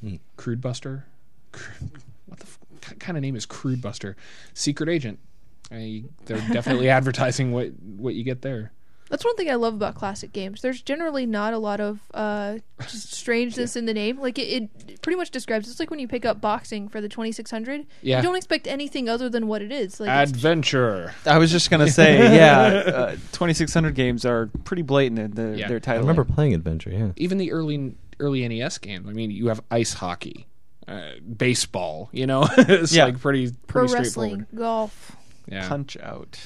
Hmm. 0.00 0.16
Crude 0.36 0.60
Buster. 0.60 1.06
Cru- 2.26 2.30
What 2.30 2.40
the 2.40 2.46
f- 2.46 2.98
kind 2.98 3.16
of 3.16 3.22
name 3.22 3.36
is 3.36 3.46
Crude 3.46 3.80
Buster? 3.82 4.16
Secret 4.54 4.88
Agent. 4.88 5.18
I, 5.72 6.04
they're 6.26 6.38
definitely 6.52 6.88
advertising 6.98 7.52
what 7.52 7.68
what 7.96 8.14
you 8.14 8.24
get 8.24 8.42
there. 8.42 8.72
That's 9.10 9.24
one 9.24 9.36
thing 9.36 9.50
I 9.50 9.54
love 9.54 9.74
about 9.74 9.94
classic 9.94 10.32
games. 10.32 10.62
There's 10.62 10.80
generally 10.80 11.26
not 11.26 11.52
a 11.52 11.58
lot 11.58 11.78
of 11.78 12.00
uh, 12.14 12.56
just 12.88 13.12
strangeness 13.12 13.76
in 13.76 13.84
the 13.84 13.92
name. 13.92 14.18
Like 14.18 14.38
it, 14.38 14.70
it 14.88 15.02
pretty 15.02 15.16
much 15.16 15.30
describes. 15.30 15.68
It's 15.70 15.78
like 15.78 15.90
when 15.90 15.98
you 16.00 16.08
pick 16.08 16.24
up 16.24 16.40
boxing 16.40 16.88
for 16.88 17.00
the 17.02 17.08
2600. 17.08 17.86
Yeah. 18.00 18.16
You 18.16 18.22
don't 18.22 18.34
expect 18.36 18.66
anything 18.66 19.08
other 19.08 19.28
than 19.28 19.46
what 19.46 19.60
it 19.62 19.70
is. 19.70 20.00
Like 20.00 20.08
Adventure. 20.08 21.14
I 21.26 21.36
was 21.38 21.50
just 21.52 21.70
gonna 21.70 21.88
say, 21.90 22.16
yeah, 22.36 22.62
uh, 22.86 23.10
2600 23.32 23.94
games 23.94 24.24
are 24.24 24.46
pretty 24.64 24.82
blatant 24.82 25.18
in 25.20 25.30
their, 25.32 25.54
Yeah. 25.54 25.68
their 25.68 25.76
I 25.76 25.80
title. 25.80 26.00
remember 26.02 26.24
playing 26.24 26.54
Adventure. 26.54 26.90
Yeah. 26.90 27.12
Even 27.16 27.36
the 27.38 27.52
early 27.52 27.94
early 28.20 28.46
NES 28.48 28.78
games. 28.78 29.06
I 29.08 29.12
mean, 29.12 29.30
you 29.30 29.48
have 29.48 29.60
ice 29.70 29.92
hockey, 29.94 30.46
uh, 30.88 31.10
baseball. 31.36 32.08
You 32.12 32.26
know, 32.26 32.46
it's 32.58 32.94
Yeah. 32.94 33.04
like 33.06 33.20
pretty 33.20 33.50
pro 33.66 33.82
pretty 33.82 33.94
wrestling, 33.94 34.30
straightforward. 34.30 34.46
golf. 34.58 35.16
Yeah. 35.46 35.68
Punch 35.68 35.96
Out. 36.02 36.38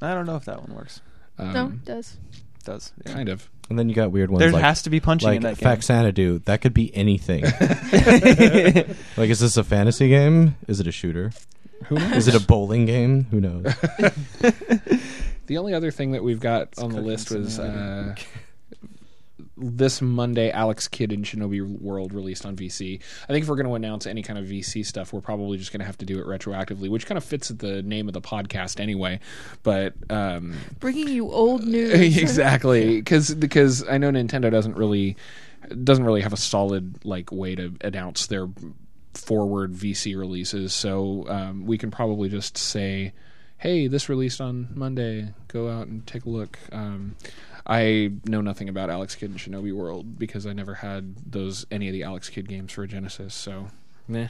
I 0.00 0.14
don't 0.14 0.26
know 0.26 0.36
if 0.36 0.44
that 0.46 0.60
one 0.66 0.76
works. 0.76 1.00
Um, 1.38 1.52
no, 1.52 1.66
it 1.68 1.84
does. 1.84 2.16
does. 2.64 2.92
yeah. 3.06 3.12
kind 3.14 3.28
of. 3.28 3.48
And 3.70 3.78
then 3.78 3.88
you 3.88 3.94
got 3.94 4.10
weird 4.10 4.30
ones 4.30 4.40
There 4.40 4.50
like 4.50 4.62
has 4.62 4.82
to 4.82 4.90
be 4.90 5.00
punching 5.00 5.28
like 5.28 5.36
in 5.36 5.42
that 5.44 5.58
game. 5.58 5.68
Faxanadu. 5.68 6.44
That 6.44 6.60
could 6.60 6.74
be 6.74 6.94
anything. 6.94 7.44
like, 9.16 9.30
is 9.30 9.40
this 9.40 9.56
a 9.56 9.64
fantasy 9.64 10.08
game? 10.08 10.56
Is 10.68 10.80
it 10.80 10.86
a 10.86 10.92
shooter? 10.92 11.30
Who 11.86 11.94
knows? 11.94 12.12
Is 12.16 12.28
it 12.28 12.34
a 12.34 12.44
bowling 12.44 12.84
game? 12.86 13.24
Who 13.30 13.40
knows? 13.40 13.64
The 15.46 15.58
only 15.58 15.74
other 15.74 15.90
thing 15.90 16.12
that 16.12 16.22
we've 16.22 16.40
got 16.40 16.78
on 16.78 16.90
the 16.92 17.00
list 17.00 17.30
was 17.30 17.58
uh, 17.58 17.62
simulator. 18.14 18.14
This 19.56 20.00
Monday, 20.00 20.50
Alex 20.50 20.88
Kidd 20.88 21.12
in 21.12 21.22
Shinobi 21.22 21.66
World 21.80 22.12
released 22.12 22.46
on 22.46 22.56
VC. 22.56 23.00
I 23.24 23.26
think 23.26 23.42
if 23.42 23.48
we're 23.48 23.56
going 23.56 23.66
to 23.66 23.74
announce 23.74 24.06
any 24.06 24.22
kind 24.22 24.38
of 24.38 24.46
VC 24.46 24.84
stuff, 24.84 25.12
we're 25.12 25.20
probably 25.20 25.58
just 25.58 25.72
going 25.72 25.80
to 25.80 25.86
have 25.86 25.98
to 25.98 26.06
do 26.06 26.18
it 26.18 26.26
retroactively, 26.26 26.88
which 26.88 27.06
kind 27.06 27.18
of 27.18 27.24
fits 27.24 27.48
the 27.48 27.82
name 27.82 28.08
of 28.08 28.14
the 28.14 28.20
podcast 28.20 28.80
anyway. 28.80 29.20
But 29.62 29.94
um, 30.10 30.56
Bringing 30.80 31.08
you 31.08 31.30
old 31.30 31.64
news. 31.64 32.16
exactly 32.16 32.96
because 32.96 33.34
because 33.34 33.86
I 33.86 33.98
know 33.98 34.10
Nintendo 34.10 34.50
doesn't 34.50 34.76
really 34.76 35.16
doesn't 35.84 36.04
really 36.04 36.22
have 36.22 36.32
a 36.32 36.38
solid 36.38 37.04
like 37.04 37.30
way 37.30 37.54
to 37.54 37.74
announce 37.82 38.26
their 38.26 38.48
forward 39.14 39.72
VC 39.72 40.16
releases. 40.16 40.72
So 40.72 41.26
um, 41.28 41.66
we 41.66 41.78
can 41.78 41.90
probably 41.90 42.28
just 42.28 42.56
say, 42.56 43.12
"Hey, 43.58 43.86
this 43.86 44.08
released 44.08 44.40
on 44.40 44.68
Monday. 44.74 45.34
Go 45.48 45.68
out 45.68 45.86
and 45.88 46.06
take 46.06 46.24
a 46.24 46.30
look." 46.30 46.58
Um, 46.72 47.16
I 47.66 48.12
know 48.26 48.40
nothing 48.40 48.68
about 48.68 48.90
Alex 48.90 49.14
Kidd 49.14 49.30
and 49.30 49.38
Shinobi 49.38 49.72
World 49.72 50.18
because 50.18 50.46
I 50.46 50.52
never 50.52 50.74
had 50.74 51.14
those 51.30 51.64
any 51.70 51.88
of 51.88 51.92
the 51.92 52.02
Alex 52.02 52.28
Kidd 52.28 52.48
games 52.48 52.72
for 52.72 52.86
Genesis. 52.86 53.34
So, 53.34 53.68
nah, 54.08 54.26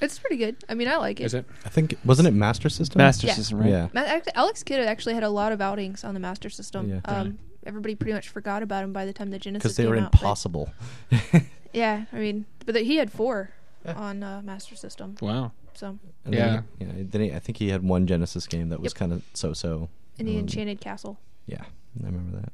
It's 0.00 0.18
pretty 0.18 0.36
good. 0.36 0.56
I 0.68 0.74
mean, 0.74 0.88
I 0.88 0.96
like 0.96 1.20
it. 1.20 1.24
is 1.24 1.34
it? 1.34 1.46
I 1.64 1.68
think 1.68 1.94
wasn't 2.04 2.28
it 2.28 2.32
Master 2.32 2.68
System? 2.68 2.98
Master 2.98 3.26
Yeah. 3.28 3.34
System, 3.34 3.58
right? 3.60 3.70
Yeah. 3.70 3.88
Ma- 3.92 4.00
act- 4.00 4.28
Alex 4.34 4.62
Kidd 4.62 4.80
actually 4.80 5.14
had 5.14 5.22
a 5.22 5.30
lot 5.30 5.52
of 5.52 5.60
outings 5.60 6.02
on 6.04 6.14
the 6.14 6.20
Master 6.20 6.50
System. 6.50 6.88
Yeah. 6.90 7.00
um, 7.04 7.38
everybody 7.66 7.94
pretty 7.94 8.12
much 8.12 8.28
forgot 8.28 8.62
about 8.62 8.84
him 8.84 8.92
by 8.92 9.06
the 9.06 9.12
time 9.12 9.30
the 9.30 9.38
Genesis 9.38 9.62
came 9.62 9.68
out. 9.68 9.72
Because 9.72 9.76
they 9.76 9.82
came 9.84 9.90
were 9.90 9.96
out, 9.98 10.12
but- 10.12 10.20
impossible. 10.20 10.72
Yeah, 11.72 12.04
I 12.12 12.16
mean, 12.18 12.44
but 12.64 12.74
the, 12.74 12.80
he 12.82 12.96
had 12.98 13.10
four 13.10 13.50
on 13.84 14.22
uh, 14.22 14.40
Master 14.44 14.76
System. 14.76 15.16
Wow. 15.20 15.50
So, 15.74 15.98
And 16.24 16.32
Yeah. 16.32 16.62
Then 16.78 16.88
he, 16.90 16.98
yeah. 16.98 17.04
Then 17.10 17.20
he, 17.22 17.32
I 17.32 17.40
think 17.40 17.58
he 17.58 17.70
had 17.70 17.82
one 17.82 18.06
Genesis 18.06 18.46
game 18.46 18.68
that 18.68 18.80
was 18.80 18.92
Yep. 18.92 18.98
kind 18.98 19.12
of 19.12 19.22
so-so. 19.34 19.88
in 20.16 20.26
the 20.26 20.34
Um, 20.34 20.38
Enchanted 20.40 20.80
Castle. 20.80 21.18
Yeah, 21.46 21.64
I 22.02 22.06
remember 22.06 22.40
that. 22.40 22.52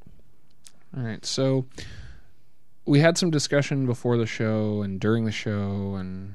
All 0.97 1.03
right. 1.05 1.25
So 1.25 1.67
we 2.85 3.01
had 3.01 3.17
some 3.17 3.31
discussion 3.31 3.87
before 3.87 4.17
the 4.17 4.27
show 4.27 4.83
and 4.83 4.99
during 5.01 5.25
the 5.25 5.33
show 5.33 5.95
and 5.95 6.35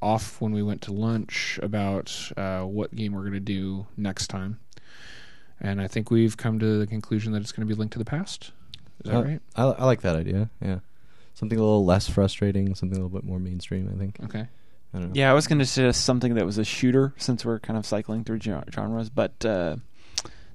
off 0.00 0.40
when 0.40 0.52
we 0.52 0.62
went 0.62 0.82
to 0.82 0.92
lunch 0.92 1.58
about 1.62 2.12
uh, 2.36 2.62
what 2.62 2.94
game 2.94 3.12
we're 3.14 3.22
going 3.22 3.32
to 3.32 3.40
do 3.40 3.86
next 3.96 4.28
time. 4.28 4.60
And 5.60 5.80
I 5.80 5.88
think 5.88 6.10
we've 6.10 6.36
come 6.36 6.58
to 6.58 6.78
the 6.78 6.86
conclusion 6.86 7.32
that 7.32 7.40
it's 7.40 7.52
going 7.52 7.66
to 7.66 7.74
be 7.74 7.78
Link 7.78 7.92
to 7.92 7.98
the 7.98 8.04
Past. 8.04 8.52
Is 9.04 9.10
that 9.10 9.16
Uh, 9.16 9.22
right? 9.24 9.40
I, 9.56 9.62
I 9.64 9.84
like 9.84 10.02
that 10.02 10.14
idea. 10.16 10.50
Yeah, 10.60 10.80
something 11.32 11.58
a 11.58 11.62
little 11.62 11.84
less 11.84 12.08
frustrating, 12.08 12.74
something 12.74 12.98
a 12.98 13.02
little 13.02 13.16
bit 13.16 13.24
more 13.24 13.38
mainstream. 13.38 13.90
I 13.92 13.98
think. 13.98 14.18
Okay. 14.24 14.46
I 14.92 14.98
don't 14.98 15.08
know. 15.08 15.14
Yeah, 15.14 15.30
I 15.30 15.34
was 15.34 15.46
going 15.46 15.58
to 15.60 15.66
suggest 15.66 16.04
something 16.04 16.34
that 16.34 16.44
was 16.44 16.58
a 16.58 16.64
shooter 16.64 17.14
since 17.16 17.44
we're 17.44 17.58
kind 17.60 17.78
of 17.78 17.86
cycling 17.86 18.24
through 18.24 18.40
genres, 18.40 19.10
but 19.10 19.44
uh, 19.44 19.76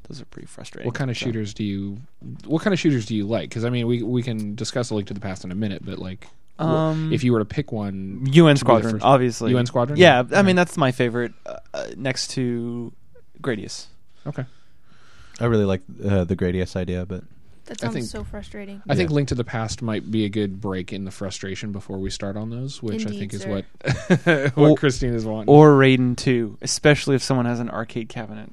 those 0.10 0.22
are 0.22 0.26
pretty 0.26 0.48
frustrating. 0.48 0.88
What 0.88 0.96
kind 0.96 1.10
of 1.10 1.18
so. 1.18 1.26
shooters 1.26 1.54
do 1.54 1.64
you? 1.64 1.98
What 2.46 2.62
kind 2.64 2.74
of 2.74 2.80
shooters 2.80 3.06
do 3.06 3.16
you 3.16 3.26
like? 3.28 3.48
Because 3.50 3.64
I 3.64 3.70
mean, 3.70 3.88
we 3.88 4.04
we 4.04 4.22
can 4.24 4.56
discuss 4.56 4.90
a 4.90 4.96
Link 4.96 5.08
to 5.08 5.14
the 5.14 5.20
Past 5.22 5.44
in 5.46 5.52
a 5.52 5.56
minute, 5.56 5.84
but 5.86 6.00
like, 6.00 6.28
Um, 6.58 7.14
if 7.14 7.24
you 7.24 7.32
were 7.32 7.40
to 7.40 7.46
pick 7.46 7.72
one, 7.72 8.26
UN 8.32 8.56
the 8.56 8.60
Squadron, 8.60 8.94
first- 8.96 9.06
obviously. 9.06 9.52
UN 9.52 9.66
Squadron? 9.66 9.98
Yeah, 9.98 10.24
Yeah. 10.30 10.40
I 10.40 10.42
mean 10.42 10.56
that's 10.58 10.76
my 10.78 10.92
favorite, 10.92 11.32
uh, 11.46 11.58
uh, 11.74 11.88
next 11.96 12.32
to 12.32 12.92
Gradius. 13.42 13.86
okay. 14.28 14.46
I 15.40 15.46
really 15.46 15.64
like 15.66 15.82
uh, 16.04 16.26
the 16.26 16.36
Gradius 16.36 16.76
idea, 16.76 17.06
but 17.06 17.24
That 17.68 17.80
sounds 17.80 17.94
think- 17.94 18.06
so 18.08 18.26
frustrating. 18.26 18.82
I 18.90 18.96
think 18.96 19.10
Yeah. 19.10 19.16
Link 19.16 19.30
to 19.30 19.36
the 19.36 19.46
Past 19.46 19.82
might 19.82 20.12
be 20.12 20.26
a 20.26 20.30
good 20.30 20.60
break 20.60 20.92
in 20.92 21.06
the 21.06 21.12
frustration 21.12 21.72
before 21.72 21.98
we 22.00 22.10
start 22.10 22.36
on 22.36 22.50
those, 22.50 22.84
which 22.84 23.06
I 23.06 23.10
Indeed, 23.12 23.20
think 23.20 23.34
is 23.36 23.46
what 23.46 23.66
what 24.58 24.72
Or- 24.72 24.76
Christine 24.76 25.14
is 25.14 25.24
wanting. 25.26 25.48
Or 25.48 25.70
Raiden 25.78 26.18
2, 26.18 26.58
especially 26.62 27.16
if 27.16 27.24
someone 27.24 27.46
has 27.46 27.60
an 27.62 27.70
arcade 27.70 28.10
cabinet. 28.10 28.50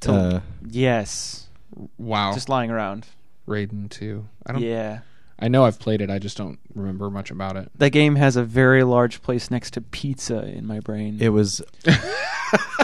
To- 0.00 0.12
uh, 0.12 0.40
yes, 0.68 1.48
wow, 1.98 2.32
just 2.34 2.48
lying 2.48 2.70
around. 2.70 3.06
Raiden 3.48 3.88
two. 3.90 4.26
I 4.44 4.52
don't. 4.52 4.62
Yeah, 4.62 5.00
I 5.38 5.48
know 5.48 5.64
I've 5.64 5.78
played 5.78 6.00
it. 6.00 6.10
I 6.10 6.18
just 6.18 6.36
don't 6.36 6.58
remember 6.74 7.10
much 7.10 7.30
about 7.30 7.56
it. 7.56 7.70
that 7.76 7.90
game 7.90 8.16
has 8.16 8.36
a 8.36 8.42
very 8.44 8.82
large 8.84 9.22
place 9.22 9.50
next 9.50 9.72
to 9.74 9.80
pizza 9.80 10.44
in 10.46 10.66
my 10.66 10.80
brain. 10.80 11.18
it 11.20 11.28
was 11.30 11.62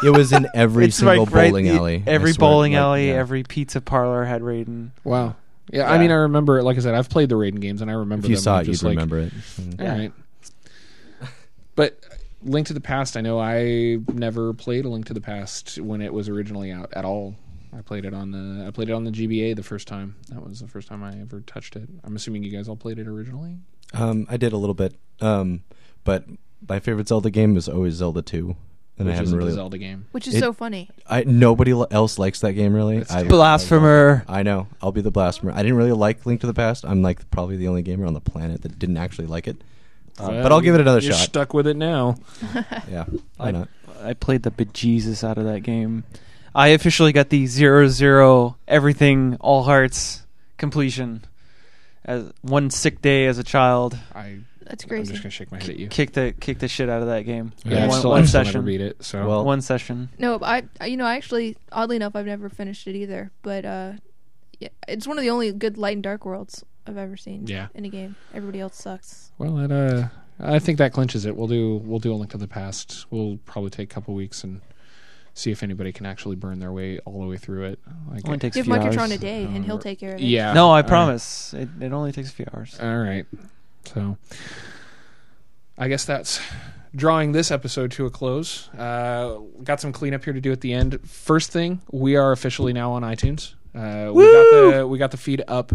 it 0.03 0.11
was 0.17 0.33
in 0.33 0.47
every 0.55 0.87
It's 0.87 0.97
single 0.97 1.25
like 1.25 1.35
right- 1.35 1.51
bowling 1.51 1.65
the- 1.67 1.77
alley. 1.77 2.03
I 2.07 2.11
Every 2.11 2.33
swear, 2.33 2.49
bowling 2.51 2.73
like, 2.73 2.81
alley, 2.81 3.09
yeah. 3.09 3.15
every 3.15 3.43
pizza 3.43 3.81
parlor 3.81 4.25
had 4.25 4.43
Raiden. 4.43 4.91
Wow. 5.05 5.37
Yeah, 5.73 5.89
I 5.89 5.95
Yeah. 5.95 6.01
mean, 6.01 6.11
I 6.11 6.15
remember. 6.15 6.63
Like 6.63 6.77
I 6.77 6.81
said, 6.81 6.95
I've 6.95 7.09
played 7.09 7.29
the 7.29 7.37
Raiden 7.37 7.61
games, 7.61 7.81
and 7.83 7.91
I 7.91 7.95
remember. 7.95 8.27
If 8.27 8.31
you 8.31 8.37
them 8.37 8.43
saw 8.43 8.59
it, 8.61 8.65
just 8.65 8.83
you'd 8.83 8.89
like, 8.89 8.97
remember 8.97 9.19
it. 9.21 9.33
All 9.59 9.85
Yeah. 9.85 9.99
right. 9.99 10.13
But 11.75 11.99
Link 12.45 12.67
to 12.69 12.73
the 12.75 12.81
Past, 12.81 13.17
I 13.17 13.21
know 13.21 13.39
I 13.41 13.99
never 14.13 14.53
played 14.53 14.85
a 14.85 14.89
Link 14.89 15.07
to 15.07 15.15
the 15.15 15.21
Past 15.21 15.79
when 15.81 16.01
it 16.01 16.13
was 16.13 16.29
originally 16.29 16.71
out 16.73 16.93
at 16.95 17.05
all. 17.05 17.37
I 17.77 17.81
played 17.81 18.05
it 18.05 18.13
on 18.13 18.31
the 18.33 18.67
I 18.67 18.71
played 18.71 18.91
it 18.91 18.93
on 18.93 19.05
the 19.05 19.11
GBA 19.11 19.57
the 19.57 19.63
first 19.63 19.89
time. 19.89 20.17
That 20.29 20.47
was 20.47 20.61
the 20.61 20.69
first 20.69 20.89
time 20.89 21.03
I 21.03 21.19
ever 21.21 21.41
touched 21.41 21.75
it. 21.77 21.89
I'm 22.05 22.15
assuming 22.17 22.43
you 22.45 22.51
guys 22.51 22.69
all 22.69 22.77
played 22.77 22.99
it 22.99 23.07
originally. 23.07 23.57
Um, 23.95 24.27
I 24.29 24.37
did 24.37 24.53
a 24.53 24.57
little 24.59 24.75
bit, 24.75 24.95
um, 25.21 25.63
but 26.05 26.25
my 26.69 26.81
favorite 26.81 27.09
Zelda 27.09 27.31
game 27.31 27.57
is 27.57 27.69
always 27.69 27.95
Zelda 27.95 28.21
Two, 28.23 28.57
and 28.99 29.07
which 29.07 29.13
I 29.15 29.17
haven't 29.17 29.25
isn't 29.29 29.39
really. 29.39 29.53
a 29.53 29.55
Zelda 29.55 29.79
game. 29.79 30.07
Which 30.13 30.27
is 30.29 30.35
It- 30.35 30.41
so 30.41 30.53
funny. 30.53 30.91
I 31.09 31.25
nobody 31.25 31.73
l- 31.73 31.87
else 31.91 32.19
likes 32.19 32.41
that 32.41 32.53
game 32.53 32.75
really. 32.75 32.99
I, 32.99 33.05
terrible. 33.05 33.29
Blasphemer. 33.31 34.25
I 34.29 34.43
know. 34.43 34.67
I'll 34.83 34.93
be 34.93 35.01
the 35.01 35.11
blasphemer. 35.11 35.53
I 35.53 35.63
didn't 35.63 35.77
really 35.77 35.93
like 35.93 36.27
Link 36.27 36.41
to 36.43 36.47
the 36.47 36.55
Past. 36.55 36.85
I'm 36.85 37.01
like 37.03 37.31
probably 37.31 37.57
the 37.57 37.69
only 37.69 37.83
gamer 37.83 38.05
on 38.07 38.13
the 38.15 38.21
planet 38.21 38.63
that 38.63 38.79
didn't 38.79 38.99
actually 38.99 39.27
like 39.29 39.49
it. 39.49 39.63
Uh, 40.19 40.29
Well, 40.29 40.43
but 40.43 40.53
I'll 40.53 40.61
give 40.61 40.75
it 40.75 40.81
another 40.81 41.01
You're 41.01 41.13
shot. 41.15 41.21
stuck 41.25 41.55
with 41.55 41.67
it 41.67 41.77
now. 41.77 42.17
yeah, 42.91 43.05
why 43.37 43.49
I, 43.49 43.51
not? 43.51 43.69
I 44.03 44.15
played 44.15 44.43
the 44.43 44.51
bejesus 44.51 45.23
out 45.25 45.39
of 45.39 45.45
that 45.45 45.61
game. 45.61 46.05
I 46.55 46.69
officially 46.69 47.13
got 47.13 47.31
the 47.31 47.47
zero 47.47 47.89
zero 47.89 48.57
everything 48.69 49.37
all 49.41 49.63
hearts 49.63 50.23
completion 50.59 51.25
as 52.05 52.31
one 52.43 52.71
sick 52.71 53.01
day 53.01 53.27
as 53.27 53.39
a 53.39 53.45
child. 53.45 53.97
I 54.15 54.41
That's 54.65 54.85
great. 54.85 55.01
I'm 55.01 55.07
just 55.07 55.23
gonna 55.23 55.31
shake 55.31 55.51
my 55.51 55.59
head 55.59 55.71
at 55.71 55.77
you. 55.79 55.89
Kick 55.89 56.13
the 56.13 56.35
kicked 56.39 56.61
the 56.61 56.69
shit 56.69 56.89
out 56.91 57.01
of 57.01 57.09
that 57.09 57.23
game. 57.25 57.53
Yeah, 57.65 57.85
In 57.85 57.89
one, 57.89 57.99
still, 58.01 58.11
one 58.11 58.23
I 58.23 58.27
still 58.27 58.41
never 58.41 58.49
session. 58.51 58.65
beat 58.67 58.81
it. 58.83 59.03
So 59.05 59.27
Well- 59.27 59.45
One 59.45 59.63
session. 59.63 60.11
No, 60.19 60.39
I, 60.43 60.65
I- 60.81 60.87
you 60.87 60.97
know, 60.99 61.07
I 61.07 61.17
actually, 61.17 61.57
oddly 61.73 61.97
enough, 61.97 62.15
I've 62.15 62.27
never 62.27 62.49
finished 62.51 62.87
it 62.87 62.97
either. 62.97 63.31
But 63.43 63.65
uh, 63.65 63.93
yeah, 64.61 64.69
it's 64.89 65.07
one 65.07 65.17
of 65.17 65.23
the 65.23 65.31
only 65.31 65.53
good 65.53 65.79
light 65.79 65.95
and 65.97 66.03
dark 66.03 66.25
worlds 66.27 66.65
I've 66.87 66.97
ever 66.97 67.17
seen. 67.17 67.47
Yeah. 67.47 67.69
in 67.75 67.85
a 67.85 67.89
game. 67.89 68.17
Everybody 68.35 68.61
else 68.61 68.77
sucks. 68.77 69.31
well, 69.39 69.55
that 69.57 69.71
uh, 69.73 70.09
I 70.41 70.59
think 70.59 70.79
that 70.79 70.93
clinches 70.93 71.25
it. 71.27 71.37
We'll 71.37 71.47
do 71.49 71.77
we'll 71.85 72.01
do 72.01 72.13
a 72.13 72.17
link 72.17 72.31
to 72.33 72.39
the 72.39 72.49
past. 72.49 73.07
We'll 73.11 73.39
probably 73.47 73.71
take 73.71 73.91
a 73.91 73.95
couple 73.95 74.15
weeks 74.15 74.43
and 74.45 74.61
see 75.35 75.51
if 75.51 75.63
anybody 75.63 75.93
can 75.93 76.05
actually 76.05 76.37
burn 76.37 76.59
their 76.59 76.73
way 76.73 76.99
all 77.07 77.21
the 77.23 77.27
way 77.27 77.37
through 77.39 77.65
it. 77.65 77.79
Like, 78.11 78.27
Only 78.27 78.39
takes 78.39 78.57
a 78.57 78.59
Give 78.59 78.67
few 78.67 78.75
Microtron 78.75 78.99
hours. 78.99 79.11
a 79.13 79.19
day, 79.19 79.45
and 79.45 79.65
he'll 79.65 79.79
take 79.79 79.99
care 80.01 80.15
of 80.15 80.21
it. 80.21 80.25
yeah. 80.25 80.53
No, 80.53 80.67
all 80.67 80.73
I 80.73 80.81
right. 80.81 80.87
promise. 80.89 81.55
It, 81.55 81.69
it 81.81 81.93
only 81.93 82.13
takes 82.13 82.29
a 82.29 82.33
few 82.33 82.47
hours. 82.55 82.79
All 82.81 82.99
right. 82.99 83.25
So 83.87 84.17
I 85.79 85.89
guess 85.89 86.05
that's 86.05 86.41
drawing 86.95 87.33
this 87.33 87.51
episode 87.51 87.91
to 87.93 88.07
a 88.07 88.11
close. 88.11 88.69
Uh, 88.75 89.39
got 89.65 89.81
some 89.81 89.93
cleanup 89.93 90.25
here 90.25 90.33
to 90.35 90.41
do 90.41 90.53
at 90.53 90.61
the 90.61 90.73
end. 90.73 90.99
First 91.09 91.51
thing, 91.51 91.81
we 91.91 92.17
are 92.17 92.33
officially 92.33 92.73
now 92.73 92.93
on 92.93 93.03
iTunes. 93.03 93.55
Uh, 93.75 94.13
we 94.13 94.25
got 94.25 94.51
the 94.77 94.87
we 94.87 94.99
got 94.99 95.11
the 95.13 95.17
feed 95.17 95.43
up. 95.49 95.73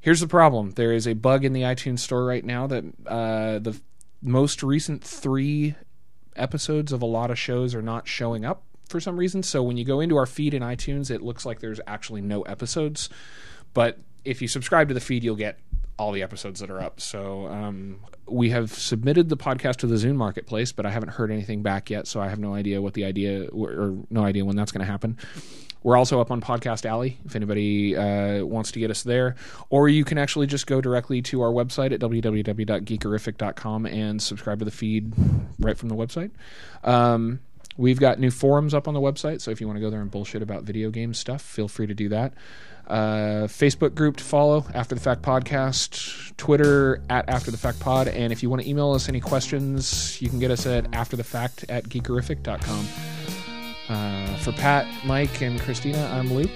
Here's 0.00 0.20
the 0.20 0.26
problem: 0.26 0.72
there 0.72 0.92
is 0.92 1.06
a 1.06 1.12
bug 1.14 1.44
in 1.44 1.52
the 1.52 1.62
iTunes 1.62 2.00
store 2.00 2.24
right 2.24 2.44
now 2.44 2.66
that 2.66 2.84
uh, 3.06 3.58
the 3.58 3.80
most 4.22 4.62
recent 4.62 5.02
three 5.04 5.74
episodes 6.36 6.92
of 6.92 7.02
a 7.02 7.06
lot 7.06 7.30
of 7.30 7.38
shows 7.38 7.74
are 7.74 7.82
not 7.82 8.06
showing 8.08 8.44
up 8.44 8.64
for 8.88 9.00
some 9.00 9.16
reason. 9.16 9.42
So 9.42 9.62
when 9.62 9.76
you 9.76 9.84
go 9.84 10.00
into 10.00 10.16
our 10.16 10.26
feed 10.26 10.54
in 10.54 10.62
iTunes, 10.62 11.10
it 11.10 11.22
looks 11.22 11.46
like 11.46 11.60
there's 11.60 11.80
actually 11.86 12.20
no 12.20 12.42
episodes. 12.42 13.08
But 13.72 13.98
if 14.24 14.42
you 14.42 14.48
subscribe 14.48 14.88
to 14.88 14.94
the 14.94 15.00
feed, 15.00 15.24
you'll 15.24 15.36
get 15.36 15.58
all 15.96 16.12
the 16.12 16.22
episodes 16.22 16.60
that 16.60 16.70
are 16.70 16.80
up. 16.80 17.00
So 17.00 17.46
um, 17.46 18.00
we 18.26 18.50
have 18.50 18.72
submitted 18.72 19.28
the 19.28 19.36
podcast 19.36 19.76
to 19.76 19.86
the 19.86 19.96
Zune 19.96 20.16
Marketplace, 20.16 20.72
but 20.72 20.86
I 20.86 20.90
haven't 20.90 21.10
heard 21.10 21.30
anything 21.30 21.62
back 21.62 21.90
yet. 21.90 22.06
So 22.06 22.20
I 22.20 22.28
have 22.28 22.38
no 22.38 22.54
idea 22.54 22.80
what 22.80 22.94
the 22.94 23.04
idea 23.04 23.48
or 23.48 23.98
no 24.08 24.24
idea 24.24 24.44
when 24.44 24.56
that's 24.56 24.72
going 24.72 24.84
to 24.84 24.90
happen. 24.90 25.18
We're 25.82 25.96
also 25.96 26.20
up 26.20 26.30
on 26.30 26.40
Podcast 26.40 26.84
Alley 26.84 27.18
if 27.24 27.34
anybody 27.34 27.96
uh, 27.96 28.44
wants 28.44 28.72
to 28.72 28.78
get 28.80 28.90
us 28.90 29.02
there. 29.02 29.36
Or 29.70 29.88
you 29.88 30.04
can 30.04 30.18
actually 30.18 30.46
just 30.46 30.66
go 30.66 30.80
directly 30.80 31.22
to 31.22 31.42
our 31.42 31.50
website 31.50 31.92
at 31.92 32.00
www.geekerific.com 32.00 33.86
and 33.86 34.20
subscribe 34.20 34.58
to 34.58 34.64
the 34.64 34.70
feed 34.70 35.12
right 35.58 35.78
from 35.78 35.88
the 35.88 35.94
website. 35.94 36.30
Um, 36.84 37.40
we've 37.76 37.98
got 37.98 38.18
new 38.18 38.30
forums 38.30 38.74
up 38.74 38.88
on 38.88 38.94
the 38.94 39.00
website, 39.00 39.40
so 39.40 39.50
if 39.50 39.60
you 39.60 39.66
want 39.66 39.78
to 39.78 39.80
go 39.80 39.90
there 39.90 40.02
and 40.02 40.10
bullshit 40.10 40.42
about 40.42 40.64
video 40.64 40.90
game 40.90 41.14
stuff, 41.14 41.40
feel 41.40 41.68
free 41.68 41.86
to 41.86 41.94
do 41.94 42.10
that. 42.10 42.34
Uh, 42.86 43.46
Facebook 43.46 43.94
group 43.94 44.16
to 44.16 44.24
follow, 44.24 44.66
After 44.74 44.96
the 44.96 45.00
Fact 45.00 45.22
Podcast, 45.22 46.36
Twitter 46.36 47.00
at 47.08 47.28
After 47.28 47.52
the 47.52 47.56
Fact 47.56 47.78
Pod, 47.78 48.08
and 48.08 48.32
if 48.32 48.42
you 48.42 48.50
want 48.50 48.62
to 48.62 48.68
email 48.68 48.92
us 48.92 49.08
any 49.08 49.20
questions, 49.20 50.20
you 50.20 50.28
can 50.28 50.40
get 50.40 50.50
us 50.50 50.66
at 50.66 50.90
afterthefact 50.90 51.66
at 51.68 51.84
geekerific.com. 51.84 53.19
Uh, 53.90 54.36
for 54.36 54.52
Pat, 54.52 54.86
Mike, 55.04 55.42
and 55.42 55.60
Christina, 55.60 56.08
I'm 56.14 56.32
Luke. 56.32 56.52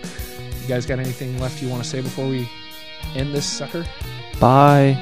You 0.63 0.69
guys 0.69 0.87
got 0.87 1.01
anything 1.01 1.37
left 1.41 1.61
you 1.61 1.69
want 1.69 1.83
to 1.83 1.89
say 1.89 2.01
before 2.01 2.29
we 2.29 2.49
end 3.17 3.35
this 3.35 3.45
sucker? 3.45 3.85
Bye. 4.39 4.97